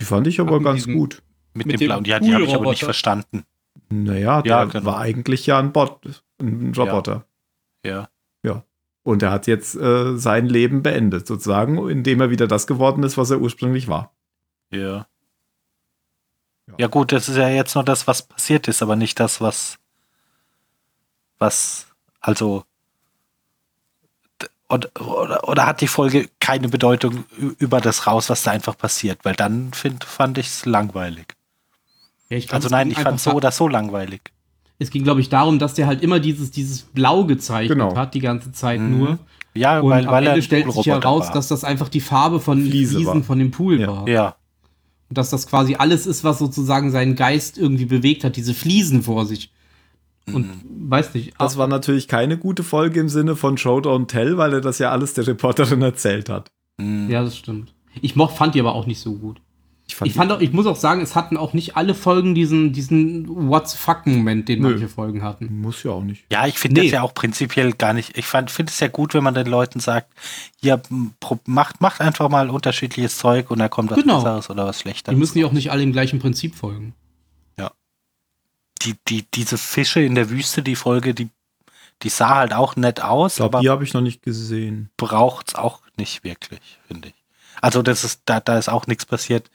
Die 0.00 0.04
fand 0.04 0.26
ich 0.26 0.40
aber 0.40 0.56
mit 0.56 0.64
ganz 0.64 0.76
diesem- 0.84 0.94
gut. 0.94 1.22
Mit, 1.54 1.66
Mit 1.66 1.74
dem 1.76 1.80
dem 1.80 1.86
Blauen. 1.88 2.04
Ja, 2.04 2.20
die 2.20 2.34
habe 2.34 2.44
ich 2.44 2.54
aber 2.54 2.70
nicht 2.70 2.84
verstanden. 2.84 3.44
Naja, 3.88 4.42
der 4.42 4.50
Ja, 4.50 4.64
genau. 4.64 4.84
war 4.84 4.98
eigentlich 4.98 5.46
ja 5.46 5.58
ein 5.58 5.72
Bot, 5.72 6.00
ein 6.40 6.72
Roboter. 6.76 7.24
Ja. 7.84 8.08
Und 9.06 9.22
er 9.22 9.30
hat 9.30 9.46
jetzt 9.46 9.76
äh, 9.76 10.16
sein 10.16 10.46
Leben 10.46 10.82
beendet, 10.82 11.28
sozusagen, 11.28 11.88
indem 11.88 12.20
er 12.20 12.30
wieder 12.30 12.48
das 12.48 12.66
geworden 12.66 13.04
ist, 13.04 13.16
was 13.16 13.30
er 13.30 13.40
ursprünglich 13.40 13.86
war. 13.86 14.12
Ja. 14.70 15.06
Ja. 16.66 16.74
Ja 16.76 16.86
gut, 16.88 17.12
das 17.12 17.28
ist 17.28 17.36
ja 17.36 17.48
jetzt 17.48 17.76
nur 17.76 17.84
das, 17.84 18.08
was 18.08 18.22
passiert 18.26 18.66
ist, 18.66 18.82
aber 18.82 18.96
nicht 18.96 19.20
das, 19.20 19.40
was 19.40 19.78
was 21.38 21.86
also 22.20 22.64
d- 24.42 24.48
oder, 24.68 24.90
oder, 25.00 25.48
oder 25.48 25.66
hat 25.66 25.80
die 25.80 25.86
Folge 25.86 26.28
keine 26.40 26.68
Bedeutung 26.68 27.26
über 27.58 27.80
das 27.80 28.08
raus, 28.08 28.28
was 28.28 28.42
da 28.42 28.50
einfach 28.50 28.76
passiert? 28.76 29.24
Weil 29.24 29.36
dann 29.36 29.72
find, 29.72 30.02
fand 30.02 30.36
ich 30.38 30.48
es 30.48 30.66
langweilig. 30.66 31.36
Ja, 32.28 32.38
ich 32.38 32.52
Also 32.52 32.66
es 32.66 32.72
nein, 32.72 32.90
ich 32.90 32.96
fand 32.96 33.06
einfach 33.06 33.18
so 33.20 33.36
oder 33.36 33.52
so 33.52 33.68
langweilig. 33.68 34.32
Es 34.78 34.90
ging, 34.90 35.04
glaube 35.04 35.20
ich, 35.20 35.28
darum, 35.28 35.58
dass 35.58 35.74
der 35.74 35.86
halt 35.86 36.02
immer 36.02 36.20
dieses, 36.20 36.50
dieses 36.50 36.82
Blau 36.82 37.24
gezeichnet 37.24 37.78
Genau. 37.78 37.96
hat, 37.96 38.14
die 38.14 38.20
ganze 38.20 38.52
Zeit 38.52 38.80
Mhm. 38.80 38.98
nur. 38.98 39.18
Ja, 39.54 39.80
Und 39.80 39.88
weil, 39.90 40.06
am 40.06 40.12
weil 40.12 40.24
er 40.24 40.30
Ende 40.32 40.42
stellt 40.42 40.66
sich 40.70 40.84
ja 40.84 40.94
Poolroboter 40.98 41.08
raus, 41.08 41.26
war. 41.28 41.34
dass 41.34 41.48
das 41.48 41.64
einfach 41.64 41.88
die 41.88 42.00
Farbe 42.00 42.40
von 42.40 42.60
Fliese 42.60 42.96
Fliesen 42.96 43.14
war. 43.14 43.22
von 43.22 43.38
dem 43.38 43.50
Pool 43.50 43.80
Ja. 43.80 43.86
war. 43.88 44.08
ja, 44.08 44.36
Und 45.08 45.16
dass 45.18 45.30
das 45.30 45.46
quasi 45.46 45.76
alles 45.76 46.06
ist, 46.06 46.24
was 46.24 46.38
sozusagen 46.38 46.90
seinen 46.90 47.14
Geist 47.14 47.56
irgendwie 47.56 47.86
bewegt 47.86 48.22
hat, 48.24 48.36
diese 48.36 48.52
Fliesen 48.54 49.02
vor 49.02 49.24
sich. 49.24 49.50
Und 50.32 50.48
weiß 50.88 51.14
nicht. 51.14 51.34
Das 51.38 51.56
war 51.56 51.68
natürlich 51.68 52.08
keine 52.08 52.36
gute 52.36 52.64
Folge 52.64 52.98
im 53.00 53.08
Sinne 53.08 53.36
von 53.36 53.56
Showdown 53.56 54.08
Tell, 54.08 54.36
weil 54.36 54.54
er 54.54 54.60
das 54.60 54.78
ja 54.80 54.90
alles 54.90 55.14
der 55.14 55.26
Reporterin 55.26 55.80
erzählt 55.82 56.28
hat. 56.28 56.50
hm, 56.80 57.08
ja, 57.08 57.22
das 57.22 57.36
stimmt. 57.36 57.72
Ich 58.02 58.16
moch, 58.16 58.32
fand 58.32 58.54
die 58.56 58.60
aber 58.60 58.74
auch 58.74 58.86
nicht 58.86 58.98
so 59.00 59.14
gut. 59.14 59.40
Ich 59.88 59.94
fand, 59.94 60.10
Ich 60.10 60.16
fand 60.16 60.32
auch, 60.32 60.40
ich 60.40 60.52
muss 60.52 60.66
auch 60.66 60.74
sagen, 60.76 61.00
es 61.00 61.14
hatten 61.14 61.36
auch 61.36 61.52
nicht 61.52 61.76
alle 61.76 61.94
Folgen 61.94 62.34
diesen, 62.34 62.72
diesen 62.72 63.28
What's 63.48 63.72
fuck 63.74 64.04
Moment, 64.06 64.48
den 64.48 64.60
Nö. 64.62 64.70
manche 64.70 64.88
Folgen 64.88 65.22
hatten. 65.22 65.60
muss 65.60 65.82
ja 65.84 65.92
auch 65.92 66.02
nicht. 66.02 66.24
Ja, 66.32 66.46
ich 66.46 66.58
finde 66.58 66.80
Nee. 66.80 66.88
das 66.88 66.94
ja 66.94 67.02
auch 67.02 67.14
prinzipiell 67.14 67.72
gar 67.72 67.92
nicht. 67.92 68.18
Ich 68.18 68.26
finde 68.26 68.50
es 68.66 68.80
ja 68.80 68.88
gut, 68.88 69.14
wenn 69.14 69.22
man 69.22 69.34
den 69.34 69.46
Leuten 69.46 69.78
sagt, 69.78 70.12
ja, 70.60 70.80
pro- 71.20 71.38
macht, 71.46 71.80
macht 71.80 72.00
einfach 72.00 72.28
mal 72.28 72.50
unterschiedliches 72.50 73.16
Zeug 73.18 73.48
und 73.50 73.60
da 73.60 73.68
kommt 73.68 73.90
was 73.92 73.98
Genau. 74.00 74.16
Besseres 74.22 74.50
oder 74.50 74.66
was 74.66 74.78
Die 74.78 74.82
Schlechteres. 74.82 75.16
müssen 75.18 75.38
ja 75.38 75.46
auch 75.46 75.52
nicht 75.52 75.70
alle 75.70 75.84
im 75.84 75.92
gleichen 75.92 76.18
Prinzip 76.18 76.56
folgen. 76.56 76.94
die, 78.82 78.94
die, 79.08 79.24
diese 79.34 79.56
Fische 79.58 80.00
in 80.00 80.14
der 80.14 80.28
Wüste, 80.30 80.62
die 80.62 80.76
Folge, 80.76 81.14
die, 81.14 81.30
die 82.02 82.08
sah 82.10 82.36
halt 82.36 82.52
auch 82.52 82.76
nett 82.76 83.00
aus, 83.02 83.32
Ich 83.32 83.36
glaube, 83.38 83.56
aber 83.58 83.62
die 83.62 83.70
habe 83.70 83.84
ich 83.84 83.94
noch 83.94 84.02
nicht 84.02 84.22
gesehen. 84.22 84.90
braucht's 84.98 85.54
auch 85.54 85.80
nicht 85.96 86.24
wirklich, 86.24 86.78
finde 86.86 87.08
ich. 87.08 87.14
Also 87.60 87.82
das 87.82 88.04
ist, 88.04 88.22
da, 88.26 88.40
da 88.40 88.58
ist 88.58 88.68
auch 88.68 88.86
nichts 88.86 89.06
passiert, 89.06 89.50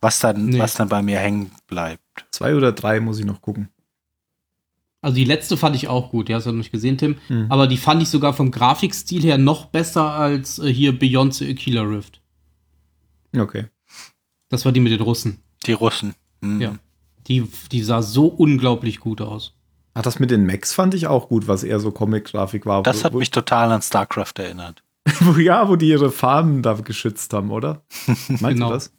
was 0.00 0.18
dann, 0.20 0.46
Nee. 0.46 0.58
was 0.58 0.74
dann 0.74 0.88
bei 0.88 1.02
mir 1.02 1.18
hängen 1.18 1.52
bleibt. 1.66 2.02
Zwei 2.30 2.54
oder 2.54 2.72
drei 2.72 3.00
muss 3.00 3.18
ich 3.18 3.24
noch 3.26 3.40
gucken. 3.42 3.68
Also 5.02 5.14
die 5.16 5.24
letzte 5.24 5.56
fand 5.56 5.76
ich 5.76 5.88
auch 5.88 6.10
gut, 6.10 6.28
die 6.28 6.34
hast 6.34 6.44
du 6.44 6.50
noch 6.50 6.58
nicht 6.58 6.72
gesehen, 6.72 6.98
Tim. 6.98 7.16
Hm. 7.28 7.46
Aber 7.50 7.66
die 7.66 7.78
fand 7.78 8.02
ich 8.02 8.10
sogar 8.10 8.34
vom 8.34 8.50
Grafikstil 8.50 9.22
her 9.22 9.38
noch 9.38 9.66
besser 9.66 10.10
als 10.10 10.58
äh, 10.58 10.72
hier 10.72 10.98
Beyond 10.98 11.34
the 11.34 11.50
Aquila 11.50 11.82
Rift. 11.82 12.20
Okay. 13.36 13.66
Das 14.50 14.64
war 14.64 14.72
die 14.72 14.80
mit 14.80 14.92
den 14.92 15.00
Russen. 15.00 15.42
Die 15.66 15.72
Russen. 15.72 16.14
Hm. 16.42 16.60
Ja. 16.60 16.74
Die, 17.28 17.48
die 17.70 17.82
sah 17.82 18.02
so 18.02 18.26
unglaublich 18.26 19.00
gut 19.00 19.20
aus. 19.20 19.54
Ach, 19.94 20.02
das 20.02 20.18
mit 20.18 20.30
den 20.30 20.46
Max 20.46 20.72
fand 20.72 20.94
ich 20.94 21.06
auch 21.06 21.28
gut, 21.28 21.48
was 21.48 21.62
eher 21.64 21.80
so 21.80 21.90
Comic-Grafik 21.90 22.66
war. 22.66 22.82
Das 22.82 23.04
hat 23.04 23.14
mich 23.14 23.30
total 23.30 23.72
an 23.72 23.82
StarCraft 23.82 24.34
erinnert. 24.36 24.82
wo, 25.20 25.38
ja, 25.38 25.68
wo 25.68 25.76
die 25.76 25.88
ihre 25.88 26.10
Farmen 26.10 26.62
da 26.62 26.74
geschützt 26.74 27.32
haben, 27.32 27.50
oder? 27.50 27.82
Meinst 28.06 28.40
Genau. 28.40 28.68
du 28.68 28.74
das? 28.74 28.92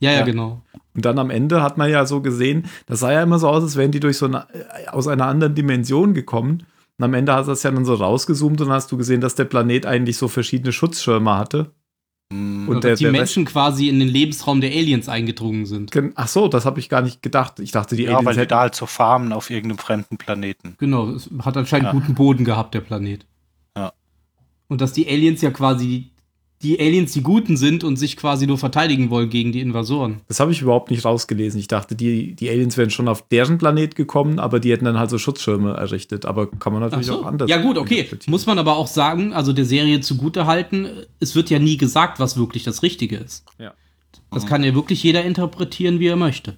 Ja, 0.00 0.10
ja, 0.12 0.18
Ja. 0.20 0.24
genau. 0.24 0.62
Und 0.94 1.04
dann 1.04 1.18
am 1.18 1.30
Ende 1.30 1.62
hat 1.62 1.78
man 1.78 1.90
ja 1.90 2.04
so 2.06 2.20
gesehen, 2.20 2.66
das 2.86 3.00
sah 3.00 3.12
ja 3.12 3.22
immer 3.22 3.38
so 3.38 3.48
aus, 3.48 3.62
als 3.62 3.76
wären 3.76 3.92
die 3.92 4.00
durch 4.00 4.18
so 4.18 4.26
eine, 4.26 4.46
äh, 4.52 4.88
aus 4.88 5.08
einer 5.08 5.26
anderen 5.26 5.54
Dimension 5.54 6.12
gekommen. 6.12 6.64
Und 6.98 7.04
am 7.04 7.14
Ende 7.14 7.32
hast 7.32 7.46
du 7.46 7.52
das 7.52 7.62
ja 7.62 7.70
dann 7.70 7.84
so 7.86 7.94
rausgezoomt 7.94 8.60
und 8.60 8.68
hast 8.70 8.92
du 8.92 8.96
gesehen, 8.98 9.20
dass 9.22 9.34
der 9.34 9.44
Planet 9.46 9.86
eigentlich 9.86 10.16
so 10.18 10.28
verschiedene 10.28 10.72
Schutzschirme 10.72 11.36
hatte. 11.38 11.72
Hm. 12.32 12.68
Und 12.68 12.76
Und 12.76 12.84
der- 12.84 12.90
dass 12.92 12.98
die 12.98 13.04
der 13.04 13.12
Menschen 13.12 13.44
quasi 13.46 13.88
in 13.88 13.98
den 14.00 14.08
Lebensraum 14.08 14.60
der 14.60 14.70
Aliens 14.70 15.08
eingedrungen 15.08 15.64
sind. 15.66 15.90
Ach 16.16 16.28
so, 16.28 16.48
das 16.48 16.66
habe 16.66 16.78
ich 16.80 16.88
gar 16.90 17.00
nicht 17.00 17.22
gedacht. 17.22 17.58
Ich 17.60 17.70
dachte, 17.72 17.96
die 17.96 18.02
ja, 18.02 18.10
weil 18.10 18.16
Aliens 18.18 18.34
die 18.34 18.40
hätten 18.40 18.50
da 18.50 18.60
halt 18.60 18.74
so 18.74 18.84
farmen 18.86 19.32
auf 19.32 19.48
irgendeinem 19.50 19.78
fremden 19.78 20.18
Planeten. 20.18 20.74
Genau, 20.78 21.08
es 21.10 21.30
hat 21.40 21.56
anscheinend 21.56 21.86
Ja. 21.86 21.92
guten 21.92 22.14
Boden 22.14 22.44
gehabt, 22.44 22.74
der 22.74 22.80
Planet. 22.80 23.26
Und 24.72 24.80
dass 24.80 24.92
die 24.92 25.06
Aliens 25.06 25.42
ja 25.42 25.50
quasi 25.50 26.12
die 26.62 26.78
Aliens 26.78 27.12
die 27.12 27.22
Guten 27.22 27.56
sind 27.56 27.82
und 27.82 27.96
sich 27.96 28.16
quasi 28.16 28.46
nur 28.46 28.56
verteidigen 28.56 29.10
wollen 29.10 29.28
gegen 29.28 29.50
die 29.50 29.60
Invasoren. 29.60 30.20
Das 30.28 30.38
habe 30.38 30.52
ich 30.52 30.62
überhaupt 30.62 30.90
nicht 30.90 31.04
rausgelesen. 31.04 31.58
Ich 31.58 31.66
dachte, 31.66 31.96
die, 31.96 32.34
die 32.34 32.48
Aliens 32.48 32.76
wären 32.76 32.90
schon 32.90 33.08
auf 33.08 33.26
deren 33.28 33.58
Planet 33.58 33.96
gekommen, 33.96 34.38
aber 34.38 34.60
die 34.60 34.70
hätten 34.70 34.84
dann 34.84 34.98
halt 34.98 35.10
so 35.10 35.18
Schutzschirme 35.18 35.74
errichtet. 35.74 36.24
Aber 36.24 36.48
kann 36.50 36.72
man 36.72 36.82
natürlich 36.82 37.06
so. 37.06 37.20
auch 37.20 37.26
anders. 37.26 37.50
Ja 37.50 37.60
gut, 37.60 37.76
okay. 37.78 38.08
Muss 38.26 38.46
man 38.46 38.58
aber 38.58 38.76
auch 38.76 38.86
sagen, 38.86 39.32
also 39.32 39.52
der 39.52 39.64
Serie 39.64 40.00
zugute 40.00 40.46
halten, 40.46 40.88
es 41.18 41.34
wird 41.34 41.50
ja 41.50 41.58
nie 41.58 41.76
gesagt, 41.76 42.20
was 42.20 42.36
wirklich 42.36 42.62
das 42.62 42.82
Richtige 42.84 43.16
ist. 43.16 43.44
Ja. 43.58 43.74
Das 44.30 44.46
kann 44.46 44.62
ja 44.62 44.74
wirklich 44.74 45.02
jeder 45.02 45.24
interpretieren, 45.24 45.98
wie 45.98 46.06
er 46.06 46.16
möchte. 46.16 46.56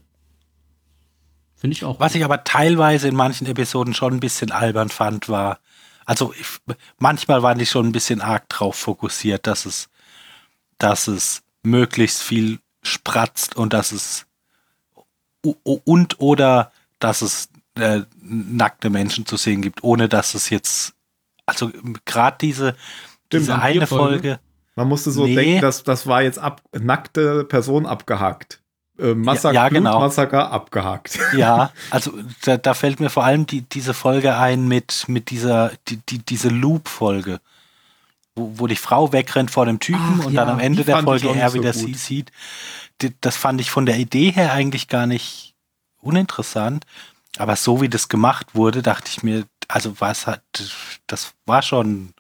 Finde 1.57 1.77
ich 1.77 1.85
auch. 1.85 1.99
Was 1.99 2.15
ich 2.15 2.25
aber 2.25 2.45
teilweise 2.45 3.09
in 3.09 3.17
manchen 3.17 3.47
Episoden 3.47 3.95
schon 3.95 4.13
ein 4.13 4.21
bisschen 4.21 4.51
albern 4.51 4.91
fand, 4.91 5.29
war, 5.31 5.61
also 6.07 6.33
ich, 6.39 6.47
manchmal 6.99 7.43
waren 7.43 7.59
die 7.59 7.67
schon 7.67 7.87
ein 7.87 7.93
bisschen 7.93 8.21
arg 8.21 8.49
drauf 8.49 8.77
fokussiert, 8.77 9.47
dass 9.47 9.67
es, 9.67 9.89
dass 10.79 11.09
es 11.09 11.43
möglichst 11.63 12.23
viel 12.23 12.59
spratzt 12.83 13.57
und 13.57 13.73
dass 13.73 13.93
es 13.93 14.27
und 15.43 16.21
oder 16.21 16.73
dass 16.99 17.23
es 17.23 17.49
äh, 17.77 18.03
nackte 18.23 18.91
Menschen 18.91 19.27
zu 19.27 19.37
sehen 19.37 19.63
gibt, 19.63 19.83
ohne 19.83 20.09
dass 20.09 20.35
es 20.35 20.49
jetzt, 20.51 20.95
also 21.47 21.71
gerade 22.05 22.39
diese, 22.41 22.77
diese 23.33 23.59
eine. 23.59 23.87
Folge, 23.87 24.41
Man 24.77 24.89
musste 24.89 25.11
so 25.11 25.27
Nee. 25.27 25.35
denken, 25.35 25.61
dass 25.61 25.83
das 25.85 26.07
war 26.07 26.23
jetzt 26.23 26.39
ab, 26.39 26.63
nackte 26.73 27.45
Person 27.45 27.87
abgehakt. 27.87 28.61
Äh, 28.99 29.15
Massaker, 29.15 29.55
ja, 29.55 29.69
genau. 29.69 29.91
Blutmassaker 29.91 30.51
abgehakt. 30.51 31.19
Ja, 31.37 31.73
also 31.91 32.13
da, 32.43 32.57
da 32.57 32.75
fällt 32.75 33.01
mir 33.01 33.11
vor 33.11 33.25
allem 33.25 33.47
die, 33.47 33.63
diese 33.63 33.95
Folge 33.95 34.37
ein 34.37 34.69
mit, 34.69 35.05
mit 35.09 35.31
dieser, 35.31 35.73
die, 35.89 35.97
die, 35.97 36.19
diese 36.19 36.49
Loop-Folge, 36.49 37.41
wo, 38.37 38.53
wo 38.57 38.67
die 38.67 38.77
Frau 38.77 39.13
wegrennt 39.13 39.51
vor 39.51 39.67
dem 39.67 39.81
Typen 39.81 40.21
Ach 40.21 40.27
und 40.27 40.33
ja, 40.33 40.45
dann 40.45 40.55
am 40.55 40.61
Ende 40.61 40.85
der 40.85 41.03
Folge 41.03 41.29
er 41.35 41.51
so 41.51 41.59
wieder 41.59 41.73
gut. 41.73 41.81
sie 41.81 41.95
sieht. 41.95 42.33
Das 43.21 43.37
fand 43.37 43.61
ich 43.61 43.71
von 43.71 43.87
der 43.87 43.97
Idee 43.97 44.31
her 44.31 44.53
eigentlich 44.53 44.87
gar 44.87 45.07
nicht 45.07 45.55
uninteressant. 46.01 46.87
Aber 47.39 47.57
so 47.57 47.81
wie 47.81 47.89
das 47.89 48.09
gemacht 48.09 48.55
wurde, 48.55 48.83
dachte 48.83 49.11
ich 49.11 49.25
mir, 49.25 49.45
also 49.67 50.01
was 50.01 50.27
hat, 50.29 50.43
das 51.09 51.35
war 51.47 51.63
schon 51.63 52.15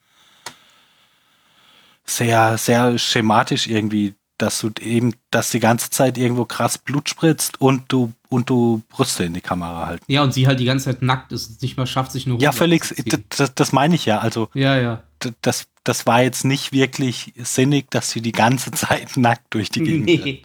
sehr, 2.05 2.59
sehr 2.59 2.99
schematisch 2.99 3.67
irgendwie, 3.69 4.15
dass 4.39 4.61
du 4.61 4.71
eben, 4.81 5.15
dass 5.31 5.51
die 5.51 5.61
ganze 5.61 5.91
Zeit 5.91 6.19
irgendwo 6.19 6.45
krass 6.45 6.79
Blut 6.79 7.09
spritzt 7.09 7.61
und 7.61 7.85
du, 7.89 8.13
und 8.29 8.51
du 8.51 8.83
Brüste 8.89 9.25
in 9.25 9.35
die 9.35 9.41
Kamera 9.41 9.87
halten. 9.87 10.05
ja, 10.09 10.23
und 10.23 10.35
sie 10.35 10.47
halt 10.47 10.61
die 10.61 10.65
ganze 10.65 10.87
Zeit 10.87 11.03
nackt 11.03 11.33
ist 11.33 11.49
und 11.49 11.63
nicht 11.63 11.77
mal 11.77 11.87
schafft, 11.87 12.13
sich 12.13 12.27
nur 12.27 12.41
Ja, 12.41 12.53
völlig, 12.53 12.83
das, 13.29 13.55
das 13.55 13.73
meine 13.73 13.95
ich 13.95 14.07
ja. 14.07 14.19
Also, 14.19 14.49
Ja, 14.55 14.77
ja. 14.79 15.03
das, 15.43 15.67
das 15.85 16.07
war 16.07 16.23
jetzt 16.23 16.45
nicht 16.45 16.73
wirklich 16.73 17.33
sinnig, 17.37 17.91
dass 17.91 18.11
sie 18.11 18.21
die 18.21 18.33
ganze 18.33 18.71
Zeit 18.73 19.17
nackt 19.17 19.55
durch 19.55 19.71
die 19.71 19.83
Gegend. 19.83 20.07
Nee. 20.07 20.43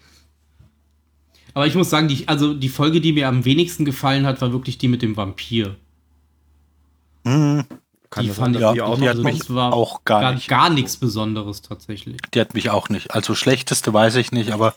Aber 1.53 1.65
ich 1.65 1.75
muss 1.75 1.89
sagen, 1.89 2.07
die, 2.07 2.27
also 2.27 2.53
die 2.53 2.69
Folge, 2.69 3.01
die 3.01 3.11
mir 3.11 3.27
am 3.27 3.43
wenigsten 3.43 3.83
gefallen 3.83 4.25
hat, 4.25 4.39
war 4.39 4.51
wirklich 4.51 4.77
die 4.77 4.87
mit 4.87 5.01
dem 5.01 5.17
Vampir. 5.17 5.75
Mhm. 7.23 7.65
Kann 8.09 8.23
die 8.25 8.31
fand 8.31 8.57
ja, 8.59 8.69
auch 8.71 8.97
die 8.99 9.07
hat 9.07 9.17
so- 9.17 9.23
mich 9.23 9.39
das 9.39 9.53
war 9.53 9.71
auch 9.73 10.03
gar 10.03 10.21
gar, 10.21 10.33
nicht 10.33 10.47
gar 10.47 10.69
nichts 10.71 10.97
Besonderes 10.97 11.61
tatsächlich. 11.61 12.17
Die 12.33 12.39
hat 12.41 12.53
mich 12.55 12.69
auch 12.71 12.89
nicht. 12.89 13.11
Also, 13.11 13.35
schlechteste 13.35 13.93
weiß 13.93 14.15
ich 14.15 14.31
nicht, 14.31 14.51
aber 14.51 14.73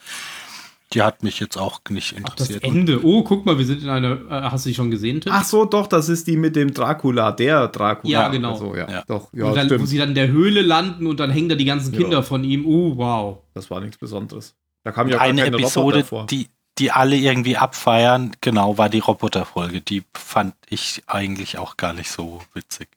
die 0.92 1.00
hat 1.00 1.22
mich 1.22 1.40
jetzt 1.40 1.56
auch 1.56 1.80
nicht 1.88 2.14
Ach, 2.24 2.34
das 2.34 2.50
interessiert. 2.50 2.64
Ende. 2.64 3.02
Oh, 3.02 3.22
guck 3.24 3.46
mal, 3.46 3.56
wir 3.56 3.64
sind 3.64 3.82
in 3.82 3.88
einer. 3.88 4.12
Äh, 4.30 4.50
hast 4.50 4.66
du 4.66 4.68
die 4.68 4.74
schon 4.74 4.90
gesehen, 4.90 5.22
Tim? 5.22 5.32
Ach 5.34 5.44
so, 5.44 5.64
doch, 5.64 5.86
das 5.86 6.10
ist 6.10 6.26
die 6.26 6.36
mit 6.36 6.54
dem 6.54 6.74
Dracula, 6.74 7.32
der 7.32 7.68
Dracula. 7.68 8.12
Ja, 8.12 8.28
genau. 8.28 8.52
Also, 8.52 8.74
ja, 8.76 8.90
Ja. 8.90 9.02
Doch, 9.06 9.32
und 9.32 9.38
ja, 9.38 9.52
dann, 9.54 9.70
wo 9.70 9.74
stimmt. 9.76 9.88
sie 9.88 9.96
dann 9.96 10.10
in 10.10 10.14
der 10.14 10.28
Höhle 10.28 10.60
landen 10.60 11.06
und 11.06 11.18
dann 11.18 11.30
hängen 11.30 11.48
da 11.48 11.54
die 11.54 11.64
ganzen 11.64 11.94
Ja. 11.94 12.00
Kinder 12.00 12.22
von 12.22 12.44
ihm. 12.44 12.66
Oh, 12.66 12.96
wow. 12.98 13.38
Das 13.54 13.70
war 13.70 13.80
nichts 13.80 13.96
Besonderes. 13.96 14.54
Da 14.84 14.92
kam 14.92 15.08
ja 15.08 15.18
Eine 15.18 15.44
keine 15.44 15.56
Episode, 15.56 16.04
die, 16.30 16.48
die 16.76 16.90
alle 16.90 17.16
irgendwie 17.16 17.56
abfeiern, 17.56 18.32
genau, 18.42 18.76
war 18.76 18.90
die 18.90 18.98
Roboterfolge. 18.98 19.80
Die 19.80 20.02
fand 20.12 20.54
ich 20.68 21.02
eigentlich 21.06 21.56
auch 21.56 21.78
gar 21.78 21.94
nicht 21.94 22.10
so 22.10 22.42
witzig. 22.52 22.88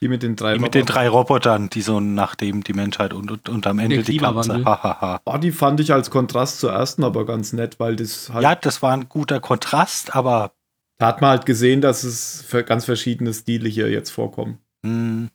Die 0.00 0.08
mit 0.08 0.22
den 0.22 0.36
drei 0.36 0.54
Die 0.54 0.60
mit 0.60 0.74
den 0.74 0.82
Robotern. 0.82 0.94
drei 0.94 1.08
Robotern, 1.08 1.70
die 1.70 1.80
so 1.82 1.98
nachdem 2.00 2.62
die 2.62 2.72
Menschheit 2.72 3.12
und, 3.12 3.30
und, 3.30 3.48
und 3.48 3.66
am 3.66 3.78
Ende 3.80 3.96
Der 3.96 4.04
die. 4.04 4.20
Hahaha. 4.20 5.20
Oh, 5.24 5.36
die 5.38 5.50
fand 5.52 5.80
ich 5.80 5.92
als 5.92 6.10
Kontrast 6.10 6.60
zur 6.60 6.72
ersten 6.72 7.02
aber 7.04 7.26
ganz 7.26 7.52
nett, 7.52 7.80
weil 7.80 7.96
das 7.96 8.30
halt, 8.32 8.44
Ja, 8.44 8.54
das 8.54 8.80
war 8.82 8.92
ein 8.92 9.08
guter 9.08 9.40
Kontrast, 9.40 10.14
aber 10.14 10.52
da 10.98 11.06
hat 11.08 11.20
man 11.20 11.30
halt 11.30 11.46
gesehen, 11.46 11.80
dass 11.80 12.04
es 12.04 12.44
für 12.46 12.62
ganz 12.64 12.84
verschiedene 12.84 13.32
Stile 13.34 13.68
hier 13.68 13.90
jetzt 13.90 14.10
vorkommen. 14.10 14.58
mh, 14.82 15.28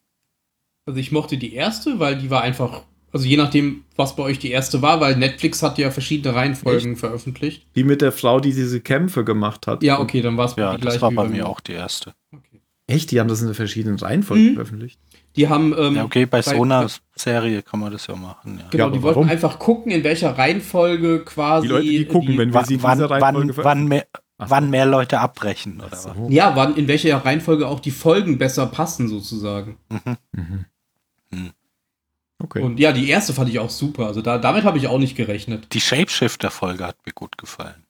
Also 0.85 0.99
ich 0.99 1.11
mochte 1.11 1.38
die 1.38 1.53
erste, 1.53 1.99
weil 1.99 2.18
die 2.18 2.30
war 2.30 2.41
einfach. 2.41 2.84
Also 3.11 3.27
je 3.27 3.38
nachdem, 3.38 3.84
was 3.95 4.15
bei 4.15 4.23
euch 4.23 4.40
die 4.40 4.49
erste 4.49 4.81
war, 4.81 4.99
weil 4.99 5.15
Netflix 5.15 5.61
hat 5.61 5.77
ja 5.77 5.91
verschiedene 5.91 6.34
Reihenfolgen 6.35 6.95
veröffentlicht. 6.95 7.68
Die 7.76 7.84
mit 7.84 8.02
der 8.02 8.11
Frau, 8.11 8.40
die 8.40 8.53
diese 8.53 8.81
Kämpfe 8.81 9.23
gemacht 9.23 9.68
hat. 9.68 9.84
Ja, 9.84 9.99
okay, 9.99 10.22
dann 10.22 10.35
war 10.35 10.45
es 10.45 10.56
ja, 10.56 10.72
die 10.72 10.81
das 10.81 10.95
gleiche 10.98 11.02
war 11.02 11.11
bei 11.11 11.30
mir 11.30 11.48
auch 11.48 11.60
die 11.60 11.73
erste. 11.73 12.15
Okay. 12.34 12.53
Echt? 12.88 13.12
Die 13.12 13.20
haben 13.20 13.28
das 13.30 13.42
in 13.42 13.54
verschiedenen 13.54 13.98
Reihenfolgen 13.98 14.50
Mhm. 14.52 14.54
veröffentlicht? 14.56 15.00
Die 15.36 15.48
haben. 15.48 15.74
Ähm, 15.78 15.96
Ja, 15.96 16.04
okay, 16.04 16.26
bei 16.26 16.42
so 16.42 16.62
einer 16.64 16.84
bei- 16.84 16.92
Serie 17.16 17.62
kann 17.64 17.80
man 17.80 17.92
das 17.92 18.08
ja 18.08 18.16
machen. 18.16 18.60
Ja. 18.60 18.68
Genau, 18.70 18.86
Ja, 18.88 18.90
die 18.92 19.02
wollten 19.02 19.16
warum? 19.22 19.30
einfach 19.30 19.58
gucken, 19.58 19.92
in 19.92 20.04
welcher 20.04 20.38
Reihenfolge 20.38 21.24
quasi. 21.24 21.68
Die 21.68 21.74
Leute, 21.74 21.88
die 21.88 22.06
gucken, 22.06 22.38
wenn 22.38 22.50
wir 22.50 22.56
Wann, 22.56 22.66
sie 22.66 22.74
in 22.76 22.84
wann, 22.84 22.98
dieser 22.98 23.10
wann, 23.10 23.24
Reihenfolge 23.36 23.64
wann, 23.64 23.86
mehr, 23.88 24.06
Ach 24.38 24.48
so. 24.48 24.52
wann 24.52 24.70
mehr 24.70 24.86
Leute 24.86 25.20
abbrechen, 25.20 25.78
oder 25.78 25.88
Ach 25.88 25.92
was? 25.94 26.04
so. 26.04 26.28
Ja, 26.30 26.56
wann, 26.56 26.76
in 26.76 26.88
welcher 26.88 27.18
Reihenfolge 27.24 27.68
auch 27.68 27.80
die 27.80 27.92
Folgen 27.92 28.38
besser 28.38 28.66
passen, 28.68 29.08
sozusagen. 29.08 29.78
Mhm. 29.90 30.66
Hm. 31.32 31.52
Okay. 32.44 32.62
Und 32.62 32.78
ja, 32.80 32.92
die 32.92 33.08
erste 33.10 33.34
fand 33.34 33.50
ich 33.50 33.60
auch 33.60 33.70
super. 33.70 34.06
Also 34.08 34.22
da, 34.22 34.38
damit 34.38 34.66
habe 34.66 34.78
ich 34.78 34.88
auch 34.88 35.00
nicht 35.00 35.16
gerechnet. 35.16 35.68
Die 35.74 35.80
Shapeshifter-Folge 35.80 36.86
hat 36.86 36.98
mir 37.06 37.14
gut 37.14 37.38
gefallen. 37.38 37.83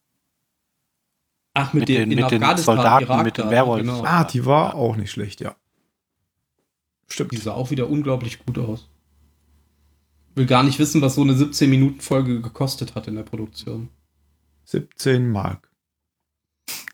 Ach, 1.56 1.72
mit, 1.74 1.82
Mit 1.82 1.90
den, 1.90 2.10
den- 2.10 2.20
mit 2.20 2.32
den 2.32 2.58
Soldaten, 2.58 3.04
Irak 3.06 3.24
mit 3.26 3.38
den 3.38 3.50
Werwolfen. 3.50 3.88
Genau. 3.88 4.04
ah, 4.06 4.24
die 4.24 4.46
war 4.46 4.74
auch 4.76 4.96
nicht 4.96 5.12
schlecht, 5.12 5.40
ja. 5.40 5.56
Stimmt. 7.08 7.32
Die 7.32 7.38
sah 7.38 7.54
auch 7.54 7.70
wieder 7.70 7.90
unglaublich 7.90 8.44
gut 8.44 8.58
aus. 8.58 8.90
Will 10.36 10.48
gar 10.48 10.64
nicht 10.64 10.80
wissen, 10.80 11.02
was 11.04 11.14
so 11.14 11.22
eine 11.22 11.34
17-Minuten-Folge 11.34 12.42
gekostet 12.42 12.96
hat 12.96 13.08
in 13.08 13.16
der 13.16 13.22
Produktion. 13.24 13.90
17 14.66 15.30
Mark. 15.30 15.70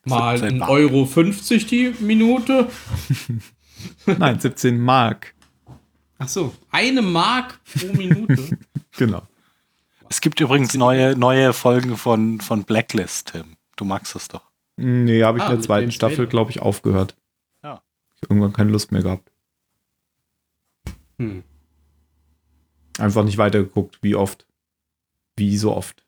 Mal 0.04 0.38
17 0.40 0.58
1,50 0.58 0.60
Mark. 0.60 0.70
Euro 0.72 1.06
50 1.06 1.66
die 1.68 1.96
Minute. 2.02 2.70
Nein, 4.06 4.40
17 4.42 4.78
Mark. 4.78 5.36
Ach 6.18 6.28
so, 6.28 6.54
eine 6.70 7.02
Mark 7.02 7.62
pro 7.80 7.94
Minute. 7.94 8.58
Genau. 8.98 9.22
Es 10.10 10.20
gibt 10.20 10.42
übrigens 10.42 10.74
neue, 10.74 11.16
neue 11.16 11.54
Folgen 11.54 11.96
von, 11.96 12.42
von 12.42 12.64
Blacklist, 12.66 13.32
Tim. 13.32 13.56
Du 13.78 13.86
magst 13.86 14.14
es 14.16 14.28
doch. 14.28 14.49
Nee, 14.82 15.24
habe 15.24 15.40
ich 15.40 15.44
Ah, 15.44 15.48
in 15.50 15.56
der 15.56 15.62
zweiten 15.62 15.92
Staffel, 15.92 16.26
glaube 16.26 16.52
ich, 16.52 16.62
aufgehört. 16.62 17.18
Ja. 17.64 17.82
Ich 18.16 18.24
irgendwann 18.30 18.54
keine 18.54 18.72
Lust 18.72 18.94
mehr 18.94 19.04
gehabt. 19.04 19.30
Hm. 21.18 21.44
Einfach 22.98 23.26
nicht 23.26 23.38
weitergeguckt. 23.38 24.00
Wie 24.02 24.16
oft? 24.16 24.46
Wie 25.36 25.58
so 25.58 25.76
oft? 25.76 26.06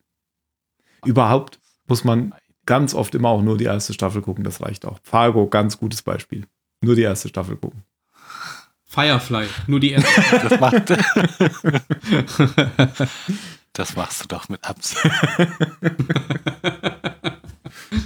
Überhaupt 1.06 1.60
muss 1.88 2.06
man 2.06 2.34
ganz 2.66 2.94
oft 2.94 3.14
immer 3.14 3.28
auch 3.30 3.42
nur 3.42 3.58
die 3.58 3.66
erste 3.66 3.94
Staffel 3.94 4.22
gucken. 4.22 4.46
Das 4.46 4.62
reicht 4.62 4.86
auch. 4.86 5.00
Fargo, 5.04 5.48
ganz 5.48 5.78
gutes 5.78 6.02
Beispiel. 6.02 6.48
Nur 6.82 6.96
die 6.96 7.02
erste 7.02 7.28
Staffel 7.28 7.58
gucken. 7.58 7.84
Firefly, 8.86 9.48
nur 9.68 9.82
die 9.82 9.92
erste. 9.92 10.22
Das, 10.50 10.60
macht, 10.60 10.90
das 13.74 13.96
machst 13.96 14.24
du 14.24 14.28
doch 14.28 14.50
mit 14.50 14.64
Absicht. 14.64 15.02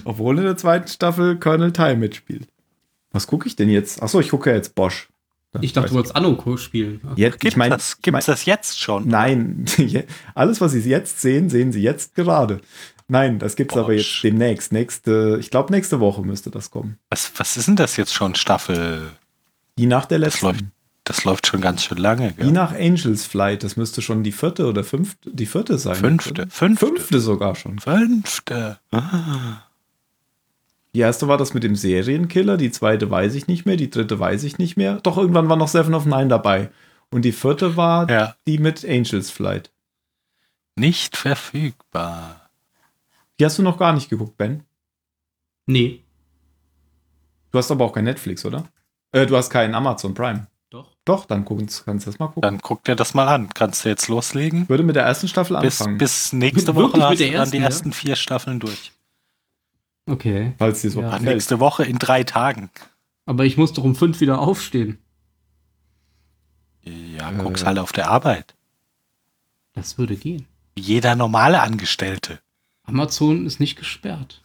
Obwohl 0.04 0.38
in 0.38 0.44
der 0.46 0.58
zweiten 0.58 0.88
Staffel 0.88 1.38
Colonel 1.38 1.72
Ty 1.74 1.96
mitspielt. 1.96 2.48
Was 3.12 3.28
gucke 3.28 3.48
ich 3.48 3.56
denn 3.56 3.70
jetzt? 3.70 4.02
Achso, 4.02 4.20
ich 4.20 4.30
gucke 4.30 4.52
jetzt 4.54 4.76
Bosch. 4.76 5.10
Ich 5.62 5.72
dachte, 5.74 5.90
du 5.90 5.96
wolltest 5.96 6.16
Anno 6.16 6.58
spielen. 6.58 7.00
Jetzt, 7.16 7.40
Gibt 7.40 7.54
ich 7.54 7.56
meine, 7.58 7.76
das, 7.76 8.02
gibt's 8.02 8.26
das 8.26 8.46
jetzt 8.46 8.80
schon? 8.82 9.08
Nein, 9.08 9.66
alles, 10.36 10.60
was 10.60 10.74
Sie 10.74 10.82
jetzt 10.82 11.22
sehen, 11.22 11.50
sehen 11.50 11.72
Sie 11.72 11.82
jetzt 11.82 12.16
gerade. 12.16 12.60
Nein, 13.08 13.40
das 13.40 13.56
gibt's 13.56 13.78
aber 13.78 13.88
Bosch. 13.94 13.96
jetzt 14.16 14.24
demnächst. 14.24 14.72
Nächste, 14.74 15.38
ich 15.40 15.52
glaube, 15.52 15.72
nächste 15.72 16.00
Woche 16.00 16.24
müsste 16.24 16.50
das 16.52 16.72
kommen. 16.72 16.98
Was, 17.10 17.32
was 17.38 17.56
ist 17.56 17.68
denn 17.68 17.76
das 17.78 17.96
jetzt 17.98 18.14
schon? 18.14 18.36
Staffel? 18.36 19.12
Die 19.78 19.86
nach 19.86 20.06
der 20.06 20.20
Das 20.20 20.42
letzten. 20.42 20.46
läuft. 20.48 20.66
Das 21.06 21.24
läuft 21.24 21.48
schon 21.48 21.62
ganz 21.62 21.84
schön 21.84 21.98
lange. 21.98 22.32
Wie 22.38 22.44
Gell? 22.44 22.52
nach 22.52 22.74
Angels 22.74 23.26
Flight. 23.26 23.64
Das 23.64 23.78
müsste 23.78 24.02
schon 24.02 24.24
die 24.24 24.32
vierte 24.32 24.66
oder 24.68 24.84
fünfte, 24.84 25.30
die 25.32 25.46
vierte 25.46 25.78
sein. 25.78 25.96
Fünfte. 25.96 26.48
Fünfte. 26.50 26.86
Fünfte 26.88 27.20
sogar 27.22 27.56
schon. 27.56 27.80
Fünfte. 27.80 28.80
Ah. 28.92 29.62
Die 30.94 31.00
erste 31.02 31.28
war 31.28 31.38
das 31.38 31.54
mit 31.54 31.64
dem 31.64 31.76
Serienkiller, 31.76 32.56
die 32.58 32.72
zweite 32.72 33.10
weiß 33.12 33.36
ich 33.36 33.48
nicht 33.48 33.66
mehr, 33.66 33.76
die 33.76 33.90
dritte 33.90 34.18
weiß 34.20 34.44
ich 34.44 34.58
nicht 34.58 34.78
mehr. 34.78 34.96
Doch 35.04 35.18
irgendwann 35.18 35.50
war 35.50 35.58
noch 35.58 35.68
Seven 35.68 35.94
of 35.94 36.06
Nine 36.06 36.28
dabei. 36.28 36.70
Und 37.12 37.24
die 37.24 37.34
vierte 37.34 37.76
war 37.78 38.10
Ja. 38.10 38.36
die 38.48 38.58
mit 38.58 38.84
Angels 38.86 39.30
Flight. 39.30 39.72
Nicht 40.76 41.16
verfügbar. 41.18 42.50
Die 43.40 43.46
hast 43.46 43.58
du 43.58 43.64
noch 43.64 43.78
gar 43.78 43.94
nicht 43.94 44.10
geguckt, 44.10 44.38
Ben. 44.38 44.64
Nee. 45.66 46.02
Du 47.52 47.58
hast 47.58 47.70
aber 47.72 47.86
auch 47.86 47.94
kein 47.94 48.06
Netflix, 48.06 48.46
oder? 48.46 48.68
Äh, 49.12 49.26
du 49.26 49.36
hast 49.38 49.50
keinen 49.50 49.76
Amazon 49.76 50.14
Prime. 50.14 50.48
Doch. 51.06 51.26
Dann 51.26 51.46
gucken, 51.46 51.68
kannst 51.86 52.06
du 52.08 52.12
das 52.12 52.20
mal 52.20 52.28
gucken. 52.28 52.42
Dann 52.42 52.60
guck 52.62 52.84
dir 52.84 52.96
das 52.96 53.14
mal 53.14 53.28
an. 53.28 53.50
Kannst 53.54 53.86
du 53.86 53.90
jetzt 53.90 54.08
loslegen? 54.08 54.68
Würde 54.68 54.84
mit 54.84 54.96
der 54.96 55.04
ersten 55.04 55.28
Staffel 55.28 55.60
Bis, 55.62 55.80
anfangen. 55.82 55.98
bis 56.00 56.34
nächste 56.34 56.76
Woche 56.76 57.00
hast 57.02 57.20
du 57.20 57.32
dann 57.32 57.52
die 57.52 57.58
ja? 57.58 57.64
ersten 57.66 57.94
vier 57.94 58.16
Staffeln 58.16 58.60
durch. 58.60 58.92
Okay. 60.08 60.54
falls 60.58 60.82
dir 60.82 60.90
so 60.92 61.02
Ja. 61.02 61.18
Nächste 61.20 61.60
Woche 61.60 61.84
in 61.86 61.98
drei 62.00 62.24
Tagen. 62.24 62.70
Aber 63.26 63.46
ich 63.46 63.58
muss 63.58 63.74
doch 63.74 63.84
um 63.84 63.96
fünf 63.96 64.20
wieder 64.20 64.40
aufstehen. 64.40 65.00
Ja, 66.84 67.32
Äh. 67.32 67.36
guck's 67.38 67.66
halt 67.66 67.80
auf 67.80 67.92
der 67.92 68.10
Arbeit. 68.10 68.54
Das 69.74 69.98
würde 69.98 70.16
gehen. 70.16 70.46
Wie 70.76 70.82
jeder 70.82 71.16
normale 71.16 71.62
Angestellte. 71.62 72.40
Amazon 72.84 73.46
ist 73.46 73.60
nicht 73.60 73.78
gesperrt. 73.78 74.42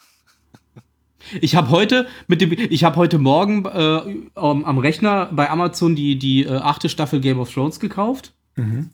Ich 1.40 1.55
habe 1.55 1.70
heute 1.70 2.07
mit 2.27 2.40
dem, 2.40 2.52
ich 2.52 2.85
habe 2.85 2.97
heute 2.97 3.19
Morgen 3.19 3.65
äh, 3.66 4.28
am 4.35 4.65
am 4.65 4.78
Rechner 4.78 5.28
bei 5.32 5.48
Amazon 5.51 5.94
die 5.94 6.19
die 6.19 6.44
äh, 6.44 6.57
achte 6.57 6.89
Staffel 6.89 7.20
Game 7.20 7.39
of 7.40 7.52
Thrones 7.52 7.78
gekauft 7.81 8.32
Mhm. 8.57 8.90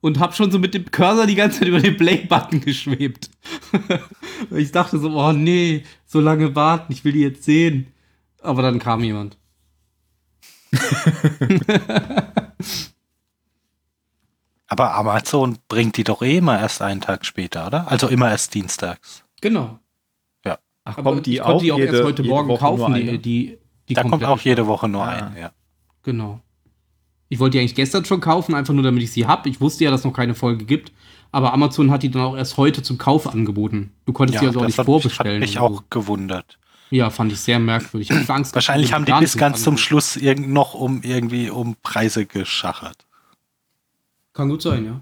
und 0.00 0.18
habe 0.20 0.32
schon 0.32 0.50
so 0.52 0.58
mit 0.58 0.72
dem 0.74 0.90
Cursor 0.90 1.26
die 1.26 1.34
ganze 1.34 1.58
Zeit 1.58 1.68
über 1.68 1.80
den 1.80 1.96
Play-Button 1.96 2.60
geschwebt. 2.60 3.30
ich 4.50 4.70
dachte 4.72 4.98
so, 4.98 5.10
oh 5.10 5.32
nee, 5.32 5.82
so 6.06 6.20
lange 6.20 6.54
warten, 6.54 6.92
ich 6.92 7.04
will 7.04 7.12
die 7.12 7.20
jetzt 7.20 7.42
sehen. 7.44 7.88
Aber 8.42 8.62
dann 8.62 8.78
kam 8.78 9.02
jemand. 9.02 9.36
Aber 14.68 14.94
Amazon 14.94 15.58
bringt 15.68 15.96
die 15.96 16.04
doch 16.04 16.22
eh 16.22 16.38
immer 16.38 16.58
erst 16.58 16.82
einen 16.82 17.00
Tag 17.00 17.24
später, 17.24 17.66
oder? 17.66 17.88
Also 17.90 18.08
immer 18.08 18.30
erst 18.30 18.54
dienstags. 18.54 19.24
Genau. 19.40 19.78
Ach, 20.88 20.98
Aber 20.98 21.12
kommt 21.14 21.26
die 21.26 21.34
ich 21.34 21.40
konnte 21.40 21.54
auch, 21.56 21.60
die 21.60 21.72
auch 21.72 21.78
jede, 21.78 21.92
erst 21.96 22.04
heute 22.04 22.22
Morgen 22.22 22.48
Woche 22.48 22.58
kaufen, 22.60 22.94
die, 22.94 23.00
eine? 23.02 23.18
die, 23.18 23.58
die 23.88 23.94
da 23.94 24.02
kommt 24.04 24.24
auch 24.24 24.40
jede 24.40 24.66
Woche 24.68 24.88
nur 24.88 25.02
Ah. 25.02 25.08
ein, 25.08 25.36
ja. 25.36 25.50
Genau. 26.04 26.40
Ich 27.28 27.40
wollte 27.40 27.52
die 27.52 27.58
eigentlich 27.60 27.74
gestern 27.74 28.04
schon 28.04 28.20
kaufen, 28.20 28.54
einfach 28.54 28.72
nur 28.72 28.84
damit 28.84 29.02
ich 29.02 29.10
sie 29.10 29.26
habe. 29.26 29.48
Ich 29.48 29.60
wusste 29.60 29.82
ja, 29.82 29.90
dass 29.90 30.02
es 30.02 30.04
noch 30.04 30.12
keine 30.12 30.36
Folge 30.36 30.64
gibt. 30.64 30.92
Aber 31.32 31.52
Amazon 31.52 31.90
hat 31.90 32.04
die 32.04 32.10
dann 32.10 32.22
auch 32.22 32.36
erst 32.36 32.56
heute 32.56 32.82
zum 32.84 32.98
Kauf 32.98 33.26
angeboten. 33.26 33.92
Du 34.04 34.12
konntest 34.12 34.40
die 34.40 34.46
also 34.46 34.60
auch 34.60 34.62
das 34.62 34.68
nicht 34.70 34.78
hat, 34.78 34.86
vorbestellen. 34.86 35.40
Mich, 35.40 35.58
hat 35.58 35.68
mich 35.68 35.76
so. 35.76 35.76
auch 35.76 35.82
gewundert. 35.90 36.58
Ja, 36.90 37.10
fand 37.10 37.32
ich 37.32 37.40
sehr 37.40 37.58
merkwürdig. 37.58 38.10
Ich 38.10 38.30
Angst, 38.30 38.54
Wahrscheinlich 38.54 38.92
haben 38.92 39.04
die 39.04 39.12
bis 39.18 39.36
ganz 39.36 39.64
zum. 39.64 39.76
Schluss 39.76 40.16
irgend 40.16 40.50
noch 40.50 40.74
um 40.74 41.02
irgendwie 41.02 41.50
um 41.50 41.74
Preise 41.82 42.26
geschachert. 42.26 43.04
Kann 44.32 44.48
gut 44.48 44.62
sein, 44.62 44.84
ja. 44.84 45.00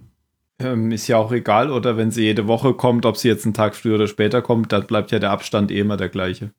Ähm, 0.60 0.92
ist 0.92 1.08
ja 1.08 1.16
auch 1.16 1.32
egal, 1.32 1.70
oder 1.72 1.96
wenn 1.96 2.10
sie 2.10 2.22
jede 2.22 2.46
Woche 2.46 2.74
kommt, 2.74 3.06
ob 3.06 3.16
sie 3.16 3.28
jetzt 3.28 3.44
einen 3.44 3.54
Tag 3.54 3.74
früher 3.74 3.96
oder 3.96 4.06
später 4.06 4.40
kommt, 4.40 4.72
da 4.72 4.80
bleibt 4.80 5.10
ja 5.10 5.18
der 5.18 5.32
Abstand 5.32 5.70
eh 5.70 5.80
immer 5.80 5.96
der 5.96 6.08
gleiche. 6.08 6.52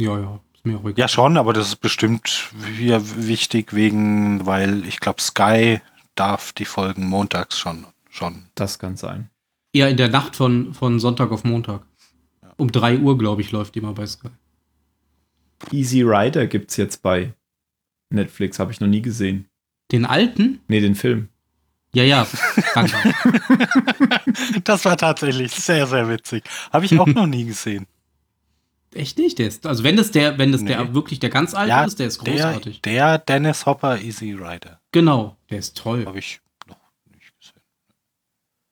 Ja, 0.00 0.18
ja. 0.18 0.40
Ist 0.54 0.64
mir 0.64 0.76
auch 0.78 0.84
egal. 0.84 0.94
Ja, 0.96 1.08
schon, 1.08 1.36
aber 1.36 1.52
das 1.52 1.68
ist 1.68 1.76
bestimmt 1.76 2.50
hier 2.76 3.02
wichtig 3.26 3.74
wegen, 3.74 4.46
weil 4.46 4.86
ich 4.86 5.00
glaube, 5.00 5.20
Sky 5.20 5.80
darf 6.14 6.52
die 6.52 6.64
Folgen 6.64 7.08
montags 7.08 7.58
schon. 7.58 7.84
schon. 8.10 8.44
Das 8.54 8.78
kann 8.78 8.96
sein. 8.96 9.28
Ja, 9.74 9.88
in 9.88 9.96
der 9.96 10.08
Nacht 10.08 10.36
von, 10.36 10.72
von 10.72 11.00
Sonntag 11.00 11.32
auf 11.32 11.42
Montag. 11.42 11.84
Um 12.56 12.70
3 12.70 12.98
Uhr, 12.98 13.18
glaube 13.18 13.42
ich, 13.42 13.50
läuft 13.50 13.74
die 13.74 13.80
mal 13.80 13.92
bei 13.92 14.06
Sky. 14.06 14.28
Easy 15.72 16.02
Rider 16.02 16.46
gibt's 16.46 16.76
jetzt 16.76 17.02
bei 17.02 17.34
Netflix, 18.10 18.60
habe 18.60 18.70
ich 18.70 18.80
noch 18.80 18.86
nie 18.86 19.02
gesehen. 19.02 19.48
Den 19.90 20.04
alten? 20.06 20.60
Nee, 20.68 20.80
den 20.80 20.94
Film. 20.94 21.28
Ja, 21.94 22.02
ja. 22.04 22.26
Danke. 22.74 22.94
Das 24.64 24.84
war 24.84 24.96
tatsächlich 24.96 25.52
sehr, 25.52 25.86
sehr 25.86 26.08
witzig. 26.08 26.44
Habe 26.72 26.84
ich 26.84 26.98
auch 26.98 27.06
noch 27.06 27.26
nie 27.26 27.44
gesehen. 27.44 27.86
Echt 28.94 29.18
nicht? 29.18 29.38
Der 29.38 29.48
ist, 29.48 29.66
also 29.66 29.82
wenn 29.84 29.96
das 29.96 30.10
der, 30.10 30.38
wenn 30.38 30.52
das 30.52 30.60
Nee. 30.62 30.68
der 30.68 30.94
wirklich 30.94 31.20
der 31.20 31.30
ganz 31.30 31.54
alte 31.54 31.70
Ja, 31.70 31.84
ist, 31.84 31.98
der 31.98 32.06
ist 32.08 32.24
Der, 32.26 32.32
großartig. 32.34 32.82
der 32.82 33.18
Dennis 33.18 33.66
Hopper 33.66 34.00
Easy 34.00 34.32
Rider. 34.32 34.80
Genau, 34.92 35.36
der 35.50 35.58
ist 35.58 35.76
toll. 35.76 36.04
Habe 36.06 36.18
ich 36.18 36.40
noch 36.68 36.76
nicht 37.12 37.32
gesehen. 37.40 37.60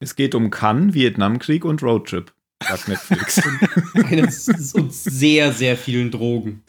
Es 0.01 0.15
geht 0.17 0.35
um 0.35 0.51
Cannes, 0.51 0.95
Vietnamkrieg 0.95 1.65
und 1.65 1.83
Roadtrip, 1.83 2.33
sagt 2.63 2.89
Netflix. 2.89 3.43
Eines 3.95 4.75
und 4.75 4.93
sehr, 4.95 5.53
sehr 5.53 5.77
vielen 5.77 6.11
Drogen. 6.11 6.63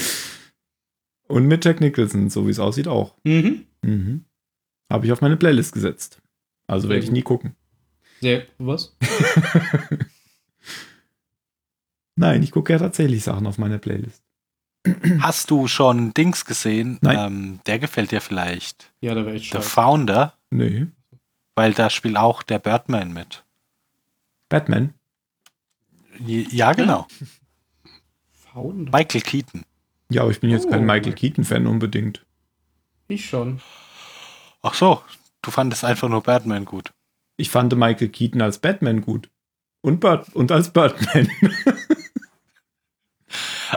und 1.27 1.45
mit 1.47 1.63
Jack 1.65 1.80
Nicholson, 1.81 2.30
so 2.30 2.47
wie 2.47 2.51
es 2.51 2.59
aussieht, 2.59 2.88
auch. 2.88 3.15
Mhm. 3.23 3.65
Mhm. 3.84 4.25
Habe 4.91 5.05
ich 5.05 5.11
auf 5.11 5.21
meine 5.21 5.38
Playlist 5.38 5.73
gesetzt. 5.73 6.19
Also 6.68 6.90
werde 6.90 7.03
ich 7.03 7.11
nie 7.11 7.22
gucken. 7.23 7.56
Sehr, 8.22 8.45
was? 8.57 8.95
Nein, 12.15 12.44
ich 12.44 12.52
gucke 12.52 12.73
ja 12.73 12.80
tatsächlich 12.80 13.23
Sachen 13.23 13.48
auf 13.48 13.57
meiner 13.57 13.80
Playlist. 13.80 14.23
Hast 15.19 15.49
du 15.49 15.68
schon 15.68 16.14
Dings 16.14 16.45
gesehen? 16.45 16.99
Nein. 17.02 17.18
Ähm, 17.19 17.60
der 17.65 17.80
gefällt 17.80 18.11
dir 18.11 18.22
vielleicht. 18.22 18.91
Ja, 19.02 19.15
da 19.15 19.26
wäre 19.26 19.35
ich 19.35 19.45
The 19.49 19.53
schon. 19.53 19.61
Founder, 19.61 20.38
Nee. 20.52 20.88
weil 21.56 21.73
da 21.73 21.90
spielt 21.90 22.18
auch 22.18 22.44
der 22.44 22.60
Birdman 22.60 23.14
mit. 23.14 23.44
Batman. 24.49 24.94
Ja, 26.19 26.73
genau. 26.73 27.07
Faun? 28.31 28.84
Michael 28.91 29.22
Keaton. 29.22 29.64
Ja, 30.10 30.22
aber 30.23 30.31
ich 30.31 30.40
bin 30.41 30.52
jetzt 30.52 30.68
Oh. 30.68 30.69
kein 30.69 30.85
Michael 30.85 31.14
Keaton-Fan 31.14 31.65
unbedingt. 31.65 32.23
Ich 33.07 33.26
schon. 33.27 33.61
Ach 34.61 34.76
so, 34.76 35.02
du 35.44 35.52
fandest 35.52 35.86
einfach 35.86 36.10
nur 36.10 36.24
Batman 36.24 36.65
gut. 36.65 36.91
Ich 37.38 37.49
fand 37.49 37.76
Michael 37.76 38.10
Keaton 38.10 38.41
als 38.41 38.57
Batman 38.57 39.02
gut. 39.02 39.30
Und, 39.82 39.99
Bird 39.99 40.34
und 40.34 40.52
als 40.52 40.72
Birdman. 40.72 41.30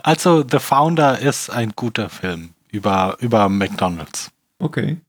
Also, 0.03 0.47
The 0.47 0.59
Founder 0.59 1.19
ist 1.19 1.49
ein 1.49 1.73
guter 1.75 2.11
Film 2.11 2.55
über, 2.71 3.17
über 3.21 3.49
McDonalds. 3.49 4.31
okay. 4.59 5.01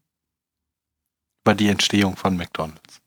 Über 1.43 1.55
die 1.55 1.67
Entstehung 1.67 2.15
von 2.15 2.35
McDonalds. 2.35 3.01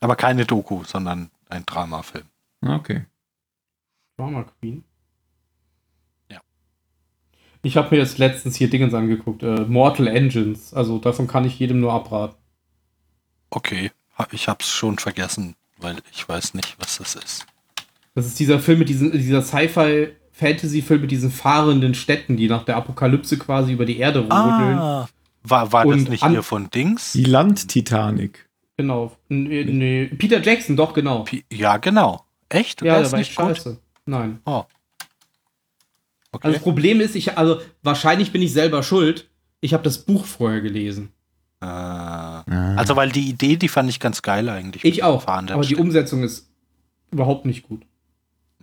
Aber 0.00 0.16
keine 0.16 0.46
Doku, 0.46 0.84
sondern 0.84 1.30
ein 1.48 1.64
Dramafilm. 1.66 2.26
Okay. 2.64 3.06
Drama 4.16 4.44
Queen. 4.60 4.84
Ich 7.62 7.76
habe 7.76 7.94
mir 7.94 8.00
jetzt 8.00 8.18
letztens 8.18 8.56
hier 8.56 8.70
Dingens 8.70 8.94
angeguckt. 8.94 9.42
Äh, 9.42 9.62
Mortal 9.68 10.06
Engines. 10.06 10.72
Also 10.72 10.98
davon 10.98 11.26
kann 11.26 11.44
ich 11.44 11.58
jedem 11.58 11.80
nur 11.80 11.92
abraten. 11.92 12.36
Okay, 13.50 13.90
ich 14.32 14.48
hab's 14.48 14.70
schon 14.70 14.98
vergessen, 14.98 15.54
weil 15.78 15.96
ich 16.12 16.28
weiß 16.28 16.54
nicht, 16.54 16.76
was 16.78 16.98
das 16.98 17.16
ist. 17.16 17.46
Das 18.14 18.26
ist 18.26 18.38
dieser 18.38 18.60
Film 18.60 18.78
mit 18.80 18.88
diesen, 18.88 19.12
dieser 19.12 19.42
Sci-Fi-Fantasy-Film 19.42 21.02
mit 21.02 21.10
diesen 21.10 21.30
fahrenden 21.30 21.94
Städten, 21.94 22.36
die 22.36 22.48
nach 22.48 22.64
der 22.64 22.76
Apokalypse 22.76 23.38
quasi 23.38 23.72
über 23.72 23.84
die 23.86 23.98
Erde 23.98 24.20
rodeln. 24.20 24.78
Ah, 24.78 25.08
war, 25.42 25.72
war 25.72 25.84
das 25.86 26.08
nicht 26.08 26.26
hier 26.26 26.42
von 26.42 26.70
Dings? 26.70 27.12
Die 27.12 27.24
Land-Titanic. 27.24 28.48
Genau. 28.76 29.12
Nee, 29.28 29.64
nee. 29.64 30.06
Peter 30.06 30.40
Jackson, 30.40 30.76
doch, 30.76 30.94
genau. 30.94 31.24
Pi- 31.24 31.44
Ja, 31.52 31.76
genau. 31.76 32.24
Echt? 32.48 32.82
Ja, 32.82 33.00
Der 33.00 33.10
war 33.12 33.18
nicht 33.18 33.30
echt 33.30 33.38
gut? 33.38 33.56
scheiße. 33.56 33.78
Nein. 34.06 34.40
Oh. 34.44 34.64
Also 36.32 36.38
Okay. 36.46 36.52
das 36.52 36.62
Problem 36.62 37.00
ist, 37.00 37.16
ich, 37.16 37.36
also 37.36 37.60
wahrscheinlich 37.82 38.32
bin 38.32 38.40
ich 38.42 38.52
selber 38.52 38.82
schuld. 38.82 39.28
Ich 39.60 39.74
habe 39.74 39.82
das 39.82 39.98
Buch 39.98 40.24
vorher 40.24 40.60
gelesen. 40.60 41.10
Äh, 41.60 41.66
also, 41.66 42.96
weil 42.96 43.10
die 43.10 43.28
Idee, 43.28 43.56
die 43.56 43.68
fand 43.68 43.90
ich 43.90 44.00
ganz 44.00 44.22
geil 44.22 44.48
eigentlich. 44.48 44.84
Ich 44.84 45.02
auch. 45.02 45.22
fahrenden 45.22 45.54
Aber 45.54 45.64
die. 45.64 45.76
Umsetzung 45.76 46.22
ist 46.22 46.48
überhaupt 47.10 47.44
nicht 47.46 47.64
gut. 47.64 47.82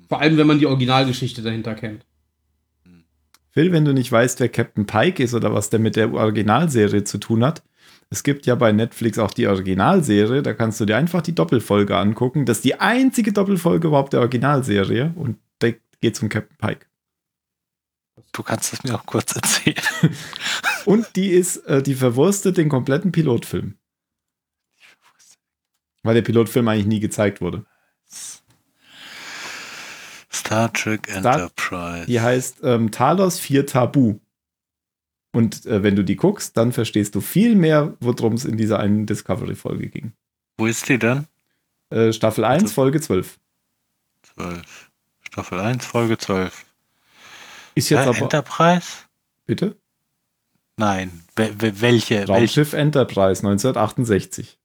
Vor 0.07 0.22
allem, 0.22 0.38
wenn 0.38 0.48
man 0.48 0.60
die 0.60 0.65
Originalgeschichte 0.65 1.41
dahinter 1.41 1.76
kennt. 1.76 2.06
Phil, 3.52 3.72
wenn 3.72 3.85
du 3.85 3.94
nicht 3.94 4.11
weißt, 4.11 4.39
wer 4.39 4.49
Captain 4.49 4.85
Pike 4.85 5.22
ist 5.22 5.34
oder 5.34 5.53
was 5.53 5.69
der 5.69 5.80
mit 5.80 5.95
der 5.95 6.14
Originalserie 6.14 7.03
zu 7.03 7.18
tun 7.18 7.44
hat, 7.44 7.64
es 8.10 8.23
gibt 8.23 8.45
ja 8.45 8.56
bei 8.56 8.72
Netflix 8.72 9.19
auch 9.19 9.31
die 9.31 9.48
Originalserie, 9.48 10.41
da 10.41 10.53
kannst 10.53 10.80
du 10.80 10.85
dir 10.85 10.95
einfach 10.95 11.22
die 11.22 11.35
Doppelfolge 11.35 11.98
angucken. 11.98 12.45
Das 12.45 12.60
ist 12.60 12.65
die 12.65 12.80
einzige 12.80 13.34
Doppelfolge 13.34 13.88
überhaupt 13.89 14.14
der 14.14 14.22
Originalserie 14.22 15.11
und 15.15 15.38
da 15.60 15.69
geht 16.02 16.15
es 16.15 16.22
um 16.22 16.30
Captain 16.30 16.56
Pike. 16.57 16.85
Du 18.31 18.44
kannst 18.44 18.73
es 18.73 18.84
mir 18.84 18.95
auch 18.95 19.06
kurz 19.06 19.35
erzählen. 19.35 19.81
Und 20.85 21.15
die 21.15 21.30
ist, 21.30 21.57
äh, 21.68 21.81
die 21.81 21.95
verwurstet 21.95 22.57
den 22.57 22.69
kompletten 22.69 23.11
Pilotfilm. 23.11 23.76
Weil 26.03 26.15
der 26.15 26.22
Pilotfilm 26.22 26.68
eigentlich 26.68 26.85
nie 26.85 26.99
gezeigt 26.99 27.41
wurde. 27.41 27.65
Star 30.31 30.72
Trek 30.73 31.07
Star- 31.10 31.18
Enterprise. 31.41 32.06
Die 32.06 32.22
heißt 32.22 32.60
ähm, 32.64 32.91
Talos 32.91 33.39
4 33.39 33.65
Tabu. 33.65 34.19
Und 35.34 35.65
äh, 35.65 35.84
wenn 35.84 35.95
du 35.95 36.03
die 36.03 36.15
guckst, 36.15 36.56
dann 36.57 36.72
verstehst 36.72 37.15
du 37.15 37.22
viel 37.22 37.56
mehr, 37.56 37.95
worum 37.99 38.34
es 38.34 38.45
in 38.45 38.57
dieser 38.57 38.80
einen 38.80 39.06
Discovery-Folge 39.06 39.88
ging. 39.89 40.14
Wo 40.57 40.65
ist 40.65 40.88
die 40.89 40.98
denn? 40.98 41.27
Äh, 41.89 42.14
Staffel 42.14 42.44
1, 42.45 42.64
Also- 42.64 42.73
Folge 42.73 43.02
12. 43.02 43.38
12. 44.35 44.91
Staffel 45.23 45.60
1, 45.60 45.85
Folge 45.85 46.18
12. 46.18 46.65
Ist 47.78 47.90
jetzt 47.90 48.06
Äh, 48.06 48.10
aber. 48.10 48.18
Enterprise? 48.18 48.88
Bitte? 49.45 49.78
Nein. 50.78 51.24
Wel 51.36 51.60
wel 51.62 51.82
welche? 51.82 52.16
welche? 52.16 52.32
Raumschiff 52.32 52.74
Enterprise 52.74 53.41
1968. 53.48 54.60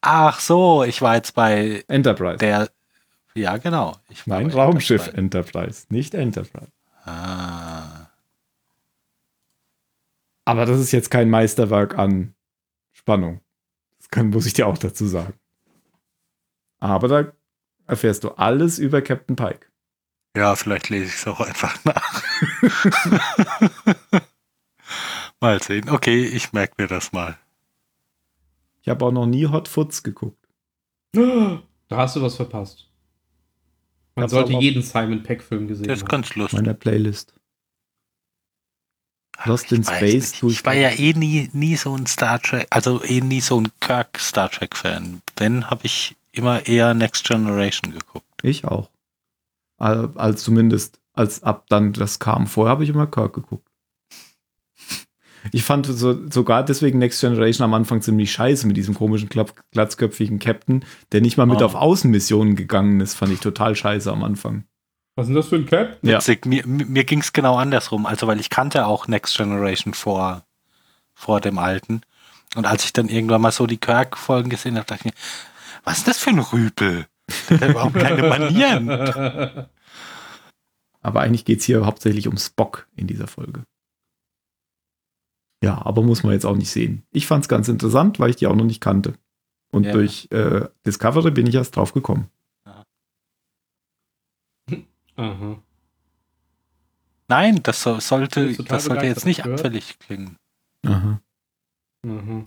Ach 0.00 0.40
so, 0.40 0.82
ich 0.82 1.00
war 1.02 1.14
jetzt 1.16 1.34
bei 1.34 1.84
Enterprise. 1.88 2.38
der. 2.38 2.68
Ja, 3.34 3.56
genau. 3.58 3.96
Nein, 4.26 4.50
Raumschiff 4.50 5.06
Enterprise. 5.08 5.16
Enterprise, 5.18 5.86
nicht 5.90 6.14
Enterprise. 6.14 6.72
Ah. 7.04 8.10
Aber 10.44 10.66
das 10.66 10.80
ist 10.80 10.92
jetzt 10.92 11.10
kein 11.10 11.30
Meisterwerk 11.30 11.96
an 11.96 12.34
Spannung. 12.92 13.40
Das 13.98 14.08
kann, 14.10 14.30
muss 14.30 14.46
ich 14.46 14.54
dir 14.54 14.66
auch 14.66 14.78
dazu 14.78 15.06
sagen. 15.06 15.34
Aber 16.80 17.06
da 17.08 17.32
erfährst 17.86 18.24
du 18.24 18.30
alles 18.30 18.78
über 18.78 19.00
Captain 19.02 19.36
Pike. 19.36 19.67
Ja, 20.38 20.54
vielleicht 20.54 20.88
lese 20.88 21.06
ich 21.06 21.14
es 21.16 21.26
auch 21.26 21.40
einfach 21.40 21.76
nach. 21.84 22.22
mal 25.40 25.60
sehen. 25.62 25.88
Okay, 25.90 26.24
ich 26.24 26.52
merke 26.52 26.74
mir 26.78 26.86
das 26.86 27.10
mal. 27.12 27.36
Ich 28.82 28.88
habe 28.88 29.04
auch 29.04 29.10
noch 29.10 29.26
nie 29.26 29.46
Hot 29.48 29.66
Foots 29.66 30.02
geguckt. 30.04 30.38
Da 31.12 31.60
hast 31.96 32.14
du 32.16 32.22
was 32.22 32.36
verpasst. 32.36 32.86
Man 34.14 34.22
Hab's 34.24 34.32
sollte 34.32 34.52
jeden 34.52 34.82
Simon 34.82 35.22
Peck-Film 35.24 35.66
gesehen 35.66 35.88
Das 35.88 35.98
ist 35.98 36.02
haben. 36.04 36.08
ganz 36.08 36.34
lustig. 36.36 36.60
Meiner 36.60 36.74
Playlist. 36.74 37.34
Lost 39.44 39.72
in 39.72 39.82
Ich 39.82 39.86
Space 39.88 40.12
nicht. 40.30 40.38
tue 40.40 40.52
Ich 40.52 40.64
war 40.64 40.74
ja 40.74 40.90
eh 40.90 41.14
nie, 41.14 41.48
nie 41.52 41.76
so 41.76 41.96
ein 41.96 42.06
Star 42.06 42.40
Trek, 42.40 42.66
also 42.70 43.02
eh 43.04 43.20
nie 43.20 43.40
so 43.40 43.60
ein 43.60 43.68
Kirk 43.80 44.18
Star 44.18 44.50
Trek 44.50 44.76
Fan. 44.76 45.20
Wenn, 45.36 45.68
habe 45.70 45.86
ich 45.86 46.16
immer 46.32 46.66
eher 46.66 46.94
Next 46.94 47.24
Generation 47.24 47.92
geguckt. 47.92 48.26
Ich 48.42 48.64
auch. 48.64 48.88
Al- 49.78 50.12
Als 50.16 50.42
zumindest, 50.42 51.00
als 51.14 51.42
ab 51.42 51.64
dann 51.68 51.92
das 51.92 52.18
kam. 52.18 52.46
Vorher 52.46 52.70
habe 52.72 52.84
ich 52.84 52.90
immer 52.90 53.06
Kirk 53.06 53.32
geguckt. 53.34 53.66
Ich 55.52 55.62
fand 55.62 55.86
so, 55.86 56.28
sogar 56.30 56.64
deswegen 56.64 56.98
Next 56.98 57.20
Generation 57.20 57.64
am 57.64 57.72
Anfang 57.74 58.02
ziemlich 58.02 58.32
scheiße 58.32 58.66
mit 58.66 58.76
diesem 58.76 58.94
komischen, 58.94 59.30
glatzköpfigen 59.70 60.40
Captain, 60.40 60.84
der 61.12 61.20
nicht 61.20 61.36
mal 61.36 61.46
mit 61.46 61.62
Oh. 61.62 61.64
auf 61.64 61.74
Außenmissionen 61.74 62.56
gegangen 62.56 63.00
ist, 63.00 63.14
fand 63.14 63.32
ich 63.32 63.40
total 63.40 63.74
scheiße 63.76 64.10
am 64.10 64.24
Anfang. 64.24 64.64
Was 65.14 65.24
ist 65.24 65.28
denn 65.28 65.36
das 65.36 65.48
für 65.48 65.56
ein 65.56 65.66
Cap? 65.66 65.98
Ja. 66.02 66.18
Witzig, 66.18 66.44
mir, 66.44 66.66
mir 66.66 67.04
ging 67.04 67.20
es 67.20 67.32
genau 67.32 67.56
andersrum. 67.56 68.04
Also, 68.06 68.26
weil 68.26 68.40
ich 68.40 68.50
kannte 68.50 68.86
auch 68.86 69.08
Next 69.08 69.36
Generation 69.36 69.94
vor, 69.94 70.44
vor 71.14 71.40
dem 71.40 71.58
alten. 71.58 72.02
Und 72.56 72.66
als 72.66 72.84
ich 72.84 72.92
dann 72.92 73.08
irgendwann 73.08 73.40
mal 73.40 73.52
so 73.52 73.66
die 73.66 73.78
Kirk-Folgen 73.78 74.50
gesehen 74.50 74.76
habe, 74.76 74.86
dachte 74.86 75.08
ich 75.08 75.12
mir, 75.14 75.18
was 75.84 75.98
ist 75.98 76.08
das 76.08 76.18
für 76.18 76.30
ein 76.30 76.38
Rüpel? 76.40 77.06
Hat 77.50 77.68
überhaupt 77.70 77.94
keine 77.94 78.22
Manieren. 78.28 78.88
Aber 81.00 81.20
eigentlich 81.20 81.44
geht 81.44 81.60
es 81.60 81.64
hier 81.64 81.84
hauptsächlich 81.86 82.26
um 82.28 82.36
Spock 82.36 82.88
in 82.96 83.06
dieser 83.06 83.26
Folge. 83.26 83.64
Ja, 85.62 85.84
aber 85.84 86.02
muss 86.02 86.22
man 86.22 86.32
jetzt 86.32 86.44
auch 86.46 86.56
nicht 86.56 86.70
sehen. 86.70 87.02
Ich 87.10 87.26
fand 87.26 87.44
es 87.44 87.48
ganz 87.48 87.68
interessant, 87.68 88.20
weil 88.20 88.30
ich 88.30 88.36
die 88.36 88.46
auch 88.46 88.54
noch 88.54 88.64
nicht 88.64 88.80
kannte. 88.80 89.14
Und 89.70 89.84
Ja. 89.84 89.92
durch 89.92 90.28
äh, 90.30 90.66
Discovery 90.86 91.30
bin 91.30 91.46
ich 91.46 91.54
erst 91.54 91.76
drauf 91.76 91.92
gekommen. 91.92 92.28
Aha. 95.16 95.62
Nein, 97.26 97.60
das 97.62 97.82
so, 97.82 97.98
sollte, 98.00 98.54
das 98.64 98.84
sollte 98.84 99.04
jetzt 99.06 99.26
nicht 99.26 99.42
begeistert, 99.42 99.66
abfällig 99.66 99.98
klingen. 99.98 100.36
Aha. 100.86 101.20
Mhm. 102.06 102.44